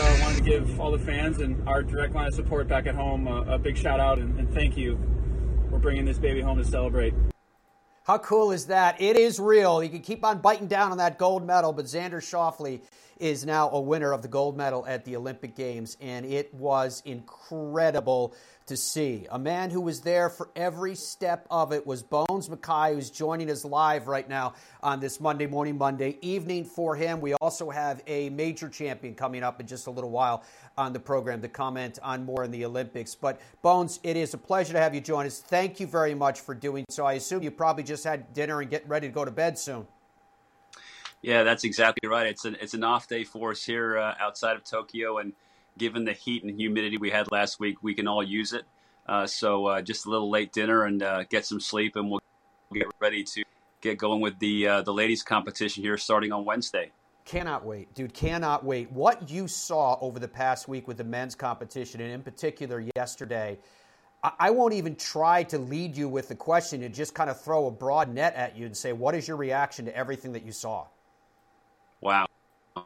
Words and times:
I 0.00 0.20
wanted 0.22 0.38
to 0.38 0.42
give 0.42 0.80
all 0.80 0.90
the 0.90 0.98
fans 0.98 1.38
and 1.38 1.68
our 1.68 1.82
direct 1.82 2.14
line 2.14 2.28
of 2.28 2.34
support 2.34 2.66
back 2.66 2.86
at 2.86 2.94
home 2.94 3.28
uh, 3.28 3.42
a 3.42 3.58
big 3.58 3.76
shout 3.76 4.00
out 4.00 4.18
and, 4.18 4.38
and 4.38 4.52
thank 4.54 4.76
you. 4.76 4.98
We're 5.70 5.78
bringing 5.78 6.04
this 6.04 6.18
baby 6.18 6.40
home 6.40 6.56
to 6.58 6.64
celebrate. 6.64 7.12
How 8.04 8.18
cool 8.18 8.52
is 8.52 8.66
that? 8.66 9.00
It 9.00 9.16
is 9.16 9.38
real. 9.38 9.82
You 9.82 9.90
can 9.90 10.00
keep 10.00 10.24
on 10.24 10.40
biting 10.40 10.66
down 10.66 10.92
on 10.92 10.98
that 10.98 11.18
gold 11.18 11.46
medal, 11.46 11.72
but 11.72 11.84
Xander 11.84 12.20
Schauffele 12.20 12.80
is 13.22 13.46
now 13.46 13.70
a 13.70 13.80
winner 13.80 14.12
of 14.12 14.20
the 14.20 14.26
gold 14.26 14.56
medal 14.56 14.84
at 14.84 15.04
the 15.04 15.14
Olympic 15.14 15.54
Games, 15.54 15.96
and 16.00 16.26
it 16.26 16.52
was 16.52 17.02
incredible 17.04 18.34
to 18.66 18.76
see. 18.76 19.28
A 19.30 19.38
man 19.38 19.70
who 19.70 19.80
was 19.80 20.00
there 20.00 20.28
for 20.28 20.50
every 20.56 20.96
step 20.96 21.46
of 21.48 21.72
it 21.72 21.86
was 21.86 22.02
Bones 22.02 22.50
Mackay, 22.50 22.94
who's 22.94 23.10
joining 23.10 23.48
us 23.48 23.64
live 23.64 24.08
right 24.08 24.28
now 24.28 24.54
on 24.82 24.98
this 24.98 25.20
Monday 25.20 25.46
morning, 25.46 25.78
Monday 25.78 26.18
evening 26.20 26.64
for 26.64 26.96
him. 26.96 27.20
We 27.20 27.34
also 27.34 27.70
have 27.70 28.02
a 28.08 28.28
major 28.30 28.68
champion 28.68 29.14
coming 29.14 29.44
up 29.44 29.60
in 29.60 29.68
just 29.68 29.86
a 29.86 29.90
little 29.90 30.10
while 30.10 30.42
on 30.76 30.92
the 30.92 31.00
program 31.00 31.40
to 31.42 31.48
comment 31.48 32.00
on 32.02 32.24
more 32.24 32.42
in 32.42 32.50
the 32.50 32.64
Olympics. 32.64 33.14
But 33.14 33.40
Bones, 33.62 34.00
it 34.02 34.16
is 34.16 34.34
a 34.34 34.38
pleasure 34.38 34.72
to 34.72 34.80
have 34.80 34.96
you 34.96 35.00
join 35.00 35.26
us. 35.26 35.40
Thank 35.40 35.78
you 35.78 35.86
very 35.86 36.14
much 36.14 36.40
for 36.40 36.56
doing 36.56 36.86
so. 36.88 37.06
I 37.06 37.12
assume 37.14 37.44
you 37.44 37.52
probably 37.52 37.84
just 37.84 38.02
had 38.02 38.32
dinner 38.34 38.60
and 38.60 38.68
getting 38.68 38.88
ready 38.88 39.06
to 39.06 39.12
go 39.14 39.24
to 39.24 39.30
bed 39.30 39.58
soon. 39.58 39.86
Yeah, 41.22 41.44
that's 41.44 41.62
exactly 41.62 42.08
right. 42.08 42.26
It's 42.26 42.44
an 42.44 42.56
it's 42.60 42.74
an 42.74 42.82
off 42.82 43.06
day 43.06 43.22
for 43.22 43.52
us 43.52 43.64
here 43.64 43.96
uh, 43.96 44.14
outside 44.18 44.56
of 44.56 44.64
Tokyo, 44.64 45.18
and 45.18 45.32
given 45.78 46.04
the 46.04 46.12
heat 46.12 46.42
and 46.42 46.58
humidity 46.58 46.98
we 46.98 47.10
had 47.10 47.30
last 47.30 47.60
week, 47.60 47.80
we 47.80 47.94
can 47.94 48.08
all 48.08 48.24
use 48.24 48.52
it. 48.52 48.64
Uh, 49.06 49.26
so 49.26 49.66
uh, 49.66 49.82
just 49.82 50.06
a 50.06 50.10
little 50.10 50.30
late 50.30 50.52
dinner 50.52 50.84
and 50.84 51.02
uh, 51.02 51.22
get 51.24 51.46
some 51.46 51.60
sleep, 51.60 51.94
and 51.94 52.10
we'll 52.10 52.20
get 52.74 52.88
ready 53.00 53.22
to 53.22 53.44
get 53.80 53.98
going 53.98 54.20
with 54.20 54.36
the 54.40 54.66
uh, 54.66 54.82
the 54.82 54.92
ladies 54.92 55.22
competition 55.22 55.84
here 55.84 55.96
starting 55.96 56.32
on 56.32 56.44
Wednesday. 56.44 56.90
Cannot 57.24 57.64
wait, 57.64 57.94
dude. 57.94 58.12
Cannot 58.12 58.64
wait. 58.64 58.90
What 58.90 59.30
you 59.30 59.46
saw 59.46 59.96
over 60.00 60.18
the 60.18 60.26
past 60.26 60.66
week 60.66 60.88
with 60.88 60.96
the 60.96 61.04
men's 61.04 61.36
competition, 61.36 62.00
and 62.00 62.12
in 62.12 62.22
particular 62.22 62.84
yesterday. 62.96 63.58
I 64.38 64.50
won't 64.50 64.72
even 64.72 64.94
try 64.94 65.42
to 65.42 65.58
lead 65.58 65.96
you 65.96 66.08
with 66.08 66.28
the 66.28 66.36
question 66.36 66.84
and 66.84 66.94
just 66.94 67.12
kind 67.12 67.28
of 67.28 67.40
throw 67.40 67.66
a 67.66 67.72
broad 67.72 68.08
net 68.08 68.36
at 68.36 68.56
you 68.56 68.66
and 68.66 68.76
say, 68.76 68.92
what 68.92 69.16
is 69.16 69.26
your 69.26 69.36
reaction 69.36 69.84
to 69.86 69.96
everything 69.96 70.30
that 70.34 70.44
you 70.44 70.52
saw? 70.52 70.86
Wow. 72.02 72.26
I 72.76 72.82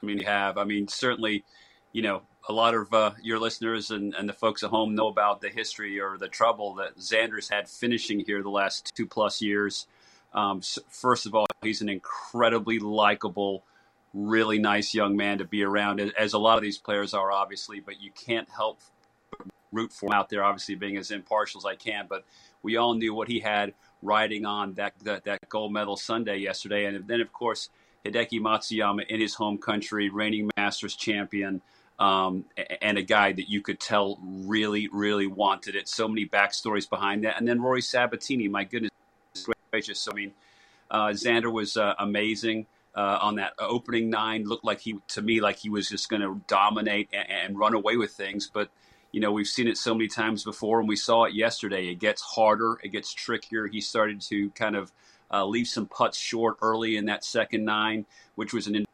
mean, 0.00 0.18
you 0.18 0.26
have. 0.26 0.56
I 0.56 0.64
mean, 0.64 0.88
certainly, 0.88 1.44
you 1.92 2.02
know, 2.02 2.22
a 2.48 2.52
lot 2.52 2.74
of 2.74 2.94
uh, 2.94 3.10
your 3.20 3.38
listeners 3.38 3.90
and, 3.90 4.14
and 4.14 4.28
the 4.28 4.32
folks 4.32 4.62
at 4.62 4.70
home 4.70 4.94
know 4.94 5.08
about 5.08 5.40
the 5.40 5.50
history 5.50 6.00
or 6.00 6.16
the 6.16 6.28
trouble 6.28 6.74
that 6.76 6.96
Xander's 6.96 7.48
had 7.48 7.68
finishing 7.68 8.20
here 8.20 8.42
the 8.42 8.48
last 8.48 8.92
two 8.96 9.06
plus 9.06 9.42
years. 9.42 9.86
Um, 10.32 10.62
first 10.88 11.26
of 11.26 11.34
all, 11.34 11.46
he's 11.62 11.82
an 11.82 11.88
incredibly 11.88 12.78
likable, 12.78 13.64
really 14.14 14.58
nice 14.58 14.94
young 14.94 15.16
man 15.16 15.38
to 15.38 15.44
be 15.44 15.64
around, 15.64 16.00
as 16.00 16.32
a 16.32 16.38
lot 16.38 16.56
of 16.56 16.62
these 16.62 16.78
players 16.78 17.12
are, 17.12 17.32
obviously, 17.32 17.80
but 17.80 18.00
you 18.00 18.12
can't 18.12 18.48
help 18.48 18.78
root 19.72 19.92
for 19.92 20.06
him 20.06 20.12
out 20.12 20.28
there, 20.28 20.44
obviously, 20.44 20.76
being 20.76 20.96
as 20.96 21.10
impartial 21.10 21.60
as 21.60 21.66
I 21.66 21.74
can. 21.74 22.06
But 22.08 22.24
we 22.62 22.76
all 22.76 22.94
knew 22.94 23.12
what 23.12 23.28
he 23.28 23.40
had 23.40 23.74
riding 24.00 24.46
on 24.46 24.74
that, 24.74 24.94
that, 25.02 25.24
that 25.24 25.48
gold 25.48 25.72
medal 25.72 25.96
Sunday 25.96 26.38
yesterday. 26.38 26.86
And 26.86 27.06
then, 27.08 27.20
of 27.20 27.32
course, 27.32 27.68
Hideki 28.04 28.40
Matsuyama 28.40 29.06
in 29.06 29.20
his 29.20 29.34
home 29.34 29.58
country, 29.58 30.08
reigning 30.08 30.50
Masters 30.56 30.96
champion, 30.96 31.60
um, 31.98 32.44
and 32.80 32.96
a 32.96 33.02
guy 33.02 33.32
that 33.32 33.48
you 33.48 33.60
could 33.60 33.78
tell 33.78 34.18
really, 34.22 34.88
really 34.92 35.26
wanted 35.26 35.76
it. 35.76 35.88
So 35.88 36.08
many 36.08 36.26
backstories 36.26 36.88
behind 36.88 37.24
that. 37.24 37.38
And 37.38 37.46
then 37.46 37.60
Rory 37.60 37.82
Sabbatini, 37.82 38.50
my 38.50 38.64
goodness 38.64 38.90
gracious. 39.70 40.08
I 40.10 40.14
mean, 40.14 40.32
uh, 40.90 41.08
Xander 41.08 41.52
was 41.52 41.76
uh, 41.76 41.94
amazing. 41.98 42.66
Uh, 42.92 43.18
on 43.22 43.36
that 43.36 43.52
opening 43.60 44.10
nine, 44.10 44.44
looked 44.44 44.64
like 44.64 44.80
he 44.80 44.96
to 45.06 45.22
me 45.22 45.40
like 45.40 45.56
he 45.56 45.70
was 45.70 45.88
just 45.88 46.08
going 46.08 46.22
to 46.22 46.40
dominate 46.48 47.08
and, 47.12 47.26
and 47.30 47.58
run 47.58 47.72
away 47.72 47.96
with 47.96 48.10
things. 48.10 48.50
But 48.52 48.68
you 49.12 49.20
know, 49.20 49.30
we've 49.30 49.46
seen 49.46 49.68
it 49.68 49.76
so 49.76 49.94
many 49.94 50.08
times 50.08 50.42
before, 50.42 50.80
and 50.80 50.88
we 50.88 50.96
saw 50.96 51.24
it 51.24 51.32
yesterday. 51.32 51.86
It 51.88 52.00
gets 52.00 52.20
harder, 52.20 52.80
it 52.82 52.88
gets 52.88 53.14
trickier. 53.14 53.68
He 53.68 53.80
started 53.80 54.20
to 54.22 54.50
kind 54.50 54.74
of 54.74 54.90
uh, 55.32 55.44
leave 55.44 55.68
some 55.68 55.86
putts 55.86 56.18
short 56.18 56.56
early 56.62 56.96
in 56.96 57.06
that 57.06 57.24
second 57.24 57.64
nine, 57.64 58.06
which 58.34 58.52
was 58.52 58.66
an 58.66 58.84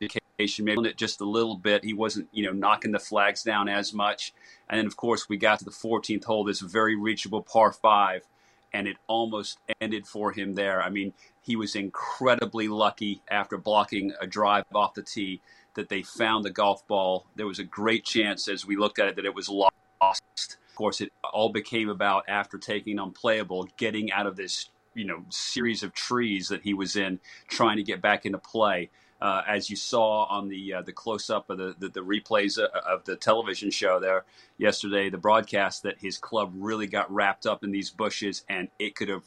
indication, 0.00 0.64
maybe 0.64 0.88
it 0.88 0.96
just 0.96 1.20
a 1.20 1.24
little 1.24 1.56
bit. 1.56 1.84
He 1.84 1.94
wasn't, 1.94 2.28
you 2.32 2.44
know, 2.44 2.52
knocking 2.52 2.92
the 2.92 2.98
flags 2.98 3.42
down 3.42 3.68
as 3.68 3.92
much. 3.92 4.32
And 4.68 4.78
then, 4.78 4.86
of 4.86 4.96
course, 4.96 5.28
we 5.28 5.36
got 5.36 5.58
to 5.60 5.64
the 5.64 5.70
14th 5.70 6.24
hole, 6.24 6.44
this 6.44 6.60
very 6.60 6.96
reachable 6.96 7.42
par 7.42 7.72
five, 7.72 8.26
and 8.72 8.86
it 8.86 8.96
almost 9.06 9.58
ended 9.80 10.06
for 10.06 10.32
him 10.32 10.54
there. 10.54 10.82
I 10.82 10.90
mean, 10.90 11.12
he 11.42 11.56
was 11.56 11.74
incredibly 11.74 12.68
lucky 12.68 13.22
after 13.30 13.56
blocking 13.56 14.12
a 14.20 14.26
drive 14.26 14.64
off 14.74 14.94
the 14.94 15.02
tee 15.02 15.40
that 15.74 15.88
they 15.88 16.02
found 16.02 16.44
the 16.44 16.50
golf 16.50 16.86
ball. 16.86 17.26
There 17.36 17.46
was 17.46 17.58
a 17.58 17.64
great 17.64 18.04
chance 18.04 18.48
as 18.48 18.66
we 18.66 18.76
looked 18.76 18.98
at 18.98 19.08
it 19.08 19.16
that 19.16 19.24
it 19.24 19.34
was 19.34 19.48
lost. 19.48 19.72
Of 20.00 20.74
course, 20.74 21.00
it 21.00 21.12
all 21.32 21.48
became 21.48 21.88
about 21.88 22.24
after 22.28 22.58
taking 22.58 22.98
unplayable, 22.98 23.68
getting 23.76 24.12
out 24.12 24.26
of 24.26 24.36
this 24.36 24.68
you 24.96 25.04
know 25.04 25.24
series 25.30 25.82
of 25.82 25.94
trees 25.94 26.48
that 26.48 26.62
he 26.62 26.74
was 26.74 26.96
in, 26.96 27.20
trying 27.48 27.76
to 27.76 27.84
get 27.84 28.02
back 28.02 28.26
into 28.26 28.38
play. 28.38 28.90
Uh, 29.20 29.42
as 29.48 29.70
you 29.70 29.76
saw 29.76 30.24
on 30.24 30.48
the 30.48 30.74
uh, 30.74 30.82
the 30.82 30.92
close 30.92 31.30
up 31.30 31.48
of 31.50 31.58
the, 31.58 31.74
the, 31.78 31.88
the 31.88 32.00
replays 32.00 32.58
uh, 32.58 32.68
of 32.86 33.04
the 33.04 33.16
television 33.16 33.70
show 33.70 34.00
there 34.00 34.24
yesterday, 34.58 35.08
the 35.08 35.18
broadcast 35.18 35.84
that 35.84 35.98
his 35.98 36.18
club 36.18 36.52
really 36.56 36.86
got 36.86 37.10
wrapped 37.12 37.46
up 37.46 37.64
in 37.64 37.70
these 37.70 37.90
bushes, 37.90 38.44
and 38.48 38.68
it 38.78 38.94
could 38.94 39.08
have 39.08 39.24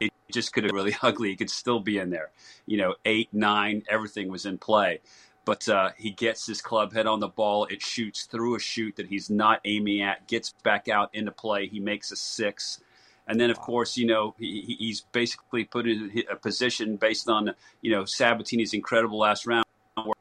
it 0.00 0.12
just 0.32 0.52
could 0.52 0.64
have 0.64 0.72
really 0.72 0.96
ugly. 1.02 1.32
It 1.32 1.36
could 1.36 1.50
still 1.50 1.80
be 1.80 1.98
in 1.98 2.10
there, 2.10 2.30
you 2.66 2.78
know, 2.78 2.94
eight, 3.04 3.28
nine, 3.32 3.82
everything 3.88 4.28
was 4.30 4.46
in 4.46 4.58
play. 4.58 5.00
But 5.44 5.68
uh, 5.68 5.90
he 5.96 6.10
gets 6.10 6.46
his 6.46 6.60
club 6.60 6.92
head 6.92 7.06
on 7.06 7.20
the 7.20 7.28
ball. 7.28 7.66
It 7.66 7.80
shoots 7.80 8.24
through 8.24 8.56
a 8.56 8.60
shoot 8.60 8.96
that 8.96 9.06
he's 9.06 9.30
not 9.30 9.60
aiming 9.64 10.02
at, 10.02 10.26
gets 10.26 10.52
back 10.64 10.88
out 10.88 11.10
into 11.14 11.30
play. 11.30 11.68
He 11.68 11.78
makes 11.78 12.10
a 12.10 12.16
six. 12.16 12.80
And 13.26 13.40
then, 13.40 13.50
of 13.50 13.58
course, 13.58 13.96
you 13.96 14.06
know, 14.06 14.34
he, 14.38 14.76
he's 14.78 15.00
basically 15.12 15.64
put 15.64 15.88
in 15.88 16.22
a 16.30 16.36
position 16.36 16.96
based 16.96 17.28
on, 17.28 17.52
you 17.80 17.90
know, 17.90 18.02
Sabbatini's 18.02 18.72
incredible 18.72 19.18
last 19.18 19.46
round 19.46 19.64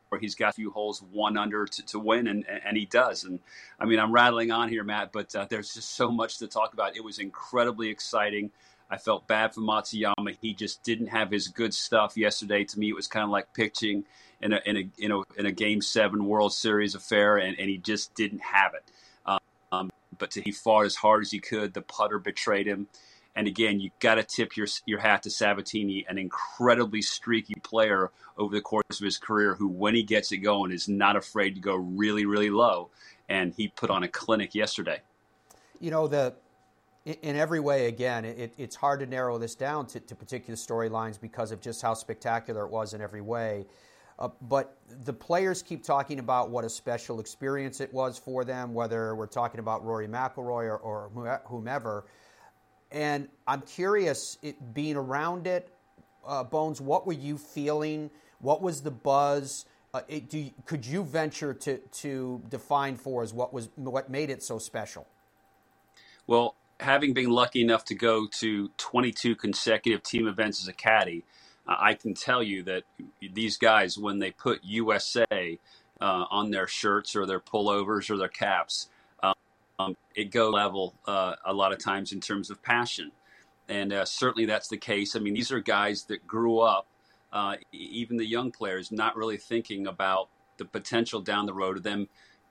where 0.10 0.20
he's 0.20 0.36
got 0.36 0.50
a 0.50 0.54
few 0.54 0.72
holes 0.72 1.04
one 1.12 1.38
under 1.38 1.66
to, 1.66 1.86
to 1.86 2.00
win, 2.00 2.28
and, 2.28 2.46
and 2.48 2.78
he 2.78 2.86
does. 2.86 3.24
And 3.24 3.40
I 3.80 3.86
mean, 3.86 4.00
I'm 4.00 4.12
rattling 4.12 4.52
on 4.52 4.70
here, 4.70 4.84
Matt, 4.84 5.12
but 5.12 5.36
uh, 5.36 5.46
there's 5.50 5.74
just 5.74 5.92
so 5.96 6.10
much 6.10 6.40
to 6.40 6.48
talk 6.48 6.74
about. 6.74 6.96
It 6.96 7.04
was 7.04 7.20
incredibly 7.20 7.90
exciting. 7.90 8.52
I 8.90 8.98
felt 8.98 9.28
bad 9.28 9.54
for 9.54 9.62
Matsuyama. 9.62 10.38
He 10.42 10.54
just 10.54 10.84
didn't 10.84 11.08
have 11.08 11.32
his 11.32 11.48
good 11.48 11.74
stuff 11.74 12.18
yesterday. 12.18 12.64
To 12.66 12.80
me, 12.80 12.90
it 12.90 12.96
was 12.96 13.08
kind 13.08 13.24
of 13.24 13.30
like 13.30 13.54
pitching 13.54 14.06
in 14.42 14.54
a 14.54 14.62
in 14.66 14.78
a 14.78 14.90
in 14.98 15.12
a, 15.12 15.22
in 15.38 15.46
a 15.46 15.52
Game 15.52 15.82
Seven 15.82 16.26
World 16.26 16.54
Series 16.54 16.94
affair, 16.96 17.38
and, 17.38 17.58
and 17.60 17.70
he 17.70 17.78
just 17.78 18.14
didn't 18.16 18.42
have 18.42 18.74
it 18.74 18.84
but 20.18 20.34
he 20.34 20.52
fought 20.52 20.86
as 20.86 20.96
hard 20.96 21.24
as 21.24 21.32
he 21.32 21.40
could. 21.40 21.74
The 21.74 21.82
putter 21.82 22.20
betrayed 22.20 22.68
him. 22.68 22.88
And 23.36 23.48
again, 23.48 23.80
you 23.82 23.92
got 24.00 24.16
to 24.16 24.24
tip 24.24 24.56
your 24.56 24.68
your 24.86 25.00
hat 25.00 25.24
to 25.24 25.30
Sabbatini, 25.30 26.06
an 26.08 26.18
incredibly 26.18 27.02
streaky 27.02 27.56
player 27.56 28.12
over 28.38 28.56
the 28.56 28.62
course 28.62 28.84
of 28.92 29.00
his 29.04 29.18
career, 29.18 29.56
who, 29.56 29.68
when 29.68 29.94
he 29.94 30.04
gets 30.04 30.32
it 30.32 30.38
going, 30.38 30.72
is 30.72 30.88
not 30.88 31.16
afraid 31.16 31.56
to 31.56 31.62
go 31.62 31.76
really, 31.76 32.26
really 32.26 32.50
low. 32.50 32.90
And 33.28 33.54
he 33.56 33.68
put 33.68 33.90
on 33.90 34.04
a 34.04 34.08
clinic 34.08 34.56
yesterday. 34.56 35.02
You 35.80 35.92
know 35.92 36.08
the. 36.08 36.36
In 37.06 37.36
every 37.36 37.60
way, 37.60 37.86
again, 37.86 38.26
it, 38.26 38.56
it's 38.58 38.76
hard 38.76 39.00
to 39.02 39.06
narrow 39.06 39.38
this 39.38 39.54
down 39.54 39.86
to, 39.88 40.00
to 40.00 40.16
particular 40.16 40.56
storylines 40.56 41.22
because 41.22 41.52
of 41.52 41.62
just 41.62 41.84
how 41.84 41.94
spectacular 41.94 42.66
it 42.66 42.72
was 42.72 42.96
in 42.96 43.02
every 43.02 43.22
way. 43.22 43.68
Uh, 44.18 44.30
but 44.44 44.78
the 45.04 45.12
players 45.12 45.62
keep 45.62 45.84
talking 45.84 46.20
about 46.20 46.50
what 46.50 46.64
a 46.64 46.70
special 46.70 47.20
experience 47.20 47.82
it 47.82 47.94
was 47.94 48.18
for 48.18 48.46
them, 48.46 48.74
whether 48.74 49.14
we're 49.14 49.28
talking 49.28 49.60
about 49.60 49.84
Rory 49.84 50.08
McIlroy 50.08 50.70
or, 50.70 50.78
or 50.78 51.40
whomever. 51.46 52.06
And 52.92 53.28
I'm 53.46 53.62
curious, 53.62 54.38
it, 54.42 54.74
being 54.74 54.96
around 54.96 55.48
it, 55.48 55.70
uh, 56.26 56.44
Bones, 56.44 56.80
what 56.80 57.06
were 57.06 57.14
you 57.14 57.38
feeling? 57.38 58.10
What 58.40 58.62
was 58.62 58.82
the 58.82 58.92
buzz? 58.92 59.66
Uh, 59.94 60.02
it, 60.08 60.34
you, 60.34 60.52
could 60.66 60.86
you 60.86 61.04
venture 61.04 61.54
to, 61.54 61.78
to 61.78 62.42
define 62.50 62.96
for 62.96 63.22
us 63.22 63.34
what 63.34 63.54
was 63.54 63.70
what 63.76 64.10
made 64.10 64.30
it 64.30 64.42
so 64.42 64.60
special? 64.60 65.06
Well, 66.26 66.56
having 66.80 67.14
been 67.14 67.30
lucky 67.30 67.62
enough 67.62 67.86
to 67.86 67.96
go 67.96 68.28
to 68.28 68.70
22 68.78 69.36
consecutive 69.36 70.04
team 70.04 70.28
events 70.28 70.62
as 70.62 70.68
a 70.68 70.74
caddy, 70.74 71.24
I 71.68 71.94
can 71.96 72.14
tell 72.14 72.44
you 72.44 72.64
that 72.64 72.84
these 73.34 73.58
guys, 73.58 73.98
when 73.98 74.20
they 74.20 74.32
put 74.32 74.64
USA 74.64 75.60
uh, 76.00 76.26
on 76.30 76.52
their 76.52 76.68
shirts 76.68 77.16
or 77.16 77.26
their 77.26 77.40
pullovers 77.40 78.10
or 78.10 78.18
their 78.18 78.28
caps, 78.28 78.90
um, 79.80 79.96
it 80.16 80.32
go 80.32 80.50
level 80.50 80.96
uh, 81.06 81.36
a 81.46 81.54
lot 81.54 81.72
of 81.72 81.80
times 81.80 82.12
in 82.12 82.22
terms 82.22 82.50
of 82.50 82.62
passion. 82.62 83.12
And 83.68 83.92
uh, 83.92 84.06
certainly 84.06 84.46
that's 84.46 84.68
the 84.68 84.78
case. 84.78 85.16
I 85.16 85.20
mean, 85.20 85.34
these 85.34 85.52
are 85.52 85.60
guys 85.60 86.04
that 86.06 86.26
grew 86.28 86.60
up, 86.60 86.88
uh, 87.34 87.56
even 87.72 88.18
the 88.18 88.26
young 88.26 88.52
players, 88.52 88.92
not 88.92 89.16
really 89.16 89.38
thinking 89.38 89.88
about 89.88 90.30
the 90.58 90.66
potential 90.66 91.20
down 91.20 91.46
the 91.46 91.54
road 91.54 91.78
of 91.78 91.84
them 91.84 92.08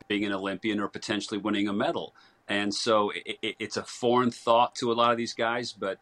being 0.08 0.25
an 0.25 0.32
Olympian 0.32 0.81
or 0.81 0.88
potentially 0.88 1.38
winning 1.38 1.69
a 1.69 1.72
medal. 1.72 2.14
And 2.49 2.75
so 2.75 3.11
it, 3.11 3.38
it, 3.40 3.56
it's 3.58 3.76
a 3.76 3.84
foreign 3.84 4.31
thought 4.31 4.75
to 4.76 4.93
a 4.93 4.94
lot 4.94 5.12
of 5.12 5.16
these 5.16 5.32
guys. 5.32 5.72
But, 5.72 5.99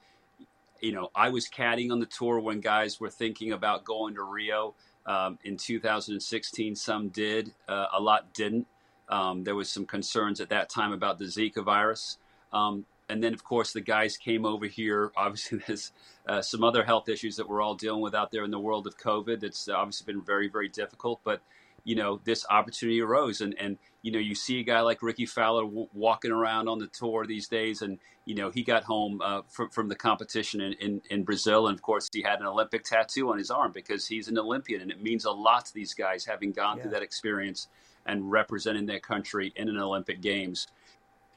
you 0.83 0.93
know, 0.93 1.11
I 1.15 1.31
was 1.31 1.49
caddying 1.49 1.93
on 1.93 2.01
the 2.01 2.07
tour 2.07 2.41
when 2.41 2.61
guys 2.61 3.01
were 3.01 3.09
thinking 3.09 3.53
about 3.53 3.85
going 3.85 4.17
to 4.17 4.25
Rio 4.25 4.75
um, 5.07 5.39
in 5.45 5.57
2016. 5.57 6.75
Some 6.75 7.09
did, 7.09 7.55
uh, 7.69 7.87
a 7.93 8.01
lot 8.01 8.35
didn't. 8.35 8.67
Um, 9.09 9.45
there 9.45 9.55
was 9.55 9.71
some 9.71 9.87
concerns 9.87 10.41
at 10.41 10.49
that 10.51 10.69
time 10.69 10.93
about 10.93 11.19
the 11.19 11.27
Zika 11.27 11.65
virus. 11.65 12.19
Um, 12.53 12.85
and 13.09 13.23
then, 13.23 13.33
of 13.33 13.45
course, 13.45 13.73
the 13.73 13.81
guys 13.81 14.17
came 14.17 14.45
over 14.45 14.67
here. 14.67 15.13
Obviously, 15.17 15.61
there's 15.67 15.93
uh, 16.27 16.43
some 16.43 16.65
other 16.65 16.83
health 16.83 17.09
issues 17.09 17.37
that 17.37 17.49
we're 17.49 17.63
all 17.63 17.75
dealing 17.75 18.01
with 18.01 18.15
out 18.15 18.33
there 18.33 18.45
in 18.45 18.51
the 18.51 18.59
world 18.59 18.87
of 18.87 18.99
COVID. 18.99 19.41
That's 19.41 19.69
obviously 19.69 20.13
been 20.13 20.23
very, 20.23 20.49
very 20.49 20.69
difficult. 20.69 21.21
But 21.23 21.43
you 21.85 21.97
know, 21.97 22.21
this 22.25 22.47
opportunity 22.49 23.01
arose, 23.01 23.41
and 23.41 23.55
and 23.59 23.79
you 24.03 24.13
know, 24.13 24.19
you 24.19 24.35
see 24.35 24.61
a 24.61 24.63
guy 24.63 24.81
like 24.81 25.03
Rickie 25.03 25.27
Fowler 25.27 25.65
w- 25.65 25.89
walking 25.93 26.31
around 26.31 26.69
on 26.69 26.79
the 26.79 26.87
tour 26.87 27.27
these 27.27 27.49
days, 27.49 27.83
and 27.83 27.99
you 28.25 28.35
know, 28.35 28.51
he 28.51 28.63
got 28.63 28.85
home 28.85 29.21
uh, 29.23 29.43
from 29.49 29.71
from 29.71 29.89
the 29.89 29.97
competition 29.97 30.61
in, 30.61 30.75
in 30.75 31.03
in 31.11 31.25
Brazil, 31.25 31.67
and 31.67 31.77
of 31.77 31.83
course, 31.83 32.09
he 32.13 32.23
had 32.23 32.41
an 32.41 32.47
Olympic 32.47 32.85
tattoo 32.85 33.31
on 33.31 33.39
his 33.39 33.51
arm 33.51 33.73
because 33.73 34.07
he's 34.07 34.29
an 34.29 34.39
Olympian, 34.39 34.81
and 34.81 34.91
it 34.91 35.03
means 35.03 35.25
a 35.25 35.31
lot 35.31 35.67
to 35.67 35.75
these 35.75 35.95
guys 35.95 36.25
having 36.25 36.53
gone 36.53 36.77
yeah. 36.77 36.85
through 36.85 36.93
that 36.93 37.03
experience 37.03 37.69
and 38.07 38.31
representing 38.31 38.87
their 38.87 39.01
country 39.01 39.53
in 39.57 39.69
an 39.69 39.79
Olympic 39.79 40.21
Games. 40.21 40.67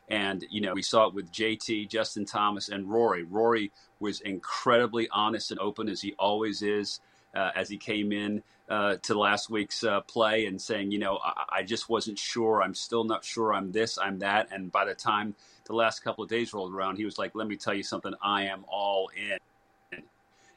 And, 0.07 0.45
you 0.49 0.61
know, 0.61 0.73
we 0.73 0.83
saw 0.83 1.07
it 1.07 1.13
with 1.13 1.31
JT, 1.31 1.89
Justin 1.89 2.25
Thomas, 2.25 2.69
and 2.69 2.89
Rory. 2.89 3.23
Rory 3.23 3.71
was 3.99 4.21
incredibly 4.21 5.09
honest 5.09 5.51
and 5.51 5.59
open 5.59 5.89
as 5.89 6.01
he 6.01 6.13
always 6.19 6.61
is 6.61 6.99
uh, 7.35 7.51
as 7.55 7.69
he 7.69 7.77
came 7.77 8.11
in 8.11 8.41
uh, 8.69 8.95
to 9.03 9.17
last 9.17 9.49
week's 9.49 9.83
uh, 9.83 10.01
play 10.01 10.45
and 10.45 10.59
saying, 10.61 10.91
you 10.91 10.99
know, 10.99 11.19
I-, 11.23 11.57
I, 11.57 11.63
just 11.63 11.89
wasn't 11.89 12.17
sure. 12.17 12.63
I'm 12.63 12.73
still 12.73 13.03
not 13.03 13.23
sure. 13.23 13.53
I'm 13.53 13.71
this, 13.71 13.97
I'm 13.97 14.19
that. 14.19 14.47
And 14.51 14.71
by 14.71 14.85
the 14.85 14.95
time 14.95 15.35
the 15.65 15.73
last 15.73 16.03
couple 16.03 16.23
of 16.23 16.29
days 16.29 16.53
rolled 16.53 16.73
around, 16.73 16.97
he 16.97 17.05
was 17.05 17.17
like, 17.17 17.35
let 17.35 17.47
me 17.47 17.57
tell 17.57 17.73
you 17.73 17.83
something. 17.83 18.13
I 18.21 18.43
am 18.43 18.65
all 18.67 19.09
in. 19.15 19.37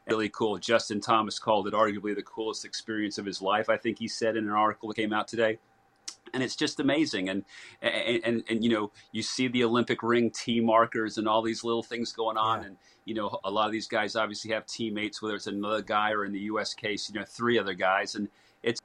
Really 0.07 0.31
cool. 0.31 0.57
Justin 0.57 1.03
Thomas 1.03 1.39
called 1.39 1.69
it 1.69 1.75
arguably 1.75 2.15
the 2.15 2.23
coolest 2.23 2.65
experience 2.65 3.19
of 3.19 3.27
his 3.27 3.43
life. 3.43 3.69
I 3.69 3.77
think 3.77 3.99
he 3.99 4.09
said 4.09 4.37
in 4.37 4.45
an 4.45 4.55
article 4.55 4.89
that 4.89 4.97
came 4.97 5.13
out 5.13 5.29
today 5.29 5.59
and 6.35 6.43
it's 6.43 6.57
just 6.57 6.81
amazing. 6.81 7.29
And, 7.29 7.45
and 7.83 8.21
and 8.25 8.45
and, 8.49 8.65
you 8.65 8.71
know 8.71 8.91
you 9.13 9.23
see 9.23 9.49
the 9.49 9.65
olympic 9.65 10.03
ring 10.03 10.31
tee 10.31 10.61
markers 10.61 11.19
and 11.19 11.29
all 11.29 11.43
these 11.43 11.65
little 11.65 11.83
things 11.83 12.13
going 12.13 12.37
on. 12.37 12.61
Yeah. 12.61 12.67
and 12.69 12.77
you 13.05 13.15
know 13.15 13.39
a 13.45 13.51
lot 13.51 13.67
of 13.67 13.73
these 13.73 13.89
guys 13.89 14.17
obviously 14.17 14.53
have 14.53 14.67
teammates 14.67 15.23
whether 15.23 15.35
it's 15.35 15.47
another 15.47 15.83
guy 15.83 16.13
or 16.13 16.25
in 16.25 16.33
the 16.33 16.41
us 16.41 16.75
case 16.75 17.11
you 17.11 17.19
know 17.19 17.27
three 17.27 17.59
other 17.59 17.75
guys. 17.75 18.15
And 18.15 18.29
it's 18.63 18.81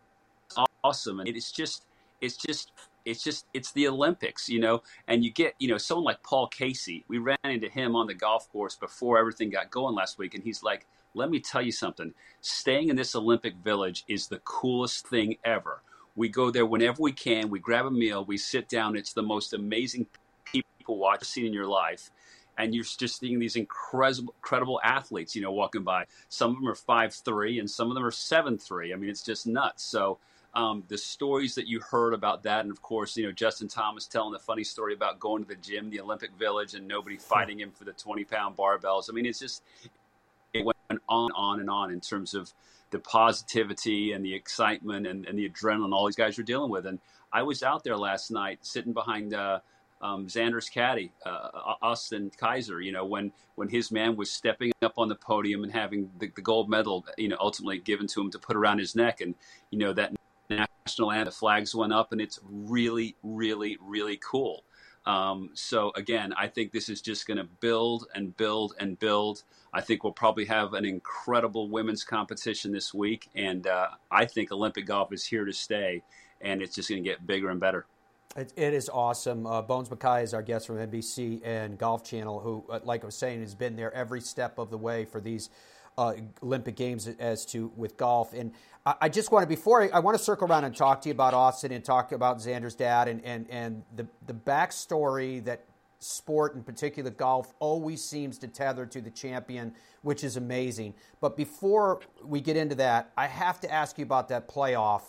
awesome. 0.83 1.19
And 1.19 1.29
it's 1.29 1.51
just 1.51 1.85
it's 2.21 2.37
just 2.37 2.71
it's 3.05 3.23
just 3.23 3.45
it's 3.53 3.71
the 3.71 3.87
olympics 3.87 4.47
you 4.49 4.59
know? 4.59 4.81
And 5.07 5.23
you 5.23 5.31
get 5.31 5.55
you 5.59 5.67
know 5.67 5.77
someone 5.77 6.05
like 6.05 6.23
paul 6.23 6.47
casey 6.47 7.03
we 7.07 7.17
ran 7.17 7.37
into 7.43 7.69
him 7.69 7.95
on 7.95 8.07
the 8.07 8.13
golf 8.13 8.51
course 8.51 8.75
before 8.75 9.17
everything 9.17 9.49
got 9.49 9.71
going 9.71 9.95
last 9.95 10.17
week. 10.17 10.35
And 10.35 10.43
he's 10.43 10.63
like 10.63 10.85
let 11.15 11.29
me 11.29 11.39
tell 11.39 11.61
you 11.61 11.71
something. 11.71 12.11
Staying 12.41 12.89
in 12.89 12.95
this 12.95 13.15
olympic 13.15 13.55
village 13.57 14.03
is 14.07 14.27
the 14.27 14.39
coolest 14.39 15.07
thing 15.07 15.37
ever 15.43 15.81
we 16.15 16.29
go 16.29 16.51
there 16.51 16.65
whenever 16.65 17.01
we 17.01 17.11
can. 17.11 17.49
We 17.49 17.59
grab 17.59 17.85
a 17.85 17.91
meal. 17.91 18.25
We 18.25 18.37
sit 18.37 18.69
down. 18.69 18.95
It's 18.95 19.13
the 19.13 19.23
most 19.23 19.53
amazing 19.53 20.07
people 20.51 20.97
watch 20.97 21.23
seen 21.23 21.45
in 21.45 21.53
your 21.53 21.67
life. 21.67 22.11
And 22.57 22.75
you're 22.75 22.83
just 22.83 23.19
seeing 23.19 23.39
these 23.39 23.55
incredible, 23.55 24.35
incredible 24.37 24.79
athletes, 24.83 25.35
you 25.35 25.41
know, 25.41 25.51
walking 25.51 25.83
by. 25.83 26.05
Some 26.29 26.51
of 26.51 26.57
them 26.57 26.67
are 26.67 26.75
five 26.75 27.13
three, 27.13 27.57
and 27.59 27.69
some 27.69 27.89
of 27.89 27.95
them 27.95 28.05
are 28.05 28.11
seven 28.11 28.59
three. 28.59 28.93
I 28.93 28.95
mean, 28.95 29.09
it's 29.09 29.23
just 29.23 29.47
nuts. 29.47 29.83
So 29.83 30.19
um, 30.53 30.83
the 30.87 30.97
stories 30.97 31.55
that 31.55 31.67
you 31.67 31.79
heard 31.79 32.13
about 32.13 32.43
that, 32.43 32.61
and 32.61 32.71
of 32.71 32.79
course, 32.83 33.17
you 33.17 33.25
know, 33.25 33.31
Justin 33.31 33.67
Thomas 33.67 34.05
telling 34.05 34.33
the 34.33 34.39
funny 34.39 34.63
story 34.63 34.93
about 34.93 35.19
going 35.19 35.41
to 35.43 35.49
the 35.49 35.55
gym, 35.55 35.89
the 35.89 35.99
Olympic 35.99 36.31
Village, 36.37 36.75
and 36.75 36.87
nobody 36.87 37.17
fighting 37.17 37.59
him 37.59 37.71
for 37.71 37.85
the 37.85 37.93
20 37.93 38.23
pound 38.25 38.55
barbells. 38.55 39.09
I 39.09 39.13
mean, 39.13 39.25
it's 39.25 39.39
just 39.39 39.63
it 40.53 40.63
went 40.63 40.77
on, 41.09 41.25
and 41.25 41.31
on 41.35 41.59
and 41.59 41.69
on 41.71 41.91
in 41.91 41.99
terms 41.99 42.35
of 42.35 42.53
the 42.93 42.99
positivity 42.99 44.13
and 44.13 44.23
the 44.23 44.33
excitement 44.33 45.05
and, 45.07 45.25
and 45.25 45.37
the 45.37 45.49
adrenaline 45.49 45.91
all 45.91 46.05
these 46.05 46.15
guys 46.15 46.39
are 46.39 46.43
dealing 46.43 46.69
with. 46.69 46.85
And 46.85 46.99
I 47.33 47.41
was 47.41 47.63
out 47.63 47.83
there 47.83 47.97
last 47.97 48.31
night 48.31 48.59
sitting 48.61 48.93
behind 48.93 49.33
uh, 49.33 49.59
um, 50.01 50.27
Xander's 50.27 50.69
caddy, 50.69 51.11
uh, 51.25 51.75
Austin 51.81 52.31
Kaiser, 52.37 52.79
you 52.81 52.91
know, 52.91 53.03
when, 53.03 53.33
when 53.55 53.67
his 53.67 53.91
man 53.91 54.15
was 54.15 54.31
stepping 54.31 54.71
up 54.83 54.93
on 54.97 55.09
the 55.09 55.15
podium 55.15 55.63
and 55.63 55.73
having 55.73 56.11
the, 56.19 56.31
the, 56.35 56.41
gold 56.41 56.69
medal, 56.69 57.03
you 57.17 57.29
know, 57.29 57.37
ultimately 57.39 57.79
given 57.79 58.05
to 58.07 58.21
him 58.21 58.29
to 58.29 58.37
put 58.37 58.55
around 58.55 58.77
his 58.77 58.95
neck. 58.95 59.21
And, 59.21 59.33
you 59.71 59.79
know, 59.79 59.91
that 59.93 60.13
national 60.49 61.11
anthem, 61.11 61.25
the 61.25 61.31
flags 61.31 61.73
went 61.73 61.93
up 61.93 62.11
and 62.11 62.21
it's 62.21 62.39
really, 62.43 63.15
really, 63.23 63.77
really 63.81 64.19
cool. 64.23 64.63
Um, 65.05 65.49
so 65.53 65.91
again, 65.95 66.33
I 66.37 66.47
think 66.47 66.71
this 66.71 66.89
is 66.89 67.01
just 67.01 67.27
going 67.27 67.37
to 67.37 67.43
build 67.43 68.07
and 68.15 68.35
build 68.37 68.75
and 68.79 68.97
build. 68.97 69.43
I 69.73 69.81
think 69.81 70.03
we'll 70.03 70.13
probably 70.13 70.45
have 70.45 70.73
an 70.73 70.85
incredible 70.85 71.69
women's 71.69 72.03
competition 72.03 72.71
this 72.71 72.93
week, 72.93 73.29
and 73.35 73.67
uh, 73.67 73.89
I 74.11 74.25
think 74.25 74.51
Olympic 74.51 74.85
golf 74.85 75.11
is 75.11 75.25
here 75.25 75.45
to 75.45 75.53
stay, 75.53 76.03
and 76.41 76.61
it's 76.61 76.75
just 76.75 76.89
going 76.89 77.03
to 77.03 77.09
get 77.09 77.25
bigger 77.25 77.49
and 77.49 77.59
better. 77.59 77.85
It, 78.35 78.53
it 78.55 78.73
is 78.73 78.89
awesome. 78.89 79.45
Uh, 79.45 79.61
Bones 79.61 79.89
Mackay 79.89 80.23
is 80.23 80.33
our 80.33 80.41
guest 80.41 80.67
from 80.67 80.77
NBC 80.77 81.45
and 81.45 81.77
Golf 81.77 82.03
Channel, 82.03 82.39
who, 82.39 82.63
uh, 82.69 82.79
like 82.83 83.03
I 83.03 83.05
was 83.05 83.15
saying, 83.15 83.41
has 83.41 83.53
been 83.53 83.75
there 83.75 83.93
every 83.93 84.21
step 84.21 84.57
of 84.57 84.69
the 84.69 84.77
way 84.77 85.05
for 85.05 85.21
these 85.21 85.49
uh, 85.97 86.13
Olympic 86.41 86.75
Games 86.75 87.07
as 87.19 87.45
to 87.47 87.71
with 87.75 87.97
golf. 87.97 88.33
And 88.33 88.51
I, 88.85 88.95
I 89.01 89.09
just 89.09 89.31
want 89.31 89.43
to 89.43 89.47
before 89.47 89.83
I, 89.83 89.89
I, 89.89 89.99
want 89.99 90.17
to 90.17 90.23
circle 90.23 90.47
around 90.47 90.63
and 90.63 90.75
talk 90.75 91.01
to 91.01 91.09
you 91.09 91.13
about 91.13 91.33
Austin 91.33 91.71
and 91.71 91.83
talk 91.83 92.11
about 92.11 92.37
Xander's 92.37 92.75
dad 92.75 93.07
and 93.07 93.23
and 93.23 93.49
and 93.49 93.83
the 93.95 94.07
the 94.25 94.33
backstory 94.33 95.43
that 95.45 95.65
sport, 95.99 96.55
in 96.55 96.63
particular 96.63 97.09
golf, 97.09 97.53
always 97.59 98.03
seems 98.03 98.37
to 98.39 98.47
tether 98.47 98.85
to 98.85 99.01
the 99.01 99.09
champion, 99.09 99.73
which 100.01 100.23
is 100.23 100.37
amazing. 100.37 100.93
But 101.21 101.37
before 101.37 102.01
we 102.23 102.41
get 102.41 102.57
into 102.57 102.75
that, 102.75 103.11
I 103.17 103.27
have 103.27 103.59
to 103.61 103.71
ask 103.71 103.97
you 103.97 104.03
about 104.03 104.27
that 104.29 104.47
playoff. 104.47 105.03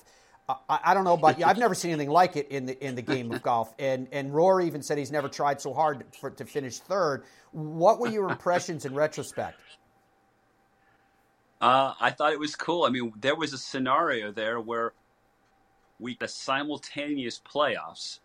I, 0.49 0.79
I, 0.85 0.95
don't 0.95 1.05
know 1.05 1.15
about 1.15 1.39
you. 1.39 1.47
I've 1.47 1.59
never 1.59 1.75
seen 1.75 1.93
anything 1.93 2.11
like 2.11 2.37
it 2.37 2.49
in 2.49 2.67
the 2.67 2.85
in 2.85 2.95
the 2.95 3.03
game 3.03 3.33
of 3.33 3.43
golf. 3.43 3.73
And 3.79 4.09
and 4.13 4.35
Rory 4.35 4.67
even 4.67 4.83
said 4.83 4.99
he's 4.99 5.13
never 5.13 5.29
tried 5.29 5.61
so 5.61 5.73
hard 5.73 6.05
for, 6.21 6.31
to 6.31 6.45
finish 6.45 6.81
third. 6.81 7.25
What 7.53 7.99
were 7.99 8.09
your 8.09 8.29
impressions 8.29 8.85
in 8.85 8.95
retrospect? 8.95 9.55
Uh, 11.65 11.95
I 11.99 12.11
thought 12.11 12.35
it 12.35 12.39
was 12.39 12.55
cool. 12.57 12.85
I 12.85 12.91
mean, 12.91 13.15
there 13.19 13.35
was 13.35 13.55
a 13.55 13.59
scenario 13.59 14.31
there 14.31 14.61
where 14.61 14.93
we 15.99 16.15
had 16.21 16.29
simultaneous 16.29 17.41
playoffs 17.41 18.19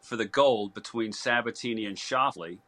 for 0.00 0.14
the 0.14 0.26
gold 0.26 0.74
between 0.74 1.10
Sabbatini 1.10 1.88
and 1.88 1.96
Schauffele, 1.96 2.58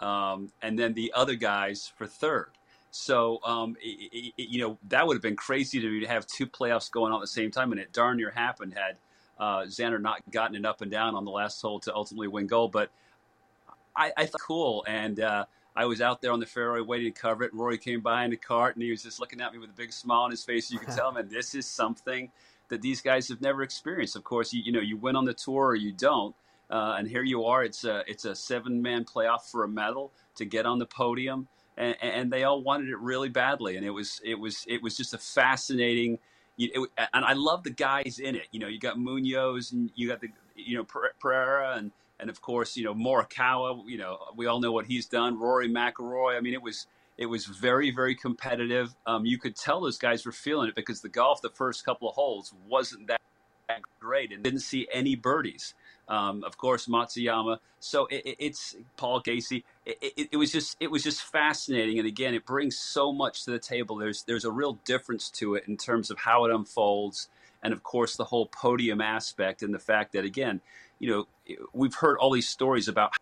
um, 0.00 0.50
and 0.60 0.76
then 0.76 0.94
the 0.94 1.12
other 1.14 1.36
guys 1.36 1.92
for 1.96 2.04
third. 2.04 2.48
So, 2.90 3.38
um, 3.44 3.76
it, 3.80 4.32
it, 4.36 4.48
you 4.50 4.60
know, 4.60 4.76
that 4.88 5.06
would 5.06 5.14
have 5.14 5.22
been 5.22 5.36
crazy 5.36 5.80
to 5.80 6.00
to 6.00 6.08
have 6.08 6.26
two 6.26 6.48
playoffs 6.48 6.90
going 6.90 7.12
on 7.12 7.18
at 7.18 7.20
the 7.20 7.28
same 7.28 7.52
time, 7.52 7.70
and 7.70 7.80
it 7.80 7.92
darn 7.92 8.16
near 8.16 8.32
happened 8.32 8.74
had 8.74 8.96
uh, 9.38 9.66
Xander 9.66 10.02
not 10.02 10.28
gotten 10.32 10.56
it 10.56 10.66
up 10.66 10.80
and 10.80 10.90
down 10.90 11.14
on 11.14 11.24
the 11.24 11.30
last 11.30 11.62
hole 11.62 11.78
to 11.78 11.94
ultimately 11.94 12.26
win 12.26 12.48
gold. 12.48 12.72
But 12.72 12.90
I, 13.94 14.12
I 14.16 14.26
thought 14.26 14.40
cool, 14.40 14.84
and 14.88 15.20
uh, 15.20 15.44
I 15.76 15.84
was 15.84 16.00
out 16.00 16.22
there 16.22 16.32
on 16.32 16.40
the 16.40 16.46
fairway 16.46 16.80
waiting 16.80 17.12
to 17.12 17.20
cover 17.20 17.44
it. 17.44 17.52
And 17.52 17.60
Rory 17.60 17.76
came 17.76 18.00
by 18.00 18.24
in 18.24 18.30
the 18.30 18.36
cart, 18.36 18.76
and 18.76 18.82
he 18.82 18.90
was 18.90 19.02
just 19.02 19.20
looking 19.20 19.40
at 19.40 19.52
me 19.52 19.58
with 19.58 19.70
a 19.70 19.74
big 19.74 19.92
smile 19.92 20.22
on 20.22 20.30
his 20.30 20.42
face. 20.42 20.70
You 20.70 20.78
could 20.78 20.88
tell, 20.96 21.12
man, 21.12 21.28
this 21.28 21.54
is 21.54 21.66
something 21.66 22.30
that 22.68 22.82
these 22.82 23.00
guys 23.02 23.28
have 23.28 23.40
never 23.40 23.62
experienced. 23.62 24.16
Of 24.16 24.24
course, 24.24 24.52
you, 24.52 24.62
you 24.64 24.72
know, 24.72 24.80
you 24.80 24.96
win 24.96 25.16
on 25.16 25.24
the 25.24 25.34
tour 25.34 25.66
or 25.66 25.74
you 25.74 25.92
don't. 25.92 26.34
Uh, 26.68 26.96
and 26.98 27.06
here 27.06 27.22
you 27.22 27.44
are. 27.44 27.62
It's 27.62 27.84
a 27.84 28.02
it's 28.08 28.24
a 28.24 28.34
seven 28.34 28.82
man 28.82 29.04
playoff 29.04 29.50
for 29.50 29.62
a 29.62 29.68
medal 29.68 30.12
to 30.34 30.44
get 30.44 30.66
on 30.66 30.80
the 30.80 30.86
podium, 30.86 31.46
and, 31.76 31.94
and, 32.02 32.32
they 32.32 32.42
all 32.42 32.60
wanted 32.60 32.88
it 32.88 32.98
really 32.98 33.28
badly. 33.28 33.76
And 33.76 33.86
it 33.86 33.90
was 33.90 34.20
it 34.24 34.34
was 34.34 34.64
it 34.66 34.82
was 34.82 34.96
just 34.96 35.14
a 35.14 35.18
fascinating. 35.18 36.18
It, 36.58 36.72
and 37.14 37.24
I 37.24 37.34
love 37.34 37.62
the 37.62 37.70
guys 37.70 38.18
in 38.18 38.34
it. 38.34 38.48
You 38.50 38.58
know, 38.58 38.66
you 38.66 38.80
got 38.80 38.98
Munoz 38.98 39.70
and 39.70 39.90
you 39.94 40.08
got 40.08 40.20
the 40.20 40.28
you 40.56 40.76
know 40.76 40.84
Pereira 41.20 41.76
and 41.76 41.92
and 42.20 42.30
of 42.30 42.40
course 42.40 42.76
you 42.76 42.84
know 42.84 42.94
Morikawa. 42.94 43.82
You 43.86 43.98
know, 43.98 44.18
we 44.36 44.46
all 44.46 44.60
know 44.60 44.72
what 44.72 44.86
he's 44.86 45.06
done. 45.06 45.38
Rory 45.38 45.68
McIlroy. 45.68 46.36
I 46.36 46.40
mean, 46.40 46.54
it 46.54 46.62
was 46.62 46.86
it 47.18 47.26
was 47.26 47.46
very 47.46 47.90
very 47.90 48.14
competitive. 48.14 48.94
Um, 49.06 49.24
you 49.24 49.38
could 49.38 49.56
tell 49.56 49.80
those 49.80 49.98
guys 49.98 50.26
were 50.26 50.32
feeling 50.32 50.68
it 50.68 50.74
because 50.74 51.00
the 51.00 51.08
golf 51.08 51.42
the 51.42 51.50
first 51.50 51.84
couple 51.84 52.08
of 52.08 52.14
holes 52.14 52.52
wasn't 52.68 53.08
that 53.08 53.20
great 54.00 54.32
and 54.32 54.42
didn't 54.42 54.60
see 54.60 54.86
any 54.92 55.14
birdies. 55.14 55.74
Um, 56.08 56.44
of 56.44 56.56
course, 56.56 56.86
Matsuyama. 56.86 57.58
So 57.80 58.06
it, 58.06 58.22
it, 58.24 58.36
it's 58.38 58.76
Paul 58.96 59.20
Casey. 59.20 59.64
It, 59.84 60.28
it, 60.32 60.36
was 60.36 60.52
just 60.52 60.76
it 60.78 60.90
was 60.90 61.02
just 61.02 61.22
fascinating, 61.22 61.98
and 61.98 62.06
again, 62.06 62.34
it 62.34 62.46
brings 62.46 62.78
so 62.78 63.12
much 63.12 63.44
to 63.44 63.50
the 63.50 63.58
table. 63.58 63.96
There's 63.96 64.22
there's 64.22 64.44
a 64.44 64.50
real 64.50 64.74
difference 64.84 65.30
to 65.30 65.56
it 65.56 65.64
in 65.66 65.76
terms 65.76 66.10
of 66.10 66.18
how 66.18 66.44
it 66.44 66.54
unfolds, 66.54 67.28
and 67.62 67.72
of 67.72 67.82
course, 67.82 68.16
the 68.16 68.24
whole 68.24 68.46
podium 68.46 69.00
aspect, 69.00 69.62
and 69.62 69.74
the 69.74 69.80
fact 69.80 70.12
that 70.12 70.24
again, 70.24 70.60
you 70.98 71.10
know, 71.10 71.56
we've 71.72 71.94
heard 71.94 72.16
all 72.18 72.30
these 72.30 72.48
stories 72.48 72.88
about 72.88 73.12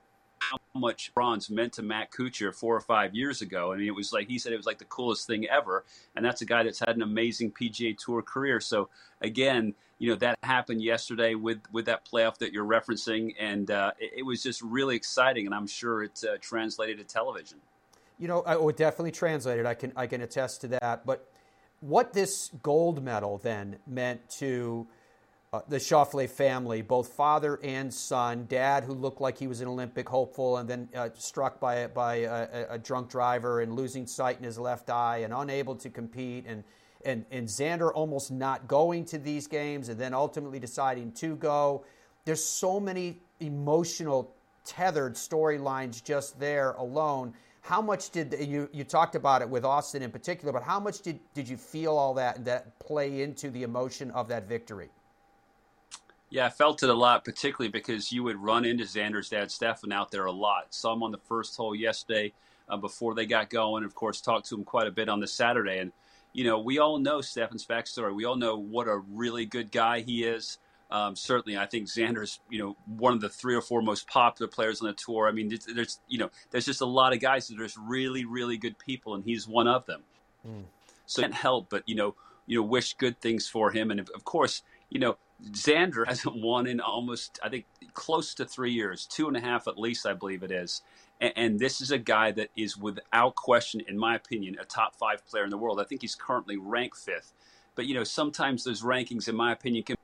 how 0.50 0.58
much 0.74 1.12
bronze 1.14 1.48
meant 1.50 1.72
to 1.74 1.82
Matt 1.82 2.10
Kuchar 2.10 2.54
four 2.54 2.76
or 2.76 2.80
five 2.80 3.14
years 3.14 3.40
ago. 3.40 3.72
I 3.72 3.76
mean, 3.76 3.86
it 3.86 3.94
was 3.94 4.12
like 4.12 4.28
he 4.28 4.38
said 4.38 4.52
it 4.52 4.56
was 4.56 4.66
like 4.66 4.78
the 4.78 4.84
coolest 4.84 5.26
thing 5.26 5.46
ever, 5.48 5.84
and 6.14 6.24
that's 6.24 6.42
a 6.42 6.44
guy 6.44 6.62
that's 6.62 6.80
had 6.80 6.96
an 6.96 7.02
amazing 7.02 7.52
PGA 7.52 7.96
Tour 7.96 8.22
career. 8.22 8.60
So 8.60 8.88
again, 9.20 9.74
you 9.98 10.10
know 10.10 10.16
that 10.16 10.38
happened 10.42 10.82
yesterday 10.82 11.34
with 11.34 11.60
with 11.72 11.86
that 11.86 12.06
playoff 12.06 12.38
that 12.38 12.52
you're 12.52 12.66
referencing, 12.66 13.34
and 13.38 13.70
uh, 13.70 13.92
it, 13.98 14.12
it, 14.18 14.22
was 14.22 14.42
just 14.42 14.60
really 14.62 14.96
exciting, 14.96 15.46
and 15.46 15.54
I'm 15.54 15.66
sure 15.66 16.02
it 16.02 16.22
uh, 16.24 16.36
translated 16.40 16.98
to 16.98 17.04
television. 17.04 17.58
You 18.18 18.28
know, 18.28 18.42
I 18.42 18.56
would 18.56 18.76
definitely 18.76 19.12
translated. 19.12 19.66
I 19.66 19.74
can 19.74 19.92
I 19.96 20.06
can 20.06 20.20
attest 20.20 20.60
to 20.62 20.68
that. 20.68 21.06
But 21.06 21.28
what 21.80 22.12
this 22.12 22.50
gold 22.62 23.02
medal 23.02 23.38
then 23.38 23.76
meant 23.86 24.28
to 24.38 24.86
uh, 25.54 25.60
the 25.68 25.76
Schauffele 25.76 26.28
family, 26.28 26.82
both 26.82 27.12
father 27.12 27.60
and 27.62 27.94
son, 27.94 28.46
dad 28.48 28.82
who 28.82 28.92
looked 28.92 29.20
like 29.20 29.38
he 29.38 29.46
was 29.46 29.60
an 29.60 29.68
Olympic 29.68 30.08
hopeful 30.08 30.56
and 30.56 30.68
then 30.68 30.88
uh, 30.96 31.10
struck 31.14 31.60
by, 31.60 31.86
by 31.86 32.16
a, 32.16 32.66
a, 32.70 32.78
drunk 32.78 33.08
driver 33.08 33.60
and 33.60 33.76
losing 33.76 34.04
sight 34.04 34.36
in 34.36 34.42
his 34.42 34.58
left 34.58 34.90
eye 34.90 35.18
and 35.18 35.32
unable 35.32 35.76
to 35.76 35.88
compete, 35.90 36.44
and, 36.48 36.64
and, 37.04 37.24
and 37.30 37.46
Xander 37.46 37.92
almost 37.94 38.32
not 38.32 38.66
going 38.66 39.04
to 39.04 39.18
these 39.18 39.46
games 39.46 39.88
and 39.88 40.00
then 40.00 40.12
ultimately 40.12 40.58
deciding 40.58 41.12
to 41.12 41.36
go. 41.36 41.84
There's 42.24 42.42
so 42.42 42.80
many 42.80 43.20
emotional, 43.38 44.34
tethered 44.64 45.14
storylines 45.14 46.02
just 46.02 46.40
there 46.40 46.72
alone. 46.72 47.32
How 47.60 47.80
much 47.80 48.10
did 48.10 48.34
you, 48.40 48.68
you 48.72 48.82
talked 48.82 49.14
about 49.14 49.40
it 49.40 49.48
with 49.48 49.64
Austin 49.64 50.02
in 50.02 50.10
particular, 50.10 50.52
but 50.52 50.64
how 50.64 50.80
much 50.80 51.02
did, 51.02 51.20
did 51.32 51.48
you 51.48 51.56
feel 51.56 51.96
all 51.96 52.14
that 52.14 52.44
that 52.44 52.76
play 52.80 53.22
into 53.22 53.50
the 53.50 53.62
emotion 53.62 54.10
of 54.10 54.26
that 54.28 54.48
victory? 54.48 54.88
Yeah, 56.34 56.46
I 56.46 56.50
felt 56.50 56.82
it 56.82 56.90
a 56.90 56.94
lot, 56.94 57.24
particularly 57.24 57.70
because 57.70 58.10
you 58.10 58.24
would 58.24 58.42
run 58.42 58.64
into 58.64 58.82
Xander's 58.82 59.28
dad, 59.28 59.52
Stefan, 59.52 59.92
out 59.92 60.10
there 60.10 60.24
a 60.24 60.32
lot. 60.32 60.74
Saw 60.74 60.92
him 60.92 61.04
on 61.04 61.12
the 61.12 61.18
first 61.28 61.56
hole 61.56 61.76
yesterday 61.76 62.32
uh, 62.68 62.76
before 62.76 63.14
they 63.14 63.24
got 63.24 63.50
going. 63.50 63.84
Of 63.84 63.94
course, 63.94 64.20
talked 64.20 64.48
to 64.48 64.56
him 64.56 64.64
quite 64.64 64.88
a 64.88 64.90
bit 64.90 65.08
on 65.08 65.20
the 65.20 65.28
Saturday. 65.28 65.78
And, 65.78 65.92
you 66.32 66.42
know, 66.42 66.58
we 66.58 66.80
all 66.80 66.98
know 66.98 67.20
Stefan's 67.20 67.64
backstory. 67.64 68.12
We 68.12 68.24
all 68.24 68.34
know 68.34 68.56
what 68.56 68.88
a 68.88 68.96
really 68.96 69.46
good 69.46 69.70
guy 69.70 70.00
he 70.00 70.24
is. 70.24 70.58
Um, 70.90 71.14
certainly, 71.14 71.56
I 71.56 71.66
think 71.66 71.86
Xander's, 71.86 72.40
you 72.50 72.58
know, 72.58 72.76
one 72.84 73.12
of 73.12 73.20
the 73.20 73.28
three 73.28 73.54
or 73.54 73.62
four 73.62 73.80
most 73.80 74.08
popular 74.08 74.50
players 74.50 74.80
on 74.80 74.88
the 74.88 74.94
tour. 74.94 75.28
I 75.28 75.30
mean, 75.30 75.56
there's, 75.72 76.00
you 76.08 76.18
know, 76.18 76.30
there's 76.50 76.66
just 76.66 76.80
a 76.80 76.84
lot 76.84 77.12
of 77.12 77.20
guys 77.20 77.46
that 77.46 77.60
are 77.60 77.64
just 77.64 77.78
really, 77.78 78.24
really 78.24 78.56
good 78.56 78.76
people, 78.80 79.14
and 79.14 79.22
he's 79.22 79.46
one 79.46 79.68
of 79.68 79.86
them. 79.86 80.02
Mm. 80.44 80.64
So 81.06 81.22
can't 81.22 81.32
help 81.32 81.70
but, 81.70 81.84
you 81.86 81.94
know, 81.94 82.16
you 82.46 82.58
know, 82.58 82.66
wish 82.66 82.94
good 82.94 83.20
things 83.20 83.48
for 83.48 83.70
him. 83.70 83.90
And 83.90 84.00
of 84.00 84.24
course, 84.24 84.62
you 84.90 85.00
know, 85.00 85.16
Xander 85.50 86.06
hasn't 86.08 86.40
won 86.40 86.66
in 86.66 86.80
almost, 86.80 87.38
I 87.42 87.48
think, 87.48 87.66
close 87.92 88.34
to 88.34 88.44
three 88.44 88.72
years, 88.72 89.06
two 89.06 89.28
and 89.28 89.36
a 89.36 89.40
half 89.40 89.66
at 89.68 89.78
least, 89.78 90.06
I 90.06 90.12
believe 90.14 90.42
it 90.42 90.50
is. 90.50 90.82
And, 91.20 91.32
and, 91.36 91.60
this 91.60 91.80
is 91.80 91.90
a 91.90 91.98
guy 91.98 92.32
that 92.32 92.48
is, 92.56 92.76
without 92.76 93.36
question, 93.36 93.80
in 93.86 93.98
my 93.98 94.16
opinion, 94.16 94.56
a 94.60 94.64
top 94.64 94.96
five 94.96 95.24
player 95.26 95.44
in 95.44 95.50
the 95.50 95.58
world. 95.58 95.80
I 95.80 95.84
think 95.84 96.02
he's 96.02 96.14
currently 96.14 96.56
ranked 96.56 96.96
fifth. 96.96 97.32
But, 97.76 97.86
you 97.86 97.94
know, 97.94 98.04
sometimes 98.04 98.64
those 98.64 98.82
rankings, 98.82 99.28
in 99.28 99.36
my 99.36 99.52
opinion, 99.52 99.84
can 99.84 99.96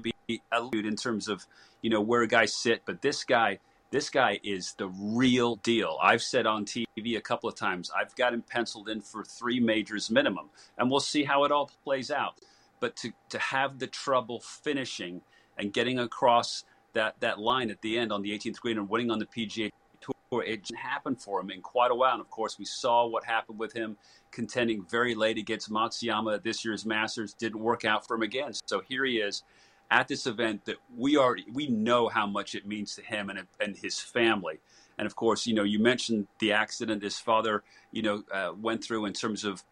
be 0.00 0.42
eluded 0.52 0.86
in 0.86 0.96
terms 0.96 1.28
of, 1.28 1.46
you 1.82 1.90
know, 1.90 2.00
where 2.00 2.26
guys 2.26 2.54
sit. 2.54 2.82
But 2.84 3.02
this 3.02 3.24
guy, 3.24 3.58
this 3.90 4.08
guy 4.08 4.40
is 4.42 4.74
the 4.78 4.88
real 4.88 5.56
deal. 5.56 5.98
I've 6.02 6.22
said 6.22 6.46
on 6.46 6.64
TV 6.64 7.16
a 7.16 7.20
couple 7.20 7.48
of 7.48 7.56
times, 7.56 7.90
I've 7.96 8.14
got 8.16 8.32
him 8.32 8.42
penciled 8.42 8.88
in 8.88 9.00
for 9.00 9.24
three 9.24 9.60
majors 9.60 10.10
minimum. 10.10 10.50
And 10.78 10.90
we'll 10.90 11.00
see 11.00 11.24
how 11.24 11.44
it 11.44 11.52
all 11.52 11.70
plays 11.84 12.10
out 12.10 12.40
but 12.82 12.96
to, 12.96 13.12
to 13.28 13.38
have 13.38 13.78
the 13.78 13.86
trouble 13.86 14.40
finishing 14.40 15.20
and 15.56 15.72
getting 15.72 16.00
across 16.00 16.64
that, 16.94 17.14
that 17.20 17.38
line 17.38 17.70
at 17.70 17.80
the 17.80 17.96
end 17.96 18.12
on 18.12 18.22
the 18.22 18.36
18th 18.36 18.58
green 18.58 18.76
and 18.76 18.88
winning 18.88 19.08
on 19.08 19.20
the 19.20 19.24
PGA 19.26 19.70
Tour, 20.00 20.42
it 20.42 20.64
didn't 20.64 20.80
happen 20.80 21.14
for 21.14 21.40
him 21.40 21.50
in 21.50 21.62
quite 21.62 21.92
a 21.92 21.94
while. 21.94 22.14
And 22.14 22.20
of 22.20 22.28
course, 22.28 22.58
we 22.58 22.64
saw 22.64 23.06
what 23.06 23.24
happened 23.24 23.60
with 23.60 23.72
him 23.72 23.96
contending 24.32 24.84
very 24.90 25.14
late 25.14 25.38
against 25.38 25.70
Matsuyama 25.70 26.34
at 26.34 26.42
this 26.42 26.64
year's 26.64 26.84
Masters. 26.84 27.34
Didn't 27.34 27.60
work 27.60 27.84
out 27.84 28.04
for 28.04 28.16
him 28.16 28.22
again. 28.22 28.52
So 28.66 28.82
here 28.88 29.04
he 29.04 29.18
is 29.18 29.44
at 29.92 30.08
this 30.08 30.26
event 30.26 30.64
that 30.64 30.78
we 30.96 31.16
already 31.16 31.44
we 31.52 31.68
know 31.68 32.08
how 32.08 32.26
much 32.26 32.56
it 32.56 32.66
means 32.66 32.96
to 32.96 33.02
him 33.02 33.30
and 33.30 33.46
and 33.60 33.76
his 33.76 34.00
family. 34.00 34.58
And 34.98 35.06
of 35.06 35.14
course, 35.14 35.46
you 35.46 35.54
know, 35.54 35.62
you 35.62 35.78
mentioned 35.78 36.26
the 36.40 36.52
accident 36.52 37.04
his 37.04 37.18
father, 37.18 37.62
you 37.92 38.02
know, 38.02 38.24
uh, 38.32 38.52
went 38.60 38.82
through 38.82 39.04
in 39.04 39.12
terms 39.12 39.44
of 39.44 39.62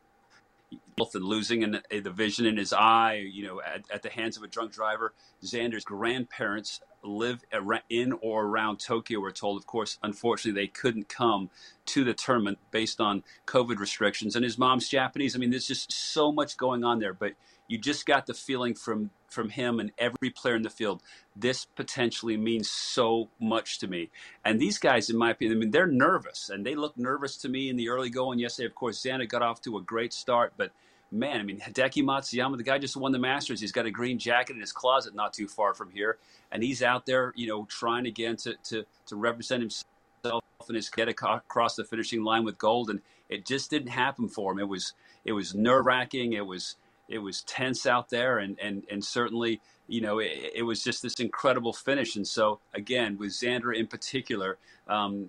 and 1.14 1.24
losing 1.24 1.62
in 1.62 1.80
the 1.90 2.10
vision 2.10 2.44
in 2.44 2.58
his 2.58 2.72
eye, 2.72 3.14
you 3.14 3.46
know, 3.46 3.60
at, 3.62 3.84
at, 3.92 4.02
the 4.02 4.10
hands 4.10 4.36
of 4.36 4.42
a 4.42 4.46
drunk 4.46 4.70
driver. 4.72 5.14
Xander's 5.42 5.84
grandparents 5.84 6.80
live 7.02 7.42
in 7.88 8.12
or 8.20 8.44
around 8.44 8.78
Tokyo. 8.78 9.20
We're 9.20 9.30
told, 9.30 9.58
of 9.58 9.66
course, 9.66 9.98
unfortunately, 10.02 10.60
they 10.60 10.68
couldn't 10.68 11.08
come 11.08 11.48
to 11.86 12.04
the 12.04 12.12
tournament 12.12 12.58
based 12.70 13.00
on 13.00 13.24
COVID 13.46 13.78
restrictions. 13.78 14.36
And 14.36 14.44
his 14.44 14.58
mom's 14.58 14.88
Japanese. 14.88 15.34
I 15.34 15.38
mean, 15.38 15.50
there's 15.50 15.66
just 15.66 15.90
so 15.90 16.30
much 16.30 16.58
going 16.58 16.84
on 16.84 16.98
there. 16.98 17.14
But 17.14 17.32
you 17.70 17.78
just 17.78 18.04
got 18.04 18.26
the 18.26 18.34
feeling 18.34 18.74
from 18.74 19.10
from 19.28 19.48
him 19.48 19.78
and 19.78 19.92
every 19.96 20.28
player 20.28 20.56
in 20.56 20.62
the 20.62 20.70
field. 20.70 21.00
This 21.36 21.64
potentially 21.64 22.36
means 22.36 22.68
so 22.68 23.28
much 23.40 23.78
to 23.78 23.86
me. 23.86 24.10
And 24.44 24.60
these 24.60 24.76
guys, 24.76 25.08
in 25.08 25.16
my 25.16 25.30
opinion, 25.30 25.56
I 25.56 25.60
mean, 25.60 25.70
they're 25.70 25.86
nervous 25.86 26.50
and 26.50 26.66
they 26.66 26.74
look 26.74 26.98
nervous 26.98 27.36
to 27.38 27.48
me 27.48 27.70
in 27.70 27.76
the 27.76 27.88
early 27.88 28.10
going 28.10 28.40
yesterday. 28.40 28.66
Of 28.66 28.74
course, 28.74 29.00
Xander 29.00 29.28
got 29.28 29.42
off 29.42 29.62
to 29.62 29.76
a 29.76 29.82
great 29.82 30.12
start, 30.12 30.54
but 30.56 30.72
man, 31.12 31.38
I 31.38 31.42
mean, 31.44 31.60
Hideki 31.60 32.02
Matsuyama, 32.02 32.56
the 32.56 32.64
guy 32.64 32.78
just 32.78 32.96
won 32.96 33.12
the 33.12 33.20
Masters. 33.20 33.60
He's 33.60 33.70
got 33.70 33.86
a 33.86 33.90
green 33.92 34.18
jacket 34.18 34.54
in 34.54 34.60
his 34.60 34.72
closet 34.72 35.14
not 35.14 35.32
too 35.32 35.46
far 35.46 35.72
from 35.72 35.92
here. 35.92 36.18
And 36.50 36.64
he's 36.64 36.82
out 36.82 37.06
there, 37.06 37.32
you 37.36 37.46
know, 37.46 37.66
trying 37.66 38.06
again 38.06 38.34
to, 38.38 38.54
to, 38.64 38.84
to 39.06 39.16
represent 39.16 39.62
himself 39.62 40.42
and 40.66 40.74
his 40.74 40.90
get 40.90 41.08
across 41.08 41.76
the 41.76 41.84
finishing 41.84 42.24
line 42.24 42.44
with 42.44 42.58
gold. 42.58 42.90
And 42.90 43.00
it 43.28 43.46
just 43.46 43.70
didn't 43.70 43.90
happen 43.90 44.28
for 44.28 44.50
him. 44.50 44.58
It 44.58 44.68
was, 44.68 44.92
it 45.24 45.32
was 45.32 45.54
nerve 45.54 45.86
wracking. 45.86 46.32
It 46.32 46.46
was, 46.46 46.74
it 47.10 47.18
was 47.18 47.42
tense 47.42 47.86
out 47.86 48.08
there, 48.08 48.38
and 48.38 48.58
and 48.60 48.84
and 48.90 49.04
certainly 49.04 49.60
you 49.88 50.00
know 50.00 50.20
it, 50.20 50.52
it 50.54 50.62
was 50.62 50.82
just 50.82 51.02
this 51.02 51.14
incredible 51.14 51.72
finish. 51.72 52.16
And 52.16 52.26
so 52.26 52.60
again, 52.72 53.18
with 53.18 53.30
Xander 53.30 53.76
in 53.76 53.86
particular, 53.86 54.58
um, 54.88 55.28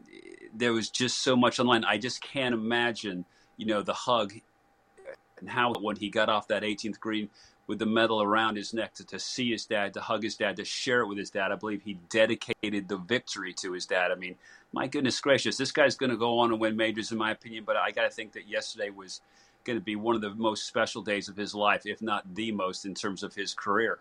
there 0.56 0.72
was 0.72 0.90
just 0.90 1.20
so 1.20 1.36
much 1.36 1.60
online. 1.60 1.84
I 1.84 1.98
just 1.98 2.22
can't 2.22 2.54
imagine 2.54 3.26
you 3.58 3.66
know 3.66 3.82
the 3.82 3.94
hug 3.94 4.34
and 5.40 5.50
how 5.50 5.74
when 5.74 5.96
he 5.96 6.10
got 6.10 6.30
off 6.30 6.48
that 6.48 6.64
18th 6.64 7.00
green 7.00 7.30
with 7.68 7.80
the 7.80 7.86
medal 7.86 8.22
around 8.22 8.58
his 8.58 8.74
neck 8.74 8.94
to, 8.96 9.06
to 9.06 9.18
see 9.20 9.52
his 9.52 9.66
dad, 9.66 9.94
to 9.94 10.02
hug 10.02 10.24
his 10.24 10.36
dad, 10.36 10.58
to 10.58 10.66
share 10.66 11.02
it 11.02 11.08
with 11.08 11.18
his 11.18 11.30
dad. 11.30 11.52
I 11.52 11.56
believe 11.56 11.82
he 11.82 11.98
dedicated 12.10 12.88
the 12.88 12.98
victory 12.98 13.54
to 13.62 13.72
his 13.72 13.86
dad. 13.86 14.12
I 14.12 14.16
mean, 14.16 14.36
my 14.74 14.88
goodness 14.88 15.20
gracious, 15.22 15.58
this 15.58 15.72
guy's 15.72 15.96
going 15.96 16.10
to 16.10 16.18
go 16.18 16.40
on 16.40 16.52
and 16.52 16.60
win 16.60 16.76
majors, 16.76 17.12
in 17.12 17.18
my 17.18 17.32
opinion. 17.32 17.64
But 17.66 17.78
I 17.78 17.92
got 17.92 18.04
to 18.04 18.10
think 18.10 18.34
that 18.34 18.48
yesterday 18.48 18.90
was 18.90 19.22
going 19.64 19.80
to 19.80 19.84
be 19.84 19.96
one 19.96 20.16
of 20.16 20.22
the 20.22 20.34
most 20.36 20.66
special 20.68 21.02
days 21.02 21.30
of 21.30 21.38
his 21.38 21.54
life, 21.54 21.84
if 21.86 22.02
not 22.02 22.36
the 22.36 22.52
most, 22.52 22.86
in 22.86 22.94
terms 22.94 23.24
of 23.24 23.34
his 23.34 23.54
career. 23.54 24.00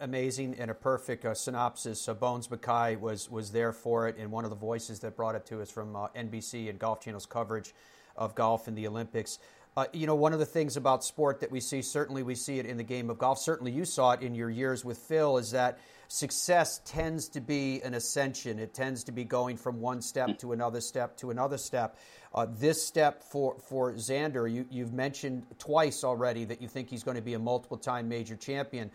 Amazing 0.00 0.56
and 0.58 0.70
a 0.70 0.74
perfect 0.74 1.24
uh, 1.24 1.32
synopsis. 1.32 2.08
Uh, 2.08 2.14
Bones 2.14 2.50
Mackay 2.50 2.96
was 2.96 3.30
was 3.30 3.52
there 3.52 3.72
for 3.72 4.08
it, 4.08 4.16
and 4.18 4.32
one 4.32 4.44
of 4.44 4.50
the 4.50 4.56
voices 4.56 4.98
that 5.00 5.16
brought 5.16 5.36
it 5.36 5.46
to 5.46 5.62
us 5.62 5.70
from 5.70 5.94
uh, 5.94 6.08
NBC 6.16 6.68
and 6.68 6.78
Golf 6.78 7.00
Channel's 7.00 7.26
coverage 7.26 7.72
of 8.16 8.34
golf 8.34 8.66
in 8.66 8.74
the 8.74 8.88
Olympics. 8.88 9.38
Uh, 9.76 9.84
you 9.92 10.06
know, 10.06 10.14
one 10.14 10.32
of 10.32 10.38
the 10.38 10.46
things 10.46 10.76
about 10.76 11.04
sport 11.04 11.40
that 11.40 11.50
we 11.50 11.60
see, 11.60 11.82
certainly 11.82 12.22
we 12.22 12.34
see 12.34 12.58
it 12.58 12.66
in 12.66 12.76
the 12.76 12.82
game 12.82 13.10
of 13.10 13.18
golf, 13.18 13.38
certainly 13.38 13.70
you 13.70 13.84
saw 13.84 14.12
it 14.12 14.22
in 14.22 14.34
your 14.34 14.48
years 14.48 14.84
with 14.84 14.96
Phil, 14.96 15.36
is 15.36 15.50
that 15.50 15.78
success 16.08 16.80
tends 16.84 17.28
to 17.30 17.40
be 17.40 17.80
an 17.82 17.94
ascension. 17.94 18.58
It 18.58 18.74
tends 18.74 19.04
to 19.04 19.12
be 19.12 19.24
going 19.24 19.56
from 19.56 19.80
one 19.80 20.02
step 20.02 20.38
to 20.38 20.52
another 20.52 20.80
step 20.80 21.16
to 21.18 21.30
another 21.30 21.58
step. 21.58 21.96
Uh, 22.34 22.46
this 22.58 22.86
step 22.86 23.22
for, 23.22 23.56
for 23.68 23.94
Xander, 23.94 24.52
you, 24.52 24.66
you've 24.70 24.92
mentioned 24.92 25.44
twice 25.58 26.04
already 26.04 26.44
that 26.44 26.60
you 26.60 26.68
think 26.68 26.90
he's 26.90 27.02
going 27.02 27.16
to 27.16 27.22
be 27.22 27.34
a 27.34 27.38
multiple 27.38 27.78
time 27.78 28.08
major 28.08 28.36
champion. 28.36 28.90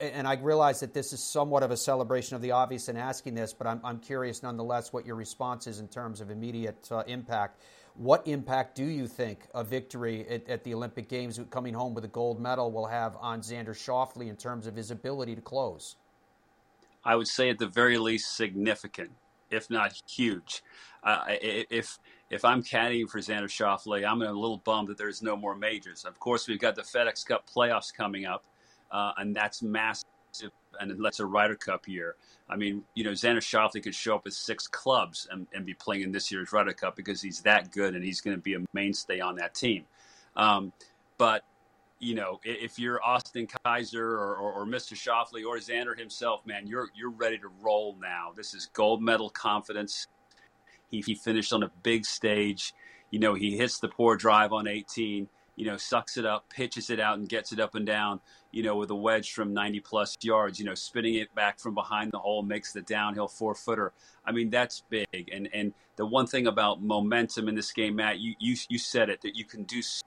And 0.00 0.28
I 0.28 0.34
realize 0.34 0.80
that 0.80 0.94
this 0.94 1.12
is 1.12 1.22
somewhat 1.22 1.62
of 1.62 1.70
a 1.70 1.76
celebration 1.76 2.36
of 2.36 2.42
the 2.42 2.52
obvious 2.52 2.88
in 2.88 2.96
asking 2.96 3.34
this, 3.34 3.52
but 3.52 3.66
I'm, 3.66 3.80
I'm 3.82 3.98
curious 3.98 4.42
nonetheless 4.42 4.92
what 4.92 5.04
your 5.04 5.16
response 5.16 5.66
is 5.66 5.80
in 5.80 5.88
terms 5.88 6.20
of 6.20 6.30
immediate 6.30 6.88
uh, 6.92 7.02
impact. 7.06 7.60
What 7.96 8.26
impact 8.26 8.76
do 8.76 8.84
you 8.84 9.06
think 9.06 9.46
a 9.54 9.64
victory 9.64 10.28
at, 10.28 10.48
at, 10.48 10.64
the 10.64 10.74
Olympic 10.74 11.08
Games, 11.08 11.40
coming 11.50 11.74
home 11.74 11.94
with 11.94 12.04
a 12.04 12.08
gold 12.08 12.40
medal, 12.40 12.70
will 12.70 12.86
have 12.86 13.16
on 13.20 13.40
Xander 13.40 13.68
Schauffele 13.68 14.28
in 14.28 14.36
terms 14.36 14.66
of 14.66 14.76
his 14.76 14.90
ability 14.90 15.36
to 15.36 15.40
close? 15.40 15.96
I 17.04 17.16
would 17.16 17.28
say 17.28 17.50
at 17.50 17.58
the 17.58 17.66
very 17.66 17.98
least 17.98 18.36
significant, 18.36 19.10
if 19.50 19.70
not 19.70 20.00
huge. 20.08 20.62
Uh, 21.02 21.24
if 21.28 21.98
if 22.30 22.44
I'm 22.44 22.62
caddying 22.62 23.08
for 23.08 23.20
Xander 23.20 23.44
Schauffele, 23.44 24.08
I'm 24.08 24.22
a 24.22 24.32
little 24.32 24.62
bummed 24.64 24.88
that 24.88 24.98
there's 24.98 25.22
no 25.22 25.36
more 25.36 25.54
majors. 25.54 26.04
Of 26.04 26.18
course, 26.18 26.48
we've 26.48 26.58
got 26.58 26.74
the 26.74 26.82
FedEx 26.82 27.26
Cup 27.26 27.48
playoffs 27.48 27.92
coming 27.92 28.24
up, 28.24 28.44
uh, 28.90 29.12
and 29.18 29.36
that's 29.36 29.62
massive 29.62 30.04
and 30.80 30.98
let's 30.98 31.20
a 31.20 31.26
Ryder 31.26 31.54
Cup 31.54 31.86
year. 31.86 32.16
I 32.48 32.56
mean, 32.56 32.82
you 32.94 33.04
know, 33.04 33.12
Xander 33.12 33.38
Schauffele 33.38 33.82
could 33.82 33.94
show 33.94 34.16
up 34.16 34.24
with 34.24 34.34
six 34.34 34.66
clubs 34.66 35.28
and, 35.30 35.46
and, 35.54 35.64
be 35.64 35.74
playing 35.74 36.02
in 36.02 36.12
this 36.12 36.30
year's 36.30 36.52
Ryder 36.52 36.72
Cup 36.72 36.96
because 36.96 37.22
he's 37.22 37.40
that 37.42 37.70
good 37.70 37.94
and 37.94 38.04
he's 38.04 38.20
going 38.20 38.36
to 38.36 38.42
be 38.42 38.54
a 38.54 38.58
mainstay 38.72 39.20
on 39.20 39.36
that 39.36 39.54
team. 39.54 39.84
Um, 40.36 40.72
but 41.16 41.44
you 42.00 42.14
know, 42.14 42.40
if 42.44 42.78
you're 42.78 43.02
Austin 43.02 43.46
Kaiser 43.64 44.04
or, 44.04 44.36
or, 44.36 44.52
or, 44.52 44.66
Mr. 44.66 44.94
Schauffele 44.94 45.46
or 45.46 45.56
Xander 45.58 45.98
himself, 45.98 46.44
man, 46.44 46.66
you're 46.66 46.88
you're 46.94 47.10
ready 47.10 47.38
to 47.38 47.48
roll 47.62 47.96
now. 48.00 48.32
This 48.36 48.54
is 48.54 48.66
gold 48.72 49.02
medal 49.02 49.30
confidence. 49.30 50.08
He, 50.90 51.00
he 51.00 51.14
finished 51.14 51.52
on 51.52 51.62
a 51.62 51.70
big 51.82 52.04
stage. 52.04 52.74
You 53.10 53.20
know, 53.20 53.34
he 53.34 53.56
hits 53.56 53.78
the 53.78 53.88
poor 53.88 54.16
drive 54.16 54.52
on 54.52 54.66
18. 54.66 55.28
You 55.56 55.66
know, 55.66 55.76
sucks 55.76 56.16
it 56.16 56.26
up, 56.26 56.50
pitches 56.50 56.90
it 56.90 56.98
out, 56.98 57.18
and 57.18 57.28
gets 57.28 57.52
it 57.52 57.60
up 57.60 57.76
and 57.76 57.86
down. 57.86 58.20
You 58.50 58.64
know, 58.64 58.76
with 58.76 58.90
a 58.90 58.94
wedge 58.94 59.32
from 59.32 59.54
90 59.54 59.80
plus 59.80 60.16
yards. 60.20 60.58
You 60.58 60.66
know, 60.66 60.74
spinning 60.74 61.14
it 61.14 61.32
back 61.34 61.60
from 61.60 61.74
behind 61.74 62.10
the 62.12 62.18
hole 62.18 62.42
makes 62.42 62.72
the 62.72 62.82
downhill 62.82 63.28
four 63.28 63.54
footer. 63.54 63.92
I 64.26 64.32
mean, 64.32 64.50
that's 64.50 64.82
big. 64.90 65.30
And 65.32 65.48
and 65.54 65.72
the 65.96 66.06
one 66.06 66.26
thing 66.26 66.48
about 66.48 66.82
momentum 66.82 67.48
in 67.48 67.54
this 67.54 67.72
game, 67.72 67.96
Matt, 67.96 68.18
you 68.18 68.34
you 68.40 68.56
you 68.68 68.78
said 68.78 69.10
it 69.10 69.22
that 69.22 69.36
you 69.36 69.44
can 69.44 69.62
do 69.62 69.80
so 69.80 70.02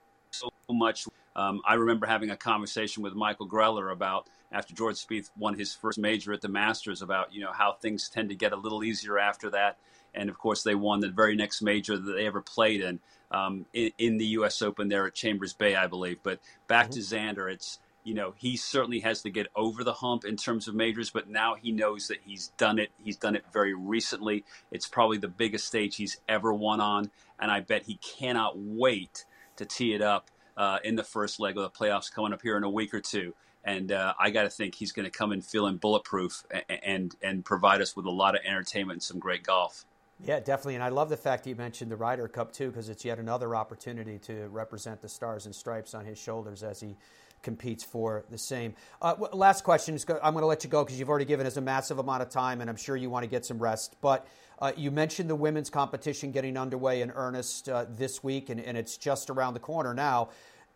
much 0.74 1.06
um, 1.38 1.60
I 1.64 1.74
remember 1.74 2.06
having 2.06 2.30
a 2.30 2.36
conversation 2.36 3.04
with 3.04 3.14
Michael 3.14 3.48
Greller 3.48 3.92
about 3.92 4.26
after 4.50 4.74
George 4.74 4.96
Spieth 4.96 5.30
won 5.38 5.56
his 5.56 5.72
first 5.72 5.96
major 5.96 6.32
at 6.32 6.40
the 6.40 6.48
Masters 6.48 7.00
about 7.00 7.32
you 7.32 7.40
know 7.40 7.52
how 7.52 7.72
things 7.72 8.08
tend 8.08 8.30
to 8.30 8.34
get 8.34 8.52
a 8.52 8.56
little 8.56 8.82
easier 8.82 9.20
after 9.20 9.48
that, 9.50 9.78
and 10.14 10.28
of 10.28 10.36
course 10.36 10.64
they 10.64 10.74
won 10.74 10.98
the 10.98 11.08
very 11.08 11.36
next 11.36 11.62
major 11.62 11.96
that 11.96 12.12
they 12.12 12.26
ever 12.26 12.40
played 12.40 12.80
in 12.80 12.98
um, 13.30 13.66
in, 13.72 13.92
in, 13.98 14.18
the 14.18 14.26
U.S. 14.26 14.62
Open 14.62 14.88
there 14.88 15.06
at 15.06 15.14
Chambers 15.14 15.52
Bay, 15.52 15.76
I 15.76 15.86
believe. 15.86 16.18
But 16.24 16.40
back 16.66 16.90
mm-hmm. 16.90 16.94
to 16.94 17.00
Xander, 17.00 17.52
it's 17.52 17.78
you 18.02 18.14
know 18.14 18.34
he 18.36 18.56
certainly 18.56 18.98
has 19.00 19.22
to 19.22 19.30
get 19.30 19.46
over 19.54 19.84
the 19.84 19.92
hump 19.92 20.24
in 20.24 20.36
terms 20.36 20.66
of 20.66 20.74
majors, 20.74 21.10
but 21.10 21.28
now 21.28 21.54
he 21.54 21.70
knows 21.70 22.08
that 22.08 22.18
he's 22.26 22.48
done 22.56 22.80
it. 22.80 22.90
He's 23.04 23.16
done 23.16 23.36
it 23.36 23.44
very 23.52 23.74
recently. 23.74 24.44
It's 24.72 24.88
probably 24.88 25.18
the 25.18 25.28
biggest 25.28 25.68
stage 25.68 25.94
he's 25.94 26.18
ever 26.28 26.52
won 26.52 26.80
on, 26.80 27.12
and 27.38 27.48
I 27.48 27.60
bet 27.60 27.84
he 27.84 27.94
cannot 27.96 28.58
wait 28.58 29.24
to 29.54 29.64
tee 29.64 29.94
it 29.94 30.02
up 30.02 30.30
uh, 30.58 30.80
in 30.84 30.96
the 30.96 31.04
first 31.04 31.40
leg 31.40 31.56
of 31.56 31.62
the 31.62 31.70
playoffs 31.70 32.12
coming 32.12 32.34
up 32.34 32.42
here 32.42 32.58
in 32.58 32.64
a 32.64 32.70
week 32.70 32.92
or 32.92 33.00
two. 33.00 33.32
And 33.64 33.92
uh, 33.92 34.14
I 34.18 34.30
got 34.30 34.42
to 34.42 34.50
think 34.50 34.74
he's 34.74 34.92
going 34.92 35.04
to 35.04 35.10
come 35.10 35.32
in 35.32 35.40
feeling 35.40 35.76
bulletproof 35.76 36.44
and, 36.50 36.80
and 36.82 37.16
and 37.22 37.44
provide 37.44 37.80
us 37.80 37.96
with 37.96 38.06
a 38.06 38.10
lot 38.10 38.34
of 38.34 38.42
entertainment 38.44 38.96
and 38.96 39.02
some 39.02 39.18
great 39.18 39.42
golf. 39.42 39.84
Yeah, 40.24 40.40
definitely. 40.40 40.74
And 40.74 40.82
I 40.82 40.88
love 40.88 41.10
the 41.10 41.16
fact 41.16 41.44
that 41.44 41.50
you 41.50 41.56
mentioned 41.56 41.90
the 41.90 41.96
Ryder 41.96 42.26
Cup 42.28 42.52
too, 42.52 42.68
because 42.68 42.88
it's 42.88 43.04
yet 43.04 43.18
another 43.18 43.54
opportunity 43.54 44.18
to 44.20 44.48
represent 44.48 45.00
the 45.00 45.08
stars 45.08 45.46
and 45.46 45.54
stripes 45.54 45.94
on 45.94 46.04
his 46.04 46.18
shoulders 46.18 46.62
as 46.62 46.80
he 46.80 46.96
competes 47.42 47.84
for 47.84 48.24
the 48.30 48.38
same. 48.38 48.74
Uh, 49.00 49.14
last 49.32 49.62
question. 49.62 49.96
I'm 50.22 50.32
going 50.32 50.42
to 50.42 50.46
let 50.46 50.64
you 50.64 50.70
go 50.70 50.84
because 50.84 50.98
you've 50.98 51.08
already 51.08 51.24
given 51.24 51.46
us 51.46 51.56
a 51.56 51.60
massive 51.60 51.98
amount 51.98 52.22
of 52.22 52.30
time, 52.30 52.60
and 52.60 52.68
I'm 52.68 52.76
sure 52.76 52.96
you 52.96 53.10
want 53.10 53.22
to 53.24 53.30
get 53.30 53.44
some 53.44 53.58
rest. 53.58 53.96
But 54.00 54.26
uh, 54.60 54.72
you 54.76 54.90
mentioned 54.90 55.30
the 55.30 55.36
women's 55.36 55.70
competition 55.70 56.32
getting 56.32 56.56
underway 56.56 57.00
in 57.00 57.10
earnest 57.12 57.68
uh, 57.68 57.86
this 57.88 58.24
week, 58.24 58.50
and, 58.50 58.60
and, 58.60 58.76
it's 58.76 58.96
just 58.96 59.30
around 59.30 59.54
the 59.54 59.60
corner 59.60 59.94
now. 59.94 60.30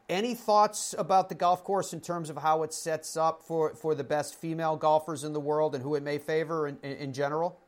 Any 0.08 0.34
thoughts 0.34 0.94
about 0.96 1.28
the 1.28 1.34
golf 1.34 1.64
course 1.64 1.92
in 1.92 2.00
terms 2.00 2.30
of 2.30 2.36
how 2.36 2.62
it 2.62 2.72
sets 2.72 3.16
up 3.16 3.42
for, 3.42 3.74
for 3.74 3.94
the 3.94 4.04
best 4.04 4.34
female 4.34 4.76
golfers 4.76 5.24
in 5.24 5.32
the 5.32 5.40
world 5.40 5.74
and 5.74 5.82
who 5.82 5.94
it 5.94 6.02
may 6.02 6.18
favor 6.18 6.68
in, 6.68 6.78
in, 6.82 6.92
in 6.92 7.12
general? 7.12 7.58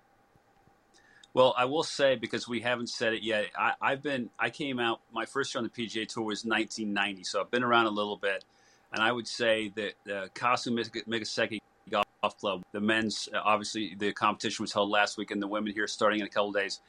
Well, 1.32 1.52
I 1.56 1.64
will 1.64 1.82
say 1.82 2.14
because 2.14 2.46
we 2.46 2.60
haven't 2.60 2.90
said 2.90 3.12
it 3.12 3.22
yet. 3.22 3.46
I, 3.58 3.90
have 3.90 4.02
been 4.02 4.30
I 4.38 4.50
came 4.50 4.78
out 4.78 5.00
my 5.12 5.26
first 5.26 5.52
year 5.52 5.60
on 5.60 5.64
the 5.64 5.70
PGA 5.70 6.06
Tour 6.06 6.24
was 6.24 6.44
1990, 6.44 7.24
so 7.24 7.40
I've 7.40 7.50
been 7.50 7.64
around 7.64 7.86
a 7.86 7.90
little 7.90 8.16
bit, 8.16 8.44
and 8.92 9.02
I 9.02 9.10
would 9.10 9.26
say 9.26 9.72
that 9.74 9.94
the 10.04 10.30
Kasu 10.34 10.72
Golf 11.90 12.38
Club, 12.38 12.62
the 12.72 12.80
men's 12.80 13.28
obviously 13.34 13.94
the 13.98 14.12
competition 14.12 14.62
was 14.62 14.72
held 14.72 14.90
last 14.90 15.18
week, 15.18 15.30
and 15.30 15.42
the 15.42 15.46
women 15.46 15.72
here 15.72 15.86
starting 15.86 16.20
in 16.20 16.26
a 16.26 16.30
couple 16.30 16.52
days. 16.52 16.80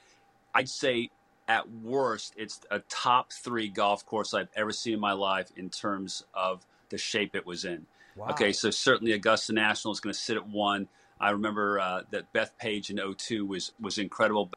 I'd 0.53 0.69
say 0.69 1.09
at 1.47 1.69
worst, 1.69 2.33
it's 2.37 2.61
a 2.71 2.79
top 2.79 3.31
three 3.31 3.67
golf 3.67 4.05
course 4.05 4.33
I've 4.33 4.49
ever 4.55 4.71
seen 4.71 4.93
in 4.93 4.99
my 4.99 5.11
life 5.11 5.49
in 5.55 5.69
terms 5.69 6.23
of 6.33 6.65
the 6.89 6.97
shape 6.97 7.35
it 7.35 7.45
was 7.45 7.65
in. 7.65 7.85
Wow. 8.15 8.29
Okay, 8.29 8.53
so 8.53 8.71
certainly 8.71 9.11
Augusta 9.11 9.53
National 9.53 9.91
is 9.91 9.99
going 9.99 10.13
to 10.13 10.19
sit 10.19 10.37
at 10.37 10.47
one. 10.47 10.87
I 11.19 11.31
remember 11.31 11.79
uh, 11.79 12.01
that 12.11 12.31
Bethpage 12.33 12.89
in 12.89 12.99
02 13.13 13.45
was 13.45 13.73
was 13.79 13.97
incredible. 13.97 14.49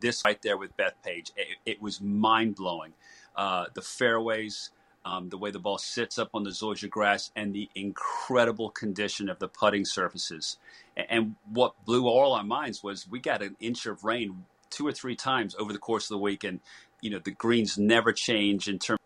This 0.00 0.22
right 0.24 0.40
there 0.42 0.56
with 0.56 0.76
Bethpage, 0.76 1.32
it, 1.36 1.56
it 1.64 1.82
was 1.82 2.00
mind 2.00 2.56
blowing. 2.56 2.92
Uh, 3.36 3.66
the 3.74 3.82
fairways, 3.82 4.70
um, 5.04 5.28
the 5.28 5.38
way 5.38 5.50
the 5.50 5.58
ball 5.58 5.78
sits 5.78 6.18
up 6.18 6.30
on 6.34 6.44
the 6.44 6.50
zoysia 6.50 6.88
grass, 6.88 7.30
and 7.36 7.54
the 7.54 7.68
incredible 7.74 8.70
condition 8.70 9.28
of 9.28 9.38
the 9.38 9.48
putting 9.48 9.84
surfaces. 9.84 10.58
And, 10.96 11.06
and 11.10 11.36
what 11.52 11.74
blew 11.84 12.06
all 12.06 12.32
our 12.34 12.44
minds 12.44 12.82
was 12.82 13.08
we 13.08 13.20
got 13.20 13.42
an 13.42 13.56
inch 13.60 13.86
of 13.86 14.04
rain 14.04 14.44
two 14.70 14.86
or 14.86 14.92
three 14.92 15.16
times 15.16 15.54
over 15.58 15.72
the 15.72 15.78
course 15.78 16.04
of 16.04 16.14
the 16.14 16.18
week, 16.18 16.44
and 16.44 16.60
you 17.00 17.10
know 17.10 17.18
the 17.18 17.32
greens 17.32 17.78
never 17.78 18.12
change 18.12 18.68
in 18.68 18.78
terms 18.78 19.00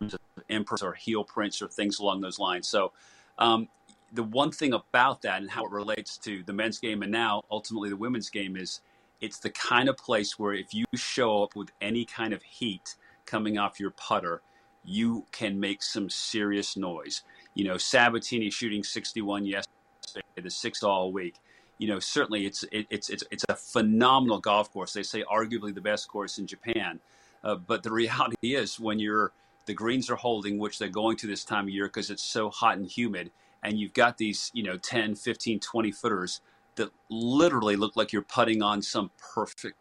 of 0.00 0.18
imprints 0.48 0.82
or 0.82 0.94
heel 0.94 1.24
prints 1.24 1.62
or 1.62 1.68
things 1.68 1.98
along 1.98 2.20
those 2.20 2.38
lines. 2.38 2.68
So. 2.68 2.92
Um, 3.38 3.68
the 4.14 4.22
one 4.22 4.50
thing 4.50 4.74
about 4.74 5.22
that 5.22 5.40
and 5.40 5.50
how 5.50 5.64
it 5.64 5.70
relates 5.70 6.18
to 6.18 6.42
the 6.42 6.52
men's 6.52 6.78
game 6.78 7.00
and 7.02 7.10
now 7.10 7.40
ultimately 7.50 7.88
the 7.88 7.96
women's 7.96 8.28
game 8.28 8.58
is 8.58 8.82
it's 9.22 9.38
the 9.38 9.48
kind 9.48 9.88
of 9.88 9.96
place 9.96 10.38
where 10.38 10.52
if 10.52 10.74
you 10.74 10.84
show 10.94 11.44
up 11.44 11.56
with 11.56 11.70
any 11.80 12.04
kind 12.04 12.34
of 12.34 12.42
heat 12.42 12.96
coming 13.24 13.56
off 13.56 13.78
your 13.78 13.92
putter, 13.92 14.42
you 14.84 15.26
can 15.32 15.58
make 15.58 15.82
some 15.82 16.10
serious 16.10 16.76
noise. 16.76 17.22
You 17.54 17.64
know, 17.64 17.74
Sabbatini 17.74 18.52
shooting 18.52 18.82
61 18.82 19.46
yesterday, 19.46 20.22
the 20.36 20.50
six 20.50 20.82
all 20.82 21.12
week. 21.12 21.34
You 21.78 21.88
know, 21.88 21.98
certainly 21.98 22.46
it's 22.46 22.64
it, 22.70 22.86
it's 22.90 23.10
it's 23.10 23.24
it's 23.30 23.44
a 23.48 23.56
phenomenal 23.56 24.38
golf 24.38 24.72
course. 24.72 24.92
They 24.92 25.02
say 25.02 25.24
arguably 25.24 25.74
the 25.74 25.80
best 25.80 26.08
course 26.08 26.38
in 26.38 26.46
Japan. 26.46 27.00
Uh, 27.42 27.56
but 27.56 27.82
the 27.82 27.92
reality 28.02 28.54
is, 28.54 28.78
when 28.78 28.98
you're 28.98 29.32
the 29.66 29.74
greens 29.74 30.10
are 30.10 30.16
holding, 30.16 30.58
which 30.58 30.78
they're 30.78 30.88
going 30.88 31.16
to 31.18 31.26
this 31.26 31.44
time 31.44 31.64
of 31.64 31.70
year 31.70 31.86
because 31.86 32.10
it's 32.10 32.22
so 32.22 32.50
hot 32.50 32.76
and 32.76 32.86
humid, 32.86 33.30
and 33.62 33.78
you've 33.78 33.94
got 33.94 34.18
these, 34.18 34.50
you 34.54 34.62
know, 34.62 34.76
10, 34.76 35.14
15, 35.14 35.60
20 35.60 35.92
footers 35.92 36.40
that 36.76 36.90
literally 37.10 37.76
look 37.76 37.96
like 37.96 38.12
you're 38.12 38.22
putting 38.22 38.62
on 38.62 38.82
some 38.82 39.10
perfect 39.34 39.76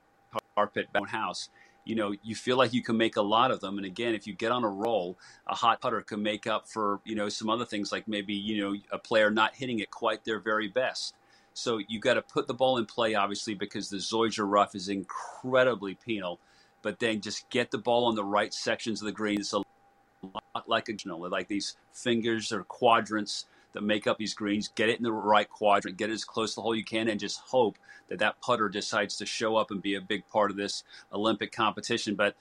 carpet 0.56 0.88
house 1.08 1.50
you 1.84 1.96
know, 1.96 2.14
you 2.22 2.36
feel 2.36 2.58
like 2.58 2.74
you 2.74 2.84
can 2.84 2.98
make 2.98 3.16
a 3.16 3.22
lot 3.22 3.52
of 3.52 3.60
them. 3.60 3.78
And 3.78 3.86
again, 3.86 4.14
if 4.14 4.28
you 4.28 4.34
get 4.34 4.52
on 4.52 4.64
a 4.64 4.70
roll, 4.70 5.18
a 5.48 5.56
hot 5.56 5.82
putter 5.82 6.02
can 6.02 6.22
make 6.22 6.46
up 6.48 6.68
for, 6.68 7.00
you 7.06 7.16
know, 7.16 7.30
some 7.30 7.50
other 7.50 7.66
things 7.66 7.92
like 7.92 8.08
maybe, 8.08 8.34
you 8.34 8.62
know, 8.62 8.76
a 8.92 8.98
player 8.98 9.32
not 9.32 9.56
hitting 9.56 9.80
it 9.80 9.90
quite 9.90 10.24
their 10.24 10.40
very 10.40 10.68
best. 10.68 11.16
So 11.54 11.80
you 11.88 12.00
got 12.00 12.14
to 12.14 12.22
put 12.22 12.48
the 12.48 12.54
ball 12.54 12.78
in 12.78 12.86
play, 12.86 13.16
obviously, 13.16 13.56
because 13.56 13.90
the 13.90 13.98
Zoysia 13.98 14.50
rough 14.50 14.76
is 14.76 14.90
incredibly 14.90 15.96
penal. 15.96 16.40
But 16.82 17.00
then 17.00 17.22
just 17.22 17.50
get 17.50 17.72
the 17.72 17.78
ball 17.78 18.06
on 18.06 18.16
the 18.16 18.24
right 18.24 18.54
sections 18.54 19.02
of 19.02 19.06
the 19.06 19.12
green. 19.12 19.40
It's 19.40 19.54
a 19.54 19.58
lot 20.24 20.68
like 20.68 20.90
a, 20.90 20.94
you 20.94 20.98
know, 21.06 21.18
like 21.18 21.48
these 21.48 21.76
fingers 21.94 22.52
or 22.52 22.64
quadrants 22.64 23.46
that 23.74 23.84
make 23.84 24.08
up 24.08 24.18
these 24.18 24.34
greens, 24.34 24.68
get 24.68 24.90
it 24.90 24.98
in 24.98 25.04
the 25.04 25.12
right 25.12 25.50
quadrant, 25.50 25.98
get 25.98 26.10
it 26.10 26.14
as 26.14 26.26
close 26.26 26.52
to 26.52 26.56
the 26.56 26.62
hole 26.62 26.76
you 26.76 26.84
can, 26.84 27.08
and 27.08 27.20
just 27.20 27.40
hope 27.40 27.78
that 28.10 28.20
that 28.20 28.42
putter 28.42 28.70
decides 28.70 29.18
to 29.18 29.26
show 29.26 29.56
up 29.56 29.72
and 29.72 29.82
be 29.82 29.96
a 29.96 30.02
big 30.02 30.28
part 30.28 30.52
of 30.52 30.58
this 30.58 30.84
Olympic 31.14 31.52
competition. 31.52 32.16
But 32.16 32.36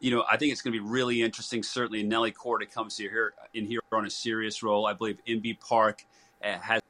you 0.00 0.10
know, 0.10 0.24
I 0.30 0.36
think 0.36 0.52
it's 0.52 0.62
going 0.62 0.74
to 0.74 0.82
be 0.82 0.88
really 0.88 1.22
interesting. 1.22 1.62
Certainly, 1.62 2.02
Nelly 2.02 2.32
Korda 2.32 2.68
comes 2.68 2.96
here 2.96 3.34
in 3.54 3.66
here 3.66 3.80
on 3.92 4.04
a 4.04 4.10
serious 4.10 4.62
role. 4.62 4.86
I 4.86 4.94
believe 4.94 5.18
Inbee 5.28 5.60
Park 5.60 6.04
uh, 6.44 6.58
has 6.58 6.82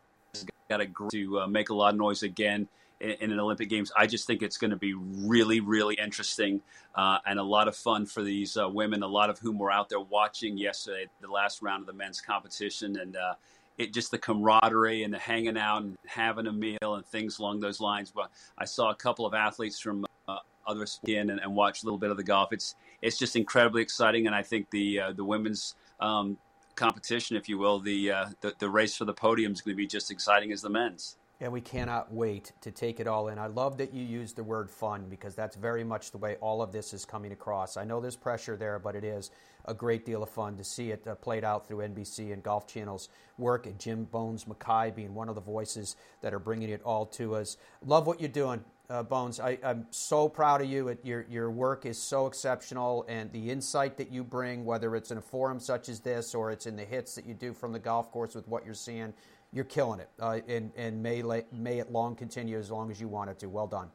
got 0.68 0.80
a 0.80 0.88
to 1.10 1.40
uh, 1.40 1.46
make 1.46 1.68
a 1.68 1.74
lot 1.74 1.92
of 1.92 1.98
noise 1.98 2.22
again 2.22 2.68
in, 3.00 3.10
in, 3.20 3.32
an 3.32 3.38
Olympic 3.38 3.68
Games. 3.68 3.92
I 3.94 4.06
just 4.06 4.26
think 4.26 4.42
it's 4.42 4.56
going 4.56 4.70
to 4.70 4.78
be 4.78 4.94
really, 4.94 5.60
really 5.60 5.94
interesting 6.02 6.62
uh, 6.94 7.18
and 7.26 7.38
a 7.38 7.42
lot 7.42 7.68
of 7.68 7.76
fun 7.76 8.06
for 8.06 8.22
these 8.22 8.56
uh, 8.56 8.68
women. 8.68 9.02
A 9.02 9.06
lot 9.06 9.28
of 9.28 9.38
whom 9.38 9.58
were 9.58 9.70
out 9.70 9.90
there 9.90 10.00
watching 10.00 10.56
yesterday, 10.56 11.06
the 11.20 11.28
last 11.28 11.60
round 11.60 11.82
of 11.82 11.86
the 11.86 11.92
men's 11.92 12.20
competition, 12.20 12.98
and 12.98 13.16
uh, 13.16 13.34
it 13.78 13.92
just 13.92 14.10
the 14.10 14.18
camaraderie 14.18 15.02
and 15.02 15.12
the 15.12 15.18
hanging 15.18 15.56
out 15.56 15.82
and 15.82 15.96
having 16.06 16.46
a 16.46 16.52
meal 16.52 16.94
and 16.94 17.06
things 17.06 17.38
along 17.38 17.60
those 17.60 17.80
lines. 17.80 18.12
But 18.14 18.30
I 18.58 18.64
saw 18.64 18.90
a 18.90 18.94
couple 18.94 19.26
of 19.26 19.34
athletes 19.34 19.80
from 19.80 20.06
uh, 20.28 20.38
other 20.66 20.86
skin 20.86 21.30
and, 21.30 21.40
and 21.40 21.54
watched 21.54 21.82
a 21.82 21.86
little 21.86 21.98
bit 21.98 22.10
of 22.10 22.16
the 22.16 22.24
golf. 22.24 22.52
It's 22.52 22.74
it's 23.00 23.18
just 23.18 23.36
incredibly 23.36 23.82
exciting, 23.82 24.26
and 24.26 24.34
I 24.34 24.42
think 24.42 24.70
the 24.70 25.00
uh, 25.00 25.12
the 25.12 25.24
women's 25.24 25.74
um, 26.00 26.36
competition, 26.76 27.36
if 27.36 27.48
you 27.48 27.58
will, 27.58 27.80
the, 27.80 28.10
uh, 28.10 28.26
the 28.40 28.54
the 28.58 28.68
race 28.68 28.96
for 28.96 29.04
the 29.04 29.14
podium 29.14 29.52
is 29.52 29.60
going 29.60 29.74
to 29.74 29.76
be 29.76 29.86
just 29.86 30.06
as 30.06 30.10
exciting 30.10 30.52
as 30.52 30.62
the 30.62 30.70
men's. 30.70 31.16
And 31.42 31.52
we 31.52 31.60
cannot 31.60 32.12
wait 32.12 32.52
to 32.60 32.70
take 32.70 33.00
it 33.00 33.08
all 33.08 33.26
in. 33.26 33.36
I 33.36 33.48
love 33.48 33.76
that 33.78 33.92
you 33.92 34.04
used 34.04 34.36
the 34.36 34.44
word 34.44 34.70
fun 34.70 35.06
because 35.10 35.34
that's 35.34 35.56
very 35.56 35.82
much 35.82 36.12
the 36.12 36.18
way 36.18 36.36
all 36.40 36.62
of 36.62 36.70
this 36.70 36.94
is 36.94 37.04
coming 37.04 37.32
across. 37.32 37.76
I 37.76 37.82
know 37.82 38.00
there's 38.00 38.14
pressure 38.14 38.56
there, 38.56 38.78
but 38.78 38.94
it 38.94 39.02
is 39.02 39.32
a 39.64 39.74
great 39.74 40.06
deal 40.06 40.22
of 40.22 40.30
fun 40.30 40.56
to 40.56 40.62
see 40.62 40.92
it 40.92 41.04
uh, 41.04 41.16
played 41.16 41.42
out 41.42 41.66
through 41.66 41.78
NBC 41.78 42.32
and 42.32 42.44
Golf 42.44 42.68
Channel's 42.68 43.08
work, 43.38 43.66
and 43.66 43.76
Jim 43.76 44.04
Bones 44.04 44.46
Mackay 44.46 44.92
being 44.94 45.14
one 45.14 45.28
of 45.28 45.34
the 45.34 45.40
voices 45.40 45.96
that 46.20 46.32
are 46.32 46.38
bringing 46.38 46.70
it 46.70 46.80
all 46.84 47.06
to 47.06 47.34
us. 47.34 47.56
Love 47.84 48.06
what 48.06 48.20
you're 48.20 48.28
doing. 48.28 48.64
Uh, 48.88 49.02
Bones, 49.02 49.40
I, 49.40 49.58
am 49.64 49.86
so 49.90 50.28
proud 50.28 50.60
of 50.60 50.68
you. 50.68 50.88
It, 50.88 51.00
your 51.02 51.24
your 51.28 51.50
work 51.50 51.86
is 51.86 51.98
so 51.98 52.26
exceptional, 52.26 53.04
and 53.08 53.32
the 53.32 53.50
insight 53.50 53.96
that 53.96 54.12
you 54.12 54.22
bring, 54.22 54.64
whether 54.64 54.94
it's 54.94 55.10
in 55.10 55.18
a 55.18 55.22
forum 55.22 55.58
such 55.58 55.88
as 55.88 55.98
this 55.98 56.36
or 56.36 56.52
it's 56.52 56.66
in 56.66 56.76
the 56.76 56.84
hits 56.84 57.16
that 57.16 57.26
you 57.26 57.34
do 57.34 57.52
from 57.52 57.72
the 57.72 57.78
golf 57.80 58.12
course 58.12 58.34
with 58.34 58.46
what 58.48 58.64
you're 58.64 58.74
seeing, 58.74 59.14
you're 59.52 59.64
killing 59.64 60.00
it, 60.00 60.08
uh, 60.20 60.40
and 60.48 60.72
and 60.76 61.02
may 61.02 61.22
may 61.52 61.78
it 61.78 61.92
long 61.92 62.16
continue 62.16 62.58
as 62.58 62.70
long 62.70 62.90
as 62.90 63.00
you 63.00 63.08
want 63.08 63.30
it 63.30 63.38
to. 63.40 63.48
Well 63.48 63.66
done. 63.66 63.90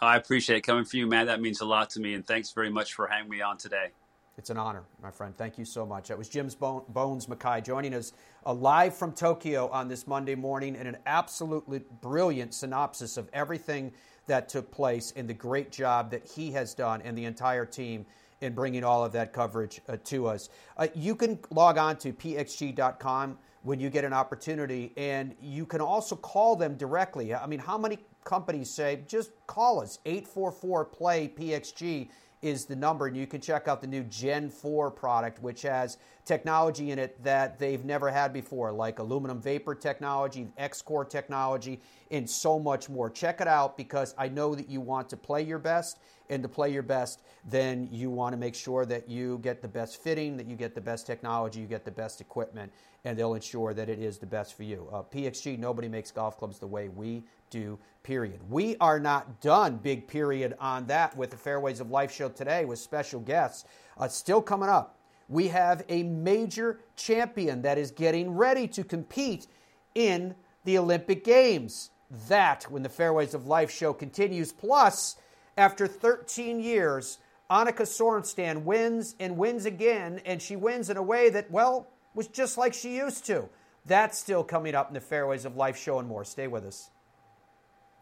I 0.00 0.16
appreciate 0.16 0.56
it 0.56 0.62
coming 0.62 0.84
from 0.84 0.98
you, 0.98 1.06
man. 1.06 1.26
That 1.26 1.40
means 1.40 1.60
a 1.60 1.64
lot 1.64 1.90
to 1.90 2.00
me, 2.00 2.14
and 2.14 2.26
thanks 2.26 2.50
very 2.50 2.70
much 2.70 2.94
for 2.94 3.06
having 3.06 3.30
me 3.30 3.40
on 3.40 3.56
today. 3.56 3.90
It's 4.36 4.50
an 4.50 4.56
honor, 4.56 4.82
my 5.00 5.12
friend. 5.12 5.36
Thank 5.36 5.58
you 5.58 5.64
so 5.64 5.86
much. 5.86 6.08
That 6.08 6.18
was 6.18 6.28
Jim's 6.28 6.56
Bones 6.56 7.28
Mackay 7.28 7.60
joining 7.60 7.94
us 7.94 8.12
uh, 8.44 8.52
live 8.52 8.96
from 8.96 9.12
Tokyo 9.12 9.68
on 9.68 9.86
this 9.86 10.08
Monday 10.08 10.34
morning, 10.34 10.74
and 10.74 10.88
an 10.88 10.96
absolutely 11.06 11.82
brilliant 12.00 12.52
synopsis 12.52 13.16
of 13.16 13.28
everything 13.32 13.92
that 14.26 14.48
took 14.48 14.70
place 14.72 15.12
and 15.14 15.28
the 15.28 15.34
great 15.34 15.70
job 15.70 16.10
that 16.10 16.26
he 16.26 16.50
has 16.50 16.74
done 16.74 17.02
and 17.02 17.16
the 17.16 17.26
entire 17.26 17.66
team 17.66 18.04
in 18.40 18.54
bringing 18.54 18.82
all 18.82 19.04
of 19.04 19.12
that 19.12 19.32
coverage 19.32 19.80
uh, 19.88 19.96
to 20.04 20.26
us. 20.26 20.48
Uh, 20.76 20.88
you 20.94 21.14
can 21.14 21.38
log 21.50 21.78
on 21.78 21.96
to 21.96 22.12
pxg.com 22.12 23.38
when 23.64 23.80
you 23.80 23.88
get 23.90 24.04
an 24.04 24.12
opportunity, 24.12 24.92
and 24.96 25.34
you 25.40 25.64
can 25.64 25.80
also 25.80 26.14
call 26.14 26.54
them 26.54 26.76
directly. 26.76 27.34
I 27.34 27.46
mean, 27.46 27.58
how 27.58 27.78
many 27.78 27.98
companies 28.22 28.70
say, 28.70 29.02
just 29.08 29.30
call 29.46 29.80
us, 29.80 29.98
844 30.04 30.84
play 30.84 31.28
PXG 31.28 32.10
is 32.42 32.66
the 32.66 32.76
number. 32.76 33.06
And 33.06 33.16
you 33.16 33.26
can 33.26 33.40
check 33.40 33.66
out 33.66 33.80
the 33.80 33.86
new 33.86 34.04
Gen 34.04 34.50
4 34.50 34.90
product, 34.90 35.40
which 35.40 35.62
has 35.62 35.96
technology 36.26 36.90
in 36.90 36.98
it 36.98 37.22
that 37.24 37.58
they've 37.58 37.82
never 37.86 38.10
had 38.10 38.34
before, 38.34 38.70
like 38.70 38.98
aluminum 38.98 39.40
vapor 39.40 39.74
technology, 39.74 40.46
X 40.58 40.82
Core 40.82 41.06
technology, 41.06 41.80
and 42.10 42.28
so 42.28 42.58
much 42.58 42.90
more. 42.90 43.08
Check 43.08 43.40
it 43.40 43.48
out 43.48 43.78
because 43.78 44.14
I 44.18 44.28
know 44.28 44.54
that 44.54 44.68
you 44.68 44.82
want 44.82 45.08
to 45.08 45.16
play 45.16 45.42
your 45.42 45.58
best. 45.58 46.00
And 46.30 46.42
to 46.42 46.48
play 46.48 46.72
your 46.72 46.82
best, 46.82 47.20
then 47.44 47.86
you 47.92 48.08
want 48.08 48.32
to 48.32 48.38
make 48.38 48.54
sure 48.54 48.86
that 48.86 49.10
you 49.10 49.38
get 49.42 49.60
the 49.60 49.68
best 49.68 50.02
fitting, 50.02 50.38
that 50.38 50.46
you 50.46 50.56
get 50.56 50.74
the 50.74 50.80
best 50.80 51.06
technology, 51.06 51.60
you 51.60 51.66
get 51.66 51.84
the 51.84 51.90
best 51.90 52.22
equipment, 52.22 52.72
and 53.04 53.18
they'll 53.18 53.34
ensure 53.34 53.74
that 53.74 53.88
it 53.88 53.98
is 53.98 54.18
the 54.18 54.26
best 54.26 54.56
for 54.56 54.62
you. 54.62 54.88
Uh, 54.92 55.02
PXG, 55.02 55.58
nobody 55.58 55.88
makes 55.88 56.10
golf 56.10 56.38
clubs 56.38 56.58
the 56.58 56.66
way 56.66 56.88
we 56.88 57.22
do, 57.50 57.78
period. 58.02 58.40
We 58.48 58.76
are 58.80 58.98
not 58.98 59.40
done, 59.40 59.76
big 59.76 60.08
period, 60.08 60.54
on 60.58 60.86
that 60.86 61.16
with 61.16 61.30
the 61.30 61.36
Fairways 61.36 61.80
of 61.80 61.90
Life 61.90 62.12
show 62.12 62.28
today 62.28 62.64
with 62.64 62.78
special 62.78 63.20
guests. 63.20 63.64
Uh, 63.98 64.08
still 64.08 64.40
coming 64.40 64.68
up, 64.68 64.98
we 65.28 65.48
have 65.48 65.84
a 65.88 66.02
major 66.02 66.80
champion 66.96 67.62
that 67.62 67.78
is 67.78 67.90
getting 67.90 68.34
ready 68.34 68.66
to 68.68 68.82
compete 68.84 69.46
in 69.94 70.34
the 70.64 70.78
Olympic 70.78 71.24
Games. 71.24 71.90
That, 72.28 72.64
when 72.70 72.82
the 72.82 72.88
Fairways 72.88 73.34
of 73.34 73.46
Life 73.46 73.70
show 73.70 73.92
continues. 73.92 74.52
Plus, 74.52 75.16
after 75.56 75.86
13 75.86 76.60
years, 76.60 77.18
Annika 77.50 77.82
Sorenstam 77.82 78.62
wins 78.62 79.14
and 79.20 79.36
wins 79.36 79.66
again, 79.66 80.20
and 80.24 80.40
she 80.40 80.56
wins 80.56 80.90
in 80.90 80.96
a 80.96 81.02
way 81.02 81.30
that, 81.30 81.50
well, 81.50 81.88
was 82.14 82.28
just 82.28 82.56
like 82.56 82.74
she 82.74 82.96
used 82.96 83.26
to. 83.26 83.48
That's 83.86 84.18
still 84.18 84.44
coming 84.44 84.74
up 84.74 84.88
in 84.88 84.94
the 84.94 85.00
Fairways 85.00 85.44
of 85.44 85.56
Life 85.56 85.76
show 85.76 85.98
and 85.98 86.08
more. 86.08 86.24
Stay 86.24 86.46
with 86.46 86.64
us. 86.64 86.90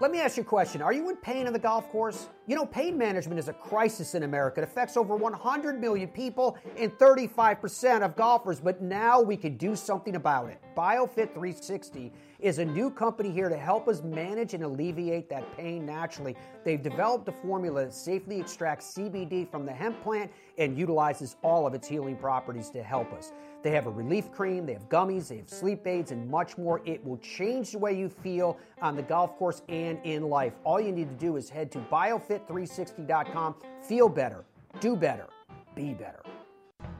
Let 0.00 0.10
me 0.10 0.20
ask 0.20 0.36
you 0.36 0.42
a 0.42 0.46
question. 0.46 0.82
Are 0.82 0.92
you 0.92 1.08
in 1.08 1.14
pain 1.16 1.46
on 1.46 1.52
the 1.52 1.58
golf 1.58 1.88
course? 1.90 2.28
You 2.48 2.56
know, 2.56 2.66
pain 2.66 2.98
management 2.98 3.38
is 3.38 3.46
a 3.46 3.52
crisis 3.52 4.16
in 4.16 4.24
America. 4.24 4.60
It 4.60 4.64
affects 4.64 4.96
over 4.96 5.14
100 5.14 5.80
million 5.80 6.08
people 6.08 6.58
and 6.76 6.90
35% 6.98 8.02
of 8.02 8.16
golfers, 8.16 8.58
but 8.58 8.82
now 8.82 9.20
we 9.20 9.36
can 9.36 9.56
do 9.56 9.76
something 9.76 10.16
about 10.16 10.48
it. 10.48 10.60
BioFit 10.76 11.32
360 11.32 12.12
is 12.40 12.58
a 12.58 12.64
new 12.64 12.90
company 12.90 13.30
here 13.30 13.48
to 13.48 13.56
help 13.56 13.86
us 13.86 14.02
manage 14.02 14.52
and 14.52 14.64
alleviate 14.64 15.30
that 15.30 15.56
pain 15.56 15.86
naturally. 15.86 16.34
They've 16.64 16.82
developed 16.82 17.28
a 17.28 17.32
formula 17.32 17.84
that 17.84 17.94
safely 17.94 18.40
extracts 18.40 18.92
CBD 18.94 19.48
from 19.48 19.64
the 19.64 19.72
hemp 19.72 20.02
plant 20.02 20.28
and 20.58 20.76
utilizes 20.76 21.36
all 21.42 21.68
of 21.68 21.74
its 21.74 21.86
healing 21.86 22.16
properties 22.16 22.68
to 22.70 22.82
help 22.82 23.12
us. 23.12 23.32
They 23.64 23.70
have 23.70 23.86
a 23.86 23.90
relief 23.90 24.30
cream, 24.30 24.66
they 24.66 24.74
have 24.74 24.90
gummies, 24.90 25.28
they 25.28 25.38
have 25.38 25.48
sleep 25.48 25.86
aids, 25.86 26.12
and 26.12 26.30
much 26.30 26.58
more. 26.58 26.82
It 26.84 27.02
will 27.02 27.16
change 27.16 27.72
the 27.72 27.78
way 27.78 27.96
you 27.98 28.10
feel 28.10 28.58
on 28.82 28.94
the 28.94 29.02
golf 29.02 29.38
course 29.38 29.62
and 29.70 29.98
in 30.04 30.28
life. 30.28 30.52
All 30.64 30.78
you 30.78 30.92
need 30.92 31.08
to 31.08 31.14
do 31.14 31.36
is 31.36 31.48
head 31.48 31.72
to 31.72 31.78
biofit360.com. 31.78 33.54
Feel 33.80 34.10
better, 34.10 34.44
do 34.80 34.94
better, 34.94 35.28
be 35.74 35.94
better. 35.94 36.20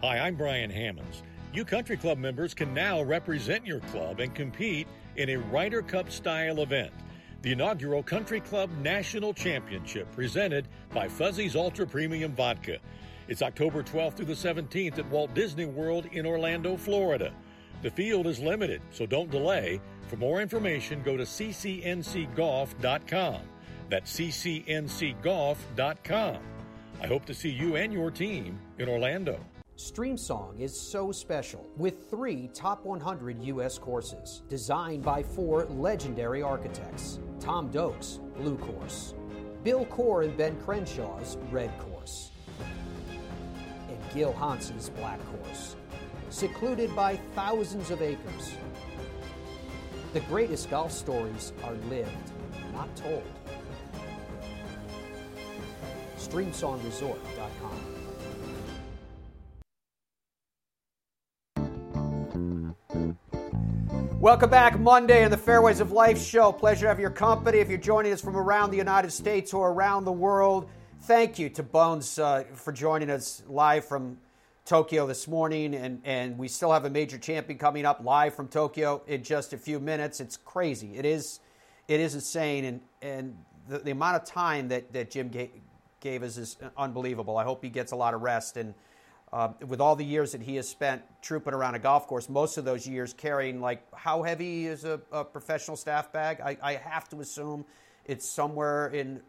Hi, 0.02 0.20
I'm 0.20 0.36
Brian 0.36 0.70
Hammonds. 0.70 1.22
You 1.52 1.66
country 1.66 1.98
club 1.98 2.16
members 2.16 2.54
can 2.54 2.72
now 2.72 3.02
represent 3.02 3.66
your 3.66 3.80
club 3.80 4.20
and 4.20 4.34
compete 4.34 4.88
in 5.16 5.28
a 5.28 5.36
Ryder 5.36 5.82
Cup 5.82 6.10
style 6.10 6.62
event. 6.62 6.94
The 7.42 7.52
inaugural 7.52 8.02
Country 8.02 8.40
Club 8.40 8.70
National 8.80 9.34
Championship 9.34 10.10
presented 10.12 10.66
by 10.94 11.08
Fuzzy's 11.08 11.56
Ultra 11.56 11.86
Premium 11.86 12.32
Vodka. 12.32 12.78
It's 13.26 13.40
October 13.42 13.82
12th 13.82 14.12
through 14.14 14.26
the 14.26 14.34
17th 14.34 14.98
at 14.98 15.10
Walt 15.10 15.32
Disney 15.34 15.64
World 15.64 16.06
in 16.12 16.26
Orlando, 16.26 16.76
Florida. 16.76 17.32
The 17.82 17.90
field 17.90 18.26
is 18.26 18.38
limited, 18.38 18.82
so 18.90 19.06
don't 19.06 19.30
delay. 19.30 19.80
For 20.08 20.16
more 20.16 20.42
information, 20.42 21.02
go 21.02 21.16
to 21.16 21.22
ccncgolf.com. 21.24 23.40
That's 23.88 24.12
ccncgolf.com. 24.18 26.38
I 27.00 27.06
hope 27.06 27.24
to 27.26 27.34
see 27.34 27.50
you 27.50 27.76
and 27.76 27.92
your 27.92 28.10
team 28.10 28.58
in 28.78 28.88
Orlando. 28.88 29.38
StreamSong 29.76 30.60
is 30.60 30.78
so 30.78 31.10
special 31.10 31.66
with 31.76 32.08
three 32.08 32.48
top 32.54 32.84
100 32.84 33.42
U.S. 33.42 33.76
courses 33.78 34.42
designed 34.48 35.02
by 35.02 35.22
four 35.22 35.64
legendary 35.64 36.42
architects 36.42 37.18
Tom 37.40 37.70
Doak's 37.70 38.20
Blue 38.36 38.56
Course, 38.56 39.14
Bill 39.64 39.84
Coore 39.86 40.24
and 40.24 40.36
Ben 40.36 40.54
Crenshaw's 40.60 41.36
Red 41.50 41.76
Course, 41.80 41.93
Gil 44.14 44.32
Hanse's 44.32 44.90
Black 44.90 45.18
Course, 45.26 45.74
secluded 46.30 46.94
by 46.94 47.16
thousands 47.34 47.90
of 47.90 48.00
acres. 48.00 48.54
The 50.12 50.20
greatest 50.20 50.70
golf 50.70 50.92
stories 50.92 51.52
are 51.64 51.74
lived, 51.90 52.30
not 52.72 52.94
told. 52.94 53.24
StreamSongResort.com. 56.16 57.94
Welcome 64.20 64.48
back, 64.48 64.78
Monday 64.78 65.24
in 65.24 65.32
the 65.32 65.36
Fairways 65.36 65.80
of 65.80 65.90
Life 65.90 66.22
show. 66.22 66.52
Pleasure 66.52 66.82
to 66.82 66.88
have 66.88 67.00
your 67.00 67.10
company. 67.10 67.58
If 67.58 67.68
you're 67.68 67.78
joining 67.78 68.12
us 68.12 68.20
from 68.20 68.36
around 68.36 68.70
the 68.70 68.76
United 68.76 69.10
States 69.10 69.52
or 69.52 69.72
around 69.72 70.04
the 70.04 70.12
world, 70.12 70.70
thank 71.06 71.38
you 71.38 71.50
to 71.50 71.62
Bones 71.62 72.18
uh, 72.18 72.44
for 72.54 72.72
joining 72.72 73.10
us 73.10 73.42
live 73.46 73.84
from 73.84 74.16
Tokyo 74.64 75.06
this 75.06 75.28
morning. 75.28 75.74
And, 75.74 76.00
and 76.02 76.38
we 76.38 76.48
still 76.48 76.72
have 76.72 76.86
a 76.86 76.90
major 76.90 77.18
champion 77.18 77.58
coming 77.58 77.84
up 77.84 78.02
live 78.02 78.34
from 78.34 78.48
Tokyo 78.48 79.02
in 79.06 79.22
just 79.22 79.52
a 79.52 79.58
few 79.58 79.80
minutes. 79.80 80.20
It's 80.20 80.38
crazy. 80.38 80.96
It 80.96 81.04
is, 81.04 81.40
it 81.88 82.00
is 82.00 82.14
insane. 82.14 82.64
And, 82.64 82.80
and 83.02 83.36
the, 83.68 83.80
the 83.80 83.90
amount 83.90 84.16
of 84.16 84.24
time 84.24 84.68
that, 84.68 84.94
that 84.94 85.10
Jim 85.10 85.28
gave, 85.28 85.50
gave 86.00 86.22
us 86.22 86.38
is 86.38 86.56
unbelievable. 86.74 87.36
I 87.36 87.44
hope 87.44 87.62
he 87.62 87.68
gets 87.68 87.92
a 87.92 87.96
lot 87.96 88.14
of 88.14 88.22
rest. 88.22 88.56
And 88.56 88.72
uh, 89.30 89.48
with 89.66 89.82
all 89.82 89.96
the 89.96 90.06
years 90.06 90.32
that 90.32 90.40
he 90.40 90.56
has 90.56 90.66
spent 90.66 91.02
trooping 91.20 91.52
around 91.52 91.74
a 91.74 91.80
golf 91.80 92.06
course, 92.06 92.30
most 92.30 92.56
of 92.56 92.64
those 92.64 92.88
years 92.88 93.12
carrying 93.12 93.60
like 93.60 93.82
how 93.94 94.22
heavy 94.22 94.64
is 94.64 94.86
a, 94.86 94.98
a 95.12 95.22
professional 95.22 95.76
staff 95.76 96.10
bag? 96.12 96.40
I, 96.40 96.56
I, 96.62 96.74
have 96.76 97.10
to 97.10 97.20
assume 97.20 97.66
it's 98.06 98.26
somewhere 98.26 98.88
in 98.88 99.20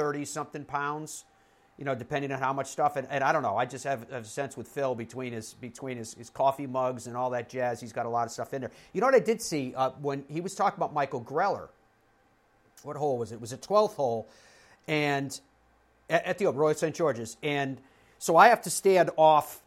thirty 0.00 0.24
something 0.24 0.64
pounds, 0.64 1.24
you 1.76 1.84
know, 1.84 1.94
depending 1.94 2.32
on 2.32 2.38
how 2.38 2.52
much 2.52 2.68
stuff. 2.68 2.96
And, 2.96 3.06
and 3.10 3.22
I 3.22 3.32
don't 3.32 3.42
know. 3.42 3.56
I 3.56 3.66
just 3.66 3.84
have, 3.84 4.10
have, 4.10 4.24
a 4.24 4.28
sense 4.28 4.56
with 4.56 4.66
Phil 4.66 4.94
between 4.94 5.32
his 5.32 5.54
between 5.54 5.98
his, 5.98 6.14
his, 6.14 6.30
coffee 6.30 6.66
mugs 6.66 7.06
and 7.06 7.16
all 7.16 7.30
that 7.30 7.50
jazz. 7.50 7.80
He's 7.80 7.92
got 7.92 8.06
a 8.06 8.08
lot 8.08 8.24
of 8.24 8.32
stuff 8.32 8.54
in 8.54 8.62
there. 8.62 8.70
You 8.92 9.00
know 9.00 9.06
what 9.06 9.14
I 9.14 9.20
did 9.20 9.42
see 9.42 9.74
uh, 9.76 9.90
when 10.00 10.24
he 10.28 10.40
was 10.40 10.54
talking 10.54 10.78
about 10.78 10.94
Michael 10.94 11.20
Greller. 11.20 11.68
What 12.82 12.96
hole 12.96 13.18
was 13.18 13.30
it? 13.30 13.34
It 13.34 13.40
was 13.42 13.52
a 13.52 13.58
twelfth 13.58 13.96
hole, 13.96 14.26
and 14.88 15.38
at, 16.08 16.24
at 16.24 16.38
the 16.38 16.46
Royal 16.46 16.74
St 16.74 16.96
George's 16.96 17.36
and 17.42 17.78
so 18.20 18.36
I 18.36 18.48
have 18.48 18.60
to 18.62 18.70
stand 18.70 19.10
off, 19.16 19.62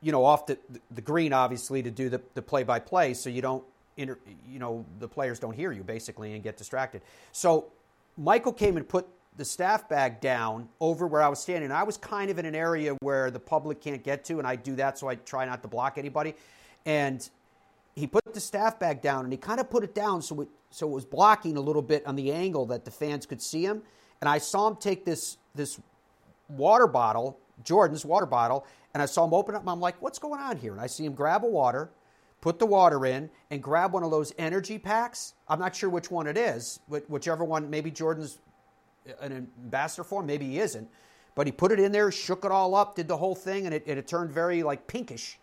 you 0.00 0.12
know, 0.12 0.24
off 0.24 0.46
the, 0.46 0.56
the 0.92 1.02
green, 1.02 1.32
obviously, 1.32 1.82
to 1.82 1.90
do 1.90 2.08
the, 2.08 2.20
the 2.34 2.42
play-by-play 2.42 3.14
so 3.14 3.28
you 3.28 3.42
don't, 3.42 3.64
inter, 3.96 4.16
you 4.48 4.60
know, 4.60 4.84
the 5.00 5.08
players 5.08 5.40
don't 5.40 5.54
hear 5.54 5.72
you, 5.72 5.82
basically, 5.82 6.32
and 6.34 6.44
get 6.44 6.56
distracted. 6.56 7.02
So 7.32 7.66
Michael 8.16 8.52
came 8.52 8.76
and 8.76 8.88
put 8.88 9.08
the 9.38 9.44
staff 9.44 9.88
bag 9.88 10.20
down 10.20 10.68
over 10.80 11.06
where 11.06 11.22
I 11.22 11.28
was 11.28 11.40
standing. 11.40 11.72
I 11.72 11.84
was 11.84 11.96
kind 11.96 12.30
of 12.30 12.38
in 12.38 12.44
an 12.44 12.54
area 12.54 12.94
where 13.00 13.30
the 13.30 13.40
public 13.40 13.80
can't 13.80 14.04
get 14.04 14.24
to, 14.26 14.38
and 14.38 14.46
I 14.46 14.56
do 14.56 14.76
that 14.76 14.98
so 14.98 15.08
I 15.08 15.14
try 15.14 15.46
not 15.46 15.62
to 15.62 15.68
block 15.68 15.96
anybody. 15.96 16.34
And 16.84 17.28
he 17.94 18.06
put 18.06 18.34
the 18.34 18.40
staff 18.40 18.78
bag 18.78 19.00
down, 19.00 19.24
and 19.24 19.32
he 19.32 19.38
kind 19.38 19.60
of 19.60 19.70
put 19.70 19.82
it 19.84 19.94
down 19.94 20.20
so 20.20 20.42
it, 20.42 20.48
so 20.70 20.86
it 20.88 20.92
was 20.92 21.06
blocking 21.06 21.56
a 21.56 21.60
little 21.60 21.82
bit 21.82 22.06
on 22.06 22.16
the 22.16 22.30
angle 22.32 22.66
that 22.66 22.84
the 22.84 22.90
fans 22.90 23.24
could 23.24 23.40
see 23.40 23.64
him. 23.64 23.82
And 24.20 24.28
I 24.28 24.38
saw 24.38 24.68
him 24.68 24.76
take 24.76 25.04
this 25.04 25.38
this 25.54 25.80
water 26.48 26.86
bottle 26.86 27.38
Jordan's 27.64 28.04
water 28.04 28.26
bottle, 28.26 28.66
and 28.94 29.02
I 29.02 29.06
saw 29.06 29.24
him 29.24 29.34
open 29.34 29.54
up. 29.54 29.62
And 29.62 29.70
I'm 29.70 29.80
like, 29.80 30.00
what's 30.00 30.18
going 30.18 30.40
on 30.40 30.56
here? 30.56 30.72
And 30.72 30.80
I 30.80 30.86
see 30.86 31.04
him 31.04 31.14
grab 31.14 31.44
a 31.44 31.48
water, 31.48 31.90
put 32.40 32.58
the 32.58 32.66
water 32.66 33.06
in, 33.06 33.30
and 33.50 33.62
grab 33.62 33.92
one 33.92 34.02
of 34.02 34.10
those 34.10 34.32
energy 34.38 34.78
packs. 34.78 35.34
I'm 35.48 35.58
not 35.58 35.74
sure 35.74 35.90
which 35.90 36.10
one 36.10 36.26
it 36.26 36.36
is, 36.36 36.80
whichever 37.08 37.44
one. 37.44 37.68
Maybe 37.70 37.90
Jordan's 37.90 38.38
an 39.20 39.32
ambassador 39.32 40.04
for 40.04 40.20
him, 40.20 40.26
maybe 40.26 40.46
he 40.46 40.58
isn't. 40.58 40.88
But 41.34 41.46
he 41.46 41.52
put 41.52 41.70
it 41.70 41.78
in 41.78 41.92
there, 41.92 42.10
shook 42.10 42.44
it 42.44 42.50
all 42.50 42.74
up, 42.74 42.96
did 42.96 43.06
the 43.06 43.16
whole 43.16 43.34
thing, 43.34 43.66
and 43.66 43.74
it, 43.74 43.84
and 43.86 43.98
it 43.98 44.08
turned 44.08 44.32
very 44.32 44.62
like 44.62 44.86
pinkish. 44.86 45.38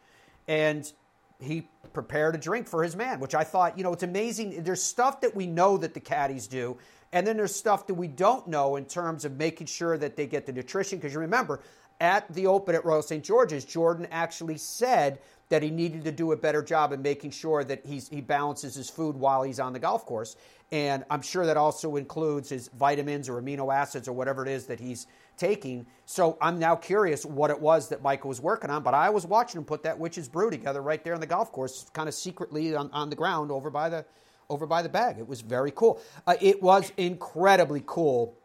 And 0.48 0.92
he 1.40 1.70
prepared 1.94 2.36
a 2.36 2.38
drink 2.38 2.68
for 2.68 2.84
his 2.84 2.96
man, 2.96 3.20
which 3.20 3.36
I 3.36 3.44
thought, 3.44 3.78
you 3.78 3.84
know, 3.84 3.94
it's 3.94 4.04
amazing. 4.04 4.64
There's 4.64 4.84
stuff 4.84 5.22
that 5.22 5.36
we 5.36 5.48
know 5.48 5.78
that 5.78 5.94
the 5.94 6.00
caddies 6.00 6.48
do, 6.48 6.78
and 7.14 7.26
then 7.26 7.38
there's 7.38 7.56
stuff 7.56 7.88
that 7.88 7.94
we 7.94 8.08
don't 8.08 8.48
know 8.48 8.76
in 8.76 8.86
terms 8.86 9.24
of 9.24 9.38
making 9.38 9.68
sure 9.68 9.98
that 9.98 10.18
they 10.18 10.28
get 10.28 10.46
the 10.46 10.52
nutrition. 10.52 10.98
Because 10.98 11.14
you 11.14 11.20
remember, 11.20 11.62
at 12.00 12.32
the 12.34 12.48
Open 12.48 12.76
at 12.76 12.86
Royal 12.86 13.02
St. 13.02 13.24
George's, 13.24 13.66
Jordan 13.66 14.08
actually 14.12 14.58
said 14.58 15.20
that 15.50 15.62
he 15.62 15.70
needed 15.70 16.04
to 16.06 16.12
do 16.12 16.32
a 16.32 16.38
better 16.38 16.62
job 16.62 16.92
in 16.92 17.02
making 17.02 17.32
sure 17.32 17.64
that 17.64 17.86
he's, 17.86 18.08
he 18.10 18.22
balances 18.22 18.76
his 18.76 18.90
food 18.90 19.16
while 19.16 19.44
he's 19.44 19.60
on 19.60 19.74
the 19.74 19.80
golf 19.80 20.06
course. 20.06 20.36
And 20.72 21.06
I'm 21.10 21.22
sure 21.22 21.46
that 21.46 21.58
also 21.58 21.96
includes 21.96 22.50
his 22.50 22.70
vitamins 22.70 23.30
or 23.30 23.40
amino 23.40 23.74
acids 23.74 24.08
or 24.08 24.14
whatever 24.14 24.42
it 24.42 24.50
is 24.50 24.66
that 24.66 24.80
he's 24.80 25.06
taking. 25.38 25.86
So 26.06 26.38
I'm 26.42 26.58
now 26.58 26.76
curious 26.76 27.26
what 27.26 27.52
it 27.52 27.60
was 27.60 27.90
that 27.90 28.02
Michael 28.02 28.30
was 28.30 28.42
working 28.42 28.72
on. 28.72 28.82
But 28.82 28.96
I 28.96 29.12
was 29.12 29.26
watching 29.28 29.60
him 29.60 29.66
put 29.66 29.84
that 29.84 30.00
witch's 30.00 30.28
brew 30.28 30.50
together 30.50 30.82
right 30.82 31.04
there 31.04 31.14
on 31.14 31.20
the 31.20 31.28
golf 31.28 31.52
course, 31.52 31.86
kind 31.94 32.10
of 32.10 32.16
secretly 32.16 32.76
on, 32.76 32.90
on 32.92 33.12
the 33.12 33.16
ground 33.16 33.52
over 33.52 33.70
by 33.70 33.90
the 33.90 34.06
over 34.50 34.66
by 34.66 34.82
the 34.82 34.90
bag. 34.90 35.18
It 35.18 35.28
was 35.28 35.42
very 35.42 35.72
cool. 35.72 36.00
Uh, 36.28 36.36
it 36.40 36.62
was 36.62 36.92
incredibly 36.98 37.84
cool. 37.86 38.38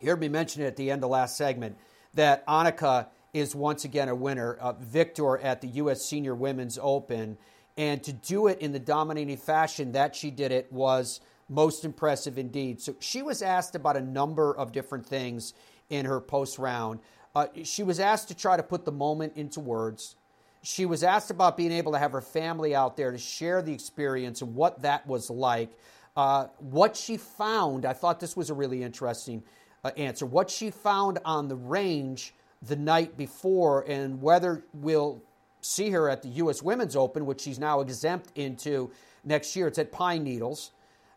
You 0.00 0.10
heard 0.10 0.20
me 0.20 0.28
mention 0.28 0.62
it 0.62 0.66
at 0.66 0.76
the 0.76 0.90
end 0.90 1.02
of 1.02 1.10
last 1.10 1.36
segment 1.36 1.76
that 2.14 2.46
Annika 2.46 3.06
is 3.32 3.54
once 3.54 3.84
again 3.84 4.08
a 4.08 4.14
winner, 4.14 4.54
uh, 4.54 4.72
victor 4.72 5.38
at 5.38 5.60
the 5.60 5.68
U.S. 5.68 6.04
Senior 6.04 6.34
Women's 6.34 6.78
Open. 6.80 7.36
And 7.76 8.02
to 8.02 8.12
do 8.12 8.48
it 8.48 8.60
in 8.60 8.72
the 8.72 8.78
dominating 8.78 9.36
fashion 9.36 9.92
that 9.92 10.16
she 10.16 10.30
did 10.30 10.50
it 10.50 10.72
was 10.72 11.20
most 11.48 11.84
impressive 11.84 12.38
indeed. 12.38 12.80
So 12.80 12.94
she 13.00 13.22
was 13.22 13.42
asked 13.42 13.74
about 13.74 13.96
a 13.96 14.00
number 14.00 14.54
of 14.54 14.72
different 14.72 15.06
things 15.06 15.54
in 15.88 16.04
her 16.04 16.20
post 16.20 16.58
round. 16.58 17.00
Uh, 17.34 17.46
she 17.62 17.82
was 17.82 18.00
asked 18.00 18.28
to 18.28 18.34
try 18.34 18.56
to 18.56 18.62
put 18.62 18.84
the 18.84 18.92
moment 18.92 19.34
into 19.36 19.60
words. 19.60 20.16
She 20.62 20.86
was 20.86 21.02
asked 21.02 21.30
about 21.30 21.56
being 21.56 21.72
able 21.72 21.92
to 21.92 21.98
have 21.98 22.12
her 22.12 22.20
family 22.20 22.74
out 22.74 22.96
there 22.96 23.12
to 23.12 23.18
share 23.18 23.62
the 23.62 23.72
experience 23.72 24.42
and 24.42 24.54
what 24.54 24.82
that 24.82 25.06
was 25.06 25.30
like. 25.30 25.70
Uh, 26.16 26.48
what 26.58 26.96
she 26.96 27.16
found, 27.16 27.86
I 27.86 27.92
thought 27.92 28.18
this 28.18 28.36
was 28.36 28.50
a 28.50 28.54
really 28.54 28.82
interesting 28.82 29.42
uh, 29.84 29.90
answer. 29.96 30.26
What 30.26 30.50
she 30.50 30.70
found 30.70 31.18
on 31.24 31.48
the 31.48 31.56
range 31.56 32.34
the 32.62 32.76
night 32.76 33.16
before, 33.16 33.82
and 33.88 34.20
whether 34.20 34.64
we'll 34.74 35.22
see 35.60 35.90
her 35.90 36.08
at 36.08 36.22
the 36.22 36.28
U.S. 36.28 36.62
Women's 36.62 36.96
Open, 36.96 37.26
which 37.26 37.40
she's 37.40 37.58
now 37.58 37.80
exempt 37.80 38.36
into 38.36 38.90
next 39.24 39.54
year. 39.54 39.68
It's 39.68 39.78
at 39.78 39.92
Pine 39.92 40.24
Needles. 40.24 40.72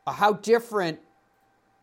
Uh, 0.06 0.12
how 0.12 0.34
different 0.34 1.00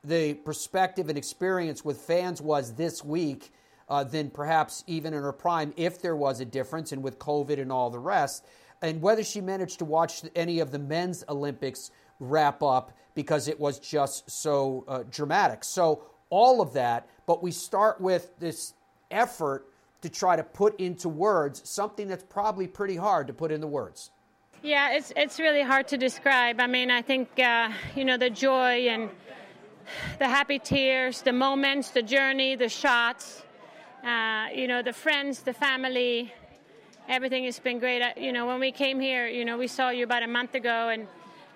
the 0.05 0.35
perspective 0.35 1.09
and 1.09 1.19
experience 1.19 1.85
with 1.85 2.01
fans 2.01 2.41
was 2.41 2.75
this 2.75 3.05
week 3.05 3.53
uh, 3.88 4.05
than 4.05 4.31
perhaps 4.31 4.85
even 4.87 5.14
in 5.14 5.23
her 5.23 5.33
prime, 5.33 5.73
if 5.77 6.01
there 6.01 6.17
was 6.17 6.41
a 6.41 6.45
difference, 6.45 6.93
and 6.93 7.03
with 7.03 7.19
COVID 7.19 7.61
and 7.61 7.73
all 7.73 7.91
the 7.91 7.99
rest. 7.99 8.45
And 8.83 9.03
whether 9.03 9.25
she 9.25 9.41
managed 9.41 9.81
to 9.81 9.85
watch 9.85 10.23
any 10.37 10.61
of 10.61 10.71
the 10.71 10.79
men's 10.79 11.25
Olympics 11.29 11.91
wrap 12.21 12.62
up 12.62 12.93
because 13.14 13.49
it 13.49 13.59
was 13.59 13.79
just 13.79 14.31
so 14.31 14.85
uh, 14.87 15.03
dramatic. 15.11 15.64
So, 15.64 16.03
all 16.31 16.61
of 16.61 16.73
that, 16.75 17.09
but 17.27 17.43
we 17.43 17.51
start 17.51 18.01
with 18.01 18.38
this 18.38 18.75
effort 19.11 19.67
to 20.03 20.09
try 20.09 20.37
to 20.37 20.43
put 20.43 20.79
into 20.79 21.09
words 21.09 21.61
something 21.69 22.09
that's 22.09 22.25
probably 22.25 22.67
pretty 22.67 22.97
hard 22.97 23.27
to 23.27 23.33
put 23.33 23.51
into 23.51 23.67
words. 23.67 24.11
Yeah, 24.62 24.93
it's 24.93 25.12
it's 25.17 25.38
really 25.38 25.62
hard 25.62 25.88
to 25.88 25.97
describe. 25.97 26.61
I 26.61 26.67
mean, 26.67 26.91
I 26.91 27.03
think 27.03 27.29
uh, 27.38 27.71
you 27.95 28.05
know 28.05 28.17
the 28.17 28.31
joy 28.31 28.88
and 28.88 29.09
the 30.19 30.29
happy 30.29 30.59
tears, 30.59 31.23
the 31.23 31.33
moments, 31.33 31.91
the 31.91 32.03
journey, 32.03 32.57
the 32.57 32.69
shots, 32.69 33.43
uh, 34.05 34.47
you 34.55 34.69
know, 34.69 34.83
the 34.83 34.93
friends, 34.93 35.41
the 35.41 35.53
family. 35.53 36.33
Everything 37.09 37.45
has 37.45 37.59
been 37.59 37.79
great. 37.79 38.03
You 38.19 38.33
know, 38.33 38.47
when 38.47 38.61
we 38.61 38.71
came 38.71 39.01
here, 39.01 39.29
you 39.29 39.45
know, 39.45 39.57
we 39.57 39.67
saw 39.67 39.88
you 39.91 40.05
about 40.05 40.23
a 40.23 40.27
month 40.27 40.55
ago, 40.55 40.91
and 40.91 41.05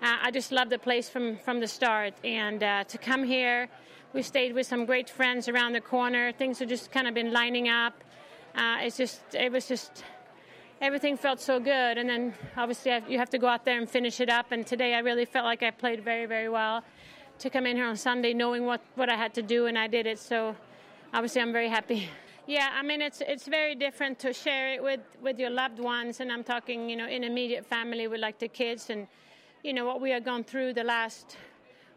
uh, 0.03 0.17
I 0.23 0.31
just 0.31 0.51
loved 0.51 0.71
the 0.71 0.79
place 0.79 1.09
from 1.09 1.37
from 1.39 1.61
the 1.61 1.69
start. 1.69 2.15
And 2.25 2.63
uh, 2.63 2.85
to 2.85 2.99
come 2.99 3.25
here 3.25 3.69
we 4.13 4.23
stayed 4.23 4.53
with 4.53 4.67
some 4.67 4.85
great 4.85 5.09
friends 5.09 5.49
around 5.49 5.73
the 5.73 5.81
corner. 5.81 6.33
Things 6.33 6.59
have 6.59 6.69
just 6.69 6.93
kind 6.93 7.09
of 7.09 7.15
been 7.15 7.33
lining 7.33 7.69
up. 7.69 7.95
Uh, 8.55 8.77
it's 8.81 8.99
just, 8.99 9.23
it 9.35 9.51
was 9.51 9.67
just, 9.67 10.05
everything 10.83 11.17
felt 11.17 11.41
so 11.41 11.59
good. 11.59 11.97
And 11.97 12.09
then 12.09 12.35
obviously 12.57 12.93
you 13.09 13.19
have 13.19 13.31
to 13.31 13.39
go 13.39 13.47
out 13.47 13.65
there 13.65 13.79
and 13.79 13.89
finish 13.89 14.21
it 14.21 14.29
up. 14.29 14.53
And 14.53 14.67
today 14.67 14.95
I 14.95 14.99
really 14.99 15.25
felt 15.25 15.47
like 15.47 15.63
I 15.63 15.71
played 15.71 16.05
very, 16.05 16.27
very 16.27 16.51
well. 16.51 16.85
To 17.39 17.51
come 17.51 17.67
in 17.67 17.77
here 17.77 17.87
on 17.87 17.97
Sunday 17.97 18.35
knowing 18.35 18.67
what, 18.67 18.83
what 18.95 19.09
I 19.09 19.17
had 19.17 19.35
to 19.35 19.43
do, 19.43 19.67
and 19.67 19.79
I 19.79 19.87
did 19.87 20.07
it. 20.07 20.19
So 20.19 20.55
obviously 21.15 21.41
I'm 21.41 21.53
very 21.53 21.69
happy. 21.69 22.09
Yeah, 22.45 22.71
I 22.75 22.83
mean 22.83 23.01
it's 23.01 23.21
it's 23.21 23.47
very 23.47 23.77
different 23.77 24.19
to 24.19 24.33
share 24.33 24.73
it 24.75 24.83
with, 24.83 24.99
with 25.23 25.39
your 25.39 25.49
loved 25.49 25.79
ones, 25.79 26.19
and 26.19 26.33
I'm 26.33 26.43
talking 26.43 26.91
you 26.91 26.97
know 26.97 27.07
in 27.07 27.23
immediate 27.23 27.65
family 27.65 28.09
with 28.09 28.19
like 28.21 28.41
the 28.41 28.49
kids 28.49 28.91
and 28.91 29.07
you 29.63 29.73
know 29.73 29.87
what 29.87 30.01
we 30.01 30.11
have 30.11 30.25
gone 30.25 30.43
through 30.43 30.75
the 30.75 30.83
last 30.83 31.37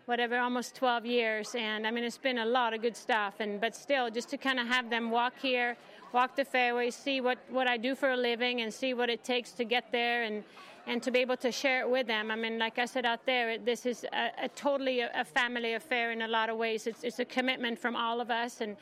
whatever 0.06 0.38
almost 0.38 0.76
12 0.76 1.06
years 1.06 1.56
and 1.56 1.88
i 1.88 1.92
mean 1.92 2.04
it's 2.04 2.18
been 2.18 2.40
a 2.40 2.46
lot 2.46 2.74
of 2.74 2.82
good 2.82 2.96
stuff 2.96 3.36
and 3.40 3.60
but 3.60 3.76
still 3.76 4.10
just 4.10 4.30
to 4.30 4.38
kind 4.38 4.60
of 4.60 4.68
have 4.68 4.90
them 4.90 5.10
walk 5.10 5.34
here 5.42 5.76
walk 6.14 6.36
the 6.36 6.46
fairways 6.46 6.96
see 6.96 7.22
what 7.22 7.38
what 7.50 7.68
i 7.68 7.78
do 7.78 7.96
for 7.96 8.12
a 8.12 8.18
living 8.18 8.62
and 8.62 8.74
see 8.74 8.94
what 8.94 9.10
it 9.10 9.24
takes 9.24 9.52
to 9.52 9.64
get 9.64 9.92
there 9.92 10.24
and 10.24 10.44
and 10.88 11.02
to 11.02 11.12
be 11.12 11.20
able 11.20 11.38
to 11.38 11.52
share 11.52 11.82
it 11.82 11.90
with 11.90 12.08
them. 12.08 12.32
I 12.32 12.36
mean 12.36 12.60
like 12.60 12.78
i 12.78 12.86
said 12.86 13.06
out 13.06 13.26
there 13.26 13.58
this 13.58 13.86
is 13.86 14.06
a, 14.14 14.46
a 14.46 14.50
totally 14.50 15.00
a, 15.02 15.12
a, 15.16 15.26
family 15.26 15.74
affair 15.74 16.12
in 16.12 16.22
a 16.22 16.28
lot 16.28 16.50
of 16.50 16.58
ways. 16.58 16.88
It's, 16.88 17.04
it's 17.04 17.20
a 17.20 17.26
commitment 17.26 17.80
from 17.80 17.96
all 17.96 18.22
of 18.22 18.30
us 18.30 18.62
and 18.62 18.78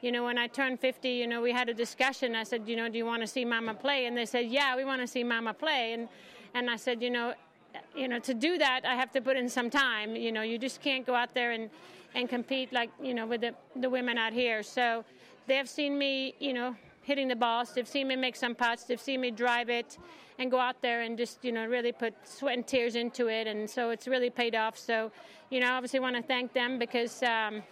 you 0.00 0.12
know 0.12 0.24
when 0.24 0.38
i 0.38 0.46
turned 0.46 0.78
50 0.78 1.08
you 1.08 1.26
know 1.26 1.42
we 1.42 1.52
had 1.52 1.68
a 1.68 1.74
discussion. 1.74 2.34
I 2.34 2.44
said 2.44 2.62
you 2.66 2.76
know 2.76 2.88
do 2.88 2.98
you 2.98 3.06
want 3.06 3.22
to 3.22 3.26
see 3.26 3.44
mama 3.44 3.74
play? 3.74 4.06
And 4.06 4.16
they 4.16 4.26
said 4.26 4.46
yeah 4.46 4.76
we 4.76 4.84
want 4.84 5.00
to 5.00 5.06
see 5.06 5.24
mama 5.24 5.54
play. 5.54 5.92
And 5.94 6.08
and 6.54 6.70
i 6.70 6.76
said 6.76 7.02
you 7.02 7.10
know 7.10 7.34
you 7.96 8.08
know, 8.08 8.18
to 8.20 8.34
do 8.34 8.58
that, 8.58 8.82
I 8.84 8.94
have 8.94 9.10
to 9.12 9.20
put 9.20 9.36
in 9.36 9.48
some 9.48 9.70
time. 9.70 10.16
You 10.16 10.32
know, 10.32 10.42
you 10.42 10.58
just 10.58 10.80
can't 10.80 11.06
go 11.06 11.14
out 11.14 11.34
there 11.34 11.52
and, 11.52 11.70
and 12.14 12.28
compete 12.28 12.72
like, 12.72 12.90
you 13.02 13.14
know, 13.14 13.26
with 13.26 13.40
the, 13.42 13.54
the 13.76 13.90
women 13.90 14.18
out 14.18 14.32
here. 14.32 14.62
So 14.62 15.04
they've 15.46 15.68
seen 15.68 15.98
me, 15.98 16.34
you 16.38 16.52
know, 16.52 16.76
hitting 17.02 17.28
the 17.28 17.36
balls. 17.36 17.72
They've 17.74 17.88
seen 17.88 18.08
me 18.08 18.16
make 18.16 18.36
some 18.36 18.54
putts. 18.54 18.84
They've 18.84 19.00
seen 19.00 19.20
me 19.20 19.30
drive 19.30 19.70
it 19.70 19.98
and 20.38 20.50
go 20.50 20.58
out 20.58 20.80
there 20.82 21.02
and 21.02 21.16
just, 21.16 21.44
you 21.44 21.52
know, 21.52 21.66
really 21.66 21.92
put 21.92 22.14
sweat 22.24 22.54
and 22.54 22.66
tears 22.66 22.94
into 22.94 23.28
it. 23.28 23.46
And 23.46 23.68
so 23.68 23.90
it's 23.90 24.06
really 24.06 24.30
paid 24.30 24.54
off. 24.54 24.78
So, 24.78 25.10
you 25.50 25.60
know, 25.60 25.66
I 25.66 25.70
obviously 25.70 26.00
want 26.00 26.16
to 26.16 26.22
thank 26.22 26.52
them 26.52 26.78
because 26.78 27.22
um, 27.22 27.62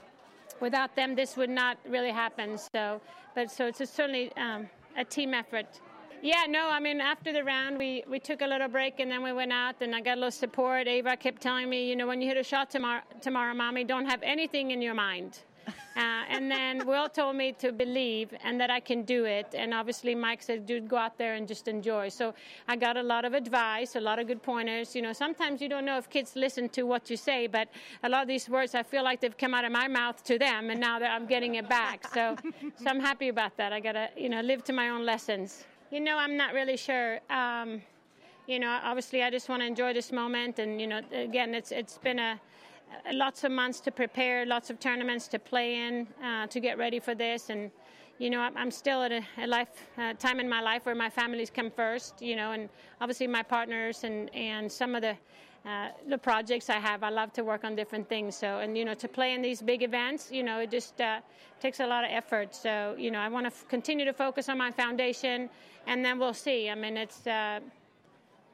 without 0.61 0.97
them, 0.97 1.15
this 1.15 1.37
would 1.37 1.51
not 1.51 1.79
really 1.89 2.11
happen. 2.11 2.59
So, 2.75 3.01
but 3.35 3.51
so 3.51 3.67
it's 3.67 3.79
certainly 3.79 4.33
um, 4.37 4.69
a 4.97 5.05
team 5.05 5.35
effort. 5.35 5.81
Yeah, 6.27 6.47
no, 6.49 6.69
I 6.69 6.81
mean, 6.81 7.01
after 7.01 7.33
the 7.33 7.45
round, 7.45 7.79
we, 7.79 8.03
we 8.09 8.19
took 8.19 8.43
a 8.43 8.47
little 8.49 8.67
break 8.67 8.99
and 8.99 9.09
then 9.09 9.23
we 9.23 9.33
went 9.33 9.53
out 9.53 9.77
and 9.81 9.95
I 9.95 10.01
got 10.01 10.15
a 10.15 10.21
little 10.23 10.33
support. 10.33 10.89
Ava 10.89 11.17
kept 11.17 11.41
telling 11.41 11.71
me, 11.71 11.89
you 11.89 11.95
know, 11.95 12.09
when 12.09 12.21
you 12.21 12.27
hit 12.27 12.37
a 12.37 12.43
shot 12.43 12.69
tomorrow, 12.69 13.03
tomorrow 13.21 13.55
mommy, 13.55 13.85
don't 13.85 14.07
have 14.07 14.25
anything 14.25 14.73
in 14.73 14.83
your 14.83 14.95
mind. 14.95 15.39
Uh, 15.97 16.25
and 16.29 16.51
then 16.51 16.87
Will 16.87 17.09
told 17.09 17.37
me 17.37 17.53
to 17.53 17.73
believe 17.73 18.29
and 18.45 18.61
that 18.61 18.69
I 18.69 18.81
can 18.81 19.03
do 19.03 19.25
it. 19.25 19.55
And 19.55 19.73
obviously, 19.73 20.15
Mike 20.15 20.43
said, 20.43 20.67
dude, 20.67 20.89
go 20.89 20.99
out 20.99 21.17
there 21.17 21.37
and 21.37 21.49
just 21.49 21.69
enjoy. 21.69 22.11
So 22.11 22.35
I 22.69 22.77
got 22.77 22.99
a 22.99 23.03
lot 23.03 23.25
of 23.25 23.33
advice, 23.33 23.97
a 23.97 24.01
lot 24.01 24.19
of 24.19 24.27
good 24.27 24.43
pointers. 24.43 24.95
You 24.95 25.01
know, 25.01 25.15
sometimes 25.15 25.63
you 25.63 25.71
don't 25.71 25.87
know 25.87 25.97
if 25.97 26.11
kids 26.11 26.37
listen 26.37 26.69
to 26.71 26.83
what 26.83 27.09
you 27.09 27.17
say, 27.17 27.47
but 27.47 27.69
a 28.03 28.11
lot 28.11 28.21
of 28.21 28.29
these 28.29 28.47
words, 28.47 28.75
I 28.75 28.83
feel 28.83 29.05
like 29.05 29.23
they've 29.23 29.39
come 29.39 29.55
out 29.55 29.65
of 29.65 29.73
my 29.73 29.89
mouth 29.89 30.23
to 30.25 30.39
them, 30.39 30.69
and 30.69 30.79
now 30.79 30.99
that 30.99 31.11
I'm 31.11 31.25
getting 31.25 31.55
it 31.55 31.67
back. 31.67 32.07
So, 32.13 32.37
so 32.77 32.91
I'm 32.91 33.01
happy 33.01 33.29
about 33.29 33.57
that. 33.57 33.73
I 33.73 33.81
got 33.81 33.93
to, 33.93 34.11
you 34.19 34.29
know, 34.29 34.43
live 34.43 34.65
to 34.65 34.75
my 34.75 34.91
own 34.91 35.07
lessons. 35.07 35.65
You 35.91 36.01
know, 36.01 36.19
I'm 36.19 36.37
not 36.37 36.53
really 36.53 36.77
sure. 36.77 37.21
Um, 37.31 37.81
you 38.49 38.59
know, 38.59 38.81
obviously, 38.83 39.23
I 39.23 39.31
just 39.31 39.49
want 39.49 39.63
to 39.63 39.67
enjoy 39.67 39.93
this 39.93 40.11
moment, 40.11 40.59
and 40.59 40.81
you 40.81 40.89
know, 40.89 41.01
again, 41.13 41.55
it's 41.55 41.71
it's 41.71 41.99
been 41.99 42.19
a 42.19 42.41
lots 43.13 43.45
of 43.45 43.53
months 43.53 43.79
to 43.81 43.93
prepare, 43.93 44.45
lots 44.47 44.69
of 44.69 44.81
tournaments 44.81 45.29
to 45.29 45.39
play 45.39 45.87
in 45.87 46.09
uh, 46.25 46.49
to 46.49 46.59
get 46.59 46.77
ready 46.77 46.99
for 46.99 47.15
this, 47.15 47.51
and 47.51 47.71
you 48.19 48.31
know, 48.31 48.41
I'm 48.41 48.73
still 48.73 49.03
at 49.03 49.13
a, 49.13 49.23
a 49.39 49.47
life 49.47 49.69
uh, 49.97 50.15
time 50.15 50.41
in 50.41 50.49
my 50.49 50.61
life 50.61 50.87
where 50.87 50.95
my 50.97 51.09
families 51.09 51.51
come 51.51 51.71
first. 51.71 52.21
You 52.21 52.35
know, 52.35 52.51
and 52.51 52.69
obviously 53.01 53.29
my 53.29 53.45
partners 53.45 54.03
and 54.03 54.35
and 54.35 54.71
some 54.71 54.97
of 54.97 55.03
the. 55.03 55.17
Uh, 55.67 55.89
the 56.09 56.17
projects 56.17 56.71
I 56.71 56.79
have, 56.79 57.03
I 57.03 57.09
love 57.09 57.33
to 57.33 57.43
work 57.43 57.65
on 57.65 57.75
different 57.75 58.09
things. 58.09 58.37
So, 58.37 58.61
and 58.61 58.79
you 58.79 58.85
know, 58.85 58.95
to 58.95 59.09
play 59.09 59.35
in 59.35 59.43
these 59.43 59.61
big 59.61 59.83
events, 59.83 60.31
you 60.31 60.45
know, 60.45 60.61
it 60.61 60.71
just 60.71 61.01
uh, 61.01 61.19
takes 61.59 61.81
a 61.81 61.87
lot 61.89 62.05
of 62.05 62.11
effort. 62.13 62.55
So, 62.55 62.95
you 62.97 63.11
know, 63.11 63.19
I 63.19 63.29
want 63.29 63.47
to 63.47 63.49
f- 63.49 63.67
continue 63.67 64.05
to 64.05 64.13
focus 64.13 64.49
on 64.49 64.59
my 64.59 64.71
foundation, 64.71 65.51
and 65.87 66.05
then 66.05 66.19
we'll 66.19 66.35
see. 66.35 66.71
I 66.71 66.75
mean, 66.75 66.97
it's 66.97 67.27
uh, 67.27 67.61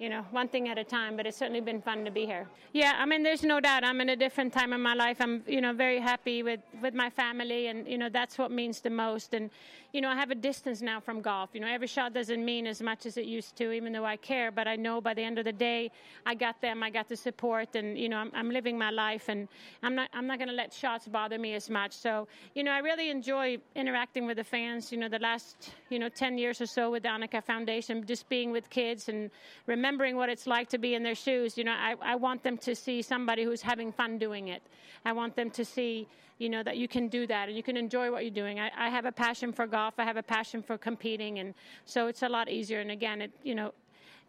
you 0.02 0.08
know, 0.08 0.22
one 0.32 0.48
thing 0.48 0.68
at 0.68 0.78
a 0.78 0.84
time, 0.84 1.16
but 1.16 1.26
it's 1.26 1.36
certainly 1.36 1.60
been 1.60 1.80
fun 1.80 2.04
to 2.04 2.10
be 2.10 2.26
here. 2.26 2.48
Yeah, 2.72 2.94
I 2.98 3.06
mean, 3.06 3.22
there's 3.22 3.44
no 3.44 3.60
doubt 3.60 3.84
I'm 3.84 4.00
in 4.00 4.08
a 4.08 4.16
different 4.16 4.52
time 4.52 4.72
in 4.72 4.80
my 4.80 4.94
life. 4.94 5.18
I'm, 5.20 5.44
you 5.46 5.60
know, 5.60 5.72
very 5.72 6.00
happy 6.00 6.42
with, 6.42 6.58
with 6.82 6.92
my 6.92 7.08
family, 7.08 7.68
and, 7.68 7.86
you 7.86 7.98
know, 7.98 8.08
that's 8.08 8.36
what 8.36 8.50
means 8.50 8.80
the 8.80 8.90
most. 8.90 9.32
And, 9.32 9.48
you 9.92 10.00
know, 10.00 10.08
I 10.08 10.14
have 10.14 10.30
a 10.30 10.34
distance 10.34 10.80
now 10.80 11.00
from 11.00 11.20
golf. 11.20 11.50
You 11.52 11.60
know, 11.60 11.66
every 11.66 11.86
shot 11.86 12.14
doesn't 12.14 12.42
mean 12.42 12.66
as 12.66 12.80
much 12.80 13.04
as 13.04 13.16
it 13.16 13.26
used 13.26 13.56
to, 13.56 13.72
even 13.72 13.92
though 13.92 14.06
I 14.06 14.16
care, 14.16 14.50
but 14.50 14.66
I 14.66 14.76
know 14.76 15.00
by 15.00 15.12
the 15.12 15.22
end 15.22 15.38
of 15.38 15.44
the 15.44 15.52
day, 15.52 15.90
I 16.24 16.34
got 16.34 16.60
them, 16.60 16.82
I 16.82 16.90
got 16.90 17.08
the 17.08 17.16
support, 17.16 17.74
and, 17.76 17.98
you 17.98 18.08
know, 18.08 18.16
I'm, 18.16 18.30
I'm 18.34 18.50
living 18.50 18.78
my 18.78 18.90
life, 18.90 19.28
and 19.28 19.48
I'm 19.82 19.94
not, 19.94 20.08
I'm 20.14 20.26
not 20.26 20.38
going 20.38 20.48
to 20.48 20.54
let 20.54 20.72
shots 20.72 21.06
bother 21.06 21.38
me 21.38 21.54
as 21.54 21.68
much. 21.68 21.92
So, 21.92 22.26
you 22.54 22.64
know, 22.64 22.70
I 22.70 22.78
really 22.78 23.10
enjoy 23.10 23.58
interacting 23.74 24.26
with 24.26 24.38
the 24.38 24.44
fans, 24.44 24.90
you 24.92 24.98
know, 24.98 25.08
the 25.08 25.18
last, 25.18 25.72
you 25.90 25.98
know, 25.98 26.08
10 26.08 26.38
years 26.38 26.60
or 26.60 26.66
so 26.66 26.90
with 26.90 27.02
the 27.02 27.10
Annika 27.10 27.44
Foundation, 27.44 28.04
just 28.06 28.28
being 28.30 28.50
with 28.50 28.70
kids 28.70 29.10
and 29.10 29.30
remembering 29.66 30.16
what 30.16 30.30
it's 30.30 30.46
like 30.46 30.70
to 30.70 30.78
be 30.78 30.94
in 30.94 31.02
their 31.02 31.14
shoes, 31.14 31.58
you 31.58 31.64
know, 31.64 31.72
I, 31.72 31.94
I 32.02 32.16
want 32.16 32.42
them 32.42 32.56
to 32.58 32.74
see 32.74 33.02
somebody 33.02 33.44
who's 33.44 33.60
having 33.60 33.92
fun 33.92 34.18
doing 34.18 34.48
it. 34.48 34.62
I 35.04 35.12
want 35.12 35.36
them 35.36 35.50
to 35.50 35.64
see, 35.64 36.08
you 36.38 36.48
know, 36.48 36.62
that 36.62 36.76
you 36.76 36.88
can 36.88 37.08
do 37.08 37.26
that 37.26 37.48
and 37.48 37.56
you 37.56 37.62
can 37.62 37.76
enjoy 37.76 38.10
what 38.10 38.24
you're 38.24 38.30
doing. 38.30 38.60
I, 38.60 38.70
I 38.76 38.88
have 38.88 39.04
a 39.04 39.12
passion 39.12 39.52
for 39.52 39.66
golf. 39.66 39.94
I 39.98 40.04
have 40.04 40.16
a 40.16 40.22
passion 40.22 40.62
for 40.62 40.76
competing, 40.78 41.38
and 41.38 41.54
so 41.84 42.06
it's 42.06 42.22
a 42.22 42.28
lot 42.28 42.48
easier. 42.48 42.80
And 42.80 42.90
again, 42.90 43.22
it, 43.22 43.30
you 43.42 43.54
know, 43.54 43.72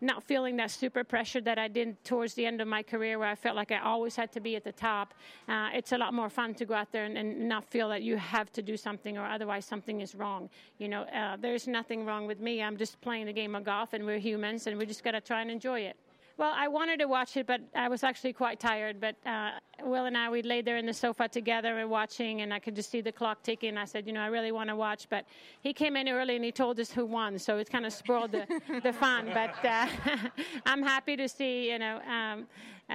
not 0.04 0.24
feeling 0.24 0.58
that 0.58 0.70
super 0.70 1.04
pressure 1.04 1.42
that 1.42 1.58
I 1.58 1.68
did 1.68 2.04
towards 2.04 2.34
the 2.34 2.46
end 2.46 2.62
of 2.62 2.68
my 2.68 2.84
career, 2.84 3.18
where 3.18 3.30
I 3.30 3.36
felt 3.36 3.56
like 3.56 3.72
I 3.72 3.80
always 3.80 4.16
had 4.16 4.32
to 4.34 4.40
be 4.40 4.56
at 4.56 4.64
the 4.64 4.72
top. 4.72 5.14
Uh, 5.48 5.70
it's 5.74 5.94
a 5.94 5.98
lot 5.98 6.14
more 6.14 6.30
fun 6.30 6.54
to 6.56 6.66
go 6.66 6.74
out 6.74 6.92
there 6.92 7.06
and, 7.06 7.18
and, 7.18 7.48
not 7.48 7.66
feel 7.66 7.90
that 7.90 8.04
you 8.04 8.18
have 8.18 8.52
to 8.54 8.62
do 8.62 8.78
something 8.78 9.18
or 9.18 9.26
otherwise 9.26 9.66
something 9.66 10.02
is 10.02 10.16
wrong. 10.16 10.50
You 10.78 10.90
know, 10.90 11.02
uh, 11.04 11.38
there's 11.40 11.68
nothing 11.68 12.06
wrong 12.06 12.28
with 12.28 12.40
me. 12.40 12.62
I'm 12.62 12.78
just 12.78 13.00
playing 13.02 13.26
the 13.26 13.34
game 13.34 13.56
of 13.56 13.64
golf, 13.64 13.94
and 13.94 14.06
we're 14.06 14.20
humans, 14.20 14.68
and 14.68 14.78
we 14.78 14.86
just 14.86 15.04
got 15.04 15.12
to 15.12 15.22
try 15.22 15.42
and 15.42 15.50
enjoy 15.50 15.82
it. 15.82 15.98
Well, 16.36 16.52
I 16.56 16.68
wanted 16.68 17.00
to 17.00 17.08
watch 17.08 17.38
it, 17.38 17.46
but 17.46 17.62
I 17.76 17.88
was 17.88 18.04
actually 18.04 18.34
quite 18.34 18.60
tired. 18.60 19.00
But 19.00 19.16
uh, 19.26 19.52
Will 19.84 20.06
and 20.06 20.18
I, 20.18 20.32
we 20.32 20.42
laid 20.42 20.66
there 20.66 20.78
in 20.78 20.86
the 20.86 20.94
sofa 20.94 21.28
together 21.28 21.78
and 21.78 21.90
watching, 21.90 22.42
and 22.42 22.52
I 22.52 22.58
could 22.58 22.76
just 22.76 22.90
see 22.90 23.02
the 23.02 23.12
clock 23.12 23.44
ticking. 23.44 23.78
I 23.78 23.86
said, 23.86 24.08
you 24.08 24.14
know, 24.14 24.22
I 24.22 24.28
really 24.28 24.52
want 24.52 24.70
to 24.70 24.76
watch. 24.76 25.08
But 25.10 25.26
he 25.62 25.74
came 25.74 25.96
in 25.96 26.10
early 26.10 26.36
and 26.36 26.44
he 26.44 26.52
told 26.52 26.80
us 26.80 26.92
who 26.92 27.06
won, 27.06 27.38
so 27.38 27.58
it 27.58 27.70
kind 27.70 27.86
of 27.86 27.94
spoiled 27.94 28.32
the, 28.32 28.48
the 28.82 28.92
fun. 28.94 29.30
But 29.32 29.64
uh, 29.64 29.88
I'm 30.66 30.82
happy 30.82 31.16
to 31.18 31.30
see, 31.30 31.70
you 31.72 31.78
know, 31.78 32.00
um, 32.10 32.48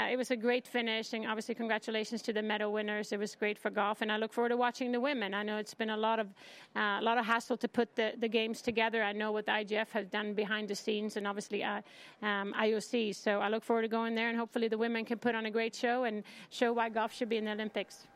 it 0.07 0.17
was 0.17 0.31
a 0.31 0.37
great 0.37 0.67
finish, 0.67 1.13
and 1.13 1.27
obviously, 1.27 1.55
congratulations 1.55 2.23
to 2.23 2.33
the 2.33 2.43
medal 2.43 2.73
winners. 2.73 3.13
It 3.13 3.19
was 3.19 3.35
great 3.35 3.59
for 3.59 3.71
golf, 3.71 4.01
and 4.01 4.13
I 4.13 4.17
look 4.17 4.33
forward 4.33 4.51
to 4.51 4.57
watching 4.57 4.93
the 4.93 5.01
women. 5.01 5.35
I 5.35 5.43
know 5.43 5.59
it's 5.59 5.75
been 5.75 5.91
a 5.91 5.97
lot 5.97 6.19
of 6.19 6.29
uh, 6.77 6.99
a 7.01 7.03
lot 7.03 7.19
of 7.19 7.25
hassle 7.25 7.57
to 7.57 7.69
put 7.69 7.97
the, 7.97 8.13
the 8.19 8.29
games 8.29 8.63
together. 8.63 9.03
I 9.03 9.13
know 9.13 9.33
what 9.33 9.47
the 9.47 9.53
IGF 9.53 9.91
has 9.91 10.07
done 10.07 10.35
behind 10.35 10.69
the 10.69 10.75
scenes, 10.75 11.17
and 11.17 11.27
obviously 11.27 11.65
uh, 11.65 11.83
um, 12.23 12.55
IOC. 12.59 13.15
So 13.15 13.41
I 13.41 13.49
look 13.49 13.65
forward 13.65 13.83
to 13.83 13.89
going 13.89 14.15
there, 14.15 14.29
and 14.29 14.39
hopefully, 14.39 14.69
the 14.69 14.79
women 14.79 15.05
can 15.05 15.19
put 15.19 15.35
on 15.35 15.47
a 15.47 15.51
great 15.51 15.75
show 15.75 16.05
and 16.05 16.23
show 16.51 16.73
why 16.73 16.89
golf 16.89 17.13
should 17.13 17.29
be 17.29 17.37
in 17.37 17.45
the 17.45 17.53
Olympics. 17.53 18.07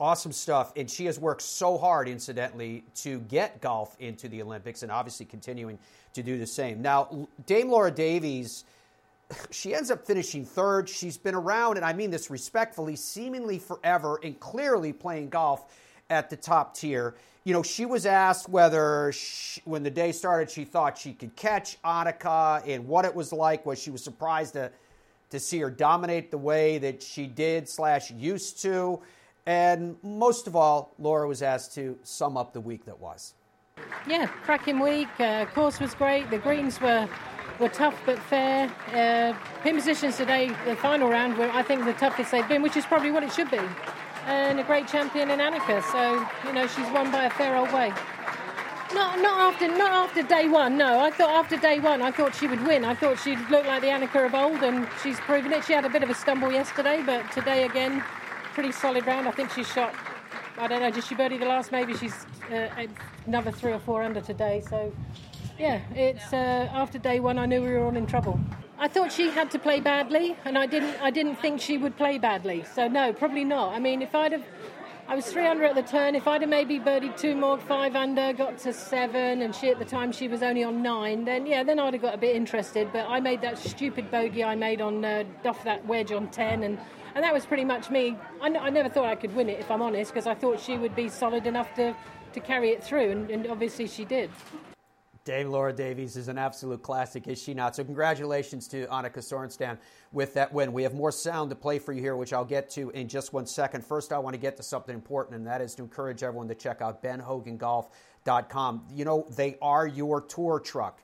Awesome 0.00 0.32
stuff. 0.32 0.72
And 0.76 0.90
she 0.90 1.06
has 1.06 1.20
worked 1.20 1.42
so 1.42 1.78
hard, 1.78 2.08
incidentally, 2.08 2.82
to 2.96 3.20
get 3.20 3.60
golf 3.60 3.96
into 4.00 4.28
the 4.28 4.42
Olympics 4.42 4.82
and 4.82 4.90
obviously 4.90 5.26
continuing 5.26 5.78
to 6.14 6.22
do 6.22 6.38
the 6.38 6.46
same. 6.46 6.82
Now, 6.82 7.28
Dame 7.46 7.70
Laura 7.70 7.90
Davies 7.90 8.64
she 9.50 9.74
ends 9.74 9.90
up 9.90 10.06
finishing 10.06 10.44
third. 10.44 10.88
She's 10.88 11.16
been 11.16 11.34
around, 11.34 11.76
and 11.76 11.84
I 11.84 11.92
mean 11.92 12.10
this 12.10 12.30
respectfully, 12.30 12.96
seemingly 12.96 13.58
forever, 13.58 14.18
and 14.22 14.38
clearly 14.38 14.92
playing 14.92 15.30
golf 15.30 15.64
at 16.10 16.30
the 16.30 16.36
top 16.36 16.74
tier. 16.74 17.14
You 17.44 17.52
know, 17.52 17.62
she 17.62 17.84
was 17.84 18.06
asked 18.06 18.48
whether, 18.48 19.12
she, 19.12 19.60
when 19.64 19.82
the 19.82 19.90
day 19.90 20.12
started, 20.12 20.50
she 20.50 20.64
thought 20.64 20.96
she 20.96 21.12
could 21.12 21.36
catch 21.36 21.80
Annika 21.82 22.66
and 22.66 22.88
what 22.88 23.04
it 23.04 23.14
was 23.14 23.32
like. 23.32 23.66
Was 23.66 23.80
she 23.80 23.90
was 23.90 24.02
surprised 24.02 24.54
to 24.54 24.70
to 25.30 25.40
see 25.40 25.58
her 25.58 25.70
dominate 25.70 26.30
the 26.30 26.38
way 26.38 26.78
that 26.78 27.02
she 27.02 27.26
did 27.26 27.68
slash 27.68 28.10
used 28.12 28.62
to, 28.62 29.00
and 29.46 29.96
most 30.02 30.46
of 30.46 30.54
all, 30.54 30.94
Laura 30.98 31.26
was 31.26 31.42
asked 31.42 31.74
to 31.74 31.98
sum 32.04 32.36
up 32.36 32.52
the 32.52 32.60
week 32.60 32.84
that 32.84 33.00
was. 33.00 33.34
Yeah, 34.06 34.26
cracking 34.26 34.80
week. 34.80 35.08
Uh, 35.18 35.46
course 35.46 35.80
was 35.80 35.94
great. 35.94 36.28
The 36.30 36.38
greens 36.38 36.80
were 36.80 37.08
were 37.58 37.68
tough 37.68 37.98
but 38.04 38.18
fair. 38.18 38.70
Uh, 38.92 39.32
pin 39.62 39.76
positions 39.76 40.16
today, 40.16 40.48
the 40.66 40.76
final 40.76 41.08
round, 41.08 41.38
were 41.38 41.48
I 41.50 41.62
think 41.62 41.84
the 41.84 41.92
toughest 41.94 42.32
they've 42.32 42.46
been, 42.48 42.62
which 42.62 42.76
is 42.76 42.84
probably 42.84 43.12
what 43.12 43.22
it 43.22 43.32
should 43.32 43.50
be. 43.50 43.60
And 44.26 44.60
a 44.60 44.64
great 44.64 44.88
champion 44.88 45.30
in 45.30 45.38
Annika, 45.38 45.82
so 45.90 46.26
you 46.46 46.52
know 46.52 46.66
she's 46.66 46.90
won 46.90 47.10
by 47.10 47.24
a 47.24 47.30
fair 47.30 47.56
old 47.56 47.72
way. 47.72 47.92
Not, 48.92 49.20
not 49.20 49.54
after 49.54 49.68
not 49.68 49.92
after 49.92 50.22
day 50.22 50.48
one. 50.48 50.76
No, 50.76 51.00
I 51.00 51.10
thought 51.10 51.30
after 51.30 51.56
day 51.56 51.80
one, 51.80 52.02
I 52.02 52.10
thought 52.10 52.34
she 52.34 52.46
would 52.46 52.62
win. 52.66 52.84
I 52.84 52.94
thought 52.94 53.18
she'd 53.18 53.40
look 53.48 53.64
like 53.66 53.80
the 53.80 53.88
Annika 53.88 54.26
of 54.26 54.34
old, 54.34 54.62
and 54.62 54.86
she's 55.02 55.18
proven 55.20 55.52
it. 55.52 55.64
She 55.64 55.72
had 55.72 55.86
a 55.86 55.90
bit 55.90 56.02
of 56.02 56.10
a 56.10 56.14
stumble 56.14 56.52
yesterday, 56.52 57.02
but 57.06 57.30
today 57.32 57.64
again, 57.64 58.04
pretty 58.52 58.72
solid 58.72 59.06
round. 59.06 59.26
I 59.26 59.30
think 59.30 59.50
she 59.50 59.64
shot. 59.64 59.94
I 60.56 60.68
don't 60.68 60.80
know. 60.80 60.90
Did 60.90 61.04
she 61.04 61.14
birdie 61.14 61.38
the 61.38 61.46
last? 61.46 61.72
Maybe 61.72 61.96
she's 61.96 62.14
uh, 62.52 62.68
another 63.26 63.50
three 63.50 63.72
or 63.72 63.80
four 63.80 64.02
under 64.02 64.20
today. 64.20 64.62
So 64.68 64.92
yeah, 65.58 65.80
it's 65.94 66.32
uh, 66.32 66.68
after 66.72 66.98
day 66.98 67.20
one 67.20 67.38
I 67.38 67.46
knew 67.46 67.60
we 67.60 67.72
were 67.72 67.84
all 67.84 67.96
in 67.96 68.06
trouble. 68.06 68.38
I 68.78 68.88
thought 68.88 69.12
she 69.12 69.30
had 69.30 69.50
to 69.52 69.58
play 69.58 69.80
badly, 69.80 70.36
and 70.44 70.58
I 70.58 70.66
didn't. 70.66 71.00
I 71.00 71.10
didn't 71.10 71.36
think 71.36 71.60
she 71.60 71.78
would 71.78 71.96
play 71.96 72.18
badly. 72.18 72.64
So 72.74 72.88
no, 72.88 73.12
probably 73.12 73.44
not. 73.44 73.72
I 73.72 73.78
mean, 73.78 74.02
if 74.02 74.14
I'd 74.14 74.32
have, 74.32 74.44
I 75.06 75.14
was 75.14 75.26
three 75.26 75.46
under 75.46 75.64
at 75.64 75.74
the 75.74 75.82
turn. 75.82 76.14
If 76.14 76.26
I'd 76.26 76.40
have 76.40 76.48
maybe 76.48 76.80
birdied 76.80 77.18
two 77.18 77.36
more, 77.36 77.58
five 77.58 77.94
under, 77.94 78.32
got 78.32 78.56
to 78.60 78.72
seven, 78.72 79.42
and 79.42 79.54
she 79.54 79.68
at 79.68 79.78
the 79.78 79.84
time 79.84 80.12
she 80.12 80.28
was 80.28 80.42
only 80.42 80.64
on 80.64 80.82
nine, 80.82 81.26
then 81.26 81.44
yeah, 81.44 81.62
then 81.62 81.78
I'd 81.78 81.92
have 81.92 82.00
got 82.00 82.14
a 82.14 82.18
bit 82.18 82.34
interested. 82.34 82.90
But 82.90 83.06
I 83.08 83.20
made 83.20 83.42
that 83.42 83.58
stupid 83.58 84.10
bogey 84.10 84.42
I 84.42 84.54
made 84.54 84.80
on 84.80 85.04
uh, 85.04 85.24
off 85.44 85.62
that 85.64 85.86
wedge 85.86 86.10
on 86.10 86.28
ten, 86.30 86.62
and 86.62 86.78
and 87.14 87.22
that 87.22 87.34
was 87.34 87.44
pretty 87.44 87.66
much 87.66 87.90
me. 87.90 88.16
I, 88.40 88.46
n- 88.46 88.56
I 88.56 88.70
never 88.70 88.88
thought 88.88 89.04
I 89.04 89.14
could 89.14 89.34
win 89.36 89.50
it, 89.50 89.60
if 89.60 89.70
I'm 89.70 89.82
honest, 89.82 90.12
because 90.12 90.26
I 90.26 90.34
thought 90.34 90.58
she 90.58 90.78
would 90.78 90.96
be 90.96 91.10
solid 91.10 91.46
enough 91.46 91.74
to 91.74 91.94
to 92.32 92.40
carry 92.40 92.70
it 92.70 92.82
through, 92.82 93.10
and, 93.10 93.30
and 93.30 93.46
obviously 93.48 93.86
she 93.86 94.06
did. 94.06 94.30
Dame 95.24 95.50
Laura 95.50 95.72
Davies 95.72 96.16
is 96.18 96.28
an 96.28 96.36
absolute 96.36 96.82
classic, 96.82 97.26
is 97.28 97.42
she 97.42 97.54
not? 97.54 97.74
So, 97.74 97.82
congratulations 97.82 98.68
to 98.68 98.86
Annika 98.88 99.20
Sorenstam 99.20 99.78
with 100.12 100.34
that 100.34 100.52
win. 100.52 100.70
We 100.74 100.82
have 100.82 100.92
more 100.92 101.10
sound 101.10 101.48
to 101.48 101.56
play 101.56 101.78
for 101.78 101.94
you 101.94 102.02
here, 102.02 102.14
which 102.14 102.34
I'll 102.34 102.44
get 102.44 102.68
to 102.72 102.90
in 102.90 103.08
just 103.08 103.32
one 103.32 103.46
second. 103.46 103.86
First, 103.86 104.12
I 104.12 104.18
want 104.18 104.34
to 104.34 104.38
get 104.38 104.58
to 104.58 104.62
something 104.62 104.94
important, 104.94 105.36
and 105.36 105.46
that 105.46 105.62
is 105.62 105.74
to 105.76 105.82
encourage 105.82 106.22
everyone 106.22 106.48
to 106.48 106.54
check 106.54 106.82
out 106.82 107.02
benhogangolf.com. 107.02 108.84
You 108.92 109.04
know, 109.06 109.26
they 109.30 109.56
are 109.62 109.86
your 109.86 110.20
tour 110.20 110.60
truck. 110.60 111.02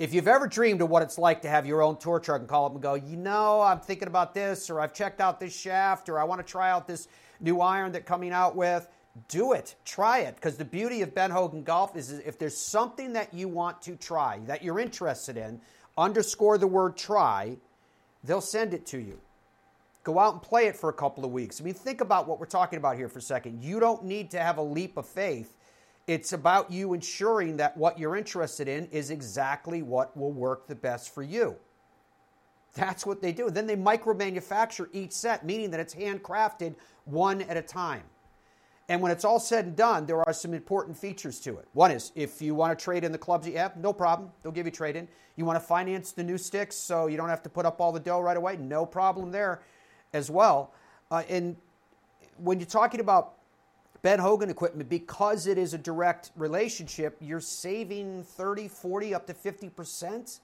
If 0.00 0.12
you've 0.12 0.26
ever 0.26 0.48
dreamed 0.48 0.82
of 0.82 0.90
what 0.90 1.02
it's 1.02 1.16
like 1.16 1.42
to 1.42 1.48
have 1.48 1.64
your 1.64 1.82
own 1.82 1.96
tour 1.98 2.18
truck 2.18 2.40
and 2.40 2.48
call 2.48 2.66
up 2.66 2.72
and 2.72 2.82
go, 2.82 2.94
you 2.94 3.16
know, 3.16 3.60
I'm 3.60 3.78
thinking 3.78 4.08
about 4.08 4.34
this, 4.34 4.70
or 4.70 4.80
I've 4.80 4.92
checked 4.92 5.20
out 5.20 5.38
this 5.38 5.56
shaft, 5.56 6.08
or 6.08 6.18
I 6.18 6.24
want 6.24 6.44
to 6.44 6.50
try 6.50 6.72
out 6.72 6.88
this 6.88 7.06
new 7.38 7.60
iron 7.60 7.92
that 7.92 8.06
coming 8.06 8.32
out 8.32 8.56
with, 8.56 8.88
do 9.28 9.52
it. 9.52 9.74
Try 9.84 10.20
it. 10.20 10.36
Because 10.36 10.56
the 10.56 10.64
beauty 10.64 11.02
of 11.02 11.14
Ben 11.14 11.30
Hogan 11.30 11.62
Golf 11.62 11.96
is 11.96 12.12
if 12.12 12.38
there's 12.38 12.56
something 12.56 13.12
that 13.12 13.32
you 13.34 13.48
want 13.48 13.82
to 13.82 13.96
try, 13.96 14.40
that 14.46 14.62
you're 14.62 14.80
interested 14.80 15.36
in, 15.36 15.60
underscore 15.96 16.58
the 16.58 16.66
word 16.66 16.96
try, 16.96 17.56
they'll 18.24 18.40
send 18.40 18.74
it 18.74 18.86
to 18.86 18.98
you. 18.98 19.18
Go 20.04 20.18
out 20.18 20.32
and 20.32 20.42
play 20.42 20.66
it 20.66 20.76
for 20.76 20.88
a 20.88 20.92
couple 20.92 21.24
of 21.24 21.30
weeks. 21.30 21.60
I 21.60 21.64
mean, 21.64 21.74
think 21.74 22.00
about 22.00 22.26
what 22.26 22.40
we're 22.40 22.46
talking 22.46 22.76
about 22.76 22.96
here 22.96 23.08
for 23.08 23.20
a 23.20 23.22
second. 23.22 23.62
You 23.62 23.78
don't 23.78 24.04
need 24.04 24.30
to 24.32 24.40
have 24.40 24.58
a 24.58 24.62
leap 24.62 24.96
of 24.96 25.06
faith. 25.06 25.56
It's 26.08 26.32
about 26.32 26.72
you 26.72 26.94
ensuring 26.94 27.58
that 27.58 27.76
what 27.76 27.98
you're 27.98 28.16
interested 28.16 28.66
in 28.66 28.86
is 28.86 29.10
exactly 29.10 29.82
what 29.82 30.16
will 30.16 30.32
work 30.32 30.66
the 30.66 30.74
best 30.74 31.14
for 31.14 31.22
you. 31.22 31.54
That's 32.74 33.06
what 33.06 33.20
they 33.20 33.32
do. 33.32 33.50
Then 33.50 33.66
they 33.66 33.76
micro 33.76 34.14
manufacture 34.14 34.88
each 34.92 35.12
set, 35.12 35.44
meaning 35.44 35.70
that 35.70 35.78
it's 35.78 35.94
handcrafted 35.94 36.74
one 37.04 37.42
at 37.42 37.56
a 37.56 37.62
time. 37.62 38.02
And 38.92 39.00
when 39.00 39.10
it's 39.10 39.24
all 39.24 39.40
said 39.40 39.64
and 39.64 39.74
done, 39.74 40.04
there 40.04 40.20
are 40.20 40.34
some 40.34 40.52
important 40.52 40.98
features 40.98 41.40
to 41.40 41.56
it. 41.56 41.66
One 41.72 41.90
is 41.90 42.12
if 42.14 42.42
you 42.42 42.54
want 42.54 42.78
to 42.78 42.84
trade 42.84 43.04
in 43.04 43.10
the 43.10 43.16
clubs 43.16 43.48
you 43.48 43.56
have, 43.56 43.74
no 43.78 43.90
problem. 43.90 44.30
They'll 44.42 44.52
give 44.52 44.66
you 44.66 44.70
trade 44.70 44.96
in. 44.96 45.08
You 45.34 45.46
want 45.46 45.58
to 45.58 45.66
finance 45.66 46.12
the 46.12 46.22
new 46.22 46.36
sticks 46.36 46.76
so 46.76 47.06
you 47.06 47.16
don't 47.16 47.30
have 47.30 47.42
to 47.44 47.48
put 47.48 47.64
up 47.64 47.80
all 47.80 47.90
the 47.90 48.00
dough 48.00 48.20
right 48.20 48.36
away, 48.36 48.58
no 48.58 48.84
problem 48.84 49.30
there 49.30 49.62
as 50.12 50.30
well. 50.30 50.74
Uh, 51.10 51.22
and 51.30 51.56
when 52.36 52.60
you're 52.60 52.66
talking 52.66 53.00
about 53.00 53.36
Ben 54.02 54.18
Hogan 54.18 54.50
equipment, 54.50 54.90
because 54.90 55.46
it 55.46 55.56
is 55.56 55.72
a 55.72 55.78
direct 55.78 56.30
relationship, 56.36 57.16
you're 57.18 57.40
saving 57.40 58.24
30, 58.24 58.68
40, 58.68 59.14
up 59.14 59.26
to 59.26 59.32
50%. 59.32 60.40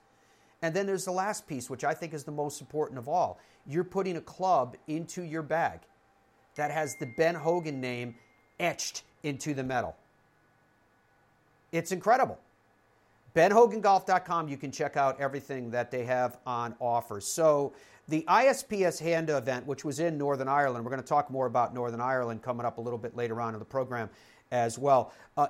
And 0.62 0.74
then 0.74 0.86
there's 0.86 1.05
the 1.05 1.12
last 1.12 1.46
piece, 1.46 1.68
which 1.68 1.84
I 1.84 1.92
think 1.92 2.14
is 2.14 2.24
the 2.24 2.32
most 2.32 2.62
important 2.62 2.99
of 2.99 3.09
all. 3.09 3.40
You're 3.66 3.84
putting 3.84 4.16
a 4.16 4.22
club 4.22 4.74
into 4.86 5.20
your 5.20 5.42
bag 5.42 5.80
that 6.55 6.70
has 6.70 6.96
the 6.99 7.12
Ben 7.18 7.34
Hogan 7.34 7.78
name 7.78 8.14
etched 8.61 9.02
into 9.22 9.54
the 9.54 9.64
metal. 9.64 9.96
It's 11.72 11.92
incredible. 11.92 12.38
BenHoganGolf.com, 13.34 14.48
you 14.48 14.56
can 14.56 14.72
check 14.72 14.96
out 14.96 15.20
everything 15.20 15.70
that 15.70 15.90
they 15.90 16.04
have 16.04 16.38
on 16.46 16.74
offer. 16.80 17.20
So, 17.20 17.72
the 18.09 18.24
ISPS 18.26 19.02
Handa 19.02 19.36
event, 19.36 19.66
which 19.66 19.84
was 19.84 20.00
in 20.00 20.16
Northern 20.16 20.48
Ireland, 20.48 20.82
we're 20.82 20.90
going 20.90 21.02
to 21.02 21.06
talk 21.06 21.30
more 21.30 21.44
about 21.44 21.74
Northern 21.74 22.00
Ireland 22.00 22.42
coming 22.42 22.64
up 22.64 22.78
a 22.78 22.80
little 22.80 22.98
bit 22.98 23.14
later 23.14 23.38
on 23.38 23.52
in 23.52 23.59
the 23.59 23.66
program 23.66 24.09
as 24.50 24.78
well. 24.78 25.12
Uh, 25.36 25.48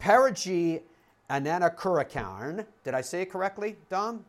Paraji 0.00 0.82
Ananakurakarn, 1.30 2.66
did 2.82 2.94
I 2.94 3.00
say 3.00 3.22
it 3.22 3.30
correctly, 3.30 3.76
Dom? 3.88 4.24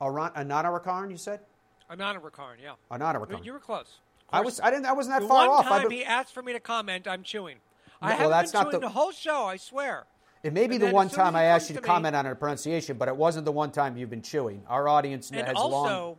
Ananarakarn, 0.00 1.10
you 1.10 1.16
said? 1.18 1.40
Ananarakarn, 1.90 2.56
yeah. 2.62 2.72
Ananarakarn. 2.90 3.44
You 3.44 3.52
were 3.52 3.58
close. 3.58 4.00
I 4.30 4.40
was. 4.40 4.60
I 4.60 4.70
didn't. 4.70 4.86
I 4.86 4.92
wasn't 4.92 5.20
that 5.20 5.28
far 5.28 5.48
one 5.48 5.58
off. 5.58 5.64
time 5.66 5.90
he 5.90 6.04
asked 6.04 6.32
for 6.34 6.42
me 6.42 6.52
to 6.52 6.60
comment, 6.60 7.06
I'm 7.06 7.22
chewing. 7.22 7.56
I 8.02 8.12
No, 8.12 8.18
well, 8.20 8.30
that's 8.30 8.52
been 8.52 8.58
not 8.60 8.64
chewing 8.70 8.80
the- 8.80 8.86
the... 8.86 8.92
whole 8.92 9.12
show. 9.12 9.44
I 9.44 9.56
swear. 9.56 10.04
It 10.42 10.52
may 10.52 10.66
be 10.66 10.76
And 10.76 10.84
the 10.84 10.90
one 10.92 11.06
as 11.06 11.12
soon 11.12 11.20
as 11.20 11.24
time 11.26 11.36
I 11.36 11.44
asked 11.44 11.70
you 11.70 11.74
to 11.76 11.80
to 11.80 11.86
me- 11.86 11.92
comment 11.94 12.14
on 12.16 12.26
a 12.26 12.34
pronunciation, 12.34 12.98
but 12.98 13.08
it 13.08 13.16
wasn't 13.16 13.44
the 13.46 13.52
one 13.52 13.70
time 13.72 13.96
you've 13.96 14.10
been 14.10 14.22
chewing. 14.22 14.62
Our 14.68 14.86
audience 14.88 15.30
And 15.30 15.40
has 15.46 15.56
also, 15.56 15.70
long. 15.70 16.16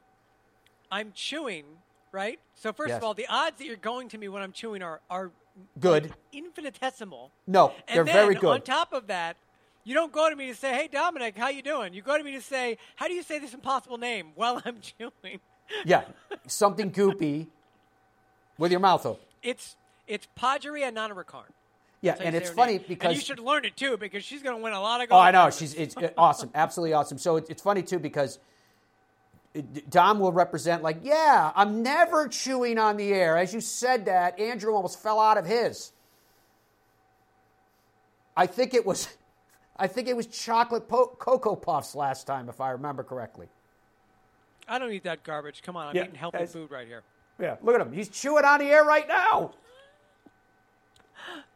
I'm 0.91 1.11
chewing, 1.13 1.65
right? 2.11 2.39
So 2.55 2.73
first 2.73 2.89
Yes. 2.89 2.97
of 2.97 3.03
all, 3.03 3.13
the 3.13 3.27
odds 3.27 3.57
that 3.59 3.65
you're 3.65 3.75
going 3.77 4.09
to 4.09 4.17
me 4.17 4.27
when 4.27 4.41
I'm 4.41 4.51
chewing 4.51 4.81
are 4.81 5.01
are 5.09 5.31
Good. 5.79 6.13
infinitesimal. 6.33 7.31
No, 7.45 7.73
And 7.87 7.97
they're 7.97 8.03
then, 8.03 8.13
very 8.13 8.37
On 8.37 8.61
top 8.61 8.93
of 8.93 9.07
that, 9.07 9.37
you 9.83 9.93
don't 9.93 10.11
go 10.11 10.29
to 10.29 10.35
me 10.35 10.47
to 10.47 10.55
say, 10.55 10.73
"Hey, 10.73 10.87
Dominic, 10.87 11.37
how 11.37 11.47
you 11.49 11.61
doing?" 11.61 11.93
You 11.93 12.01
go 12.01 12.17
to 12.17 12.23
me 12.23 12.31
to 12.33 12.41
say, 12.41 12.77
"How 12.95 13.07
do 13.07 13.13
you 13.13 13.23
say 13.23 13.39
this 13.39 13.53
impossible 13.53 13.97
name?" 13.97 14.31
While 14.35 14.61
I'm 14.65 14.79
chewing. 14.81 15.39
Yeah, 15.85 16.03
something 16.47 16.91
goopy 16.91 17.47
with 18.57 18.71
your 18.71 18.79
mouth 18.79 19.05
open. 19.05 19.23
It's 19.43 19.75
it's 20.07 20.27
Padre 20.35 20.81
Anannarukarn. 20.81 21.43
Yeah, 22.01 22.11
That's 22.11 22.21
Yeah, 22.21 22.27
and 22.27 22.35
it's 22.35 22.49
funny 22.49 22.73
name. 22.73 22.85
because 22.87 23.07
and 23.09 23.15
you 23.15 23.21
should 23.21 23.39
learn 23.39 23.65
it 23.65 23.75
too 23.75 23.97
because 23.97 24.23
she's 24.23 24.43
going 24.43 24.55
to 24.55 24.61
win 24.63 24.73
a 24.73 24.81
lot 24.81 25.01
of 25.01 25.09
gold. 25.09 25.19
Oh. 25.19 25.21
I 25.23 25.31
know. 25.31 25.49
She's 25.49 25.73
it's 25.73 25.97
uh, 25.97 26.09
awesome, 26.17 26.51
absolutely 26.55 26.93
awesome. 26.93 27.17
So 27.17 27.37
it, 27.37 27.47
it's 27.49 27.61
funny 27.61 27.81
too 27.83 27.99
because 27.99 28.39
Dom 29.89 30.19
will 30.19 30.31
represent 30.31 30.83
like, 30.83 30.97
yeah, 31.01 31.51
I'm 31.55 31.81
never 31.81 32.27
chewing 32.27 32.77
on 32.77 32.97
the 32.97 33.11
air. 33.13 33.37
As 33.37 33.53
you 33.53 33.61
said 33.61 34.05
that, 34.05 34.39
Andrew 34.39 34.73
almost 34.73 35.01
fell 35.01 35.19
out 35.19 35.37
of 35.37 35.45
his. 35.45 35.91
I 38.35 38.45
think 38.45 38.73
it 38.75 38.85
was, 38.85 39.07
I 39.77 39.87
think 39.87 40.07
it 40.07 40.15
was 40.15 40.27
chocolate 40.27 40.87
po- 40.87 41.15
cocoa 41.17 41.55
puffs 41.55 41.95
last 41.95 42.27
time, 42.27 42.49
if 42.49 42.61
I 42.61 42.71
remember 42.71 43.03
correctly. 43.03 43.47
I 44.67 44.77
don't 44.79 44.91
eat 44.91 45.03
that 45.03 45.23
garbage. 45.23 45.63
Come 45.63 45.75
on, 45.75 45.87
I'm 45.87 45.95
Yeah, 45.95 46.03
eating 46.03 46.15
healthy 46.15 46.45
food 46.45 46.69
right 46.69 46.85
here. 46.87 47.03
Yeah, 47.39 47.55
look 47.61 47.75
at 47.75 47.81
him. 47.81 47.93
He's 47.93 48.09
chewing 48.09 48.45
on 48.45 48.59
the 48.59 48.65
air 48.65 48.83
right 48.83 49.07
now. 49.07 49.51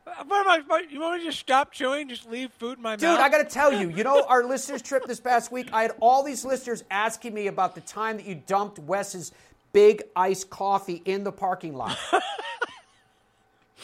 Uh, 0.05 0.23
What 0.27 0.45
am 0.47 0.65
I? 0.71 0.84
You 0.89 0.99
want 0.99 1.13
me 1.15 1.19
to 1.19 1.25
just 1.25 1.39
stop 1.39 1.71
chewing? 1.71 2.09
Just 2.09 2.29
leave 2.29 2.51
food 2.51 2.77
in 2.77 2.84
my 2.84 2.95
Dude, 2.95 3.03
mouth? 3.03 3.17
Dude, 3.17 3.25
I 3.25 3.29
got 3.29 3.38
to 3.38 3.53
tell 3.53 3.71
you, 3.73 3.89
you 3.89 4.03
know, 4.03 4.23
our 4.27 4.43
listeners' 4.43 4.82
trip 4.82 5.05
this 5.05 5.19
past 5.19 5.51
week, 5.51 5.69
I 5.73 5.84
had 5.84 5.91
all 5.99 6.23
these 6.23 6.43
listeners 6.45 6.84
asking 6.91 7.34
me 7.34 7.47
about 7.47 7.75
the 7.75 7.82
time 7.82 8.17
that 8.17 8.25
you 8.25 8.36
dumped 8.45 8.79
Wes's 8.79 9.32
big 9.73 10.03
iced 10.15 10.49
coffee 10.49 11.01
in 11.05 11.23
the 11.23 11.32
parking 11.32 11.73
lot. 11.75 11.97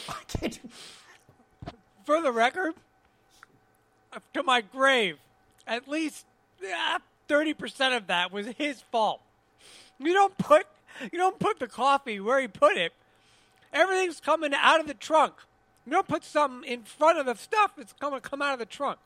I 0.09 0.13
kid 0.27 0.59
you. 0.63 0.69
For 2.05 2.21
the 2.21 2.31
record, 2.31 2.73
uh, 4.13 4.19
to 4.33 4.43
my 4.43 4.61
grave, 4.61 5.17
at 5.65 5.87
least 5.87 6.25
thirty 7.27 7.53
percent 7.53 7.93
of 7.93 8.07
that 8.07 8.31
was 8.31 8.47
his 8.57 8.81
fault. 8.91 9.21
You 9.99 10.13
don't 10.13 10.37
put 10.37 10.67
you 11.11 11.17
don't 11.17 11.39
put 11.39 11.59
the 11.59 11.67
coffee 11.67 12.19
where 12.19 12.39
he 12.39 12.47
put 12.47 12.77
it. 12.77 12.93
Everything's 13.73 14.19
coming 14.19 14.51
out 14.53 14.79
of 14.79 14.87
the 14.87 14.93
trunk. 14.93 15.33
You 15.85 15.91
don't 15.91 16.07
put 16.07 16.23
something 16.23 16.69
in 16.69 16.83
front 16.83 17.19
of 17.19 17.25
the 17.25 17.35
stuff 17.35 17.73
that's 17.77 17.93
coming 17.93 18.19
come 18.19 18.41
out 18.41 18.53
of 18.53 18.59
the 18.59 18.65
trunk. 18.65 18.99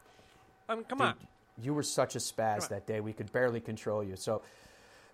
I 0.68 0.76
mean, 0.76 0.84
come 0.86 1.02
on. 1.02 1.16
You 1.62 1.74
were 1.74 1.84
such 1.84 2.16
a 2.16 2.20
spaz 2.20 2.70
that 2.70 2.88
day, 2.88 3.02
we 3.02 3.14
could 3.14 3.32
barely 3.32 3.60
control 3.60 4.04
you. 4.04 4.16
So, 4.16 4.42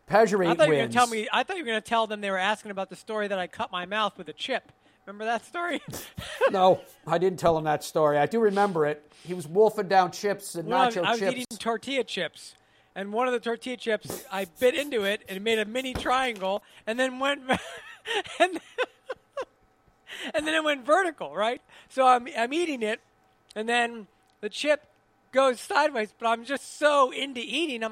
Pajaree 0.10 0.48
I 0.48 0.54
thought 0.54 0.68
you 0.68 0.74
were 0.74 0.80
gonna 0.80 0.94
tell 0.94 1.08
me. 1.08 1.28
I 1.32 1.44
thought 1.44 1.58
you 1.58 1.64
were 1.64 1.68
going 1.68 1.82
to 1.82 1.88
tell 1.88 2.08
them 2.08 2.22
they 2.22 2.32
were 2.32 2.38
asking 2.38 2.72
about 2.72 2.90
the 2.90 2.96
story 2.96 3.28
that 3.28 3.38
I 3.38 3.48
cut 3.48 3.72
my 3.72 3.86
mouth 3.86 4.18
with 4.18 4.30
a 4.30 4.34
chip. 4.34 4.72
Remember 5.06 5.26
that 5.26 5.46
story? 5.46 5.82
no, 6.52 6.82
I 7.06 7.18
didn't 7.18 7.40
tell 7.40 7.58
him 7.58 7.64
that 7.64 7.84
story. 7.84 8.18
I 8.18 8.26
do 8.26 8.40
remember 8.40 8.86
it. 8.86 9.10
He 9.26 9.34
was 9.34 9.48
wolfing 9.48 9.88
down 9.88 10.12
chips 10.12 10.56
and 10.56 10.68
was, 10.68 10.96
nacho 10.96 11.04
I 11.04 11.12
was 11.12 11.20
chips. 11.20 11.32
eating 11.32 11.58
tortilla 11.58 12.04
chips, 12.04 12.56
and 12.98 13.14
one 13.14 13.28
of 13.28 13.34
the 13.34 13.40
tortilla 13.40 13.78
chips, 13.78 14.26
I 14.32 14.48
bit 14.60 14.74
into 14.74 15.04
it 15.04 15.22
and 15.30 15.44
made 15.44 15.60
a 15.60 15.66
mini 15.66 15.94
triangle, 15.94 16.64
and 16.88 17.00
then 17.00 17.20
went, 17.20 17.44
and, 18.40 18.60
and 20.34 20.48
then 20.48 20.56
it 20.56 20.64
went 20.64 20.84
vertical, 20.84 21.36
right? 21.36 21.62
So 21.90 22.08
I'm 22.08 22.28
I'm 22.36 22.52
eating 22.54 22.82
it, 22.82 23.00
and 23.56 23.70
then 23.70 24.08
the 24.42 24.50
chip 24.50 24.84
goes 25.32 25.62
sideways, 25.62 26.12
but 26.18 26.26
I'm 26.26 26.44
just 26.44 26.80
so 26.80 27.12
into 27.12 27.40
eating. 27.40 27.84
I'm 27.84 27.92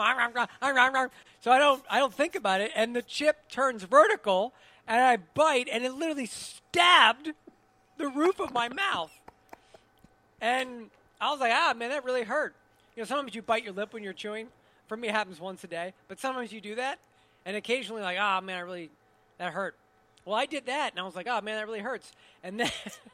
so 1.39 1.51
I 1.51 1.59
don't 1.59 1.83
I 1.87 1.99
don't 1.99 2.13
think 2.13 2.33
about 2.33 2.61
it, 2.61 2.71
and 2.75 2.95
the 2.95 3.03
chip 3.03 3.47
turns 3.47 3.83
vertical, 3.83 4.53
and 4.87 4.99
I 4.99 5.17
bite, 5.35 5.69
and 5.71 5.85
it 5.85 5.93
literally 5.93 6.25
stabbed 6.25 7.33
the 7.97 8.07
roof 8.07 8.39
of 8.39 8.51
my 8.51 8.69
mouth. 8.69 9.11
And 10.41 10.89
I 11.21 11.29
was 11.29 11.39
like, 11.39 11.53
ah, 11.53 11.75
man, 11.77 11.89
that 11.91 12.03
really 12.03 12.23
hurt. 12.23 12.55
You 12.95 13.03
know, 13.03 13.05
sometimes 13.05 13.35
you 13.35 13.43
bite 13.43 13.63
your 13.63 13.73
lip 13.73 13.93
when 13.93 14.01
you're 14.01 14.11
chewing. 14.11 14.47
For 14.87 14.97
me, 14.97 15.07
it 15.07 15.15
happens 15.15 15.39
once 15.39 15.63
a 15.63 15.67
day. 15.67 15.93
But 16.07 16.19
sometimes 16.19 16.51
you 16.51 16.61
do 16.61 16.75
that, 16.75 16.99
and 17.45 17.55
occasionally, 17.55 18.01
like, 18.01 18.17
ah, 18.19 18.41
man, 18.41 18.57
I 18.57 18.61
really, 18.61 18.89
that 19.37 19.53
hurt. 19.53 19.75
Well, 20.25 20.35
I 20.35 20.45
did 20.45 20.65
that, 20.65 20.91
and 20.91 20.99
I 20.99 21.03
was 21.03 21.15
like, 21.15 21.27
oh, 21.29 21.41
man, 21.41 21.57
that 21.57 21.67
really 21.67 21.79
hurts. 21.79 22.11
And 22.43 22.59
then 22.59 22.71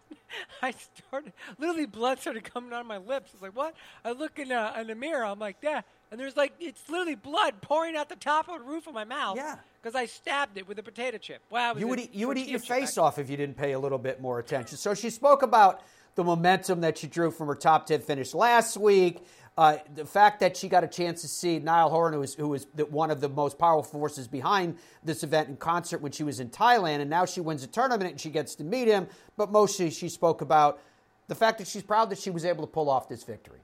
I 0.61 0.73
started, 0.95 1.33
literally, 1.57 1.85
blood 1.85 2.19
started 2.19 2.43
coming 2.43 2.71
out 2.71 2.81
of 2.81 2.87
my 2.87 2.97
lips. 2.97 3.31
I 3.33 3.35
was 3.35 3.41
like, 3.41 3.55
what? 3.55 3.75
I 4.05 4.11
look 4.11 4.39
in, 4.39 4.51
a, 4.51 4.73
in 4.79 4.87
the 4.87 4.95
mirror, 4.95 5.25
I'm 5.25 5.39
like, 5.39 5.57
yeah. 5.61 5.81
And 6.11 6.19
there's 6.19 6.35
like, 6.35 6.53
it's 6.59 6.89
literally 6.89 7.15
blood 7.15 7.61
pouring 7.61 7.95
out 7.95 8.09
the 8.09 8.17
top 8.17 8.49
of 8.49 8.59
the 8.59 8.65
roof 8.65 8.85
of 8.87 8.93
my 8.93 9.05
mouth. 9.05 9.37
Yeah. 9.37 9.55
Because 9.81 9.95
I 9.95 10.05
stabbed 10.05 10.57
it 10.57 10.67
with 10.67 10.77
a 10.77 10.83
potato 10.83 11.17
chip. 11.17 11.41
Wow. 11.49 11.75
You 11.75 11.87
would 11.87 11.99
eat, 11.99 12.13
you 12.13 12.27
would 12.27 12.37
eat 12.37 12.49
your 12.49 12.59
face 12.59 12.97
off 12.97 13.17
if 13.17 13.29
you 13.29 13.37
didn't 13.37 13.55
pay 13.55 13.71
a 13.71 13.79
little 13.79 13.97
bit 13.97 14.21
more 14.21 14.37
attention. 14.37 14.77
So 14.77 14.93
she 14.93 15.09
spoke 15.09 15.41
about 15.41 15.81
the 16.15 16.23
momentum 16.25 16.81
that 16.81 16.97
she 16.97 17.07
drew 17.07 17.31
from 17.31 17.47
her 17.47 17.55
top 17.55 17.85
ten 17.85 18.01
finish 18.01 18.33
last 18.33 18.75
week. 18.75 19.25
Uh, 19.57 19.77
the 19.95 20.05
fact 20.05 20.39
that 20.39 20.55
she 20.55 20.69
got 20.69 20.83
a 20.83 20.87
chance 20.87 21.21
to 21.21 21.27
see 21.27 21.59
Niall 21.59 21.89
Horan, 21.89 22.13
who 22.13 22.19
was, 22.21 22.33
who 22.35 22.47
was 22.47 22.67
the, 22.73 22.85
one 22.85 23.11
of 23.11 23.19
the 23.19 23.27
most 23.27 23.59
powerful 23.59 23.99
forces 23.99 24.27
behind 24.27 24.77
this 25.03 25.23
event 25.23 25.49
in 25.49 25.57
concert 25.57 26.01
when 26.01 26.13
she 26.13 26.23
was 26.23 26.39
in 26.39 26.49
Thailand, 26.49 27.01
and 27.01 27.09
now 27.09 27.25
she 27.25 27.41
wins 27.41 27.61
a 27.61 27.67
tournament 27.67 28.11
and 28.11 28.19
she 28.19 28.29
gets 28.29 28.55
to 28.55 28.63
meet 28.63 28.87
him. 28.87 29.07
But 29.35 29.51
mostly 29.51 29.89
she 29.89 30.07
spoke 30.07 30.41
about 30.41 30.79
the 31.27 31.35
fact 31.35 31.57
that 31.57 31.67
she's 31.67 31.83
proud 31.83 32.09
that 32.11 32.19
she 32.19 32.29
was 32.29 32.45
able 32.45 32.65
to 32.65 32.71
pull 32.71 32.89
off 32.89 33.09
this 33.09 33.23
victory. 33.23 33.59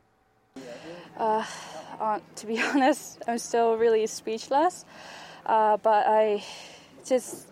Uh, 1.17 1.45
uh, 1.99 2.19
to 2.35 2.45
be 2.45 2.61
honest, 2.73 3.21
I'm 3.27 3.37
still 3.37 3.77
really 3.77 4.05
speechless. 4.07 4.83
Uh, 5.45 5.77
but 5.77 6.05
I 6.05 6.43
just 7.05 7.47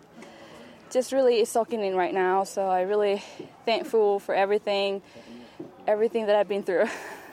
just 0.90 1.12
really 1.12 1.44
soaking 1.44 1.82
in 1.82 1.96
right 1.96 2.14
now. 2.14 2.44
So 2.44 2.68
I 2.68 2.82
really 2.82 3.22
thankful 3.64 4.20
for 4.20 4.34
everything, 4.34 5.02
everything 5.86 6.26
that 6.26 6.36
I've 6.36 6.48
been 6.48 6.62
through. 6.62 6.86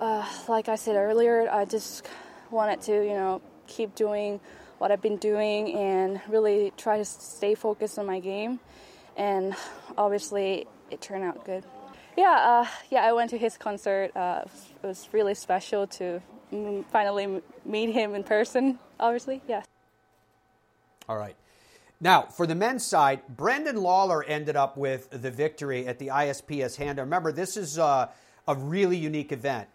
uh, 0.00 0.26
like 0.48 0.68
I 0.68 0.76
said 0.76 0.96
earlier, 0.96 1.48
I 1.50 1.64
just 1.64 2.06
wanted 2.50 2.80
to, 2.82 2.92
you 2.92 3.14
know, 3.14 3.42
keep 3.66 3.94
doing 3.94 4.40
what 4.78 4.90
I've 4.92 5.02
been 5.02 5.16
doing 5.16 5.74
and 5.74 6.20
really 6.28 6.72
try 6.76 6.98
to 6.98 7.04
stay 7.04 7.54
focused 7.54 7.98
on 7.98 8.06
my 8.06 8.20
game. 8.20 8.60
And 9.16 9.54
obviously, 9.96 10.66
it 10.90 11.00
turned 11.00 11.24
out 11.24 11.44
good. 11.44 11.64
Yeah, 12.16 12.64
uh, 12.64 12.66
yeah, 12.90 13.04
I 13.04 13.12
went 13.12 13.30
to 13.30 13.38
his 13.38 13.56
concert. 13.56 14.16
Uh, 14.16 14.42
it 14.82 14.86
was 14.86 15.08
really 15.12 15.34
special 15.34 15.86
to 15.86 16.20
finally 16.90 17.42
meet 17.64 17.92
him 17.92 18.14
in 18.14 18.24
person. 18.24 18.78
Obviously, 18.98 19.42
yeah. 19.48 19.62
All 21.08 21.16
right. 21.16 21.36
Now, 22.00 22.22
for 22.22 22.46
the 22.46 22.54
men's 22.54 22.86
side, 22.86 23.22
Brendan 23.28 23.76
Lawlor 23.76 24.22
ended 24.26 24.54
up 24.54 24.76
with 24.76 25.10
the 25.10 25.30
victory 25.30 25.86
at 25.86 25.98
the 25.98 26.08
ISPS 26.08 26.76
Handa. 26.76 26.98
Remember, 26.98 27.32
this 27.32 27.56
is 27.56 27.76
a, 27.76 28.10
a 28.46 28.54
really 28.54 28.96
unique 28.96 29.32
event. 29.32 29.68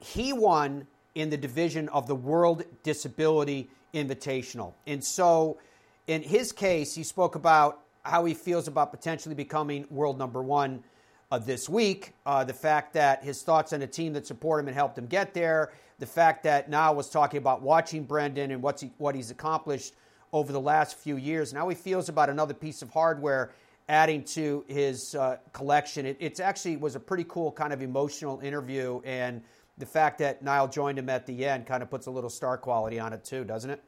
He 0.00 0.32
won 0.32 0.86
in 1.14 1.30
the 1.30 1.36
division 1.36 1.88
of 1.88 2.06
the 2.06 2.14
World 2.14 2.64
Disability 2.82 3.68
Invitational. 3.94 4.74
And 4.86 5.02
so, 5.02 5.58
in 6.06 6.22
his 6.22 6.52
case, 6.52 6.94
he 6.94 7.02
spoke 7.02 7.34
about 7.34 7.80
how 8.02 8.24
he 8.24 8.34
feels 8.34 8.68
about 8.68 8.90
potentially 8.90 9.34
becoming 9.34 9.86
world 9.90 10.18
number 10.18 10.42
one 10.42 10.82
uh, 11.30 11.38
this 11.38 11.68
week. 11.68 12.14
Uh, 12.24 12.44
the 12.44 12.54
fact 12.54 12.94
that 12.94 13.22
his 13.22 13.42
thoughts 13.42 13.72
on 13.72 13.82
a 13.82 13.86
team 13.86 14.12
that 14.12 14.26
support 14.26 14.60
him 14.60 14.68
and 14.68 14.74
helped 14.74 14.96
him 14.96 15.06
get 15.06 15.34
there. 15.34 15.72
The 15.98 16.06
fact 16.06 16.44
that 16.44 16.70
now 16.70 16.92
was 16.92 17.10
talking 17.10 17.38
about 17.38 17.60
watching 17.60 18.04
Brendan 18.04 18.50
and 18.50 18.62
what's 18.62 18.82
he, 18.82 18.92
what 18.98 19.14
he's 19.14 19.30
accomplished 19.30 19.94
over 20.32 20.52
the 20.52 20.60
last 20.60 20.96
few 20.96 21.16
years. 21.16 21.52
Now 21.52 21.68
he 21.68 21.74
feels 21.74 22.08
about 22.08 22.30
another 22.30 22.54
piece 22.54 22.82
of 22.82 22.90
hardware 22.90 23.50
adding 23.88 24.22
to 24.22 24.64
his 24.68 25.14
uh, 25.14 25.38
collection. 25.52 26.06
It 26.06 26.16
it's 26.20 26.40
actually 26.40 26.76
was 26.76 26.94
a 26.94 27.00
pretty 27.00 27.24
cool 27.24 27.50
kind 27.50 27.72
of 27.72 27.82
emotional 27.82 28.38
interview, 28.40 29.00
and 29.04 29.42
the 29.78 29.86
fact 29.86 30.18
that 30.18 30.42
Niall 30.42 30.68
joined 30.68 30.98
him 30.98 31.08
at 31.08 31.26
the 31.26 31.46
end 31.46 31.66
kind 31.66 31.82
of 31.82 31.90
puts 31.90 32.06
a 32.06 32.10
little 32.10 32.30
star 32.30 32.58
quality 32.58 32.98
on 32.98 33.12
it 33.12 33.24
too, 33.24 33.44
doesn't 33.44 33.70
it? 33.70 33.82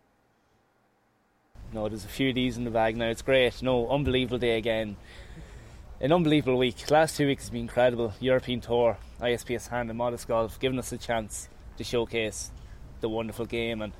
No, 1.72 1.88
there's 1.88 2.05
a 2.05 2.09
few 2.09 2.30
of 2.30 2.34
these 2.34 2.57
in 2.57 2.64
the 2.64 2.70
bag 2.70 2.97
now. 2.97 3.09
It's 3.09 3.22
great. 3.22 3.62
No, 3.62 3.88
unbelievable 3.88 4.38
day 4.38 4.59
again. 4.59 4.97
An 6.01 6.12
unbelievable 6.12 6.59
week. 6.59 6.91
Last 6.91 7.16
two 7.16 7.26
weeks 7.26 7.45
has 7.45 7.51
been 7.51 7.62
incredible. 7.62 8.12
European 8.20 8.61
Tour, 8.61 8.97
ISPS 9.20 9.68
Handa, 9.68 9.91
and 9.91 9.99
Modest 9.99 10.26
Golf, 10.26 10.59
giving 10.59 10.78
us 10.78 10.91
a 10.93 10.99
chance 10.99 11.49
to 11.76 11.84
showcase 11.84 12.51
the 13.01 13.09
wonderful 13.09 13.47
game 13.47 13.82
and 13.82 13.93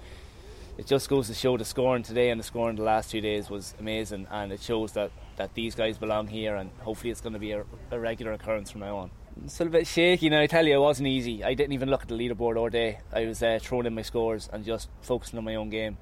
it 0.81 0.87
just 0.87 1.11
goes 1.11 1.27
to 1.27 1.35
show 1.35 1.59
the 1.59 1.65
scoring 1.67 2.03
today 2.03 2.31
and 2.31 2.41
the 2.41 2.45
scoring 2.45 2.77
the 2.77 2.83
last 2.83 3.11
two 3.11 3.21
days 3.21 3.51
was 3.51 3.75
amazing, 3.79 4.27
and 4.31 4.51
it 4.51 4.63
shows 4.63 4.93
that, 4.93 5.11
that 5.37 5.53
these 5.53 5.75
guys 5.75 5.99
belong 5.99 6.27
here, 6.27 6.57
and 6.57 6.71
hopefully 6.81 7.11
it's 7.11 7.21
going 7.21 7.35
to 7.35 7.39
be 7.39 7.53
a, 7.53 7.65
a 7.91 8.01
regular 8.01 8.33
occurrence 8.33 8.71
from 8.71 8.81
now 8.81 8.97
on. 8.97 9.11
It's 9.45 9.59
a 9.59 9.65
bit 9.65 9.87
shaky 9.87 10.29
now. 10.29 10.41
I 10.41 10.47
tell 10.47 10.67
you, 10.67 10.75
it 10.75 10.81
wasn't 10.81 11.09
easy. 11.09 11.43
I 11.43 11.55
didn't 11.55 11.73
even 11.73 11.89
look 11.89 12.03
at 12.03 12.09
the 12.09 12.15
leaderboard 12.15 12.59
all 12.59 12.69
day. 12.69 12.99
I 13.11 13.25
was 13.25 13.43
uh, 13.43 13.59
throwing 13.61 13.87
in 13.87 13.95
my 13.95 14.03
scores 14.03 14.51
and 14.53 14.65
just 14.65 14.91
focusing 15.01 15.39
on 15.39 15.45
my 15.45 15.55
own 15.55 15.71
game. 15.71 15.97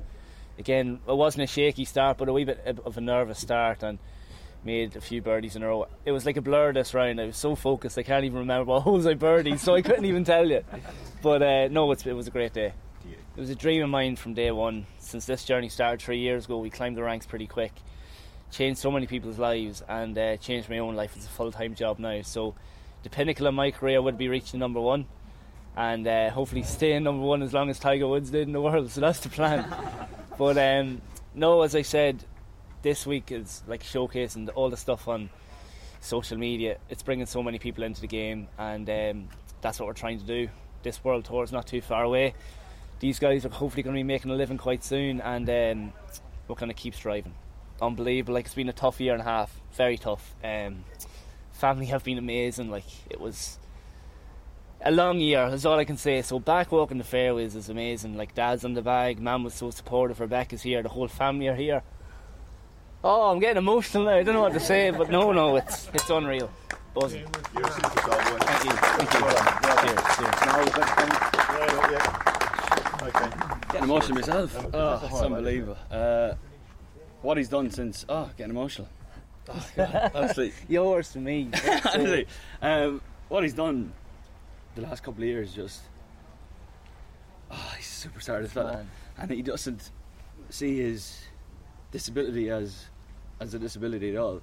Again, 0.59 0.99
it 1.07 1.17
wasn't 1.17 1.45
a 1.45 1.47
shaky 1.47 1.85
start, 1.85 2.19
but 2.19 2.29
a 2.29 2.33
wee 2.33 2.45
bit 2.45 2.81
of 2.85 2.97
a 2.97 3.01
nervous 3.01 3.39
start, 3.39 3.85
and 3.85 4.01
made 4.65 4.97
a 4.97 5.01
few 5.01 5.23
birdies 5.23 5.55
in 5.55 5.63
a 5.63 5.69
row. 5.69 5.87
It 6.05 6.11
was 6.11 6.27
like 6.27 6.37
a 6.37 6.43
blur 6.43 6.73
this 6.73 6.95
round. 6.95 7.21
I 7.21 7.27
was 7.27 7.37
so 7.37 7.55
focused, 7.55 7.97
I 7.97 8.03
can't 8.03 8.25
even 8.25 8.41
remember 8.41 8.73
what 8.73 8.81
holes 8.83 9.07
I 9.07 9.15
birdied, 9.15 9.61
so 9.61 9.77
I 9.77 9.83
couldn't 9.83 10.05
even 10.05 10.25
tell 10.25 10.49
you. 10.49 10.65
But 11.23 11.43
uh, 11.43 11.69
no, 11.69 11.91
it 11.93 12.07
was 12.07 12.27
a 12.27 12.33
great 12.33 12.53
day. 12.53 12.73
It 13.37 13.41
was 13.41 13.51
a 13.51 13.55
dream 13.55 13.85
of 13.85 13.91
mine 13.91 14.17
from 14.17 14.35
day 14.35 14.51
one. 14.51 14.87
Since 14.99 15.27
this 15.27 15.45
journey 15.45 15.69
started 15.69 16.03
three 16.03 16.19
years 16.19 16.47
ago, 16.47 16.59
we 16.59 16.71
climbed 16.71 16.97
the 16.97 17.05
ranks 17.05 17.25
pretty 17.25 17.47
quick, 17.47 17.73
changed 18.51 18.81
so 18.81 18.91
many 18.91 19.07
people's 19.07 19.39
lives, 19.39 19.81
and 19.89 20.19
uh, 20.19 20.37
changed 20.39 20.69
my 20.69 20.79
own 20.79 20.97
life. 20.97 21.13
It's 21.15 21.27
a 21.27 21.31
full 21.31 21.53
time 21.53 21.77
job 21.77 22.01
now. 22.01 22.21
So 22.23 22.57
the 23.09 23.17
pinnacle 23.17 23.47
of 23.47 23.55
my 23.55 23.71
career 23.71 24.03
would 24.03 24.19
be 24.19 24.29
reaching 24.29 24.61
number 24.61 24.81
one, 24.81 25.07
and 25.77 26.07
uh, 26.07 26.31
hopefully 26.31 26.63
staying 26.63 27.05
number 27.05 27.25
one 27.25 27.43
as 27.43 27.55
long 27.55 27.71
as 27.71 27.79
Tiger 27.79 28.07
Woods 28.07 28.31
did 28.31 28.47
in 28.47 28.53
the 28.53 28.61
world. 28.61 28.91
So 28.91 29.01
that's 29.01 29.21
the 29.21 29.29
plan. 29.29 29.67
but 30.39 30.59
um, 30.59 31.01
no, 31.35 31.63
as 31.63 31.75
I 31.75 31.83
said, 31.83 32.25
this 32.83 33.07
week 33.07 33.33
is 33.33 33.63
like 33.67 33.83
showcasing 33.83 34.49
all 34.55 34.71
the 34.71 34.77
stuff 34.77 35.09
on 35.09 35.31
social 36.01 36.37
media. 36.37 36.79
It's 36.89 37.03
bringing 37.03 37.27
so 37.27 37.43
many 37.43 37.59
people 37.59 37.85
into 37.85 38.01
the 38.01 38.09
game, 38.09 38.49
and 38.59 38.89
um, 38.89 39.29
that's 39.61 39.81
what 39.81 39.87
we're 39.87 39.95
trying 39.95 40.19
to 40.21 40.27
do. 40.27 40.49
This 40.83 41.03
world 41.03 41.25
tour 41.25 41.45
is 41.45 41.53
not 41.53 41.67
too 41.67 41.81
far 41.81 42.05
away 42.05 42.35
these 43.01 43.19
guys 43.19 43.45
are 43.45 43.51
hopefully 43.51 43.83
going 43.83 43.95
to 43.95 43.99
be 43.99 44.05
making 44.05 44.31
a 44.31 44.35
living 44.35 44.59
quite 44.59 44.83
soon, 44.83 45.21
and 45.21 45.49
um, 45.49 45.93
we're 46.47 46.57
going 46.57 46.69
to 46.69 46.75
keep 46.75 46.95
striving. 46.95 47.35
Unbelievable! 47.81 48.35
Like 48.35 48.47
it's 48.47 48.55
been 48.55 48.69
a 48.69 48.73
tough 48.73 49.01
year 49.01 49.13
and 49.13 49.23
a 49.23 49.25
half, 49.25 49.61
very 49.73 49.97
tough. 49.97 50.35
Um, 50.43 50.85
family 51.59 51.87
have 51.87 52.05
been 52.05 52.19
amazing. 52.19 52.71
Like 52.71 52.85
it 53.11 53.21
was 53.21 53.59
a 54.81 54.91
long 54.91 55.19
year. 55.19 55.51
That's 55.51 55.65
all 55.65 55.79
I 55.79 55.85
can 55.85 55.97
say. 55.97 56.23
So 56.23 56.39
back 56.39 56.71
walking 56.73 56.99
the 56.99 57.05
fairways 57.05 57.55
is 57.55 57.69
amazing. 57.69 58.17
Like 58.17 58.35
dad's 58.35 58.65
on 58.65 58.75
the 58.75 58.83
bag, 58.83 59.21
mum 59.21 59.45
was 59.45 59.55
so 59.55 59.71
supportive. 59.71 60.21
Rebecca's 60.21 60.63
here, 60.63 60.83
the 60.83 60.89
whole 60.89 61.09
family 61.09 61.49
are 61.49 61.57
here. 61.57 61.83
Oh, 63.03 63.31
I'm 63.31 63.39
getting 63.39 63.59
emotional 63.59 64.05
now. 64.05 64.17
I 64.17 64.23
don't 64.23 64.35
know 64.35 64.41
what 64.43 64.55
to 64.55 64.61
say, 64.61 64.91
but 64.91 65.11
no, 65.11 65.33
no, 65.33 65.57
it's 65.57 65.89
it's 65.93 66.09
unreal. 66.11 66.51
Buzzing. 66.95 67.27
Thank 67.27 67.55
you. 67.55 68.71
Thank 68.73 69.15
you. 69.15 69.21
Cheers. 69.83 70.03
Cheers. 70.17 70.39
Okay. 73.03 73.31
Getting 73.69 73.85
emotional 73.85 74.15
myself. 74.17 74.67
Oh, 74.73 75.01
it's 75.05 75.21
unbelievable. 75.21 75.77
Uh, 75.91 76.35
what 77.23 77.37
he's 77.37 77.49
done 77.49 77.71
since. 77.71 78.05
Oh, 78.09 78.31
getting 78.37 78.51
emotional. 78.51 78.89
Oh, 79.49 79.67
God. 79.77 80.53
Yours 80.69 81.13
to 81.13 81.19
me. 81.19 81.51
um, 82.63 83.01
what 83.29 83.43
he's 83.43 83.55
done 83.55 83.93
the 84.75 84.83
last 84.83 85.03
couple 85.03 85.23
of 85.23 85.29
years 85.29 85.53
just. 85.53 85.83
Oh, 87.51 87.73
he's 87.77 88.05
a 88.05 88.09
superstar, 88.09 88.43
this 88.43 88.53
fella. 88.53 88.85
And 89.17 89.31
he 89.31 89.43
doesn't 89.43 89.91
see 90.51 90.79
his 90.79 91.25
disability 91.91 92.51
as 92.51 92.87
as 93.41 93.55
a 93.55 93.59
disability 93.59 94.11
at 94.11 94.17
all. 94.17 94.41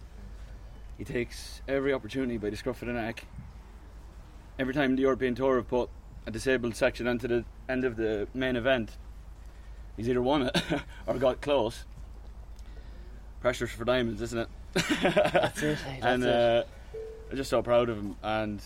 He 0.97 1.03
takes 1.03 1.61
every 1.67 1.93
opportunity 1.93 2.37
by 2.37 2.49
the 2.49 2.57
scruff 2.57 2.81
of 2.81 2.87
the 2.87 2.93
neck. 2.93 3.25
Every 4.57 4.73
time 4.73 4.95
the 4.95 5.01
European 5.01 5.35
Tour 5.35 5.57
have 5.57 5.67
put 5.67 5.89
a 6.25 6.31
disabled 6.31 6.75
section 6.75 7.07
onto 7.07 7.27
the 7.27 7.45
end 7.67 7.83
of 7.83 7.97
the 7.97 8.27
main 8.33 8.55
event, 8.55 8.91
he's 9.97 10.07
either 10.07 10.21
won 10.21 10.43
it 10.43 10.61
or 11.07 11.15
got 11.15 11.41
close. 11.41 11.85
Pressures 13.41 13.71
for 13.71 13.83
diamonds, 13.83 14.21
isn't 14.21 14.39
it? 14.39 14.47
That's 14.75 15.63
it. 15.63 15.77
That's 15.93 16.03
and 16.03 16.25
uh, 16.25 16.63
I'm 17.31 17.37
just 17.37 17.49
so 17.49 17.61
proud 17.61 17.89
of 17.89 17.97
him. 17.97 18.15
And 18.21 18.61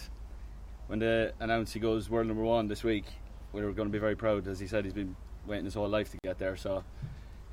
when 0.88 1.00
they 1.00 1.32
announced 1.40 1.74
he 1.74 1.80
goes 1.80 2.10
world 2.10 2.28
number 2.28 2.44
one 2.44 2.68
this 2.68 2.84
week, 2.84 3.06
we 3.54 3.64
were 3.64 3.72
going 3.72 3.88
to 3.88 3.92
be 3.92 4.00
very 4.00 4.16
proud. 4.16 4.48
As 4.48 4.60
he 4.60 4.68
said, 4.68 4.86
he's 4.86 4.94
been 4.94 5.16
waiting 5.46 5.66
his 5.66 5.76
whole 5.76 5.88
life 5.88 6.12
to 6.12 6.18
get 6.24 6.40
there. 6.40 6.58
So 6.58 6.84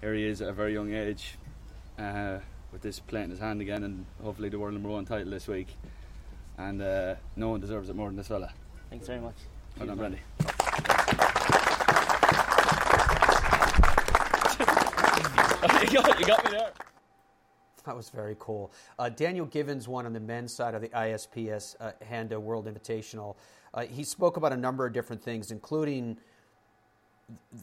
here 0.01 0.15
he 0.15 0.25
is 0.25 0.43
at 0.43 0.49
a 0.49 0.53
very 0.53 0.73
young 0.73 0.93
age, 0.93 1.37
uh, 1.99 2.39
with 2.73 2.83
this 2.83 2.99
plate 2.99 3.25
in 3.25 3.31
his 3.31 3.41
hand 3.41 3.61
again, 3.61 3.85
and 3.85 4.07
hopefully 4.23 4.49
the 4.49 4.59
world 4.59 4.75
number 4.75 4.89
one 4.89 5.05
title 5.05 5.31
this 5.31 5.47
week. 5.47 5.69
And 6.59 6.81
uh, 6.81 7.17
no 7.37 7.51
one 7.51 7.61
deserves 7.61 7.91
it 7.91 7.97
more 7.97 8.09
than 8.09 8.17
this 8.17 8.29
fella. 8.29 8.53
Thanks 8.89 9.07
very 9.07 9.21
much. 9.21 9.37
Well 9.79 9.89
done, 9.89 9.99
Brandy. 9.99 10.19
you, 15.91 16.01
got, 16.01 16.21
you 16.21 16.27
got 16.27 16.45
me 16.45 16.51
there. 16.51 16.73
That 17.87 17.97
was 17.97 18.11
very 18.11 18.37
cool. 18.39 18.72
Uh, 18.99 19.09
Daniel 19.09 19.47
Gavins 19.47 19.89
won 19.89 20.07
on 20.07 20.12
the 20.12 20.20
men's 20.20 20.53
side 20.53 20.74
of 20.74 20.82
the 20.82 20.89
ISPS 20.89 21.76
uh, 21.80 21.93
Handa 22.05 22.39
World 22.39 22.66
Invitational. 22.66 23.37
Uh, 23.72 23.82
he 23.82 24.05
spoke 24.05 24.37
about 24.37 24.53
a 24.53 24.57
number 24.57 24.84
of 24.84 24.93
different 24.93 25.22
things, 25.22 25.51
including 25.51 26.18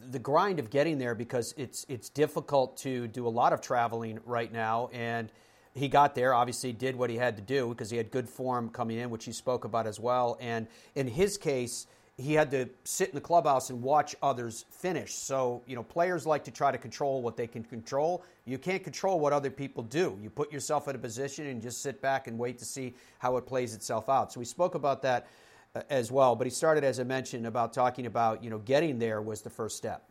the 0.09 0.19
grind 0.19 0.59
of 0.59 0.69
getting 0.69 0.97
there 0.97 1.15
because 1.15 1.53
it's 1.57 1.85
it's 1.87 2.09
difficult 2.09 2.75
to 2.75 3.07
do 3.07 3.25
a 3.25 3.29
lot 3.29 3.53
of 3.53 3.61
traveling 3.61 4.19
right 4.25 4.51
now 4.51 4.89
and 4.91 5.31
he 5.75 5.87
got 5.87 6.13
there, 6.13 6.33
obviously 6.33 6.71
did 6.71 6.95
what 6.95 7.09
he 7.09 7.17
had 7.17 7.35
to 7.35 7.41
do 7.41 7.69
because 7.69 7.89
he 7.89 7.97
had 7.97 8.11
good 8.11 8.29
form 8.29 8.69
coming 8.69 8.99
in, 8.99 9.09
which 9.09 9.25
he 9.25 9.31
spoke 9.31 9.65
about 9.65 9.87
as 9.87 9.99
well. 9.99 10.37
And 10.39 10.67
in 10.93 11.07
his 11.07 11.37
case, 11.37 11.87
he 12.17 12.33
had 12.33 12.51
to 12.51 12.69
sit 12.83 13.09
in 13.09 13.15
the 13.15 13.21
clubhouse 13.21 13.71
and 13.71 13.81
watch 13.81 14.15
others 14.21 14.65
finish. 14.69 15.13
So, 15.13 15.63
you 15.65 15.75
know, 15.75 15.81
players 15.81 16.27
like 16.27 16.43
to 16.43 16.51
try 16.51 16.71
to 16.71 16.77
control 16.77 17.23
what 17.23 17.35
they 17.35 17.47
can 17.47 17.63
control. 17.63 18.23
You 18.45 18.59
can't 18.59 18.83
control 18.83 19.19
what 19.19 19.33
other 19.33 19.49
people 19.49 19.81
do. 19.83 20.17
You 20.21 20.29
put 20.29 20.51
yourself 20.51 20.87
in 20.87 20.95
a 20.95 20.99
position 20.99 21.47
and 21.47 21.61
just 21.61 21.81
sit 21.81 22.01
back 22.01 22.27
and 22.27 22.37
wait 22.37 22.59
to 22.59 22.65
see 22.65 22.93
how 23.17 23.37
it 23.37 23.47
plays 23.47 23.73
itself 23.73 24.09
out. 24.09 24.31
So, 24.31 24.39
we 24.39 24.45
spoke 24.45 24.75
about 24.75 25.01
that 25.01 25.27
uh, 25.75 25.81
as 25.89 26.11
well. 26.11 26.35
But 26.35 26.45
he 26.45 26.51
started, 26.51 26.83
as 26.83 26.99
I 26.99 27.03
mentioned, 27.03 27.47
about 27.47 27.73
talking 27.73 28.05
about, 28.05 28.43
you 28.43 28.51
know, 28.51 28.59
getting 28.59 28.99
there 28.99 29.21
was 29.21 29.41
the 29.41 29.49
first 29.49 29.75
step. 29.75 30.03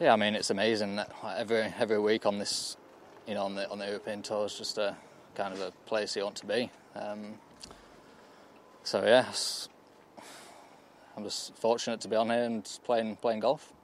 Yeah, 0.00 0.14
I 0.14 0.16
mean, 0.16 0.34
it's 0.34 0.50
amazing 0.50 0.96
that 0.96 1.12
every 1.36 1.72
every 1.78 2.00
week 2.00 2.26
on 2.26 2.38
this, 2.38 2.76
you 3.28 3.34
know, 3.34 3.44
on 3.44 3.54
the 3.54 3.68
on 3.68 3.78
the 3.78 3.86
European 3.86 4.22
tour 4.22 4.46
is 4.46 4.56
just 4.56 4.78
a 4.78 4.96
kind 5.34 5.54
of 5.54 5.60
a 5.60 5.70
place 5.86 6.16
you 6.16 6.24
want 6.24 6.36
to 6.36 6.46
be. 6.46 6.70
Um, 6.96 7.34
so 8.82 9.04
yeah, 9.04 9.26
I'm 11.20 11.24
just 11.24 11.54
fortunate 11.56 12.00
to 12.00 12.08
be 12.08 12.16
on 12.16 12.30
here 12.30 12.44
and 12.44 12.66
playing 12.82 13.16
playing 13.16 13.40
golf. 13.40 13.74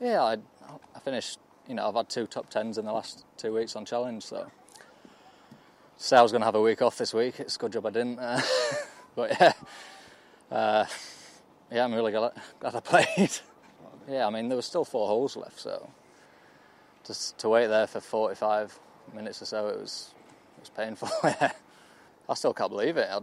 Yeah, 0.00 0.20
I 0.20 0.32
I 0.96 0.98
finished. 0.98 1.38
You 1.68 1.76
know, 1.76 1.88
I've 1.88 1.94
had 1.94 2.08
two 2.08 2.26
top 2.26 2.50
tens 2.50 2.76
in 2.76 2.86
the 2.86 2.92
last 2.92 3.24
two 3.36 3.54
weeks 3.54 3.76
on 3.76 3.84
challenge, 3.84 4.24
so. 4.24 4.50
Say 5.96 6.16
I 6.16 6.22
was 6.22 6.32
going 6.32 6.40
to 6.40 6.44
have 6.44 6.56
a 6.56 6.60
week 6.60 6.82
off 6.82 6.98
this 6.98 7.14
week. 7.14 7.38
It's 7.38 7.54
a 7.54 7.58
good 7.60 7.72
job 7.72 7.86
I 7.86 7.90
didn't. 7.90 8.18
Uh, 8.18 8.40
but 9.14 9.40
yeah, 9.40 9.52
uh, 10.50 10.84
yeah, 11.70 11.84
I'm 11.84 11.94
really 11.94 12.10
glad, 12.10 12.32
glad 12.58 12.74
I 12.74 12.80
played. 12.80 13.30
yeah, 14.08 14.26
I 14.26 14.30
mean 14.30 14.48
there 14.48 14.56
were 14.56 14.62
still 14.62 14.84
four 14.84 15.06
holes 15.06 15.36
left, 15.36 15.60
so 15.60 15.88
just 17.06 17.38
to 17.38 17.48
wait 17.48 17.68
there 17.68 17.86
for 17.86 18.00
45 18.00 18.76
minutes 19.14 19.40
or 19.40 19.44
so, 19.44 19.68
it 19.68 19.78
was 19.78 20.14
it 20.56 20.62
was 20.62 20.70
painful. 20.70 21.10
yeah. 21.24 21.52
I 22.28 22.34
still 22.34 22.52
can't 22.52 22.70
believe 22.70 22.96
it. 22.96 23.08
i 23.08 23.20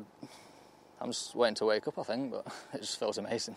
am 1.03 1.11
just 1.11 1.35
waiting 1.35 1.55
to 1.55 1.65
wake 1.65 1.87
up, 1.87 1.99
I 1.99 2.03
think, 2.03 2.31
but 2.31 2.47
it 2.73 2.81
just 2.81 2.99
feels 2.99 3.17
amazing. 3.17 3.55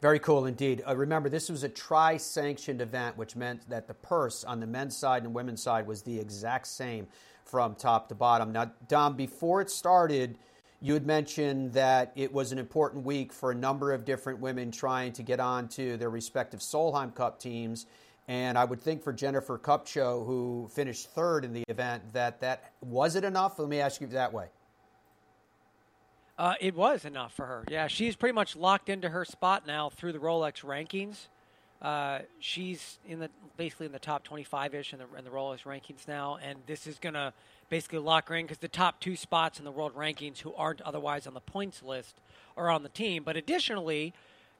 Very 0.00 0.18
cool 0.18 0.46
indeed. 0.46 0.82
Uh, 0.86 0.96
remember, 0.96 1.28
this 1.28 1.48
was 1.48 1.62
a 1.62 1.68
tri 1.68 2.16
sanctioned 2.16 2.80
event, 2.80 3.16
which 3.16 3.36
meant 3.36 3.68
that 3.70 3.86
the 3.86 3.94
purse 3.94 4.42
on 4.42 4.58
the 4.58 4.66
men's 4.66 4.96
side 4.96 5.22
and 5.22 5.32
women's 5.32 5.62
side 5.62 5.86
was 5.86 6.02
the 6.02 6.18
exact 6.18 6.66
same 6.66 7.06
from 7.44 7.76
top 7.76 8.08
to 8.08 8.14
bottom. 8.14 8.50
Now, 8.50 8.72
Dom, 8.88 9.14
before 9.14 9.60
it 9.60 9.70
started, 9.70 10.38
you 10.80 10.94
had 10.94 11.06
mentioned 11.06 11.74
that 11.74 12.12
it 12.16 12.32
was 12.32 12.50
an 12.50 12.58
important 12.58 13.04
week 13.04 13.32
for 13.32 13.52
a 13.52 13.54
number 13.54 13.92
of 13.92 14.04
different 14.04 14.40
women 14.40 14.72
trying 14.72 15.12
to 15.12 15.22
get 15.22 15.38
onto 15.38 15.96
their 15.96 16.10
respective 16.10 16.58
Solheim 16.58 17.14
Cup 17.14 17.38
teams. 17.38 17.86
And 18.26 18.58
I 18.58 18.64
would 18.64 18.80
think 18.80 19.04
for 19.04 19.12
Jennifer 19.12 19.56
Kupcho, 19.56 20.26
who 20.26 20.68
finished 20.72 21.10
third 21.10 21.44
in 21.44 21.52
the 21.52 21.62
event, 21.68 22.12
that 22.12 22.40
that 22.40 22.72
was 22.80 23.14
it 23.14 23.22
enough. 23.22 23.60
Let 23.60 23.68
me 23.68 23.80
ask 23.80 24.00
you 24.00 24.08
that 24.08 24.32
way. 24.32 24.46
Uh, 26.38 26.54
it 26.60 26.74
was 26.74 27.04
enough 27.04 27.32
for 27.32 27.46
her. 27.46 27.64
Yeah, 27.68 27.86
she's 27.86 28.16
pretty 28.16 28.34
much 28.34 28.56
locked 28.56 28.88
into 28.88 29.08
her 29.08 29.24
spot 29.24 29.66
now 29.66 29.90
through 29.90 30.12
the 30.12 30.18
Rolex 30.18 30.64
rankings. 30.64 31.28
Uh, 31.80 32.20
she's 32.38 32.98
in 33.06 33.18
the 33.18 33.28
basically 33.56 33.86
in 33.86 33.92
the 33.92 33.98
top 33.98 34.26
25ish 34.26 34.92
in 34.92 35.00
the 35.00 35.18
in 35.18 35.24
the 35.24 35.30
Rolex 35.30 35.64
rankings 35.64 36.06
now, 36.06 36.38
and 36.42 36.58
this 36.66 36.86
is 36.86 36.98
gonna 36.98 37.34
basically 37.68 37.98
lock 37.98 38.28
her 38.28 38.36
in 38.36 38.46
because 38.46 38.58
the 38.58 38.68
top 38.68 39.00
two 39.00 39.16
spots 39.16 39.58
in 39.58 39.64
the 39.64 39.70
world 39.70 39.94
rankings, 39.94 40.38
who 40.38 40.54
aren't 40.54 40.80
otherwise 40.82 41.26
on 41.26 41.34
the 41.34 41.40
points 41.40 41.82
list, 41.82 42.14
are 42.56 42.70
on 42.70 42.82
the 42.82 42.88
team. 42.88 43.24
But 43.24 43.36
additionally, 43.36 44.14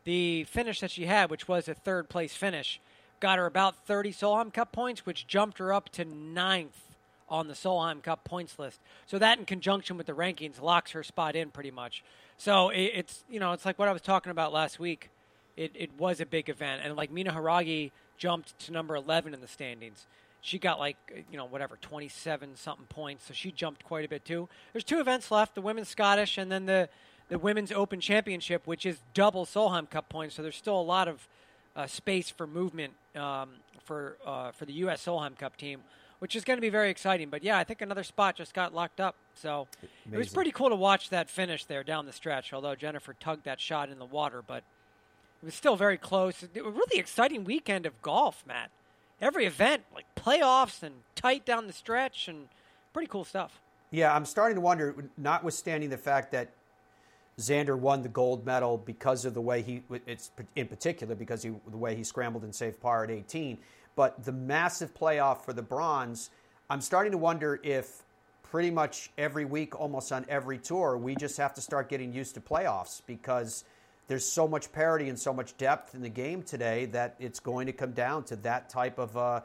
the 0.04 0.44
finish 0.44 0.80
that 0.80 0.90
she 0.90 1.06
had, 1.06 1.30
which 1.30 1.46
was 1.46 1.68
a 1.68 1.74
third 1.74 2.08
place 2.08 2.34
finish, 2.34 2.80
got 3.20 3.38
her 3.38 3.46
about 3.46 3.86
30 3.86 4.12
Solheim 4.12 4.52
Cup 4.52 4.72
points, 4.72 5.06
which 5.06 5.26
jumped 5.26 5.58
her 5.58 5.72
up 5.72 5.90
to 5.90 6.04
ninth 6.04 6.91
on 7.32 7.48
the 7.48 7.54
Solheim 7.54 8.02
Cup 8.02 8.24
points 8.24 8.58
list. 8.58 8.78
So 9.06 9.18
that, 9.18 9.38
in 9.38 9.46
conjunction 9.46 9.96
with 9.96 10.06
the 10.06 10.12
rankings, 10.12 10.60
locks 10.60 10.90
her 10.90 11.02
spot 11.02 11.34
in 11.34 11.50
pretty 11.50 11.70
much. 11.70 12.04
So 12.36 12.68
it, 12.68 12.92
it's 12.94 13.24
you 13.28 13.40
know 13.40 13.52
it's 13.52 13.64
like 13.64 13.78
what 13.78 13.88
I 13.88 13.92
was 13.92 14.02
talking 14.02 14.30
about 14.30 14.52
last 14.52 14.78
week. 14.78 15.08
It 15.56 15.72
it 15.74 15.90
was 15.98 16.20
a 16.20 16.26
big 16.26 16.50
event, 16.50 16.82
and 16.84 16.94
like 16.94 17.10
Mina 17.10 17.32
Harigae 17.32 17.90
jumped 18.18 18.58
to 18.60 18.72
number 18.72 18.94
11 18.94 19.34
in 19.34 19.40
the 19.40 19.48
standings. 19.48 20.06
She 20.42 20.58
got 20.58 20.78
like 20.78 21.24
you 21.30 21.38
know 21.38 21.46
whatever 21.46 21.78
27 21.80 22.54
something 22.56 22.86
points, 22.86 23.26
so 23.26 23.32
she 23.32 23.50
jumped 23.50 23.82
quite 23.82 24.04
a 24.04 24.08
bit 24.08 24.26
too. 24.26 24.48
There's 24.74 24.84
two 24.84 25.00
events 25.00 25.30
left: 25.30 25.54
the 25.54 25.62
women's 25.62 25.88
Scottish, 25.88 26.36
and 26.36 26.52
then 26.52 26.66
the 26.66 26.90
the 27.30 27.38
women's 27.38 27.72
Open 27.72 27.98
Championship, 27.98 28.66
which 28.66 28.84
is 28.84 28.98
double 29.14 29.46
Solheim 29.46 29.88
Cup 29.88 30.10
points. 30.10 30.34
So 30.34 30.42
there's 30.42 30.56
still 30.56 30.78
a 30.78 30.82
lot 30.82 31.08
of 31.08 31.26
uh, 31.74 31.86
space 31.86 32.28
for 32.28 32.46
movement 32.46 32.92
um, 33.16 33.50
for 33.82 34.18
uh, 34.26 34.50
for 34.50 34.66
the 34.66 34.74
U.S. 34.74 35.06
Solheim 35.06 35.38
Cup 35.38 35.56
team 35.56 35.80
which 36.22 36.36
is 36.36 36.44
going 36.44 36.56
to 36.56 36.60
be 36.60 36.70
very 36.70 36.88
exciting. 36.88 37.30
But 37.30 37.42
yeah, 37.42 37.58
I 37.58 37.64
think 37.64 37.80
another 37.80 38.04
spot 38.04 38.36
just 38.36 38.54
got 38.54 38.72
locked 38.72 39.00
up. 39.00 39.16
So 39.34 39.66
Amazing. 39.82 40.12
it 40.12 40.18
was 40.18 40.28
pretty 40.28 40.52
cool 40.52 40.68
to 40.68 40.76
watch 40.76 41.10
that 41.10 41.28
finish 41.28 41.64
there 41.64 41.82
down 41.82 42.06
the 42.06 42.12
stretch. 42.12 42.52
Although 42.52 42.76
Jennifer 42.76 43.12
tugged 43.18 43.44
that 43.44 43.60
shot 43.60 43.88
in 43.88 43.98
the 43.98 44.04
water, 44.04 44.40
but 44.46 44.62
it 45.42 45.46
was 45.46 45.54
still 45.56 45.74
very 45.74 45.98
close. 45.98 46.44
It 46.44 46.64
was 46.64 46.76
a 46.76 46.78
really 46.78 47.00
exciting 47.00 47.42
weekend 47.42 47.86
of 47.86 48.00
golf, 48.02 48.44
Matt. 48.46 48.70
Every 49.20 49.46
event, 49.46 49.82
like 49.92 50.04
playoffs 50.14 50.84
and 50.84 50.94
tight 51.16 51.44
down 51.44 51.66
the 51.66 51.72
stretch, 51.72 52.28
and 52.28 52.46
pretty 52.92 53.08
cool 53.08 53.24
stuff. 53.24 53.60
Yeah, 53.90 54.14
I'm 54.14 54.24
starting 54.24 54.54
to 54.54 54.60
wonder, 54.60 54.94
notwithstanding 55.18 55.90
the 55.90 55.98
fact 55.98 56.30
that 56.30 56.52
Xander 57.40 57.76
won 57.76 58.02
the 58.04 58.08
gold 58.08 58.46
medal 58.46 58.78
because 58.78 59.24
of 59.24 59.34
the 59.34 59.40
way 59.40 59.60
he, 59.60 59.82
it's 60.06 60.30
in 60.54 60.68
particular 60.68 61.16
because 61.16 61.42
he, 61.42 61.50
the 61.68 61.76
way 61.76 61.96
he 61.96 62.04
scrambled 62.04 62.44
and 62.44 62.54
saved 62.54 62.80
par 62.80 63.02
at 63.02 63.10
18 63.10 63.58
but 63.94 64.24
the 64.24 64.32
massive 64.32 64.94
playoff 64.94 65.44
for 65.44 65.52
the 65.52 65.62
bronze, 65.62 66.30
I'm 66.70 66.80
starting 66.80 67.12
to 67.12 67.18
wonder 67.18 67.60
if 67.62 68.04
pretty 68.42 68.70
much 68.70 69.10
every 69.16 69.44
week, 69.44 69.78
almost 69.78 70.12
on 70.12 70.26
every 70.28 70.58
tour, 70.58 70.96
we 70.96 71.14
just 71.14 71.36
have 71.38 71.54
to 71.54 71.60
start 71.60 71.88
getting 71.88 72.12
used 72.12 72.34
to 72.34 72.40
playoffs 72.40 73.00
because 73.06 73.64
there's 74.08 74.26
so 74.26 74.46
much 74.46 74.70
parity 74.72 75.08
and 75.08 75.18
so 75.18 75.32
much 75.32 75.56
depth 75.56 75.94
in 75.94 76.02
the 76.02 76.08
game 76.08 76.42
today 76.42 76.86
that 76.86 77.16
it's 77.18 77.40
going 77.40 77.66
to 77.66 77.72
come 77.72 77.92
down 77.92 78.24
to 78.24 78.36
that 78.36 78.68
type 78.68 78.98
of, 78.98 79.16
uh, 79.16 79.40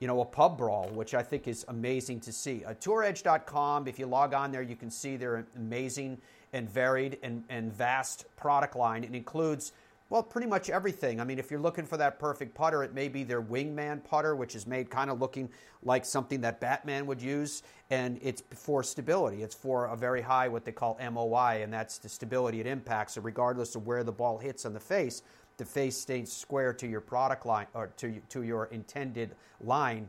you 0.00 0.06
know, 0.06 0.20
a 0.20 0.24
pub 0.24 0.58
brawl, 0.58 0.88
which 0.88 1.14
I 1.14 1.22
think 1.22 1.46
is 1.46 1.64
amazing 1.68 2.20
to 2.20 2.32
see. 2.32 2.64
Uh, 2.64 2.74
TourEdge.com, 2.74 3.86
if 3.86 3.98
you 3.98 4.06
log 4.06 4.34
on 4.34 4.50
there, 4.50 4.62
you 4.62 4.76
can 4.76 4.90
see 4.90 5.16
their 5.16 5.46
amazing 5.56 6.18
and 6.52 6.68
varied 6.68 7.18
and, 7.22 7.44
and 7.48 7.72
vast 7.72 8.24
product 8.36 8.76
line. 8.76 9.04
It 9.04 9.14
includes– 9.14 9.72
well, 10.10 10.22
pretty 10.22 10.46
much 10.46 10.70
everything. 10.70 11.20
I 11.20 11.24
mean, 11.24 11.38
if 11.38 11.50
you're 11.50 11.60
looking 11.60 11.84
for 11.84 11.98
that 11.98 12.18
perfect 12.18 12.54
putter, 12.54 12.82
it 12.82 12.94
may 12.94 13.08
be 13.08 13.24
their 13.24 13.42
wingman 13.42 14.02
putter, 14.02 14.34
which 14.34 14.54
is 14.54 14.66
made 14.66 14.88
kind 14.88 15.10
of 15.10 15.20
looking 15.20 15.50
like 15.82 16.06
something 16.06 16.40
that 16.40 16.60
Batman 16.60 17.06
would 17.06 17.20
use, 17.20 17.62
and 17.90 18.18
it's 18.22 18.42
for 18.54 18.82
stability. 18.82 19.42
It's 19.42 19.54
for 19.54 19.86
a 19.86 19.96
very 19.96 20.22
high, 20.22 20.48
what 20.48 20.64
they 20.64 20.72
call 20.72 20.98
MOI, 20.98 21.60
and 21.62 21.70
that's 21.72 21.98
the 21.98 22.08
stability 22.08 22.60
it 22.60 22.66
impacts. 22.66 23.14
So, 23.14 23.20
regardless 23.20 23.74
of 23.74 23.86
where 23.86 24.02
the 24.02 24.12
ball 24.12 24.38
hits 24.38 24.64
on 24.64 24.72
the 24.72 24.80
face, 24.80 25.22
the 25.58 25.64
face 25.66 25.98
stays 25.98 26.32
square 26.32 26.72
to 26.72 26.86
your 26.86 27.02
product 27.02 27.44
line 27.44 27.66
or 27.74 27.88
to, 27.98 28.18
to 28.30 28.42
your 28.42 28.66
intended 28.66 29.34
line. 29.60 30.08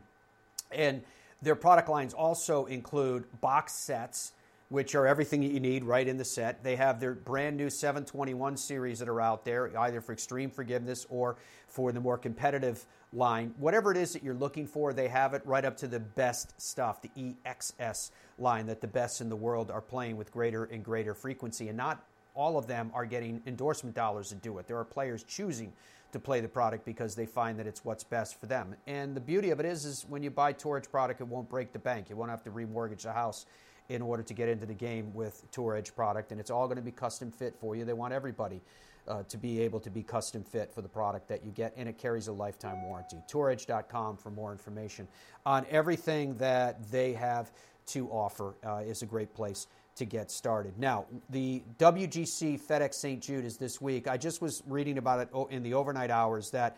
And 0.70 1.02
their 1.42 1.56
product 1.56 1.90
lines 1.90 2.14
also 2.14 2.64
include 2.66 3.24
box 3.40 3.72
sets 3.74 4.32
which 4.70 4.94
are 4.94 5.06
everything 5.06 5.40
that 5.40 5.50
you 5.50 5.58
need 5.58 5.84
right 5.84 6.06
in 6.06 6.16
the 6.16 6.24
set. 6.24 6.62
They 6.62 6.76
have 6.76 7.00
their 7.00 7.12
brand 7.12 7.56
new 7.56 7.68
721 7.68 8.56
series 8.56 9.00
that 9.00 9.08
are 9.08 9.20
out 9.20 9.44
there, 9.44 9.76
either 9.76 10.00
for 10.00 10.12
extreme 10.12 10.48
forgiveness 10.48 11.06
or 11.10 11.36
for 11.66 11.90
the 11.90 12.00
more 12.00 12.16
competitive 12.16 12.86
line. 13.12 13.52
Whatever 13.58 13.90
it 13.90 13.96
is 13.96 14.12
that 14.12 14.22
you're 14.22 14.32
looking 14.32 14.68
for, 14.68 14.92
they 14.92 15.08
have 15.08 15.34
it 15.34 15.42
right 15.44 15.64
up 15.64 15.76
to 15.78 15.88
the 15.88 15.98
best 15.98 16.58
stuff, 16.60 17.02
the 17.02 17.10
EXS 17.18 18.12
line 18.38 18.66
that 18.66 18.80
the 18.80 18.86
best 18.86 19.20
in 19.20 19.28
the 19.28 19.36
world 19.36 19.72
are 19.72 19.80
playing 19.80 20.16
with 20.16 20.30
greater 20.30 20.64
and 20.64 20.84
greater 20.84 21.14
frequency. 21.14 21.66
And 21.66 21.76
not 21.76 22.06
all 22.34 22.56
of 22.56 22.68
them 22.68 22.92
are 22.94 23.04
getting 23.04 23.42
endorsement 23.46 23.96
dollars 23.96 24.28
to 24.28 24.36
do 24.36 24.58
it. 24.58 24.68
There 24.68 24.78
are 24.78 24.84
players 24.84 25.24
choosing 25.24 25.72
to 26.12 26.20
play 26.20 26.40
the 26.40 26.48
product 26.48 26.84
because 26.84 27.16
they 27.16 27.26
find 27.26 27.58
that 27.58 27.66
it's 27.66 27.84
what's 27.84 28.04
best 28.04 28.38
for 28.38 28.46
them. 28.46 28.76
And 28.86 29.16
the 29.16 29.20
beauty 29.20 29.50
of 29.50 29.58
it 29.58 29.66
is, 29.66 29.84
is 29.84 30.06
when 30.08 30.22
you 30.22 30.30
buy 30.30 30.52
Tour 30.52 30.80
product, 30.80 31.20
it 31.20 31.26
won't 31.26 31.48
break 31.48 31.72
the 31.72 31.78
bank. 31.80 32.08
You 32.08 32.14
won't 32.14 32.30
have 32.30 32.44
to 32.44 32.50
remortgage 32.50 33.02
the 33.02 33.12
house 33.12 33.46
in 33.90 34.00
order 34.00 34.22
to 34.22 34.32
get 34.32 34.48
into 34.48 34.64
the 34.64 34.74
game 34.74 35.12
with 35.12 35.44
Tour 35.50 35.76
Edge 35.76 35.94
product, 35.94 36.30
and 36.30 36.40
it's 36.40 36.50
all 36.50 36.66
going 36.66 36.76
to 36.76 36.82
be 36.82 36.92
custom 36.92 37.30
fit 37.30 37.56
for 37.60 37.74
you. 37.74 37.84
They 37.84 37.92
want 37.92 38.14
everybody 38.14 38.62
uh, 39.08 39.24
to 39.24 39.36
be 39.36 39.60
able 39.60 39.80
to 39.80 39.90
be 39.90 40.02
custom 40.02 40.44
fit 40.44 40.72
for 40.72 40.80
the 40.80 40.88
product 40.88 41.28
that 41.28 41.44
you 41.44 41.50
get, 41.50 41.74
and 41.76 41.88
it 41.88 41.98
carries 41.98 42.28
a 42.28 42.32
lifetime 42.32 42.84
warranty. 42.84 43.16
TourEdge.com 43.28 44.16
for 44.16 44.30
more 44.30 44.52
information 44.52 45.08
on 45.44 45.66
everything 45.70 46.36
that 46.36 46.90
they 46.90 47.12
have 47.14 47.50
to 47.86 48.08
offer 48.10 48.54
uh, 48.64 48.76
is 48.86 49.02
a 49.02 49.06
great 49.06 49.34
place 49.34 49.66
to 49.96 50.04
get 50.04 50.30
started. 50.30 50.78
Now, 50.78 51.06
the 51.28 51.62
WGC 51.78 52.60
FedEx 52.60 52.94
St. 52.94 53.20
Jude 53.20 53.44
is 53.44 53.56
this 53.56 53.80
week. 53.80 54.06
I 54.06 54.16
just 54.16 54.40
was 54.40 54.62
reading 54.66 54.98
about 54.98 55.20
it 55.20 55.28
in 55.50 55.64
the 55.64 55.74
overnight 55.74 56.12
hours 56.12 56.50
that 56.52 56.76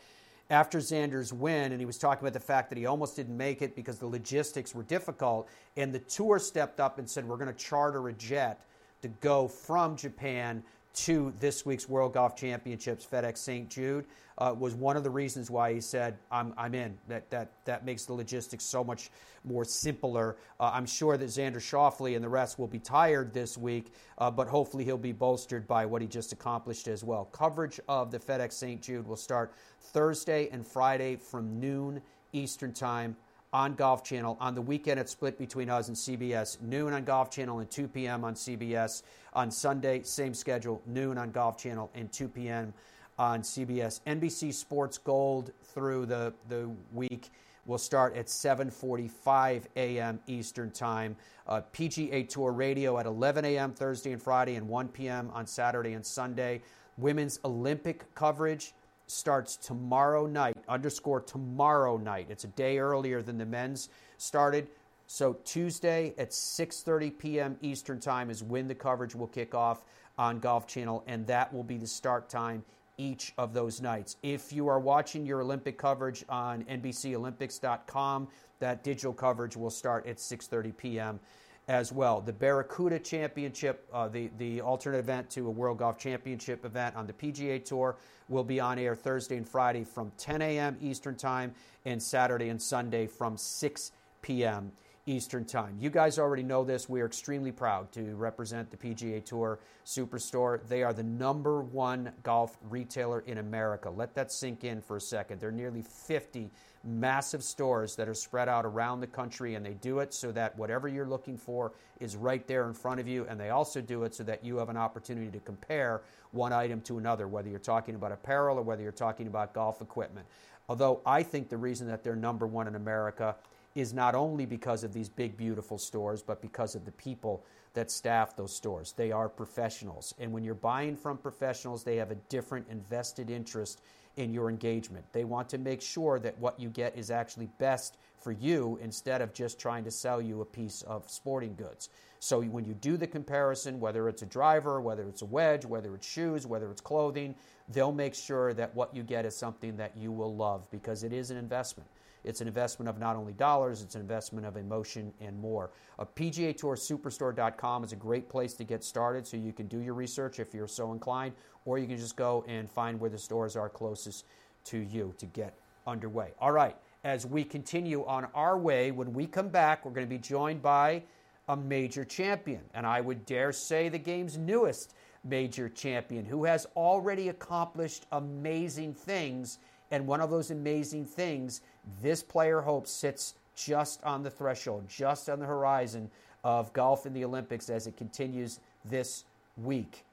after 0.52 0.78
Xander's 0.78 1.32
win, 1.32 1.72
and 1.72 1.80
he 1.80 1.86
was 1.86 1.96
talking 1.96 2.22
about 2.22 2.34
the 2.34 2.40
fact 2.40 2.68
that 2.68 2.76
he 2.76 2.84
almost 2.84 3.16
didn't 3.16 3.36
make 3.36 3.62
it 3.62 3.74
because 3.74 3.98
the 3.98 4.06
logistics 4.06 4.74
were 4.74 4.82
difficult. 4.82 5.48
And 5.78 5.94
the 5.94 5.98
tour 5.98 6.38
stepped 6.38 6.78
up 6.78 6.98
and 6.98 7.08
said, 7.08 7.26
We're 7.26 7.38
going 7.38 7.52
to 7.52 7.58
charter 7.58 8.06
a 8.08 8.12
jet 8.12 8.66
to 9.00 9.08
go 9.08 9.48
from 9.48 9.96
Japan 9.96 10.62
to 10.94 11.32
this 11.40 11.64
week's 11.64 11.88
World 11.88 12.14
Golf 12.14 12.36
Championships, 12.36 13.06
FedEx 13.06 13.38
St. 13.38 13.68
Jude, 13.68 14.04
uh, 14.38 14.54
was 14.58 14.74
one 14.74 14.96
of 14.96 15.04
the 15.04 15.10
reasons 15.10 15.50
why 15.50 15.72
he 15.72 15.80
said, 15.80 16.18
I'm, 16.30 16.54
I'm 16.56 16.74
in. 16.74 16.98
That, 17.08 17.30
that, 17.30 17.52
that 17.64 17.84
makes 17.84 18.04
the 18.04 18.12
logistics 18.12 18.64
so 18.64 18.82
much 18.82 19.10
more 19.44 19.64
simpler. 19.64 20.36
Uh, 20.58 20.70
I'm 20.72 20.86
sure 20.86 21.16
that 21.16 21.26
Xander 21.26 21.56
Schauffele 21.56 22.14
and 22.14 22.24
the 22.24 22.28
rest 22.28 22.58
will 22.58 22.68
be 22.68 22.78
tired 22.78 23.32
this 23.32 23.56
week, 23.56 23.92
uh, 24.18 24.30
but 24.30 24.48
hopefully 24.48 24.84
he'll 24.84 24.98
be 24.98 25.12
bolstered 25.12 25.66
by 25.66 25.86
what 25.86 26.02
he 26.02 26.08
just 26.08 26.32
accomplished 26.32 26.88
as 26.88 27.04
well. 27.04 27.26
Coverage 27.26 27.80
of 27.88 28.10
the 28.10 28.18
FedEx 28.18 28.52
St. 28.52 28.80
Jude 28.80 29.06
will 29.06 29.16
start 29.16 29.54
Thursday 29.80 30.48
and 30.50 30.66
Friday 30.66 31.16
from 31.16 31.60
noon 31.60 32.00
Eastern 32.32 32.72
Time 32.72 33.16
on 33.52 33.74
Golf 33.74 34.02
Channel. 34.02 34.36
On 34.40 34.54
the 34.54 34.62
weekend, 34.62 34.98
it's 34.98 35.12
split 35.12 35.38
between 35.38 35.68
us 35.68 35.88
and 35.88 35.96
CBS. 35.96 36.60
Noon 36.62 36.92
on 36.92 37.04
Golf 37.04 37.30
Channel 37.30 37.58
and 37.58 37.70
2 37.70 37.88
p.m. 37.88 38.24
on 38.24 38.34
CBS. 38.34 39.02
On 39.34 39.50
Sunday, 39.50 40.02
same 40.02 40.34
schedule, 40.34 40.80
noon 40.86 41.18
on 41.18 41.30
Golf 41.30 41.58
Channel 41.58 41.90
and 41.94 42.10
2 42.12 42.28
p.m. 42.28 42.72
on 43.18 43.42
CBS. 43.42 44.00
NBC 44.06 44.54
Sports 44.54 44.98
Gold 44.98 45.52
through 45.62 46.06
the, 46.06 46.32
the 46.48 46.70
week 46.92 47.30
will 47.66 47.78
start 47.78 48.16
at 48.16 48.26
7:45 48.26 49.64
a.m. 49.76 50.18
Eastern 50.26 50.70
Time. 50.70 51.16
Uh, 51.46 51.60
PGA 51.72 52.28
Tour 52.28 52.52
Radio 52.52 52.98
at 52.98 53.06
11 53.06 53.44
a.m. 53.44 53.72
Thursday 53.72 54.12
and 54.12 54.22
Friday, 54.22 54.56
and 54.56 54.68
1 54.68 54.88
p.m. 54.88 55.30
on 55.32 55.46
Saturday 55.46 55.92
and 55.92 56.04
Sunday. 56.04 56.62
Women's 56.98 57.38
Olympic 57.44 58.12
coverage 58.14 58.74
starts 59.12 59.56
tomorrow 59.56 60.26
night, 60.26 60.56
underscore 60.68 61.20
tomorrow 61.20 61.96
night. 61.96 62.26
It's 62.30 62.44
a 62.44 62.48
day 62.48 62.78
earlier 62.78 63.22
than 63.22 63.38
the 63.38 63.46
men's 63.46 63.88
started. 64.18 64.68
So 65.06 65.34
Tuesday 65.44 66.14
at 66.16 66.30
6:30 66.30 67.18
p.m. 67.18 67.56
Eastern 67.60 68.00
Time 68.00 68.30
is 68.30 68.42
when 68.42 68.68
the 68.68 68.74
coverage 68.74 69.14
will 69.14 69.26
kick 69.26 69.54
off 69.54 69.84
on 70.18 70.38
Golf 70.38 70.66
Channel, 70.66 71.04
and 71.06 71.26
that 71.26 71.52
will 71.52 71.64
be 71.64 71.76
the 71.76 71.86
start 71.86 72.28
time 72.28 72.64
each 72.98 73.32
of 73.38 73.54
those 73.54 73.80
nights. 73.80 74.16
If 74.22 74.52
you 74.52 74.68
are 74.68 74.78
watching 74.78 75.26
your 75.26 75.40
Olympic 75.40 75.78
coverage 75.78 76.24
on 76.28 76.64
NBCOlympics.com, 76.64 78.28
that 78.60 78.84
digital 78.84 79.12
coverage 79.12 79.56
will 79.56 79.70
start 79.70 80.06
at 80.06 80.16
6:30 80.16 80.76
p.m. 80.76 81.20
as 81.68 81.92
well. 81.92 82.20
The 82.20 82.32
Barracuda 82.32 82.98
Championship, 82.98 83.88
uh, 83.92 84.08
the 84.08 84.30
the 84.38 84.60
alternate 84.60 84.98
event 84.98 85.30
to 85.30 85.46
a 85.46 85.50
World 85.50 85.78
Golf 85.78 85.98
Championship 85.98 86.64
event 86.64 86.96
on 86.96 87.06
the 87.06 87.12
PGA 87.12 87.64
Tour, 87.64 87.96
will 88.28 88.44
be 88.44 88.60
on 88.60 88.78
air 88.78 88.94
Thursday 88.94 89.36
and 89.36 89.48
Friday 89.48 89.84
from 89.84 90.10
10 90.18 90.42
a.m. 90.42 90.76
Eastern 90.80 91.16
Time, 91.16 91.54
and 91.84 92.02
Saturday 92.02 92.48
and 92.48 92.60
Sunday 92.60 93.06
from 93.06 93.36
6 93.36 93.92
p.m. 94.22 94.72
Eastern 95.06 95.44
Time. 95.44 95.76
You 95.80 95.90
guys 95.90 96.18
already 96.18 96.44
know 96.44 96.62
this. 96.62 96.88
We 96.88 97.00
are 97.00 97.06
extremely 97.06 97.50
proud 97.50 97.90
to 97.92 98.14
represent 98.14 98.70
the 98.70 98.76
PGA 98.76 99.24
Tour 99.24 99.58
Superstore. 99.84 100.60
They 100.68 100.84
are 100.84 100.92
the 100.92 101.02
number 101.02 101.60
one 101.60 102.12
golf 102.22 102.56
retailer 102.70 103.20
in 103.20 103.38
America. 103.38 103.90
Let 103.90 104.14
that 104.14 104.30
sink 104.30 104.62
in 104.62 104.80
for 104.80 104.96
a 104.96 105.00
second. 105.00 105.40
There 105.40 105.48
are 105.48 105.52
nearly 105.52 105.82
50 105.82 106.50
massive 106.84 107.42
stores 107.42 107.96
that 107.96 108.08
are 108.08 108.14
spread 108.14 108.48
out 108.48 108.64
around 108.64 109.00
the 109.00 109.06
country, 109.08 109.56
and 109.56 109.66
they 109.66 109.74
do 109.74 109.98
it 109.98 110.14
so 110.14 110.30
that 110.32 110.56
whatever 110.56 110.86
you're 110.86 111.06
looking 111.06 111.36
for 111.36 111.72
is 111.98 112.14
right 112.14 112.46
there 112.46 112.68
in 112.68 112.74
front 112.74 113.00
of 113.00 113.08
you. 113.08 113.26
And 113.28 113.40
they 113.40 113.50
also 113.50 113.80
do 113.80 114.04
it 114.04 114.14
so 114.14 114.22
that 114.24 114.44
you 114.44 114.56
have 114.58 114.68
an 114.68 114.76
opportunity 114.76 115.30
to 115.32 115.40
compare 115.40 116.02
one 116.30 116.52
item 116.52 116.80
to 116.82 116.98
another, 116.98 117.26
whether 117.26 117.48
you're 117.48 117.58
talking 117.58 117.96
about 117.96 118.12
apparel 118.12 118.58
or 118.58 118.62
whether 118.62 118.82
you're 118.82 118.92
talking 118.92 119.26
about 119.26 119.52
golf 119.52 119.82
equipment. 119.82 120.26
Although 120.68 121.00
I 121.04 121.24
think 121.24 121.48
the 121.48 121.56
reason 121.56 121.88
that 121.88 122.04
they're 122.04 122.16
number 122.16 122.46
one 122.46 122.68
in 122.68 122.76
America 122.76 123.34
is 123.74 123.92
not 123.92 124.14
only 124.14 124.46
because 124.46 124.84
of 124.84 124.92
these 124.92 125.08
big, 125.08 125.36
beautiful 125.36 125.78
stores, 125.78 126.22
but 126.22 126.42
because 126.42 126.74
of 126.74 126.84
the 126.84 126.92
people 126.92 127.44
that 127.74 127.90
staff 127.90 128.36
those 128.36 128.54
stores. 128.54 128.92
They 128.92 129.12
are 129.12 129.28
professionals. 129.28 130.14
And 130.18 130.32
when 130.32 130.44
you're 130.44 130.54
buying 130.54 130.96
from 130.96 131.16
professionals, 131.16 131.82
they 131.84 131.96
have 131.96 132.10
a 132.10 132.16
different 132.28 132.66
invested 132.68 133.30
interest 133.30 133.80
in 134.16 134.32
your 134.32 134.50
engagement. 134.50 135.04
They 135.12 135.24
want 135.24 135.48
to 135.50 135.58
make 135.58 135.80
sure 135.80 136.18
that 136.18 136.38
what 136.38 136.60
you 136.60 136.68
get 136.68 136.96
is 136.96 137.10
actually 137.10 137.48
best 137.58 137.96
for 138.18 138.32
you 138.32 138.78
instead 138.82 139.22
of 139.22 139.32
just 139.32 139.58
trying 139.58 139.84
to 139.84 139.90
sell 139.90 140.20
you 140.20 140.42
a 140.42 140.44
piece 140.44 140.82
of 140.82 141.08
sporting 141.10 141.54
goods. 141.54 141.88
So 142.20 142.40
when 142.42 142.64
you 142.64 142.74
do 142.74 142.96
the 142.96 143.06
comparison, 143.06 143.80
whether 143.80 144.08
it's 144.08 144.22
a 144.22 144.26
driver, 144.26 144.80
whether 144.80 145.08
it's 145.08 145.22
a 145.22 145.26
wedge, 145.26 145.64
whether 145.64 145.94
it's 145.94 146.06
shoes, 146.06 146.46
whether 146.46 146.70
it's 146.70 146.80
clothing, 146.80 147.34
they'll 147.68 147.90
make 147.90 148.14
sure 148.14 148.52
that 148.54 148.74
what 148.76 148.94
you 148.94 149.02
get 149.02 149.24
is 149.24 149.34
something 149.34 149.76
that 149.78 149.96
you 149.96 150.12
will 150.12 150.36
love 150.36 150.70
because 150.70 151.02
it 151.02 151.12
is 151.12 151.30
an 151.30 151.36
investment. 151.36 151.88
It's 152.24 152.40
an 152.40 152.48
investment 152.48 152.88
of 152.88 152.98
not 152.98 153.16
only 153.16 153.32
dollars, 153.32 153.82
it's 153.82 153.94
an 153.94 154.00
investment 154.00 154.46
of 154.46 154.56
emotion 154.56 155.12
and 155.20 155.38
more. 155.38 155.70
A 155.98 156.06
PGA 156.06 156.56
Tour 156.56 156.76
Superstore.com 156.76 157.84
is 157.84 157.92
a 157.92 157.96
great 157.96 158.28
place 158.28 158.54
to 158.54 158.64
get 158.64 158.84
started 158.84 159.26
so 159.26 159.36
you 159.36 159.52
can 159.52 159.66
do 159.66 159.80
your 159.80 159.94
research 159.94 160.38
if 160.38 160.54
you're 160.54 160.68
so 160.68 160.92
inclined, 160.92 161.34
or 161.64 161.78
you 161.78 161.86
can 161.86 161.98
just 161.98 162.16
go 162.16 162.44
and 162.46 162.70
find 162.70 163.00
where 163.00 163.10
the 163.10 163.18
stores 163.18 163.56
are 163.56 163.68
closest 163.68 164.24
to 164.64 164.78
you 164.78 165.14
to 165.18 165.26
get 165.26 165.58
underway. 165.86 166.32
All 166.40 166.52
right, 166.52 166.76
as 167.04 167.26
we 167.26 167.44
continue 167.44 168.04
on 168.06 168.26
our 168.34 168.56
way, 168.56 168.90
when 168.90 169.12
we 169.12 169.26
come 169.26 169.48
back, 169.48 169.84
we're 169.84 169.92
going 169.92 170.06
to 170.06 170.10
be 170.10 170.18
joined 170.18 170.62
by 170.62 171.02
a 171.48 171.56
major 171.56 172.04
champion, 172.04 172.60
and 172.74 172.86
I 172.86 173.00
would 173.00 173.26
dare 173.26 173.52
say 173.52 173.88
the 173.88 173.98
game's 173.98 174.38
newest 174.38 174.94
major 175.24 175.68
champion 175.68 176.24
who 176.24 176.44
has 176.44 176.66
already 176.76 177.28
accomplished 177.28 178.06
amazing 178.12 178.94
things. 178.94 179.58
And 179.92 180.06
one 180.06 180.20
of 180.20 180.30
those 180.30 180.50
amazing 180.50 181.04
things 181.04 181.60
this 182.00 182.22
player 182.22 182.60
hopes 182.62 182.90
sits 182.90 183.34
just 183.54 184.02
on 184.02 184.22
the 184.22 184.30
threshold, 184.30 184.84
just 184.88 185.28
on 185.28 185.38
the 185.38 185.46
horizon 185.46 186.10
of 186.42 186.72
golf 186.72 187.06
in 187.06 187.12
the 187.12 187.24
Olympics 187.24 187.70
as 187.70 187.86
it 187.86 187.96
continues 187.96 188.58
this 188.86 189.24
week. 189.56 190.04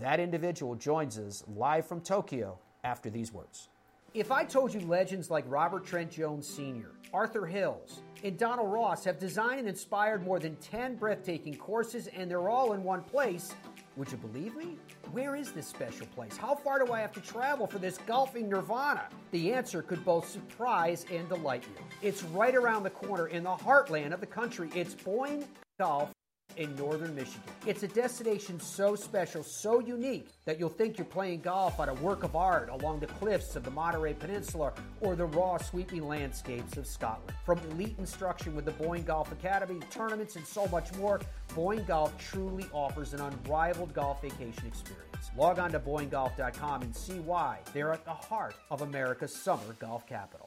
That 0.00 0.20
individual 0.20 0.74
joins 0.74 1.16
us 1.18 1.44
live 1.56 1.86
from 1.86 2.00
Tokyo 2.00 2.58
after 2.84 3.08
these 3.08 3.32
words. 3.32 3.68
If 4.12 4.32
I 4.32 4.42
told 4.42 4.74
you 4.74 4.80
legends 4.80 5.30
like 5.30 5.44
Robert 5.46 5.86
Trent 5.86 6.10
Jones 6.10 6.44
Sr., 6.44 6.90
Arthur 7.14 7.46
Hills, 7.46 8.02
and 8.24 8.36
Donald 8.36 8.72
Ross 8.72 9.04
have 9.04 9.20
designed 9.20 9.60
and 9.60 9.68
inspired 9.68 10.24
more 10.24 10.40
than 10.40 10.56
10 10.56 10.96
breathtaking 10.96 11.54
courses 11.54 12.08
and 12.08 12.28
they're 12.28 12.48
all 12.48 12.72
in 12.72 12.82
one 12.82 13.02
place, 13.02 13.54
would 13.96 14.10
you 14.10 14.18
believe 14.18 14.56
me? 14.56 14.78
Where 15.12 15.36
is 15.36 15.52
this 15.52 15.68
special 15.68 16.06
place? 16.08 16.36
How 16.36 16.56
far 16.56 16.84
do 16.84 16.92
I 16.92 17.00
have 17.00 17.12
to 17.12 17.20
travel 17.20 17.68
for 17.68 17.78
this 17.78 17.98
golfing 17.98 18.48
nirvana? 18.48 19.04
The 19.30 19.52
answer 19.52 19.80
could 19.80 20.04
both 20.04 20.28
surprise 20.28 21.06
and 21.12 21.28
delight 21.28 21.64
you. 21.68 21.84
It's 22.02 22.24
right 22.24 22.56
around 22.56 22.82
the 22.82 22.90
corner 22.90 23.28
in 23.28 23.44
the 23.44 23.50
heartland 23.50 24.12
of 24.12 24.18
the 24.18 24.26
country. 24.26 24.70
It's 24.74 24.94
Boyne 24.94 25.44
Golf 25.78 26.10
in 26.56 26.74
northern 26.76 27.14
Michigan. 27.14 27.42
It's 27.66 27.82
a 27.82 27.88
destination 27.88 28.60
so 28.60 28.94
special, 28.94 29.42
so 29.42 29.80
unique, 29.80 30.28
that 30.44 30.58
you'll 30.58 30.68
think 30.68 30.98
you're 30.98 31.04
playing 31.04 31.40
golf 31.40 31.78
on 31.80 31.88
a 31.88 31.94
work 31.94 32.22
of 32.22 32.36
art 32.36 32.68
along 32.70 33.00
the 33.00 33.06
cliffs 33.06 33.56
of 33.56 33.64
the 33.64 33.70
Monterey 33.70 34.14
Peninsula 34.14 34.72
or 35.00 35.14
the 35.16 35.26
raw, 35.26 35.58
sweeping 35.58 36.06
landscapes 36.06 36.76
of 36.76 36.86
Scotland. 36.86 37.32
From 37.44 37.58
elite 37.70 37.96
instruction 37.98 38.54
with 38.54 38.64
the 38.64 38.72
Boyne 38.72 39.02
Golf 39.02 39.30
Academy, 39.32 39.80
tournaments, 39.90 40.36
and 40.36 40.46
so 40.46 40.66
much 40.68 40.94
more, 40.94 41.20
Boyne 41.54 41.84
Golf 41.84 42.16
truly 42.18 42.66
offers 42.72 43.14
an 43.14 43.20
unrivaled 43.20 43.92
golf 43.92 44.22
vacation 44.22 44.66
experience. 44.66 45.06
Log 45.36 45.58
on 45.58 45.70
to 45.72 45.78
BoyneGolf.com 45.78 46.82
and 46.82 46.96
see 46.96 47.20
why 47.20 47.58
they're 47.72 47.92
at 47.92 48.04
the 48.04 48.10
heart 48.10 48.54
of 48.70 48.82
America's 48.82 49.34
summer 49.34 49.76
golf 49.78 50.06
capital. 50.06 50.39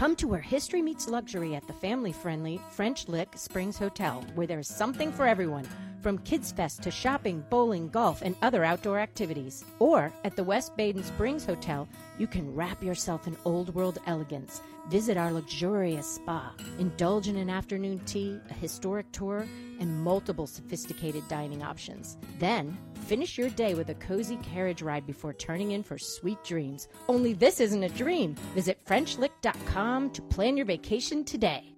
Come 0.00 0.16
to 0.16 0.28
where 0.28 0.40
history 0.40 0.80
meets 0.80 1.10
luxury 1.10 1.54
at 1.54 1.66
the 1.66 1.74
family 1.74 2.10
friendly 2.10 2.58
French 2.70 3.06
Lick 3.06 3.36
Springs 3.36 3.76
Hotel, 3.76 4.24
where 4.34 4.46
there's 4.46 4.66
something 4.66 5.12
for 5.12 5.26
everyone 5.26 5.68
from 6.00 6.16
Kids 6.20 6.52
Fest 6.52 6.82
to 6.84 6.90
shopping, 6.90 7.44
bowling, 7.50 7.90
golf, 7.90 8.22
and 8.22 8.34
other 8.40 8.64
outdoor 8.64 8.98
activities. 8.98 9.62
Or 9.78 10.10
at 10.24 10.36
the 10.36 10.42
West 10.42 10.74
Baden 10.74 11.04
Springs 11.04 11.44
Hotel, 11.44 11.86
you 12.18 12.26
can 12.26 12.54
wrap 12.54 12.82
yourself 12.82 13.26
in 13.26 13.36
old 13.44 13.74
world 13.74 13.98
elegance. 14.06 14.62
Visit 14.88 15.18
our 15.18 15.32
luxurious 15.32 16.14
spa, 16.14 16.54
indulge 16.78 17.28
in 17.28 17.36
an 17.36 17.50
afternoon 17.50 17.98
tea, 18.06 18.40
a 18.48 18.54
historic 18.54 19.12
tour, 19.12 19.46
and 19.80 20.02
multiple 20.02 20.46
sophisticated 20.46 21.28
dining 21.28 21.62
options. 21.62 22.16
Then, 22.38 22.78
finish 23.10 23.36
your 23.36 23.50
day 23.50 23.74
with 23.74 23.88
a 23.88 23.94
cozy 23.94 24.36
carriage 24.36 24.82
ride 24.82 25.04
before 25.04 25.32
turning 25.32 25.72
in 25.72 25.82
for 25.82 25.98
sweet 25.98 26.38
dreams. 26.44 26.86
Only 27.08 27.32
this 27.32 27.58
isn't 27.58 27.82
a 27.82 27.88
dream. 27.88 28.36
Visit 28.54 28.78
FrenchLick.com 28.86 30.10
to 30.10 30.22
plan 30.22 30.56
your 30.56 30.64
vacation 30.64 31.24
today. 31.24 31.74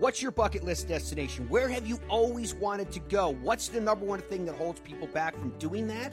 What's 0.00 0.20
your 0.20 0.32
bucket 0.32 0.62
list 0.62 0.86
destination? 0.86 1.48
Where 1.48 1.66
have 1.70 1.86
you 1.86 1.98
always 2.10 2.54
wanted 2.54 2.92
to 2.92 3.00
go? 3.00 3.30
What's 3.40 3.68
the 3.68 3.80
number 3.80 4.04
one 4.04 4.20
thing 4.20 4.44
that 4.44 4.56
holds 4.56 4.80
people 4.80 5.06
back 5.06 5.34
from 5.34 5.48
doing 5.58 5.86
that? 5.86 6.12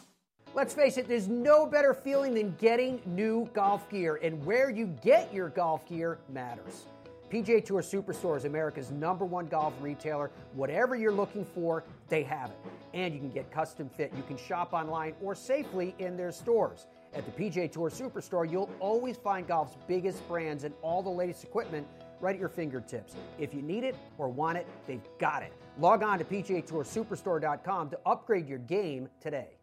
Let's 0.53 0.73
face 0.73 0.97
it, 0.97 1.07
there's 1.07 1.29
no 1.29 1.65
better 1.65 1.93
feeling 1.93 2.33
than 2.33 2.53
getting 2.59 3.01
new 3.05 3.49
golf 3.53 3.89
gear, 3.89 4.19
and 4.21 4.45
where 4.45 4.69
you 4.69 4.87
get 5.01 5.33
your 5.33 5.47
golf 5.47 5.87
gear 5.87 6.19
matters. 6.27 6.87
PGA 7.31 7.63
Tour 7.63 7.81
Superstore 7.81 8.35
is 8.35 8.43
America's 8.43 8.91
number 8.91 9.23
one 9.23 9.47
golf 9.47 9.73
retailer. 9.79 10.29
Whatever 10.53 10.97
you're 10.97 11.13
looking 11.13 11.45
for, 11.45 11.85
they 12.09 12.23
have 12.23 12.49
it. 12.49 12.57
And 12.93 13.13
you 13.13 13.21
can 13.21 13.29
get 13.29 13.49
custom 13.49 13.87
fit. 13.87 14.11
You 14.17 14.23
can 14.23 14.35
shop 14.35 14.73
online 14.73 15.13
or 15.21 15.33
safely 15.35 15.95
in 15.99 16.17
their 16.17 16.33
stores. 16.33 16.87
At 17.13 17.25
the 17.25 17.31
PGA 17.31 17.71
Tour 17.71 17.89
Superstore, 17.89 18.51
you'll 18.51 18.69
always 18.81 19.15
find 19.15 19.47
golf's 19.47 19.77
biggest 19.87 20.27
brands 20.27 20.65
and 20.65 20.73
all 20.81 21.01
the 21.01 21.09
latest 21.09 21.45
equipment 21.45 21.87
right 22.19 22.35
at 22.35 22.39
your 22.39 22.49
fingertips. 22.49 23.15
If 23.39 23.53
you 23.53 23.61
need 23.61 23.85
it 23.85 23.95
or 24.17 24.27
want 24.27 24.57
it, 24.57 24.67
they've 24.85 24.99
got 25.17 25.43
it. 25.43 25.53
Log 25.79 26.03
on 26.03 26.19
to 26.19 26.25
PGATourSuperstore.com 26.25 27.89
to 27.91 27.99
upgrade 28.05 28.49
your 28.49 28.59
game 28.59 29.07
today. 29.21 29.60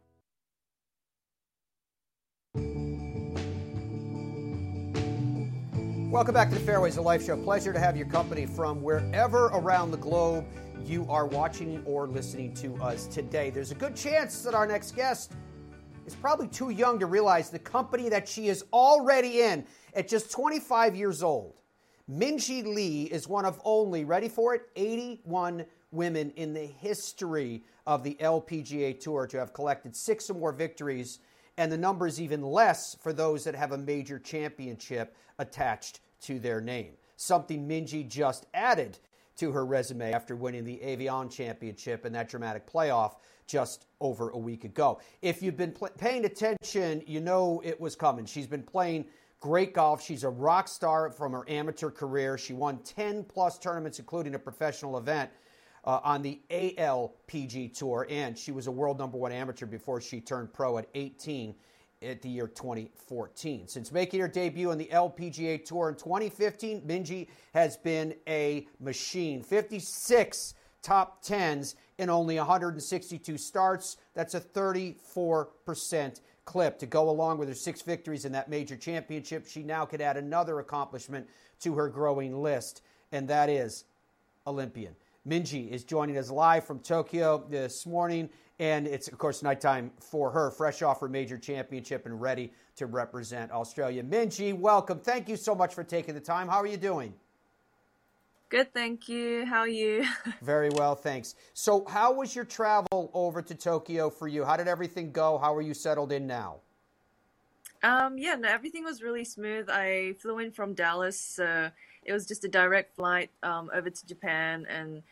Welcome 6.10 6.32
back 6.32 6.48
to 6.48 6.54
the 6.54 6.62
Fairways 6.62 6.96
of 6.96 7.04
Life 7.04 7.26
Show. 7.26 7.36
Pleasure 7.36 7.70
to 7.70 7.78
have 7.78 7.94
your 7.94 8.06
company 8.06 8.46
from 8.46 8.80
wherever 8.80 9.48
around 9.48 9.90
the 9.90 9.98
globe 9.98 10.46
you 10.82 11.06
are 11.10 11.26
watching 11.26 11.82
or 11.84 12.06
listening 12.06 12.54
to 12.54 12.74
us 12.76 13.06
today. 13.08 13.50
There's 13.50 13.72
a 13.72 13.74
good 13.74 13.94
chance 13.94 14.40
that 14.40 14.54
our 14.54 14.66
next 14.66 14.96
guest 14.96 15.32
is 16.06 16.14
probably 16.14 16.48
too 16.48 16.70
young 16.70 16.98
to 17.00 17.04
realize 17.04 17.50
the 17.50 17.58
company 17.58 18.08
that 18.08 18.26
she 18.26 18.48
is 18.48 18.64
already 18.72 19.42
in 19.42 19.66
at 19.92 20.08
just 20.08 20.32
25 20.32 20.96
years 20.96 21.22
old. 21.22 21.60
Minjee 22.10 22.64
Lee 22.64 23.02
is 23.02 23.28
one 23.28 23.44
of 23.44 23.60
only, 23.62 24.06
ready 24.06 24.30
for 24.30 24.54
it, 24.54 24.62
81 24.76 25.66
women 25.90 26.32
in 26.36 26.54
the 26.54 26.64
history 26.64 27.64
of 27.86 28.02
the 28.02 28.16
LPGA 28.18 28.98
Tour 28.98 29.26
to 29.26 29.38
have 29.38 29.52
collected 29.52 29.94
six 29.94 30.30
or 30.30 30.34
more 30.34 30.52
victories 30.52 31.18
and 31.58 31.70
the 31.70 31.76
number 31.76 32.06
is 32.06 32.20
even 32.20 32.40
less 32.40 32.96
for 33.02 33.12
those 33.12 33.44
that 33.44 33.54
have 33.54 33.72
a 33.72 33.78
major 33.78 34.18
championship 34.18 35.14
attached 35.38 36.00
to 36.22 36.38
their 36.38 36.60
name. 36.60 36.92
Something 37.16 37.68
Minjee 37.68 38.08
just 38.08 38.46
added 38.54 38.98
to 39.36 39.50
her 39.50 39.66
resume 39.66 40.12
after 40.12 40.36
winning 40.36 40.64
the 40.64 40.80
Evian 40.80 41.28
Championship 41.28 42.06
in 42.06 42.12
that 42.12 42.28
dramatic 42.28 42.70
playoff 42.70 43.16
just 43.46 43.86
over 44.00 44.30
a 44.30 44.38
week 44.38 44.64
ago. 44.64 45.00
If 45.20 45.42
you've 45.42 45.56
been 45.56 45.72
pl- 45.72 45.90
paying 45.98 46.24
attention, 46.24 47.02
you 47.06 47.20
know 47.20 47.60
it 47.64 47.80
was 47.80 47.96
coming. 47.96 48.24
She's 48.24 48.46
been 48.46 48.62
playing 48.62 49.06
great 49.40 49.74
golf. 49.74 50.02
She's 50.02 50.22
a 50.22 50.30
rock 50.30 50.68
star 50.68 51.10
from 51.10 51.32
her 51.32 51.48
amateur 51.48 51.90
career. 51.90 52.38
She 52.38 52.52
won 52.52 52.78
10 52.78 53.24
plus 53.24 53.58
tournaments, 53.58 53.98
including 53.98 54.36
a 54.36 54.38
professional 54.38 54.96
event. 54.96 55.30
Uh, 55.88 56.00
on 56.04 56.20
the 56.20 56.38
ALPG 56.50 57.72
Tour, 57.72 58.06
and 58.10 58.36
she 58.36 58.52
was 58.52 58.66
a 58.66 58.70
world 58.70 58.98
number 58.98 59.16
one 59.16 59.32
amateur 59.32 59.64
before 59.64 60.02
she 60.02 60.20
turned 60.20 60.52
pro 60.52 60.76
at 60.76 60.86
18 60.94 61.54
at 62.02 62.20
the 62.20 62.28
year 62.28 62.46
2014. 62.46 63.66
Since 63.66 63.90
making 63.90 64.20
her 64.20 64.28
debut 64.28 64.70
on 64.70 64.76
the 64.76 64.90
LPGA 64.92 65.64
Tour 65.64 65.88
in 65.88 65.94
2015, 65.94 66.82
Minjee 66.82 67.28
has 67.54 67.78
been 67.78 68.14
a 68.28 68.66
machine. 68.78 69.42
56 69.42 70.52
top 70.82 71.24
10s 71.24 71.74
in 71.96 72.10
only 72.10 72.36
162 72.36 73.38
starts. 73.38 73.96
That's 74.12 74.34
a 74.34 74.40
34% 74.42 76.20
clip. 76.44 76.78
To 76.80 76.86
go 76.86 77.08
along 77.08 77.38
with 77.38 77.48
her 77.48 77.54
six 77.54 77.80
victories 77.80 78.26
in 78.26 78.32
that 78.32 78.50
major 78.50 78.76
championship, 78.76 79.46
she 79.46 79.62
now 79.62 79.86
could 79.86 80.02
add 80.02 80.18
another 80.18 80.58
accomplishment 80.58 81.26
to 81.60 81.76
her 81.76 81.88
growing 81.88 82.42
list, 82.42 82.82
and 83.10 83.26
that 83.28 83.48
is 83.48 83.84
Olympian. 84.46 84.94
Minjee 85.28 85.70
is 85.70 85.84
joining 85.84 86.16
us 86.16 86.30
live 86.30 86.64
from 86.64 86.78
Tokyo 86.78 87.44
this 87.50 87.84
morning, 87.84 88.30
and 88.58 88.86
it's, 88.86 89.08
of 89.08 89.18
course, 89.18 89.42
nighttime 89.42 89.90
for 90.00 90.30
her, 90.30 90.50
fresh 90.50 90.80
off 90.80 91.00
her 91.00 91.08
major 91.08 91.36
championship 91.36 92.06
and 92.06 92.18
ready 92.18 92.50
to 92.76 92.86
represent 92.86 93.52
Australia. 93.52 94.02
Minjee, 94.02 94.58
welcome. 94.58 94.98
Thank 94.98 95.28
you 95.28 95.36
so 95.36 95.54
much 95.54 95.74
for 95.74 95.84
taking 95.84 96.14
the 96.14 96.20
time. 96.20 96.48
How 96.48 96.56
are 96.56 96.66
you 96.66 96.78
doing? 96.78 97.12
Good, 98.48 98.72
thank 98.72 99.06
you. 99.06 99.44
How 99.44 99.58
are 99.58 99.68
you? 99.68 100.06
Very 100.40 100.70
well, 100.70 100.94
thanks. 100.94 101.34
So, 101.52 101.84
how 101.86 102.10
was 102.14 102.34
your 102.34 102.46
travel 102.46 103.10
over 103.12 103.42
to 103.42 103.54
Tokyo 103.54 104.08
for 104.08 104.28
you? 104.28 104.46
How 104.46 104.56
did 104.56 104.66
everything 104.66 105.12
go? 105.12 105.36
How 105.36 105.54
are 105.54 105.60
you 105.60 105.74
settled 105.74 106.10
in 106.10 106.26
now? 106.26 106.60
Um, 107.82 108.16
yeah, 108.16 108.34
no, 108.34 108.48
everything 108.48 108.82
was 108.82 109.02
really 109.02 109.24
smooth. 109.24 109.68
I 109.68 110.14
flew 110.20 110.38
in 110.38 110.52
from 110.52 110.72
Dallas, 110.72 111.20
so 111.20 111.70
it 112.02 112.14
was 112.14 112.26
just 112.26 112.44
a 112.44 112.48
direct 112.48 112.96
flight 112.96 113.30
um, 113.42 113.70
over 113.74 113.90
to 113.90 114.06
Japan, 114.06 114.66
and 114.70 115.02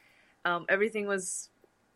um, 0.46 0.64
everything 0.68 1.06
was 1.06 1.50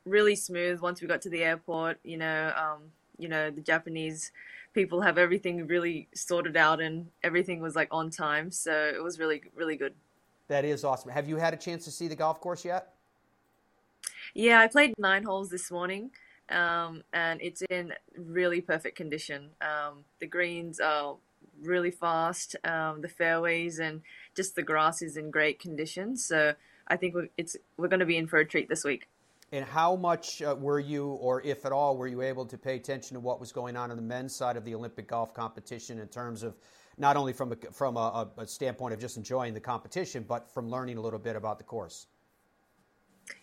really 0.05 0.35
smooth 0.35 0.81
once 0.81 1.01
we 1.01 1.07
got 1.07 1.23
to 1.23 1.31
the 1.31 1.45
airport. 1.45 2.01
You 2.03 2.19
know, 2.19 2.53
um, 2.57 2.83
you 3.17 3.29
know, 3.29 3.51
the 3.51 3.61
Japanese 3.61 4.33
people 4.75 5.01
have 5.01 5.19
everything 5.19 5.67
really 5.67 6.09
sorted 6.15 6.57
out, 6.57 6.81
and 6.81 7.07
everything 7.23 7.61
was 7.61 7.77
like 7.77 7.89
on 7.93 8.11
time, 8.11 8.51
so 8.51 8.73
it 8.73 9.03
was 9.03 9.19
really, 9.19 9.43
really 9.55 9.77
good. 9.77 9.95
That 10.49 10.65
is 10.65 10.85
awesome. 10.85 11.11
Have 11.13 11.29
you 11.29 11.37
had 11.37 11.55
a 11.55 11.57
chance 11.57 11.85
to 11.85 11.93
see 11.93 12.09
the 12.09 12.17
golf 12.17 12.41
course 12.41 12.65
yet? 12.65 12.93
Yeah, 14.35 14.61
I 14.61 14.67
played 14.67 14.95
nine 14.99 15.23
holes 15.23 15.51
this 15.51 15.71
morning, 15.71 16.11
um, 16.49 17.03
and 17.13 17.41
it's 17.41 17.63
in 17.63 17.93
really 18.17 18.61
perfect 18.61 18.97
condition. 18.97 19.51
Um, 19.61 20.05
the 20.19 20.27
greens 20.27 20.81
are 20.81 21.17
really 21.63 21.91
fast, 21.91 22.57
um, 22.65 23.01
the 23.01 23.09
fairways, 23.09 23.79
and 23.79 24.03
just 24.35 24.57
the 24.57 24.63
grass 24.63 25.03
is 25.03 25.17
in 25.17 25.31
great 25.31 25.61
condition. 25.61 26.17
So 26.17 26.55
I 26.91 26.97
think 26.97 27.15
we're, 27.15 27.29
it's 27.39 27.57
we're 27.77 27.89
going 27.89 28.01
to 28.01 28.07
be 28.07 28.17
in 28.17 28.27
for 28.27 28.39
a 28.39 28.45
treat 28.45 28.69
this 28.69 28.85
week. 28.85 29.09
And 29.53 29.65
how 29.65 29.97
much 29.97 30.43
uh, 30.43 30.55
were 30.59 30.79
you, 30.79 31.09
or 31.09 31.43
if 31.43 31.65
at 31.65 31.73
all, 31.73 31.97
were 31.97 32.07
you 32.07 32.23
able 32.23 32.47
to 32.47 32.59
pay 32.59 32.77
attention 32.77 33.15
to 33.15 33.21
what 33.21 33.41
was 33.41 33.51
going 33.53 33.77
on 33.77 33.91
on 33.91 33.97
the 33.97 34.03
men's 34.03 34.37
side 34.37 34.57
of 34.57 34.65
the 34.65 34.75
Olympic 34.75 35.09
golf 35.09 35.35
competition 35.35 35.99
in 35.99 36.07
terms 36.09 36.43
of 36.43 36.57
not 36.99 37.17
only 37.17 37.33
from 37.33 37.53
a, 37.53 37.57
from 37.73 37.97
a, 37.97 38.29
a 38.37 38.47
standpoint 38.47 38.95
of 38.95 39.01
just 39.01 39.17
enjoying 39.17 39.55
the 39.55 39.61
competition, 39.61 40.25
but 40.29 40.53
from 40.53 40.69
learning 40.69 40.99
a 40.99 41.01
little 41.01 41.19
bit 41.19 41.35
about 41.35 41.59
the 41.59 41.65
course? 41.65 42.07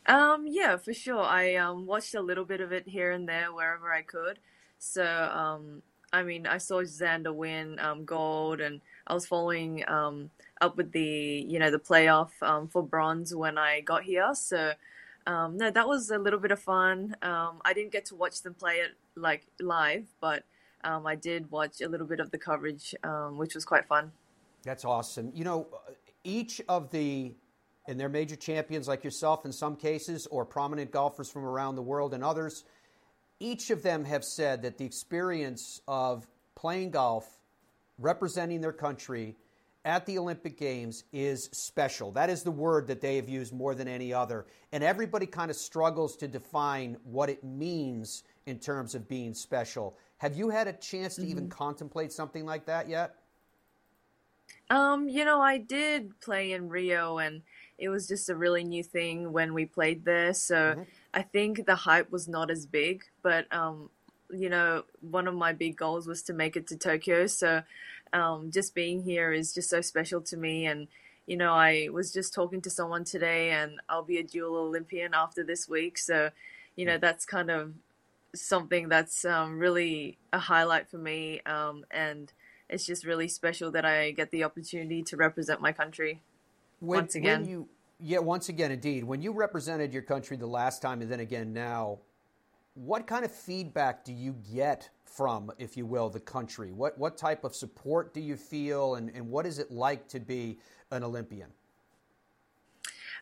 Um, 0.05 0.45
yeah, 0.47 0.77
for 0.77 0.93
sure. 0.93 1.23
I 1.23 1.55
um, 1.55 1.85
watched 1.85 2.15
a 2.15 2.21
little 2.21 2.45
bit 2.45 2.61
of 2.61 2.71
it 2.71 2.87
here 2.87 3.11
and 3.11 3.27
there 3.27 3.51
wherever 3.53 3.91
I 3.91 4.01
could. 4.01 4.39
So, 4.77 5.03
um, 5.03 5.81
I 6.13 6.23
mean, 6.23 6.47
I 6.47 6.57
saw 6.57 6.83
Xander 6.83 7.35
win 7.35 7.79
um, 7.79 8.05
gold, 8.05 8.61
and 8.61 8.79
I 9.07 9.13
was 9.13 9.25
following 9.25 9.83
um, 9.89 10.29
up 10.61 10.77
with 10.77 10.91
the 10.91 11.45
you 11.47 11.59
know 11.59 11.71
the 11.71 11.79
playoff 11.79 12.29
um, 12.41 12.67
for 12.67 12.83
bronze 12.83 13.35
when 13.35 13.57
I 13.57 13.81
got 13.81 14.03
here. 14.03 14.33
So, 14.33 14.73
um, 15.25 15.57
no, 15.57 15.71
that 15.71 15.87
was 15.87 16.09
a 16.09 16.17
little 16.17 16.39
bit 16.39 16.51
of 16.51 16.59
fun. 16.59 17.15
Um, 17.21 17.61
I 17.63 17.73
didn't 17.73 17.91
get 17.91 18.05
to 18.05 18.15
watch 18.15 18.41
them 18.41 18.53
play 18.53 18.75
it 18.75 18.91
like 19.15 19.45
live, 19.59 20.05
but 20.21 20.43
um, 20.83 21.05
I 21.05 21.15
did 21.15 21.51
watch 21.51 21.81
a 21.81 21.89
little 21.89 22.07
bit 22.07 22.19
of 22.19 22.31
the 22.31 22.37
coverage, 22.37 22.95
um, 23.03 23.37
which 23.37 23.55
was 23.55 23.65
quite 23.65 23.87
fun. 23.87 24.11
That's 24.63 24.85
awesome. 24.85 25.31
You 25.33 25.43
know, 25.43 25.67
each 26.23 26.61
of 26.67 26.91
the 26.91 27.33
and 27.87 27.99
they're 27.99 28.09
major 28.09 28.35
champions 28.35 28.87
like 28.87 29.03
yourself 29.03 29.45
in 29.45 29.51
some 29.51 29.75
cases, 29.75 30.27
or 30.27 30.45
prominent 30.45 30.91
golfers 30.91 31.31
from 31.31 31.45
around 31.45 31.75
the 31.75 31.81
world 31.81 32.13
and 32.13 32.23
others. 32.23 32.65
Each 33.39 33.69
of 33.69 33.81
them 33.83 34.03
have 34.03 34.23
said 34.23 34.63
that 34.63 34.77
the 34.77 34.85
experience 34.85 35.81
of 35.87 36.27
playing 36.55 36.91
golf, 36.91 37.39
representing 37.97 38.61
their 38.61 38.73
country 38.73 39.35
at 39.87 40.05
the 40.05 40.17
Olympic 40.17 40.57
Games 40.57 41.05
is 41.13 41.49
special. 41.53 42.11
That 42.11 42.29
is 42.29 42.43
the 42.43 42.51
word 42.51 42.87
that 42.87 42.99
they 42.99 43.15
have 43.15 43.29
used 43.29 43.53
more 43.53 43.73
than 43.73 43.87
any 43.87 44.13
other. 44.13 44.45
And 44.73 44.83
everybody 44.83 45.25
kind 45.25 45.49
of 45.49 45.55
struggles 45.55 46.17
to 46.17 46.27
define 46.27 46.97
what 47.05 47.29
it 47.29 47.41
means 47.41 48.23
in 48.45 48.59
terms 48.59 48.95
of 48.95 49.07
being 49.07 49.33
special. 49.33 49.97
Have 50.17 50.35
you 50.35 50.49
had 50.49 50.67
a 50.67 50.73
chance 50.73 51.15
to 51.15 51.21
mm-hmm. 51.21 51.31
even 51.31 51.49
contemplate 51.49 52.11
something 52.11 52.45
like 52.45 52.65
that 52.65 52.89
yet? 52.89 53.15
Um, 54.69 55.07
you 55.07 55.23
know, 55.23 55.39
I 55.39 55.57
did 55.57 56.19
play 56.19 56.51
in 56.51 56.67
Rio 56.67 57.19
and 57.19 57.41
it 57.77 57.87
was 57.87 58.09
just 58.09 58.29
a 58.29 58.35
really 58.35 58.65
new 58.65 58.83
thing 58.83 59.31
when 59.31 59.53
we 59.53 59.65
played 59.65 60.03
there. 60.03 60.33
So 60.33 60.55
mm-hmm. 60.55 60.81
I 61.13 61.21
think 61.21 61.65
the 61.65 61.75
hype 61.75 62.11
was 62.11 62.27
not 62.27 62.51
as 62.51 62.65
big, 62.65 63.05
but 63.23 63.45
um, 63.53 63.89
you 64.29 64.49
know, 64.49 64.83
one 64.99 65.27
of 65.27 65.33
my 65.35 65.53
big 65.53 65.77
goals 65.77 66.07
was 66.07 66.23
to 66.23 66.33
make 66.33 66.57
it 66.57 66.67
to 66.67 66.77
Tokyo. 66.77 67.27
So 67.27 67.63
um, 68.13 68.51
just 68.51 68.75
being 68.75 69.03
here 69.03 69.31
is 69.31 69.53
just 69.53 69.69
so 69.69 69.81
special 69.81 70.21
to 70.21 70.37
me. 70.37 70.65
And 70.65 70.87
you 71.27 71.35
know, 71.35 71.53
I 71.53 71.89
was 71.91 72.11
just 72.11 72.33
talking 72.33 72.61
to 72.61 72.69
someone 72.69 73.03
today, 73.03 73.51
and 73.51 73.81
I'll 73.89 74.03
be 74.03 74.17
a 74.17 74.23
dual 74.23 74.55
Olympian 74.55 75.13
after 75.13 75.43
this 75.43 75.67
week. 75.67 75.97
So, 75.97 76.29
you 76.75 76.85
know, 76.85 76.97
mm. 76.97 77.01
that's 77.01 77.25
kind 77.25 77.51
of 77.51 77.73
something 78.33 78.87
that's 78.87 79.25
um, 79.25 79.59
really 79.59 80.17
a 80.31 80.39
highlight 80.39 80.89
for 80.89 80.97
me. 80.97 81.41
Um, 81.41 81.85
and 81.91 82.31
it's 82.69 82.85
just 82.85 83.05
really 83.05 83.27
special 83.27 83.71
that 83.71 83.85
I 83.85 84.11
get 84.11 84.31
the 84.31 84.45
opportunity 84.45 85.03
to 85.03 85.17
represent 85.17 85.61
my 85.61 85.73
country 85.73 86.21
when, 86.79 86.99
once 87.01 87.15
again. 87.15 87.41
When 87.41 87.49
you, 87.49 87.69
yeah, 87.99 88.19
once 88.19 88.47
again, 88.47 88.71
indeed. 88.71 89.03
When 89.03 89.21
you 89.21 89.33
represented 89.33 89.91
your 89.93 90.03
country 90.03 90.37
the 90.37 90.47
last 90.47 90.81
time 90.81 91.01
and 91.01 91.11
then 91.11 91.19
again 91.19 91.51
now, 91.51 91.99
what 92.77 93.07
kind 93.07 93.25
of 93.25 93.31
feedback 93.31 94.05
do 94.05 94.13
you 94.13 94.35
get 94.53 94.89
from, 95.03 95.51
if 95.57 95.75
you 95.75 95.85
will, 95.85 96.09
the 96.09 96.19
country? 96.19 96.71
What, 96.71 96.97
what 96.97 97.17
type 97.17 97.43
of 97.43 97.55
support 97.55 98.13
do 98.13 98.21
you 98.21 98.35
feel, 98.35 98.95
and, 98.95 99.09
and 99.09 99.27
what 99.29 99.45
is 99.45 99.57
it 99.57 99.71
like 99.71 100.07
to 100.09 100.19
be 100.19 100.59
an 100.91 101.03
Olympian? 101.03 101.49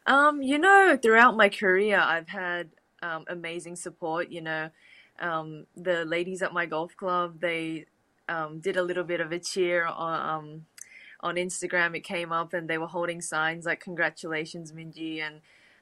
Um, 0.05 0.41
you 0.41 0.57
know, 0.57 0.97
throughout 1.01 1.37
my 1.37 1.49
career, 1.49 1.99
I've 1.99 2.27
had 2.27 2.69
um, 3.01 3.23
amazing 3.27 3.75
support. 3.75 4.29
You 4.29 4.41
know, 4.41 4.69
um, 5.19 5.65
the 5.75 6.05
ladies 6.05 6.41
at 6.41 6.53
my 6.53 6.65
golf 6.65 6.95
club, 6.97 7.39
they 7.39 7.85
um, 8.27 8.59
did 8.59 8.77
a 8.77 8.83
little 8.83 9.03
bit 9.03 9.21
of 9.21 9.31
a 9.31 9.39
cheer 9.39 9.85
on 9.85 10.29
um, 10.29 10.65
on 11.21 11.35
Instagram. 11.35 11.95
It 11.95 12.03
came 12.03 12.31
up, 12.31 12.53
and 12.53 12.69
they 12.69 12.77
were 12.77 12.87
holding 12.87 13.21
signs 13.21 13.65
like 13.65 13.79
"Congratulations, 13.79 14.73
Minjee," 14.73 15.21
and 15.21 15.41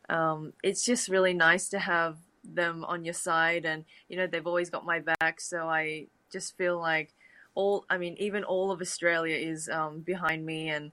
um, 0.09 0.53
it's 0.63 0.85
just 0.85 1.09
really 1.09 1.33
nice 1.33 1.67
to 1.69 1.79
have 1.79 2.17
them 2.43 2.83
on 2.85 3.05
your 3.05 3.13
side, 3.13 3.65
and 3.65 3.85
you 4.07 4.17
know 4.17 4.27
they've 4.27 4.47
always 4.47 4.69
got 4.69 4.85
my 4.85 4.99
back. 4.99 5.39
So 5.39 5.67
I 5.67 6.07
just 6.31 6.57
feel 6.57 6.79
like 6.79 7.13
all, 7.55 7.85
I 7.89 7.97
mean, 7.97 8.15
even 8.19 8.43
all 8.43 8.71
of 8.71 8.81
Australia 8.81 9.35
is 9.35 9.69
um, 9.69 9.99
behind 9.99 10.45
me, 10.45 10.69
and 10.69 10.91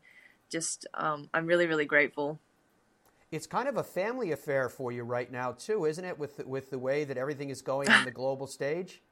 just 0.51 0.87
um, 0.95 1.29
I'm 1.33 1.47
really, 1.47 1.67
really 1.67 1.87
grateful. 1.87 2.39
It's 3.31 3.47
kind 3.47 3.69
of 3.69 3.77
a 3.77 3.85
family 3.85 4.33
affair 4.33 4.69
for 4.69 4.91
you 4.91 5.05
right 5.05 5.31
now, 5.31 5.53
too, 5.53 5.85
isn't 5.85 6.05
it? 6.05 6.19
With 6.19 6.45
with 6.47 6.71
the 6.71 6.79
way 6.79 7.05
that 7.05 7.17
everything 7.17 7.51
is 7.51 7.63
going 7.63 7.89
on 7.89 8.05
the 8.05 8.11
global 8.23 8.47
stage. 8.47 9.03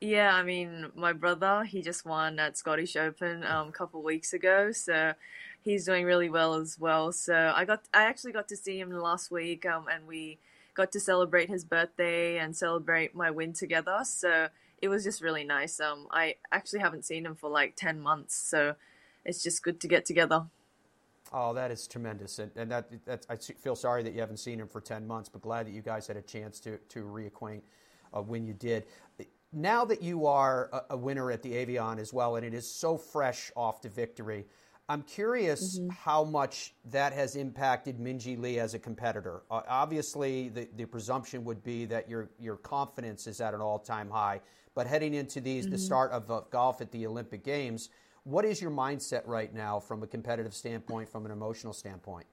Yeah, 0.00 0.34
I 0.34 0.42
mean, 0.42 0.90
my 0.94 1.12
brother, 1.12 1.64
he 1.64 1.80
just 1.80 2.04
won 2.04 2.38
at 2.38 2.58
Scottish 2.58 2.96
Open 2.96 3.44
um, 3.44 3.68
a 3.68 3.72
couple 3.72 4.02
weeks 4.02 4.32
ago, 4.32 4.72
so 4.72 5.14
he's 5.62 5.86
doing 5.86 6.04
really 6.04 6.28
well 6.28 6.54
as 6.54 6.78
well. 6.78 7.12
So 7.12 7.52
I 7.54 7.64
got, 7.64 7.84
I 7.94 8.04
actually 8.04 8.32
got 8.32 8.48
to 8.48 8.56
see 8.56 8.78
him 8.78 8.90
last 8.90 9.30
week, 9.30 9.64
um, 9.64 9.86
and 9.90 10.06
we 10.06 10.38
got 10.74 10.92
to 10.92 11.00
celebrate 11.00 11.48
his 11.48 11.64
birthday 11.64 12.38
and 12.38 12.56
celebrate 12.56 13.14
my 13.14 13.30
win 13.30 13.52
together. 13.52 14.00
So 14.04 14.48
it 14.82 14.88
was 14.88 15.04
just 15.04 15.22
really 15.22 15.44
nice. 15.44 15.80
Um, 15.80 16.06
I 16.10 16.36
actually 16.52 16.80
haven't 16.80 17.04
seen 17.04 17.24
him 17.24 17.34
for 17.34 17.48
like 17.48 17.76
ten 17.76 18.00
months, 18.00 18.36
so 18.36 18.74
it's 19.24 19.42
just 19.42 19.62
good 19.62 19.80
to 19.80 19.88
get 19.88 20.04
together. 20.04 20.46
Oh, 21.32 21.52
that 21.54 21.70
is 21.70 21.88
tremendous, 21.88 22.38
and, 22.38 22.50
and 22.54 22.70
that 22.70 22.88
that's, 23.04 23.26
I 23.30 23.36
feel 23.36 23.74
sorry 23.74 24.02
that 24.02 24.12
you 24.12 24.20
haven't 24.20 24.36
seen 24.36 24.60
him 24.60 24.68
for 24.68 24.80
ten 24.80 25.06
months, 25.06 25.28
but 25.28 25.42
glad 25.42 25.66
that 25.66 25.72
you 25.72 25.82
guys 25.82 26.06
had 26.06 26.16
a 26.16 26.22
chance 26.22 26.60
to 26.60 26.76
to 26.76 27.00
reacquaint 27.00 27.62
uh, 28.12 28.22
when 28.22 28.46
you 28.46 28.52
did. 28.52 28.84
Now 29.52 29.84
that 29.84 30.02
you 30.02 30.26
are 30.26 30.68
a, 30.72 30.82
a, 30.90 30.96
winner 30.96 31.30
at 31.30 31.40
the 31.42 31.56
Evian 31.56 31.98
as 31.98 32.12
well, 32.12 32.36
and 32.36 32.44
it 32.44 32.54
is 32.54 32.68
so 32.68 32.98
fresh 32.98 33.52
off 33.56 33.82
the 33.82 33.88
victory, 33.88 34.46
I'm 34.88 35.02
curious 35.02 35.78
mm-hmm. 35.78 35.88
how 35.90 36.24
much 36.24 36.74
that 36.90 37.12
has 37.12 37.36
impacted 37.36 37.98
Minjee 37.98 38.38
Lee 38.38 38.58
as 38.58 38.74
a 38.74 38.78
competitor. 38.78 39.42
Uh, 39.50 39.62
obviously, 39.68 40.50
the, 40.50 40.68
the 40.76 40.84
presumption 40.84 41.44
would 41.44 41.64
be 41.64 41.86
that 41.86 42.08
your 42.08 42.28
your 42.38 42.56
confidence 42.56 43.26
is 43.26 43.40
at 43.40 43.54
an 43.54 43.60
all 43.60 43.78
time 43.78 44.10
high, 44.10 44.40
but 44.74 44.86
heading 44.86 45.14
into 45.14 45.40
these 45.40 45.64
mm-hmm. 45.64 45.72
the 45.72 45.78
start 45.78 46.12
of 46.12 46.30
uh, 46.30 46.42
golf 46.50 46.80
at 46.80 46.92
the 46.92 47.06
Olympic 47.06 47.44
Games 47.44 47.88
what 48.24 48.44
is 48.44 48.60
your 48.60 48.70
mindset 48.70 49.22
right 49.26 49.54
now 49.54 49.78
from 49.78 50.02
a 50.02 50.06
competitive 50.06 50.54
standpoint, 50.54 51.10
from 51.10 51.26
an 51.26 51.30
emotional 51.30 51.72
standpoint? 51.72 52.26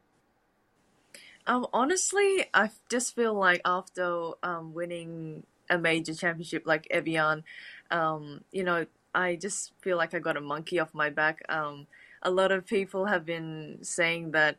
Um, 1.45 1.67
honestly, 1.73 2.45
I 2.53 2.69
just 2.89 3.13
feel 3.13 3.33
like 3.33 3.61
after 3.65 4.31
um, 4.41 4.73
winning 4.73 5.43
a 5.69 5.77
major 5.77 6.13
championship 6.13 6.63
like 6.65 6.87
Evian, 6.89 7.43
um, 7.89 8.41
you 8.51 8.63
know, 8.63 8.85
I 9.13 9.35
just 9.35 9.73
feel 9.81 9.97
like 9.97 10.13
I 10.13 10.19
got 10.19 10.37
a 10.37 10.41
monkey 10.41 10.79
off 10.79 10.93
my 10.93 11.09
back. 11.09 11.43
Um, 11.49 11.87
a 12.21 12.31
lot 12.31 12.51
of 12.51 12.65
people 12.65 13.05
have 13.05 13.25
been 13.25 13.79
saying 13.81 14.31
that 14.31 14.57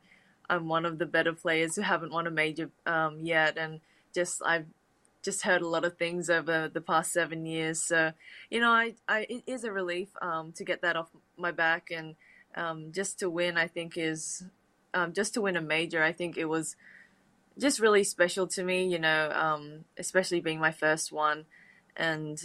I'm 0.49 0.69
one 0.69 0.85
of 0.85 0.99
the 0.99 1.07
better 1.07 1.33
players 1.33 1.77
who 1.77 1.83
haven't 1.83 2.13
won 2.13 2.27
a 2.27 2.31
major 2.31 2.71
um, 2.87 3.21
yet, 3.23 3.57
and 3.57 3.81
just 4.15 4.43
I've 4.45 4.67
just 5.23 5.43
heard 5.43 5.63
a 5.63 5.69
lot 5.69 5.85
of 5.85 5.97
things 5.97 6.29
over 6.29 6.69
the 6.69 6.81
past 6.81 7.13
seven 7.13 7.47
years. 7.47 7.81
So, 7.81 8.13
you 8.51 8.61
know, 8.61 8.71
I, 8.71 8.95
I 9.09 9.27
it 9.29 9.45
is 9.47 9.65
a 9.65 9.73
relief 9.73 10.09
um, 10.21 10.53
to 10.53 10.65
get 10.65 10.83
that 10.83 10.97
off 10.97 11.11
my 11.37 11.53
back, 11.53 11.91
and 11.91 12.17
um, 12.55 12.93
just 12.93 13.19
to 13.21 13.31
win, 13.31 13.57
I 13.57 13.69
think 13.69 13.97
is 13.97 14.45
um, 14.93 15.13
just 15.13 15.35
to 15.35 15.41
win 15.41 15.57
a 15.57 15.63
major. 15.63 16.03
I 16.03 16.13
think 16.13 16.37
it 16.37 16.47
was 16.47 16.77
just 17.59 17.81
really 17.81 18.05
special 18.05 18.47
to 18.49 18.63
me. 18.63 18.87
You 18.87 18.99
know, 18.99 19.31
um, 19.35 19.85
especially 19.97 20.41
being 20.41 20.61
my 20.61 20.73
first 20.73 21.13
one, 21.13 21.47
and 21.97 22.41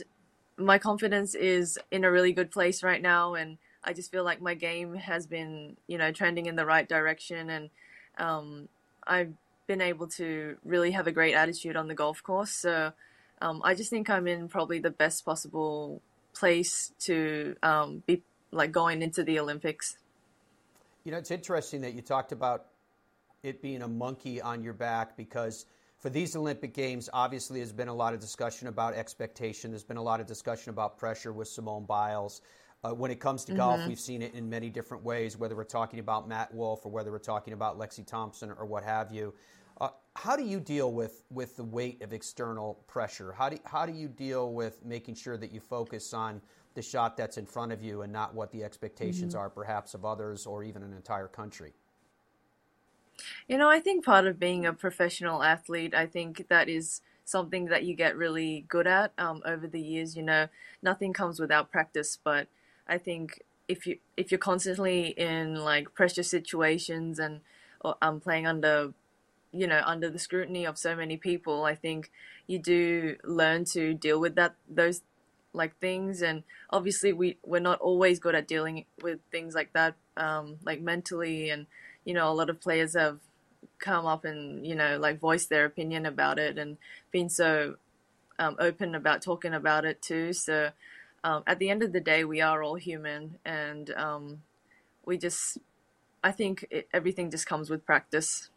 my 0.56 0.78
confidence 0.78 1.36
is 1.36 1.78
in 1.92 2.04
a 2.04 2.12
really 2.12 2.32
good 2.32 2.52
place 2.52 2.84
right 2.84 3.02
now, 3.02 3.34
and 3.34 3.58
I 3.88 3.94
just 3.94 4.12
feel 4.12 4.26
like 4.26 4.42
my 4.42 4.54
game 4.54 4.96
has 4.96 5.26
been, 5.26 5.78
you 5.88 5.98
know, 5.98 6.12
trending 6.12 6.46
in 6.46 6.58
the 6.58 6.66
right 6.66 6.88
direction, 6.88 7.50
and 7.50 7.70
um, 8.18 8.68
I've 9.06 9.32
been 9.66 9.80
able 9.80 10.08
to 10.08 10.58
really 10.66 10.92
have 10.92 11.08
a 11.08 11.12
great 11.12 11.34
attitude 11.34 11.78
on 11.78 11.88
the 11.88 11.96
golf 11.96 12.22
course. 12.22 12.52
So 12.52 12.92
um, 13.42 13.62
I 13.64 13.76
just 13.76 13.90
think 13.90 14.10
I'm 14.10 14.28
in 14.28 14.50
probably 14.50 14.80
the 14.80 14.92
best 14.92 15.24
possible 15.24 16.02
place 16.34 16.92
to 17.00 17.56
um, 17.64 18.04
be 18.06 18.24
like 18.52 18.74
going 18.74 19.02
into 19.02 19.24
the 19.24 19.40
Olympics. 19.40 19.98
You 21.06 21.14
know, 21.14 21.18
it's 21.18 21.32
interesting 21.32 21.80
that 21.82 21.94
you 21.94 22.02
talked 22.02 22.34
about 22.34 22.66
it 23.42 23.62
being 23.62 23.82
a 23.82 23.88
monkey 23.88 24.42
on 24.42 24.64
your 24.64 24.74
back 24.74 25.16
because 25.16 25.66
for 26.00 26.10
these 26.10 26.36
Olympic 26.36 26.74
Games, 26.74 27.10
obviously, 27.12 27.60
there's 27.60 27.74
been 27.74 27.88
a 27.88 27.94
lot 27.94 28.14
of 28.14 28.20
discussion 28.20 28.68
about 28.68 28.94
expectation. 28.94 29.72
There's 29.72 29.84
been 29.84 29.98
a 29.98 30.04
lot 30.04 30.20
of 30.20 30.28
discussion 30.28 30.70
about 30.70 30.98
pressure 30.98 31.34
with 31.34 31.48
Simone 31.48 31.86
Biles. 31.86 32.42
Uh, 32.84 32.92
when 32.92 33.10
it 33.10 33.20
comes 33.20 33.44
to 33.46 33.52
mm-hmm. 33.52 33.60
golf, 33.60 33.88
we've 33.88 34.00
seen 34.00 34.22
it 34.22 34.36
in 34.36 34.48
many 34.48 34.70
different 34.70 35.04
ways, 35.04 35.36
whether 35.38 35.56
we're 35.56 35.64
talking 35.64 36.00
about 36.00 36.28
Matt 36.28 36.54
Wolff 36.54 36.86
or 36.86 36.92
whether 36.92 37.12
we're 37.12 37.18
talking 37.18 37.54
about 37.54 37.80
Lexi 37.80 38.06
Thompson 38.06 38.52
or 38.52 38.66
what 38.66 38.84
have 38.84 39.12
you. 39.12 39.34
Uh, 39.82 39.90
how 40.16 40.36
do 40.36 40.44
you 40.44 40.60
deal 40.60 40.92
with, 40.92 41.24
with 41.32 41.56
the 41.58 41.64
weight 41.64 42.02
of 42.04 42.14
external 42.14 42.76
pressure? 42.88 43.32
How 43.32 43.50
do, 43.50 43.58
how 43.66 43.88
do 43.88 43.92
you 43.92 44.08
deal 44.08 44.54
with 44.54 44.86
making 44.86 45.16
sure 45.16 45.38
that 45.38 45.52
you 45.52 45.60
focus 45.60 46.14
on 46.14 46.42
the 46.76 46.82
shot 46.84 47.18
that's 47.18 47.38
in 47.38 47.48
front 47.48 47.72
of 47.72 47.82
you 47.82 48.04
and 48.04 48.14
not 48.14 48.36
what 48.36 48.52
the 48.52 48.64
expectations 48.64 49.34
mm-hmm. 49.34 49.42
are, 49.42 49.50
perhaps, 49.50 49.96
of 49.96 50.06
others 50.06 50.46
or 50.46 50.64
even 50.64 50.84
an 50.84 50.94
entire 50.94 51.28
country? 51.28 51.74
You 53.48 53.58
know, 53.58 53.70
I 53.70 53.80
think 53.80 54.06
part 54.06 54.26
of 54.28 54.40
being 54.40 54.66
a 54.66 54.74
professional 54.74 55.44
athlete, 55.44 55.94
I 55.94 56.06
think 56.06 56.48
that 56.50 56.70
is 56.70 57.02
something 57.26 57.66
that 57.66 57.84
you 57.84 57.94
get 57.96 58.16
really 58.16 58.66
good 58.68 58.88
at 58.88 59.12
um, 59.18 59.42
over 59.46 59.68
the 59.68 59.82
years. 59.82 60.16
You 60.16 60.24
know, 60.24 60.48
nothing 60.82 61.14
comes 61.14 61.40
without 61.40 61.72
practice, 61.72 62.18
but 62.22 62.48
I 62.88 62.98
think 62.98 63.42
if 63.68 63.86
you 63.86 63.98
if 64.16 64.32
you're 64.32 64.38
constantly 64.40 65.08
in 65.10 65.56
like 65.56 65.94
pressure 65.94 66.24
situations 66.24 67.20
and 67.20 67.42
or, 67.82 67.96
um, 68.02 68.20
playing 68.20 68.48
under 68.48 68.94
you 69.52 69.68
know 69.68 69.82
under 69.86 70.10
the 70.10 70.20
scrutiny 70.20 70.66
of 70.66 70.78
so 70.78 70.96
many 70.96 71.18
people 71.18 71.64
i 71.64 71.74
think 71.74 72.12
you 72.48 72.60
do 72.60 73.16
learn 73.24 73.64
to 73.64 73.94
deal 73.94 74.20
with 74.20 74.36
that 74.36 74.56
those 74.70 75.02
like 75.54 75.78
things 75.80 76.22
and 76.22 76.44
obviously 76.70 77.14
we 77.14 77.38
we're 77.44 77.60
not 77.60 77.80
always 77.80 78.20
good 78.20 78.36
at 78.36 78.48
dealing 78.48 78.86
with 79.02 79.20
things 79.32 79.56
like 79.56 79.72
that 79.74 79.96
um, 80.18 80.58
like 80.66 80.82
mentally 80.82 81.50
and 81.50 81.66
you 82.08 82.14
know 82.14 82.32
a 82.32 82.34
lot 82.34 82.50
of 82.50 82.62
players 82.62 82.94
have 82.94 83.20
come 83.80 84.06
up 84.06 84.24
and 84.24 84.66
you 84.66 84.74
know 84.74 84.98
like 84.98 85.20
voiced 85.20 85.50
their 85.50 85.66
opinion 85.66 86.06
about 86.06 86.40
it 86.40 86.58
and 86.58 86.78
been 87.12 87.30
so 87.30 87.76
um, 88.40 88.56
open 88.60 88.96
about 88.96 89.22
talking 89.22 89.54
about 89.54 89.84
it 89.84 90.02
too 90.02 90.32
so 90.32 90.70
um, 91.26 91.44
at 91.46 91.60
the 91.60 91.70
end 91.70 91.84
of 91.84 91.92
the 91.92 92.00
day 92.00 92.24
we 92.24 92.40
are 92.40 92.64
all 92.64 92.76
human 92.76 93.38
and 93.44 93.90
um, 93.92 94.42
we 95.06 95.18
just 95.18 95.58
i 96.24 96.32
think 96.32 96.66
it, 96.72 96.88
everything 96.94 97.30
just 97.30 97.46
comes 97.46 97.70
with 97.70 97.86
practice 97.86 98.50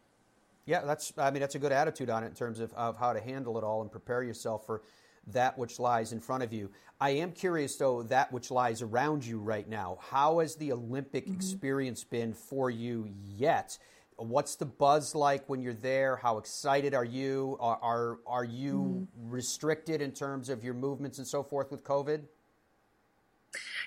yeah, 0.67 0.81
that's. 0.85 1.11
I 1.17 1.31
mean, 1.31 1.41
that's 1.41 1.55
a 1.55 1.59
good 1.59 1.71
attitude 1.71 2.11
on 2.11 2.23
it 2.23 2.27
in 2.27 2.33
terms 2.35 2.59
of, 2.59 2.71
of 2.73 2.95
how 2.95 3.13
to 3.13 3.19
handle 3.19 3.57
it 3.57 3.63
all 3.63 3.81
and 3.81 3.91
prepare 3.91 4.21
yourself 4.21 4.63
for 4.65 4.83
that 5.27 5.57
which 5.57 5.79
lies 5.79 6.11
in 6.11 6.19
front 6.19 6.43
of 6.43 6.51
you. 6.53 6.69
I 6.99 7.11
am 7.11 7.31
curious, 7.31 7.75
though, 7.77 8.03
that 8.03 8.31
which 8.31 8.51
lies 8.51 8.81
around 8.81 9.25
you 9.25 9.39
right 9.39 9.67
now. 9.67 9.97
How 10.01 10.39
has 10.39 10.55
the 10.55 10.71
Olympic 10.71 11.25
mm-hmm. 11.25 11.35
experience 11.35 12.03
been 12.03 12.33
for 12.33 12.69
you 12.69 13.09
yet? 13.25 13.77
What's 14.17 14.55
the 14.55 14.67
buzz 14.67 15.15
like 15.15 15.49
when 15.49 15.61
you're 15.61 15.73
there? 15.73 16.17
How 16.17 16.37
excited 16.37 16.93
are 16.93 17.05
you? 17.05 17.57
Are 17.59 17.79
are, 17.81 18.19
are 18.27 18.43
you 18.43 19.07
mm-hmm. 19.17 19.31
restricted 19.31 19.99
in 19.99 20.11
terms 20.11 20.49
of 20.49 20.63
your 20.63 20.75
movements 20.75 21.17
and 21.17 21.25
so 21.25 21.41
forth 21.41 21.71
with 21.71 21.83
COVID? 21.83 22.21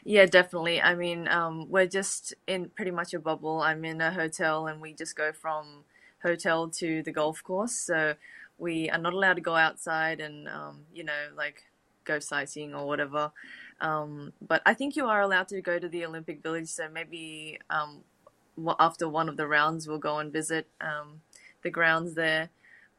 Yeah, 0.02 0.26
definitely. 0.26 0.82
I 0.82 0.96
mean, 0.96 1.28
um, 1.28 1.70
we're 1.70 1.86
just 1.86 2.34
in 2.46 2.68
pretty 2.70 2.90
much 2.90 3.14
a 3.14 3.20
bubble. 3.20 3.60
I'm 3.60 3.84
in 3.84 4.00
a 4.00 4.10
hotel, 4.10 4.66
and 4.66 4.80
we 4.80 4.92
just 4.92 5.14
go 5.16 5.32
from 5.32 5.84
hotel 6.22 6.68
to 6.68 7.02
the 7.02 7.12
golf 7.12 7.42
course. 7.44 7.72
So 7.74 8.14
we 8.58 8.90
are 8.90 8.98
not 8.98 9.12
allowed 9.12 9.34
to 9.34 9.40
go 9.40 9.56
outside 9.56 10.20
and, 10.20 10.48
um, 10.48 10.80
you 10.92 11.04
know, 11.04 11.12
like 11.36 11.62
go 12.04 12.18
sightseeing 12.18 12.74
or 12.74 12.86
whatever. 12.86 13.32
Um, 13.80 14.32
but 14.46 14.62
I 14.64 14.74
think 14.74 14.96
you 14.96 15.06
are 15.06 15.20
allowed 15.20 15.48
to 15.48 15.60
go 15.60 15.78
to 15.78 15.88
the 15.88 16.04
Olympic 16.04 16.42
Village. 16.42 16.68
So 16.68 16.88
maybe 16.88 17.58
um, 17.70 18.02
after 18.78 19.08
one 19.08 19.28
of 19.28 19.36
the 19.36 19.46
rounds, 19.46 19.88
we'll 19.88 19.98
go 19.98 20.18
and 20.18 20.32
visit 20.32 20.66
um, 20.80 21.20
the 21.62 21.70
grounds 21.70 22.14
there. 22.14 22.50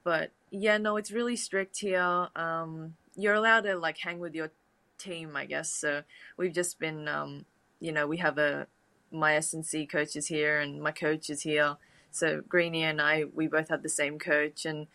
But 0.04 0.32
yeah, 0.52 0.78
no, 0.78 0.98
it's 0.98 1.12
really 1.12 1.36
strict 1.36 1.80
here. 1.80 2.28
Um, 2.36 2.96
you're 3.16 3.34
allowed 3.34 3.62
to 3.62 3.78
like 3.78 3.98
hang 3.98 4.20
with 4.20 4.36
your 4.36 4.52
team, 4.98 5.36
I 5.36 5.46
guess. 5.46 5.72
So 5.72 6.04
we've 6.38 6.54
just 6.54 6.80
been, 6.80 7.08
um, 7.08 7.46
you 7.80 7.92
know, 7.92 8.08
we 8.08 8.18
have 8.18 8.38
a 8.38 8.68
my 9.12 9.36
S&C 9.36 9.86
coaches 9.86 10.28
here 10.28 10.60
and 10.60 10.82
my 10.82 10.92
coach 10.92 11.30
is 11.30 11.42
here 11.44 11.78
so 12.16 12.42
Greeny 12.48 12.84
and 12.84 13.02
I, 13.02 13.26
we 13.34 13.48
both 13.48 13.68
have 13.68 13.84
the 13.84 13.90
same 13.90 14.20
coach, 14.20 14.66
and 14.66 14.88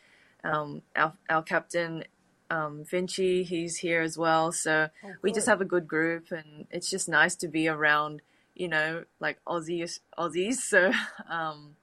um, 0.45 0.83
our 0.97 1.15
our 1.29 1.43
captain 1.43 2.05
um, 2.51 2.85
Finchy, 2.85 3.45
he's 3.45 3.79
here 3.79 4.01
as 4.01 4.19
well. 4.19 4.53
So 4.53 4.89
oh, 5.05 5.13
we 5.23 5.33
just 5.33 5.47
have 5.47 5.61
a 5.61 5.65
good 5.65 5.87
group, 5.87 6.33
and 6.33 6.67
it's 6.71 6.91
just 6.91 7.09
nice 7.09 7.37
to 7.37 7.49
be 7.49 7.69
around, 7.69 8.23
you 8.55 8.69
know, 8.69 9.05
like 9.21 9.39
Aussies. 9.47 10.01
Aussies. 10.19 10.57
So 10.61 10.93
um, 11.29 11.77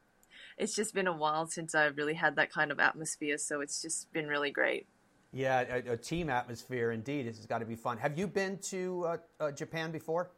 it's 0.58 0.76
just 0.76 0.94
been 0.94 1.08
a 1.08 1.16
while 1.16 1.48
since 1.48 1.74
I've 1.74 1.98
really 1.98 2.16
had 2.16 2.36
that 2.36 2.52
kind 2.52 2.72
of 2.72 2.80
atmosphere. 2.80 3.38
So 3.38 3.62
it's 3.62 3.82
just 3.82 4.12
been 4.12 4.28
really 4.28 4.52
great. 4.52 4.88
Yeah, 5.34 5.64
a, 5.70 5.94
a 5.94 5.98
team 5.98 6.30
atmosphere 6.30 6.92
indeed. 6.92 7.28
This 7.28 7.38
has 7.38 7.46
got 7.46 7.60
to 7.60 7.66
be 7.66 7.76
fun. 7.76 7.98
Have 7.98 8.18
you 8.18 8.28
been 8.28 8.58
to 8.70 9.06
uh, 9.06 9.18
uh, 9.40 9.52
Japan 9.52 9.92
before? 9.92 10.32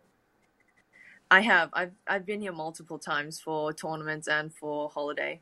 I 1.32 1.42
have. 1.42 1.70
I've 1.74 1.92
I've 2.08 2.26
been 2.26 2.42
here 2.42 2.52
multiple 2.52 2.98
times 2.98 3.40
for 3.40 3.72
tournaments 3.72 4.28
and 4.28 4.54
for 4.54 4.90
holiday. 4.90 5.42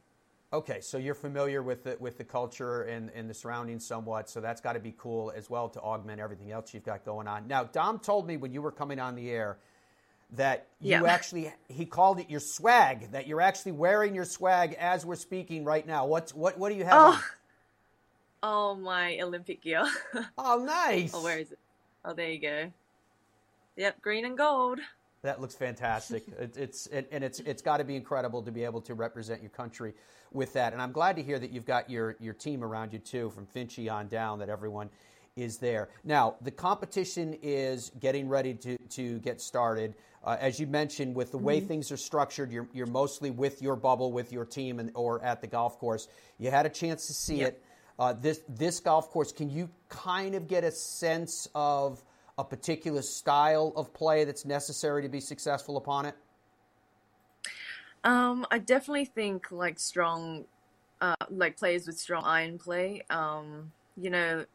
Okay, 0.53 0.79
so 0.79 0.97
you're 0.97 1.13
familiar 1.13 1.61
with 1.61 1.83
the 1.83 1.97
with 1.99 2.17
the 2.17 2.23
culture 2.23 2.83
and, 2.83 3.11
and 3.13 3.29
the 3.29 3.33
surroundings 3.33 3.85
somewhat, 3.85 4.29
so 4.29 4.39
that's 4.39 4.61
got 4.61 4.73
to 4.73 4.79
be 4.79 4.95
cool 4.97 5.33
as 5.35 5.49
well 5.49 5.67
to 5.67 5.81
augment 5.81 6.21
everything 6.21 6.51
else 6.51 6.73
you've 6.73 6.85
got 6.85 7.03
going 7.03 7.27
on. 7.27 7.47
Now, 7.47 7.65
Dom 7.65 7.99
told 7.99 8.25
me 8.25 8.37
when 8.37 8.53
you 8.53 8.61
were 8.61 8.71
coming 8.71 8.97
on 8.97 9.15
the 9.15 9.29
air 9.29 9.57
that 10.31 10.67
you 10.79 10.91
yeah. 10.91 11.03
actually 11.07 11.53
he 11.67 11.85
called 11.85 12.19
it 12.19 12.29
your 12.29 12.39
swag 12.39 13.11
that 13.11 13.27
you're 13.27 13.41
actually 13.41 13.73
wearing 13.73 14.15
your 14.15 14.25
swag 14.25 14.73
as 14.79 15.05
we're 15.05 15.15
speaking 15.15 15.65
right 15.65 15.85
now. 15.85 16.05
What's 16.05 16.33
what 16.33 16.57
what 16.57 16.69
do 16.69 16.75
you 16.75 16.85
have? 16.85 16.93
Oh, 16.95 17.23
oh 18.43 18.75
my 18.75 19.19
Olympic 19.19 19.61
gear. 19.61 19.85
oh, 20.37 20.63
nice. 20.65 21.11
Oh, 21.13 21.23
where 21.23 21.39
is 21.39 21.51
it? 21.51 21.59
Oh, 22.05 22.13
there 22.13 22.31
you 22.31 22.39
go. 22.39 22.71
Yep, 23.75 24.01
green 24.01 24.23
and 24.23 24.37
gold. 24.37 24.79
That 25.23 25.41
looks 25.41 25.55
fantastic. 25.55 26.25
it, 26.39 26.57
it's 26.57 26.87
it, 26.87 27.07
and 27.11 27.23
it's 27.23 27.39
it's 27.39 27.61
got 27.61 27.77
to 27.77 27.83
be 27.83 27.95
incredible 27.95 28.41
to 28.43 28.51
be 28.51 28.63
able 28.63 28.81
to 28.81 28.93
represent 28.93 29.41
your 29.41 29.49
country 29.49 29.93
with 30.31 30.53
that. 30.53 30.73
And 30.73 30.81
I'm 30.81 30.91
glad 30.91 31.15
to 31.15 31.23
hear 31.23 31.39
that 31.39 31.51
you've 31.51 31.65
got 31.65 31.89
your 31.89 32.15
your 32.19 32.33
team 32.33 32.63
around 32.63 32.93
you 32.93 32.99
too, 32.99 33.29
from 33.31 33.45
Finchy 33.47 33.91
on 33.91 34.07
down. 34.07 34.39
That 34.39 34.49
everyone 34.49 34.89
is 35.35 35.57
there. 35.57 35.89
Now 36.03 36.35
the 36.41 36.51
competition 36.51 37.37
is 37.41 37.91
getting 37.99 38.27
ready 38.29 38.53
to 38.55 38.77
to 38.77 39.19
get 39.19 39.41
started. 39.41 39.95
Uh, 40.23 40.35
as 40.39 40.59
you 40.59 40.67
mentioned, 40.67 41.15
with 41.15 41.31
the 41.31 41.37
way 41.37 41.61
Mhm. 41.61 41.67
things 41.67 41.91
are 41.91 41.97
structured, 41.97 42.51
you're 42.51 42.67
you're 42.73 42.85
mostly 42.87 43.31
with 43.31 43.61
your 43.61 43.75
bubble, 43.75 44.11
with 44.11 44.31
your 44.33 44.45
team, 44.45 44.79
and 44.79 44.91
or 44.93 45.23
at 45.23 45.41
the 45.41 45.47
golf 45.47 45.79
course. 45.79 46.07
You 46.37 46.51
had 46.51 46.65
a 46.65 46.69
chance 46.69 47.07
to 47.07 47.13
see 47.13 47.41
it. 47.41 47.63
Uh, 47.99 48.13
this 48.13 48.41
this 48.47 48.79
golf 48.79 49.09
course, 49.09 49.31
can 49.31 49.49
you 49.49 49.69
kind 49.89 50.35
of 50.35 50.47
get 50.47 50.63
a 50.63 50.71
sense 50.71 51.47
of 51.55 52.03
a 52.37 52.43
particular 52.43 53.01
style 53.01 53.73
of 53.75 53.93
play 53.93 54.23
that's 54.23 54.45
necessary 54.45 55.01
to 55.01 55.09
be 55.09 55.19
successful 55.19 55.77
upon 55.77 56.05
it? 56.05 56.15
Um, 58.03 58.45
I 58.51 58.59
definitely 58.59 59.05
think 59.05 59.51
like 59.51 59.79
strong, 59.79 60.45
uh, 61.01 61.15
like 61.29 61.57
players 61.57 61.87
with 61.87 61.97
strong 61.99 62.23
iron 62.23 62.57
play. 62.57 63.03
Um, 63.09 63.71
you 63.97 64.09
know, 64.09 64.45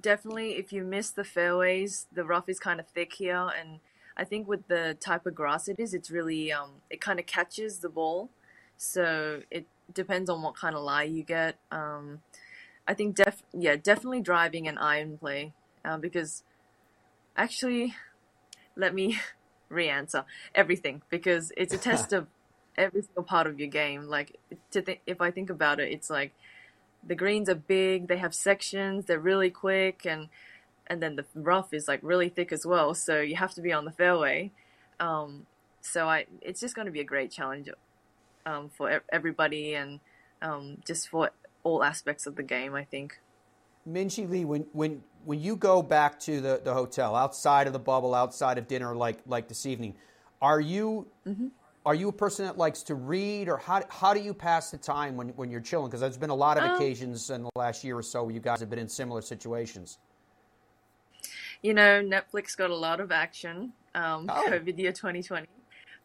definitely 0.00 0.52
if 0.52 0.72
you 0.72 0.84
miss 0.84 1.10
the 1.10 1.24
fairways, 1.24 2.06
the 2.12 2.24
rough 2.24 2.48
is 2.48 2.58
kind 2.58 2.80
of 2.80 2.86
thick 2.86 3.12
here, 3.12 3.50
and 3.58 3.80
I 4.16 4.24
think 4.24 4.48
with 4.48 4.66
the 4.68 4.96
type 5.00 5.26
of 5.26 5.34
grass 5.34 5.68
it 5.68 5.78
is, 5.78 5.94
it's 5.94 6.10
really 6.10 6.52
um, 6.52 6.70
it 6.88 7.00
kind 7.00 7.18
of 7.18 7.26
catches 7.26 7.78
the 7.78 7.88
ball. 7.88 8.30
So 8.76 9.42
it 9.50 9.66
depends 9.92 10.30
on 10.30 10.42
what 10.42 10.56
kind 10.56 10.76
of 10.76 10.82
lie 10.82 11.02
you 11.02 11.24
get. 11.24 11.56
Um, 11.72 12.20
I 12.86 12.94
think 12.94 13.16
def 13.16 13.42
yeah, 13.52 13.76
definitely 13.76 14.20
driving 14.20 14.68
and 14.68 14.78
iron 14.78 15.18
play, 15.18 15.52
uh, 15.84 15.98
because 15.98 16.44
actually, 17.38 17.94
let 18.76 18.94
me 18.94 19.18
re-answer 19.70 20.24
everything 20.54 21.02
because 21.10 21.52
it's 21.56 21.74
a 21.74 21.78
test 21.78 22.12
of 22.14 22.26
every 22.76 23.02
single 23.02 23.24
part 23.24 23.46
of 23.46 23.58
your 23.58 23.68
game. 23.68 24.04
Like 24.04 24.38
to 24.72 24.82
think, 24.82 25.00
if 25.06 25.20
I 25.20 25.30
think 25.30 25.50
about 25.50 25.80
it, 25.80 25.92
it's 25.92 26.10
like 26.10 26.34
the 27.06 27.14
greens 27.14 27.48
are 27.48 27.54
big, 27.54 28.08
they 28.08 28.18
have 28.18 28.34
sections, 28.34 29.06
they're 29.06 29.20
really 29.20 29.50
quick, 29.50 30.06
and 30.06 30.28
and 30.88 31.02
then 31.02 31.16
the 31.16 31.26
rough 31.34 31.72
is 31.74 31.88
like 31.88 32.00
really 32.02 32.28
thick 32.28 32.52
as 32.52 32.66
well. 32.66 32.94
So 32.94 33.20
you 33.20 33.36
have 33.36 33.54
to 33.54 33.62
be 33.62 33.72
on 33.72 33.84
the 33.84 33.92
fairway. 33.92 34.52
Um, 35.00 35.46
so 35.82 36.08
I, 36.08 36.26
it's 36.42 36.60
just 36.60 36.74
going 36.74 36.86
to 36.86 36.92
be 36.92 37.00
a 37.00 37.04
great 37.04 37.30
challenge 37.30 37.70
um, 38.46 38.70
for 38.70 38.90
e- 38.90 39.00
everybody 39.12 39.74
and 39.74 40.00
um, 40.42 40.78
just 40.86 41.08
for 41.08 41.30
all 41.62 41.84
aspects 41.84 42.26
of 42.26 42.36
the 42.36 42.42
game. 42.42 42.74
I 42.74 42.84
think. 42.84 43.20
Minjee 43.88 44.28
Lee, 44.28 44.44
when, 44.44 44.66
when, 44.72 45.02
when 45.24 45.40
you 45.40 45.56
go 45.56 45.82
back 45.82 46.18
to 46.20 46.40
the, 46.40 46.60
the 46.62 46.72
hotel, 46.74 47.16
outside 47.16 47.66
of 47.66 47.72
the 47.72 47.78
bubble, 47.78 48.14
outside 48.14 48.58
of 48.58 48.68
dinner, 48.68 48.94
like, 48.94 49.18
like 49.26 49.48
this 49.48 49.64
evening, 49.66 49.94
are 50.42 50.60
you 50.60 51.06
are 51.86 51.94
you 51.94 52.08
a 52.08 52.12
person 52.12 52.44
that 52.44 52.58
likes 52.58 52.82
to 52.82 52.94
read, 52.94 53.48
or 53.48 53.56
how, 53.56 53.82
how 53.88 54.12
do 54.12 54.20
you 54.20 54.34
pass 54.34 54.70
the 54.70 54.76
time 54.76 55.16
when, 55.16 55.28
when 55.30 55.50
you're 55.50 55.60
chilling? 55.60 55.86
Because 55.88 56.00
there's 56.00 56.18
been 56.18 56.28
a 56.28 56.34
lot 56.34 56.58
of 56.58 56.64
Um, 56.64 56.74
occasions 56.76 57.30
in 57.30 57.42
the 57.44 57.50
last 57.56 57.82
year 57.82 57.96
or 57.96 58.02
so 58.02 58.24
where 58.24 58.34
you 58.34 58.40
guys 58.40 58.60
have 58.60 58.68
been 58.68 58.78
in 58.78 58.88
similar 58.88 59.22
situations. 59.22 59.98
you 61.62 61.72
know, 61.74 62.02
Netflix 62.02 62.56
got 62.56 62.70
a 62.70 62.76
lot 62.76 63.00
of 63.00 63.10
action, 63.10 63.72
um, 63.94 64.26
Oh. 64.28 64.44
COVID 64.48 64.78
year 64.78 64.92
2020. 64.92 65.46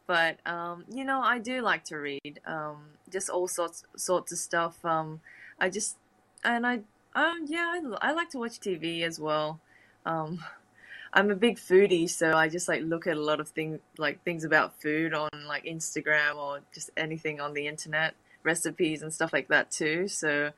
But, 0.08 0.40
um, 0.48 0.86
you 0.90 1.04
know, 1.06 1.22
I 1.22 1.40
do 1.40 1.62
like 1.62 1.84
to 1.86 1.98
read, 1.98 2.40
um, 2.46 2.86
just 3.12 3.30
all 3.30 3.48
sorts, 3.48 3.84
sorts 3.96 4.32
of 4.32 4.38
stuff. 4.40 4.84
Um, 4.86 5.22
I 5.60 5.70
just, 5.70 5.98
and 6.44 6.66
I, 6.66 6.80
um, 7.16 7.46
yeah, 7.48 7.80
I, 8.02 8.10
I 8.10 8.12
like 8.14 8.30
to 8.32 8.40
watch 8.40 8.60
TV 8.60 9.04
as 9.04 9.20
well. 9.20 9.60
Um, 10.06 10.44
I'm 11.16 11.30
a 11.30 11.36
big 11.36 11.58
foodie, 11.58 12.10
so 12.10 12.36
I 12.36 12.50
just 12.50 12.68
like 12.68 12.82
look 12.82 13.06
at 13.06 13.18
a 13.18 13.22
lot 13.22 13.40
of 13.40 13.50
things, 13.50 13.80
like 14.00 14.24
things 14.24 14.44
about 14.44 14.82
food 14.82 15.14
on 15.14 15.30
like 15.48 15.66
Instagram 15.66 16.38
or 16.38 16.62
just 16.74 16.90
anything 16.98 17.40
on 17.40 17.54
the 17.54 17.68
internet, 17.68 18.16
recipes 18.42 19.04
and 19.04 19.14
stuff 19.14 19.32
like 19.32 19.48
that 19.50 19.70
too. 19.70 20.08
So 20.08 20.52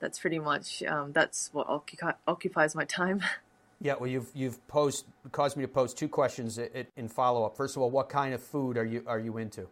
that's 0.00 0.18
pretty 0.18 0.38
much, 0.38 0.82
um, 0.82 1.12
that's 1.12 1.48
what 1.54 1.68
occupi- 1.68 2.18
occupies 2.28 2.74
my 2.74 2.84
time. 2.84 3.22
Yeah, 3.80 3.96
well, 4.00 4.08
you've 4.08 4.30
you've 4.34 4.66
posed 4.66 5.04
caused 5.32 5.58
me 5.58 5.64
to 5.64 5.68
pose 5.68 5.92
two 5.92 6.08
questions 6.08 6.58
in 6.96 7.08
follow 7.08 7.44
up. 7.44 7.54
First 7.54 7.76
of 7.76 7.82
all, 7.82 7.90
what 7.90 8.08
kind 8.08 8.32
of 8.32 8.42
food 8.42 8.78
are 8.78 8.84
you 8.84 9.02
are 9.06 9.18
you 9.18 9.36
into? 9.36 9.68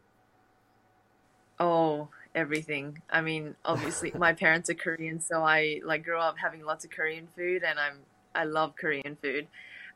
Oh, 1.58 2.08
everything. 2.34 3.00
I 3.10 3.20
mean, 3.20 3.56
obviously, 3.64 4.12
my 4.16 4.32
parents 4.44 4.70
are 4.70 4.74
Korean, 4.74 5.20
so 5.20 5.42
I 5.42 5.80
like 5.84 6.04
grew 6.04 6.18
up 6.18 6.36
having 6.38 6.64
lots 6.64 6.84
of 6.84 6.90
Korean 6.90 7.28
food, 7.36 7.62
and 7.62 7.78
I'm 7.78 7.98
I 8.34 8.44
love 8.44 8.76
Korean 8.76 9.16
food. 9.20 9.46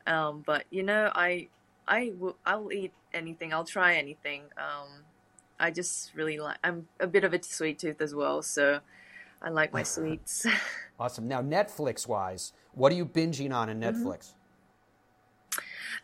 Um, 0.05 0.43
but 0.45 0.65
you 0.69 0.83
know, 0.83 1.11
I 1.13 1.47
I 1.87 2.13
will 2.17 2.37
I'll 2.45 2.71
eat 2.71 2.93
anything. 3.13 3.53
I'll 3.53 3.65
try 3.65 3.95
anything. 3.95 4.43
Um, 4.57 4.87
I 5.59 5.71
just 5.71 6.13
really 6.15 6.37
like. 6.37 6.57
I'm 6.63 6.87
a 6.99 7.07
bit 7.07 7.23
of 7.23 7.33
a 7.33 7.41
sweet 7.41 7.79
tooth 7.79 8.01
as 8.01 8.13
well, 8.13 8.41
so 8.41 8.79
I 9.41 9.49
like 9.49 9.73
my 9.73 9.83
sweets. 9.83 10.45
Awesome. 10.99 11.27
Now, 11.27 11.43
Netflix 11.43 12.07
wise, 12.07 12.53
what 12.73 12.91
are 12.91 12.95
you 12.95 13.05
binging 13.05 13.53
on 13.53 13.69
in 13.69 13.79
Mhm. 13.79 13.93
Netflix? 13.93 14.33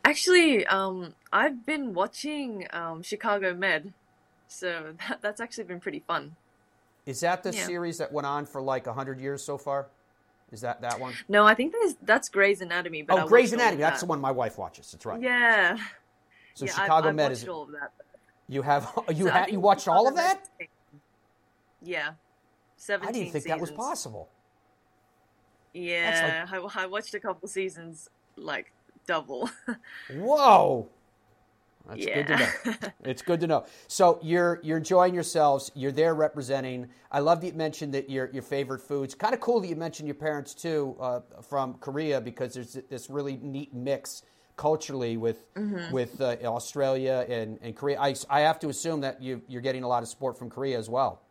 Actually, 0.06 0.66
um, 0.68 1.16
I've 1.32 1.66
been 1.66 1.96
watching 1.96 2.68
um, 2.72 3.02
Chicago 3.02 3.56
Med, 3.56 3.94
so 4.54 4.94
that, 5.10 5.22
that's 5.22 5.42
actually 5.42 5.66
been 5.66 5.80
pretty 5.80 6.00
fun. 6.00 6.36
Is 7.06 7.20
that 7.22 7.44
the 7.44 7.52
Yeah. 7.54 7.66
series 7.66 7.98
that 7.98 8.12
went 8.12 8.26
on 8.28 8.46
for 8.46 8.62
like 8.62 8.88
hundred 8.88 9.20
years 9.20 9.44
so 9.44 9.58
far? 9.58 9.88
Is 10.52 10.62
that 10.62 10.82
that 10.82 11.00
one? 11.00 11.14
No, 11.28 11.46
I 11.46 11.56
think 11.56 11.72
there's, 11.74 11.96
that's 12.04 12.30
Grey's 12.30 12.62
Anatomy. 12.62 13.02
But 13.02 13.16
oh, 13.16 13.18
I 13.18 13.24
oh, 13.24 13.28
Grey's 13.28 13.52
watched 13.52 13.54
all 13.54 13.60
Anatomy. 13.68 13.82
That's 13.82 14.00
that. 14.02 14.06
the 14.06 14.10
one 14.10 14.22
my 14.22 14.32
wife 14.32 14.58
watches. 14.58 14.92
That's 14.92 15.06
right. 15.06 15.20
Yeah. 15.22 15.78
So 16.54 16.66
yeah, 16.66 16.72
Chicago 16.74 17.10
I've 17.10 17.16
Med 17.16 17.32
watched 17.32 17.42
is. 17.44 17.50
all 17.50 17.64
of 17.64 17.72
that. 17.72 17.92
You 18.48 18.62
have 18.62 18.92
you 19.10 19.26
So 19.26 19.32
ha- 19.32 19.46
you 19.50 19.60
watched 19.60 19.88
all 19.88 20.08
of 20.08 20.16
that? 20.16 20.48
Yeah, 21.82 22.12
Yeah. 22.88 22.98
I 23.02 23.12
didn't 23.12 23.32
think 23.32 23.46
that 23.46 23.60
was 23.60 23.72
possible. 23.72 24.30
Yeah, 25.74 26.46
I, 26.52 26.84
I 26.84 26.86
watched 26.86 27.16
a 27.16 27.20
couple 27.20 27.48
seasons 27.48 28.10
like 28.36 28.72
double. 29.08 29.50
Whoa. 30.14 30.88
That's 31.88 32.06
good 32.06 32.28
to 32.28 32.34
Yeah. 32.34 32.52
know. 32.66 32.90
It's 33.04 33.22
good 33.22 33.42
to 33.42 33.48
know. 33.48 33.66
So 33.88 34.20
you're 34.22 34.60
you're 34.64 34.78
enjoying 34.78 35.14
yourselves. 35.14 35.70
You're 35.76 35.92
there 35.92 36.14
representing. 36.16 36.88
I 37.12 37.20
love 37.20 37.42
that 37.42 37.48
you 37.48 37.54
mentioned 37.54 37.94
that 37.94 38.10
your 38.10 38.30
your 38.32 38.44
favorite 38.44 38.80
foods. 38.80 39.14
Kind 39.16 39.34
of 39.34 39.42
cool 39.42 39.60
that 39.60 39.68
you 39.68 39.76
mentioned 39.76 40.08
your 40.08 40.16
parents 40.16 40.54
too 40.54 40.96
uh, 41.00 41.20
from 41.42 41.74
Korea 41.76 42.22
because 42.22 42.54
there's 42.54 42.74
this 42.90 43.10
really 43.10 43.38
neat 43.42 43.74
mix 43.74 44.24
culturally 44.56 45.18
with 45.18 45.52
Mhm. 45.56 45.92
with 45.92 46.22
uh, 46.22 46.38
Australia 46.46 47.26
and, 47.28 47.58
and 47.62 47.76
Korea. 47.76 48.00
I, 48.00 48.16
I 48.30 48.42
have 48.42 48.60
to 48.60 48.70
assume 48.70 49.02
that 49.02 49.22
you 49.22 49.42
you're 49.50 49.62
getting 49.62 49.84
a 49.84 49.88
lot 49.88 50.04
of 50.04 50.08
support 50.10 50.38
from 50.38 50.50
Korea 50.50 50.78
as 50.78 50.90
well. 50.90 51.23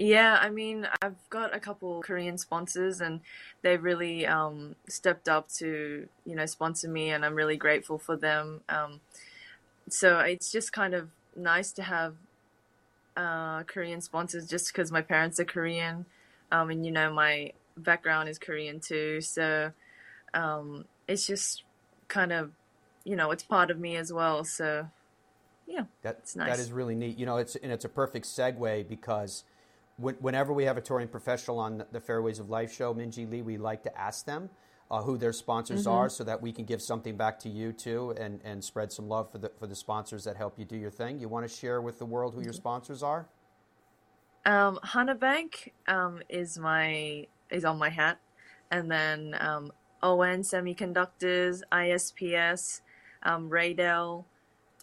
Yeah, 0.00 0.38
I 0.40 0.48
mean, 0.48 0.88
I've 1.02 1.28
got 1.28 1.54
a 1.54 1.60
couple 1.60 2.00
Korean 2.00 2.38
sponsors, 2.38 3.02
and 3.02 3.20
they've 3.60 3.82
really 3.82 4.26
um, 4.26 4.74
stepped 4.88 5.28
up 5.28 5.48
to 5.58 6.08
you 6.24 6.34
know 6.34 6.46
sponsor 6.46 6.88
me, 6.88 7.10
and 7.10 7.22
I'm 7.22 7.34
really 7.34 7.58
grateful 7.58 7.98
for 7.98 8.16
them. 8.16 8.62
Um, 8.70 9.00
so 9.90 10.20
it's 10.20 10.50
just 10.50 10.72
kind 10.72 10.94
of 10.94 11.10
nice 11.36 11.72
to 11.72 11.82
have 11.82 12.14
uh, 13.14 13.64
Korean 13.64 14.00
sponsors, 14.00 14.48
just 14.48 14.72
because 14.72 14.90
my 14.90 15.02
parents 15.02 15.38
are 15.38 15.44
Korean, 15.44 16.06
um, 16.50 16.70
and 16.70 16.86
you 16.86 16.92
know 16.92 17.12
my 17.12 17.52
background 17.76 18.30
is 18.30 18.38
Korean 18.38 18.80
too. 18.80 19.20
So 19.20 19.70
um, 20.32 20.86
it's 21.08 21.26
just 21.26 21.64
kind 22.08 22.32
of 22.32 22.52
you 23.04 23.16
know 23.16 23.32
it's 23.32 23.42
part 23.42 23.70
of 23.70 23.78
me 23.78 23.96
as 23.96 24.10
well. 24.10 24.44
So 24.44 24.88
yeah, 25.66 25.84
That, 26.00 26.20
nice. 26.34 26.48
That 26.48 26.58
is 26.58 26.72
really 26.72 26.94
neat. 26.94 27.18
You 27.18 27.26
know, 27.26 27.36
it's 27.36 27.54
and 27.56 27.70
it's 27.70 27.84
a 27.84 27.90
perfect 27.90 28.24
segue 28.24 28.88
because 28.88 29.44
whenever 30.00 30.52
we 30.52 30.64
have 30.64 30.76
a 30.76 30.80
touring 30.80 31.08
professional 31.08 31.58
on 31.58 31.84
the, 31.92 32.00
Fairways 32.00 32.38
of 32.38 32.48
Life 32.48 32.72
show, 32.72 32.94
Minjee 32.94 33.30
Lee, 33.30 33.42
we 33.42 33.58
like 33.58 33.82
to 33.82 33.98
ask 33.98 34.24
them 34.24 34.48
uh, 34.90 35.02
who 35.02 35.16
their 35.16 35.32
sponsors 35.32 35.86
Mhm. 35.86 35.92
are, 35.92 36.08
so 36.08 36.24
that 36.24 36.40
we 36.42 36.52
can 36.52 36.64
give 36.64 36.82
something 36.82 37.16
back 37.16 37.38
to 37.38 37.48
you 37.48 37.72
too, 37.72 38.10
and, 38.18 38.40
and 38.42 38.64
spread 38.64 38.90
some 38.90 39.08
love 39.08 39.30
for 39.30 39.38
the 39.38 39.48
for 39.50 39.68
the 39.68 39.74
sponsors 39.74 40.24
that 40.24 40.36
help 40.36 40.58
you 40.58 40.64
do 40.64 40.76
your 40.76 40.90
thing. 40.90 41.18
You 41.20 41.28
want 41.28 41.48
to 41.48 41.54
share 41.54 41.80
with 41.80 41.98
the 42.00 42.06
world 42.06 42.34
who 42.34 42.42
your 42.42 42.52
sponsors 42.52 43.02
are? 43.02 43.28
Um, 44.44 44.80
Hana 44.82 45.14
Bank 45.14 45.72
um, 45.86 46.22
is 46.28 46.58
my 46.58 47.26
is 47.50 47.64
on 47.64 47.78
my 47.78 47.88
hat, 47.90 48.18
and 48.70 48.90
then 48.90 49.36
um, 49.38 49.70
ON 50.02 50.40
Semiconductors, 50.40 51.62
ISPS, 51.70 52.80
um, 53.22 53.48
Raydell, 53.48 54.24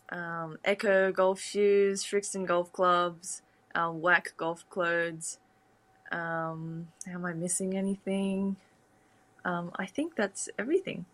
um, 0.09 0.57
ECCO 0.63 1.13
Golf 1.13 1.39
Shoes, 1.41 2.03
Srixon 2.03 2.45
Golf 2.45 2.71
Clubs, 2.71 3.41
um, 3.77 4.01
WAAC 4.01 4.35
Golf 4.35 4.67
Clothes. 4.69 5.37
Um, 6.11 6.87
am 7.07 7.25
I 7.25 7.33
missing 7.33 7.77
anything? 7.77 8.55
Um, 9.45 9.71
I 9.75 9.85
think 9.85 10.15
that's 10.15 10.49
everything. 10.57 11.05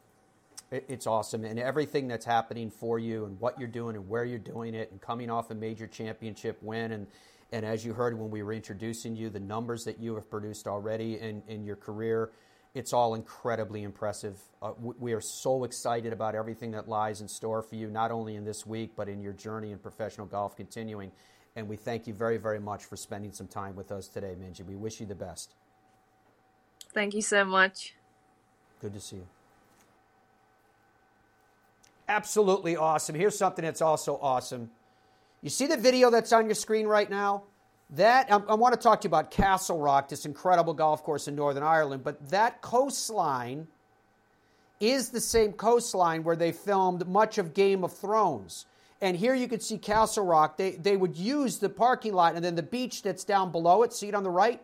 It's 0.72 1.06
awesome, 1.06 1.46
and 1.46 1.60
everything 1.60 2.08
that's 2.08 2.26
happening 2.26 2.72
for 2.72 2.98
you, 2.98 3.26
and 3.26 3.40
what 3.40 3.60
you're 3.60 3.68
doing, 3.68 3.96
and 3.96 4.10
where 4.10 4.26
you're 4.26 4.40
doing 4.40 4.74
it, 4.74 4.90
and 4.92 5.00
coming 5.00 5.30
off 5.30 5.52
a 5.52 5.56
major 5.56 5.86
championship 5.86 6.58
win, 6.64 6.94
and 6.94 7.06
and 7.52 7.64
as 7.64 7.86
you 7.86 7.94
heard 7.94 8.18
when 8.18 8.32
we 8.32 8.42
were 8.42 8.54
introducing 8.54 9.16
you, 9.16 9.30
the 9.30 9.40
numbers 9.40 9.84
that 9.84 10.00
you 10.00 10.16
have 10.16 10.32
produced 10.32 10.66
already 10.66 11.20
in 11.20 11.44
in 11.48 11.64
your 11.64 11.76
career, 11.76 12.32
it's 12.74 12.92
all 12.92 13.14
incredibly 13.14 13.84
impressive. 13.84 14.40
Uh, 14.64 14.72
we 14.80 15.14
are 15.14 15.22
so 15.22 15.64
excited 15.64 16.12
about 16.12 16.34
everything 16.34 16.72
that 16.72 16.90
lies 16.90 17.22
in 17.22 17.28
store 17.28 17.62
for 17.62 17.76
you, 17.76 17.92
not 17.92 18.10
only 18.10 18.36
in 18.36 18.44
this 18.44 18.66
week, 18.66 18.94
but 18.96 19.08
in 19.08 19.22
your 19.22 19.34
journey 19.34 19.72
in 19.72 19.78
professional 19.78 20.26
golf 20.26 20.56
continuing. 20.56 21.12
And 21.56 21.68
we 21.68 21.76
thank 21.76 22.08
you 22.08 22.14
very, 22.14 22.38
very 22.38 22.60
much 22.60 22.86
for 22.86 22.96
spending 22.96 23.32
some 23.32 23.48
time 23.48 23.76
with 23.76 23.92
us 23.92 24.08
today, 24.08 24.36
Minjee. 24.40 24.66
We 24.66 24.76
wish 24.76 25.00
you 25.00 25.06
the 25.06 25.16
best. 25.16 25.54
Thank 26.94 27.14
you 27.14 27.22
so 27.22 27.46
much. 27.46 27.94
Good 28.82 28.94
to 28.94 29.00
see 29.00 29.18
you. 29.18 29.28
Absolutely 32.08 32.76
awesome. 32.76 33.16
Here's 33.16 33.38
something 33.38 33.64
that's 33.64 33.82
also 33.82 34.18
awesome. 34.22 34.72
You 35.42 35.50
see 35.50 35.68
the 35.68 35.78
video 35.78 36.10
that's 36.10 36.34
on 36.34 36.46
your 36.46 36.56
screen 36.56 36.88
right 36.88 37.10
now? 37.10 37.44
That 37.92 38.32
um, 38.32 38.46
I, 38.48 38.54
I 38.54 38.56
want 38.56 38.74
to 38.74 38.80
talk 38.80 39.02
to 39.02 39.06
you 39.06 39.10
about 39.10 39.32
Castlerock, 39.32 40.10
this 40.10 40.26
incredible 40.26 40.74
golf 40.74 41.04
course 41.04 41.28
in 41.28 41.36
Northern 41.36 41.64
Ireland, 41.64 42.04
but 42.04 42.30
that 42.30 42.62
coastline 42.62 43.68
is 44.80 45.10
the 45.10 45.22
same 45.22 45.54
coastline 45.54 46.24
where 46.24 46.36
they 46.36 46.52
filmed 46.52 47.08
much 47.08 47.38
of 47.38 47.54
Game 47.54 47.84
of 47.84 47.94
Thrones. 47.94 48.66
And 49.04 49.18
here 49.18 49.36
you 49.36 49.50
can 49.50 49.60
see 49.60 49.78
Castlerock. 49.78 50.56
They, 50.56 50.72
they 50.72 50.96
would 50.96 51.18
use 51.18 51.58
the 51.58 51.68
parking 51.68 52.14
lot 52.14 52.36
and 52.36 52.44
then 52.44 52.56
the 52.56 52.64
beach 52.64 53.02
that's 53.02 53.26
down 53.26 53.52
below 53.52 53.84
it, 53.84 53.92
see 53.92 54.08
it 54.08 54.16
on 54.16 54.24
the 54.24 54.30
right? 54.30 54.62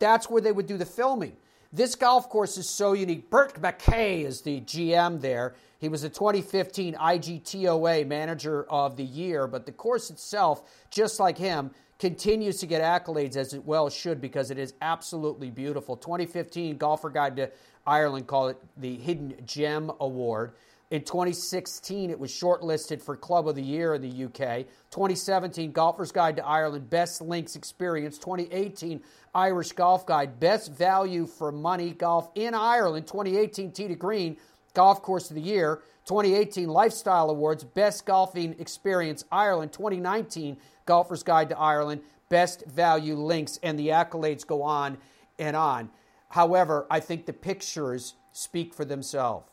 That's 0.00 0.28
where 0.28 0.42
they 0.42 0.50
would 0.50 0.66
do 0.66 0.76
the 0.76 0.84
filming. 0.84 1.36
This 1.72 1.94
golf 1.94 2.28
course 2.28 2.58
is 2.58 2.68
so 2.68 2.94
unique. 2.94 3.30
Bert 3.30 3.54
McKay 3.62 4.24
is 4.24 4.40
the 4.40 4.62
GM 4.62 5.20
there. 5.20 5.54
He 5.78 5.88
was 5.88 6.02
a 6.02 6.08
2015 6.08 6.94
IGTOA 6.94 8.04
Manager 8.04 8.64
of 8.68 8.96
the 8.96 9.04
Year, 9.04 9.46
but 9.46 9.64
the 9.64 9.70
course 9.70 10.10
itself, 10.10 10.64
just 10.90 11.20
like 11.20 11.38
him, 11.38 11.70
continues 12.00 12.58
to 12.58 12.66
get 12.66 12.82
accolades 12.82 13.36
as 13.36 13.54
it 13.54 13.64
well 13.64 13.88
should 13.88 14.20
because 14.20 14.50
it 14.50 14.58
is 14.58 14.74
absolutely 14.82 15.50
beautiful. 15.50 15.96
2015 15.96 16.78
Golfer 16.78 17.10
Guide 17.10 17.36
to 17.36 17.50
Ireland 17.86 18.26
called 18.26 18.50
it 18.50 18.56
the 18.76 18.96
Hidden 18.96 19.36
Gem 19.46 19.92
Award. 20.00 20.54
In 20.90 21.02
2016, 21.02 22.08
it 22.08 22.18
was 22.18 22.30
shortlisted 22.30 23.02
for 23.02 23.14
Club 23.14 23.46
of 23.46 23.54
the 23.54 23.62
Year 23.62 23.94
in 23.94 24.00
the 24.00 24.24
UK. 24.24 24.64
2017, 24.90 25.70
Golfer's 25.70 26.12
Guide 26.12 26.36
to 26.36 26.46
Ireland, 26.46 26.88
Best 26.88 27.20
Links 27.20 27.56
Experience. 27.56 28.16
2018, 28.16 29.02
Irish 29.34 29.72
Golf 29.72 30.06
Guide, 30.06 30.40
Best 30.40 30.72
Value 30.72 31.26
for 31.26 31.52
Money 31.52 31.90
Golf 31.90 32.30
in 32.34 32.54
Ireland. 32.54 33.06
2018, 33.06 33.72
Tee 33.72 33.88
to 33.88 33.94
Green, 33.94 34.38
Golf 34.72 35.02
Course 35.02 35.28
of 35.28 35.34
the 35.34 35.42
Year. 35.42 35.82
2018 36.06 36.70
Lifestyle 36.70 37.28
Awards, 37.28 37.64
Best 37.64 38.06
Golfing 38.06 38.56
Experience 38.58 39.26
Ireland. 39.30 39.74
2019, 39.74 40.56
Golfer's 40.86 41.22
Guide 41.22 41.50
to 41.50 41.58
Ireland, 41.58 42.00
Best 42.30 42.64
Value 42.64 43.16
Links, 43.16 43.58
and 43.62 43.78
the 43.78 43.88
accolades 43.88 44.46
go 44.46 44.62
on 44.62 44.96
and 45.38 45.54
on. 45.54 45.90
However, 46.30 46.86
I 46.90 47.00
think 47.00 47.26
the 47.26 47.34
pictures 47.34 48.14
speak 48.32 48.72
for 48.72 48.86
themselves. 48.86 49.44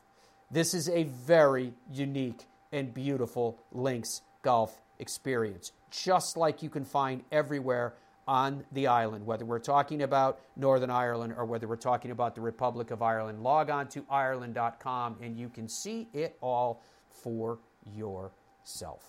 This 0.55 0.73
is 0.73 0.87
a 0.87 1.03
very 1.03 1.73
unique 1.91 2.45
and 2.71 2.93
beautiful 2.93 3.59
links 3.73 4.21
golf 4.41 4.81
experience, 4.99 5.73
just 5.91 6.37
like 6.37 6.63
you 6.63 6.69
can 6.69 6.85
find 6.85 7.25
everywhere 7.29 7.95
on 8.25 8.63
the 8.71 8.87
island, 8.87 9.25
whether 9.25 9.43
we're 9.43 9.59
talking 9.59 10.01
about 10.01 10.39
Northern 10.55 10.89
Ireland 10.89 11.33
or 11.35 11.43
whether 11.43 11.67
we're 11.67 11.75
talking 11.75 12.09
about 12.09 12.35
the 12.35 12.41
Republic 12.41 12.91
of 12.91 13.01
Ireland. 13.01 13.43
Log 13.43 13.69
on 13.69 13.89
to 13.89 14.05
Ireland.com 14.09 15.17
and 15.21 15.37
you 15.37 15.49
can 15.49 15.67
see 15.67 16.07
it 16.13 16.37
all 16.39 16.81
for 17.09 17.59
yourself. 17.93 19.03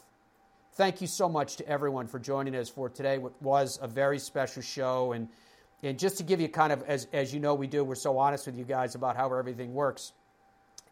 Thank 0.73 1.01
you 1.01 1.07
so 1.07 1.29
much 1.29 1.55
to 1.59 1.69
everyone 1.69 2.09
for 2.09 2.19
joining 2.19 2.57
us 2.57 2.69
for 2.69 2.89
today. 2.89 3.19
What 3.19 3.41
was 3.41 3.79
a 3.81 3.87
very 3.87 4.19
special 4.19 4.63
show. 4.63 5.13
And, 5.13 5.29
and 5.85 5.97
just 5.97 6.17
to 6.17 6.25
give 6.25 6.41
you 6.41 6.49
kind 6.49 6.73
of, 6.73 6.83
as, 6.89 7.07
as 7.13 7.33
you 7.33 7.39
know, 7.39 7.55
we 7.55 7.69
do, 7.69 7.85
we're 7.85 7.95
so 7.95 8.19
honest 8.19 8.47
with 8.47 8.59
you 8.59 8.65
guys 8.65 8.97
about 8.97 9.17
how 9.17 9.33
everything 9.33 9.75
works, 9.75 10.11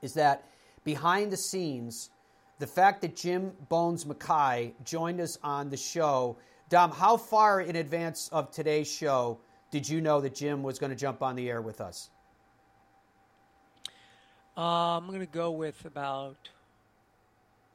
is 0.04 0.14
that 0.14 0.44
behind 0.84 1.32
the 1.32 1.36
scenes, 1.36 2.10
the 2.58 2.66
fact 2.66 3.00
that 3.00 3.16
Jim 3.16 3.52
Bones 3.68 4.06
Mackay 4.06 4.74
joined 4.84 5.20
us 5.20 5.38
on 5.42 5.70
the 5.70 5.76
show. 5.76 6.36
Dom, 6.68 6.92
how 6.92 7.16
far 7.16 7.60
in 7.60 7.74
advance 7.74 8.28
of 8.30 8.50
today's 8.50 8.90
show 8.90 9.40
did 9.70 9.88
you 9.88 10.00
know 10.00 10.20
that 10.20 10.34
Jim 10.34 10.62
was 10.62 10.78
going 10.78 10.90
to 10.90 10.96
jump 10.96 11.22
on 11.22 11.34
the 11.34 11.48
air 11.48 11.62
with 11.62 11.80
us? 11.80 12.10
Uh, 14.56 14.98
I'm 14.98 15.06
going 15.08 15.20
to 15.20 15.26
go 15.26 15.50
with 15.50 15.84
about 15.84 16.48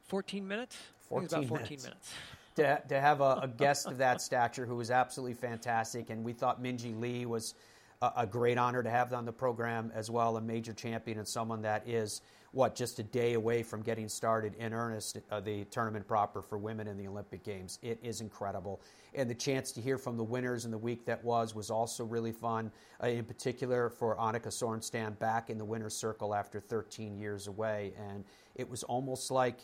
14 0.08 0.48
minutes. 0.48 0.78
14 1.10 1.28
about 1.28 1.50
14 1.50 1.66
minutes. 1.66 1.84
minutes. 1.84 2.14
To, 2.56 2.82
to 2.90 3.02
have 3.02 3.22
a, 3.22 3.40
a 3.44 3.48
guest 3.48 3.88
of 3.88 3.98
that 3.98 4.22
stature 4.30 4.66
who 4.66 4.76
was 4.76 4.92
absolutely 4.92 5.34
fantastic, 5.34 6.10
and 6.10 6.24
we 6.24 6.34
thought 6.34 6.62
Minjee 6.62 6.98
Lee 6.98 7.26
was 7.26 7.54
a, 8.02 8.12
a 8.18 8.28
great 8.28 8.58
honor 8.58 8.84
to 8.84 8.90
have 8.90 9.14
on 9.14 9.26
the 9.26 9.32
program 9.32 9.92
as 9.94 10.10
well, 10.10 10.38
a 10.38 10.42
major 10.42 10.74
champion 10.74 11.18
and 11.18 11.28
someone 11.28 11.62
that 11.62 11.88
is 11.88 12.22
what 12.52 12.74
just 12.76 12.98
a 12.98 13.04
day 13.04 13.34
away 13.34 13.62
from 13.62 13.84
getting 13.84 14.10
started 14.10 14.56
in 14.56 14.74
earnest 14.74 15.20
uh, 15.30 15.40
the 15.40 15.66
tournament 15.66 16.08
proper 16.08 16.42
for 16.42 16.58
women 16.58 16.88
in 16.88 16.98
the 16.98 17.08
Olympic 17.08 17.44
Games. 17.44 17.78
It 17.84 18.00
is 18.02 18.22
incredible, 18.22 18.82
and 19.14 19.30
the 19.30 19.36
chance 19.36 19.72
to 19.74 19.82
hear 19.82 20.00
from 20.00 20.18
the 20.18 20.24
winners 20.24 20.66
in 20.66 20.72
the 20.72 20.78
week 20.78 21.06
that 21.06 21.24
was 21.24 21.54
was 21.54 21.70
also 21.70 22.04
really 22.06 22.32
fun. 22.32 22.72
Uh, 23.04 23.08
in 23.08 23.24
particular, 23.24 23.90
for 23.90 24.16
Annika 24.16 24.48
Sorenstam 24.48 25.20
back 25.20 25.52
in 25.52 25.60
the 25.60 25.66
winner's 25.66 25.96
circle 25.96 26.34
after 26.34 26.60
13 26.60 27.20
years 27.20 27.48
away, 27.48 27.94
and 28.10 28.24
it 28.56 28.70
was 28.70 28.84
almost 28.84 29.32
like. 29.32 29.60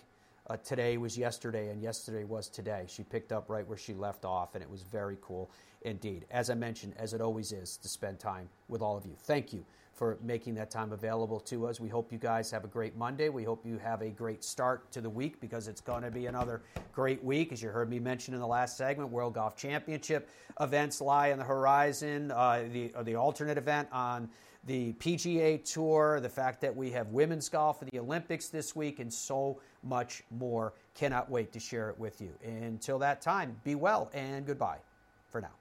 Uh, 0.47 0.55
today 0.57 0.95
was 0.97 1.17
yesterday, 1.17 1.69
and 1.69 1.81
yesterday 1.81 2.23
was 2.23 2.49
today. 2.49 2.85
She 2.87 3.01
picked 3.01 3.31
up 3.31 3.49
right 3.49 3.67
where 3.67 3.79
she 3.79 3.95
left 3.95 4.25
off, 4.25 4.53
and 4.53 4.63
it 4.63 4.69
was 4.69 4.83
very 4.83 5.17
cool 5.19 5.49
indeed. 5.85 6.25
As 6.31 6.49
I 6.49 6.55
mentioned, 6.55 6.93
as 6.97 7.13
it 7.13 7.21
always 7.21 7.51
is, 7.51 7.77
to 7.77 7.87
spend 7.87 8.19
time 8.19 8.49
with 8.67 8.81
all 8.81 8.97
of 8.97 9.05
you. 9.05 9.13
Thank 9.17 9.53
you 9.53 9.63
for 9.95 10.17
making 10.21 10.53
that 10.55 10.69
time 10.69 10.91
available 10.91 11.39
to 11.39 11.67
us. 11.67 11.79
We 11.79 11.87
hope 11.87 12.11
you 12.11 12.17
guys 12.17 12.51
have 12.51 12.65
a 12.65 12.67
great 12.67 12.97
Monday. 12.97 13.29
We 13.29 13.45
hope 13.45 13.65
you 13.65 13.77
have 13.77 14.01
a 14.01 14.09
great 14.09 14.43
start 14.43 14.91
to 14.91 14.99
the 14.99 15.09
week 15.09 15.39
because 15.39 15.69
it's 15.69 15.79
going 15.79 16.03
to 16.03 16.11
be 16.11 16.25
another 16.25 16.61
great 16.93 17.23
week. 17.23 17.53
As 17.53 17.61
you 17.61 17.69
heard 17.69 17.89
me 17.89 17.99
mention 17.99 18.33
in 18.33 18.41
the 18.41 18.47
last 18.47 18.75
segment, 18.75 19.09
World 19.09 19.35
Golf 19.35 19.55
Championship 19.55 20.29
events 20.59 20.99
lie 20.99 21.31
on 21.31 21.37
the 21.37 21.45
horizon. 21.45 22.29
Uh, 22.31 22.65
the, 22.73 22.91
uh, 22.93 23.03
the 23.03 23.15
alternate 23.15 23.57
event 23.57 23.87
on 23.93 24.29
the 24.65 24.93
PGA 24.93 25.63
Tour, 25.63 26.19
the 26.19 26.29
fact 26.29 26.59
that 26.61 26.75
we 26.75 26.91
have 26.91 27.09
women's 27.09 27.47
golf 27.47 27.79
for 27.79 27.85
the 27.85 27.99
Olympics 27.99 28.49
this 28.49 28.75
week, 28.75 28.99
and 28.99 29.13
so 29.13 29.61
much 29.83 30.23
more. 30.31 30.73
Cannot 30.95 31.29
wait 31.29 31.53
to 31.53 31.59
share 31.59 31.89
it 31.89 31.99
with 31.99 32.19
you. 32.19 32.33
Until 32.43 32.99
that 32.99 33.21
time, 33.21 33.55
be 33.63 33.75
well 33.75 34.09
and 34.13 34.45
goodbye 34.45 34.79
for 35.31 35.39
now. 35.39 35.51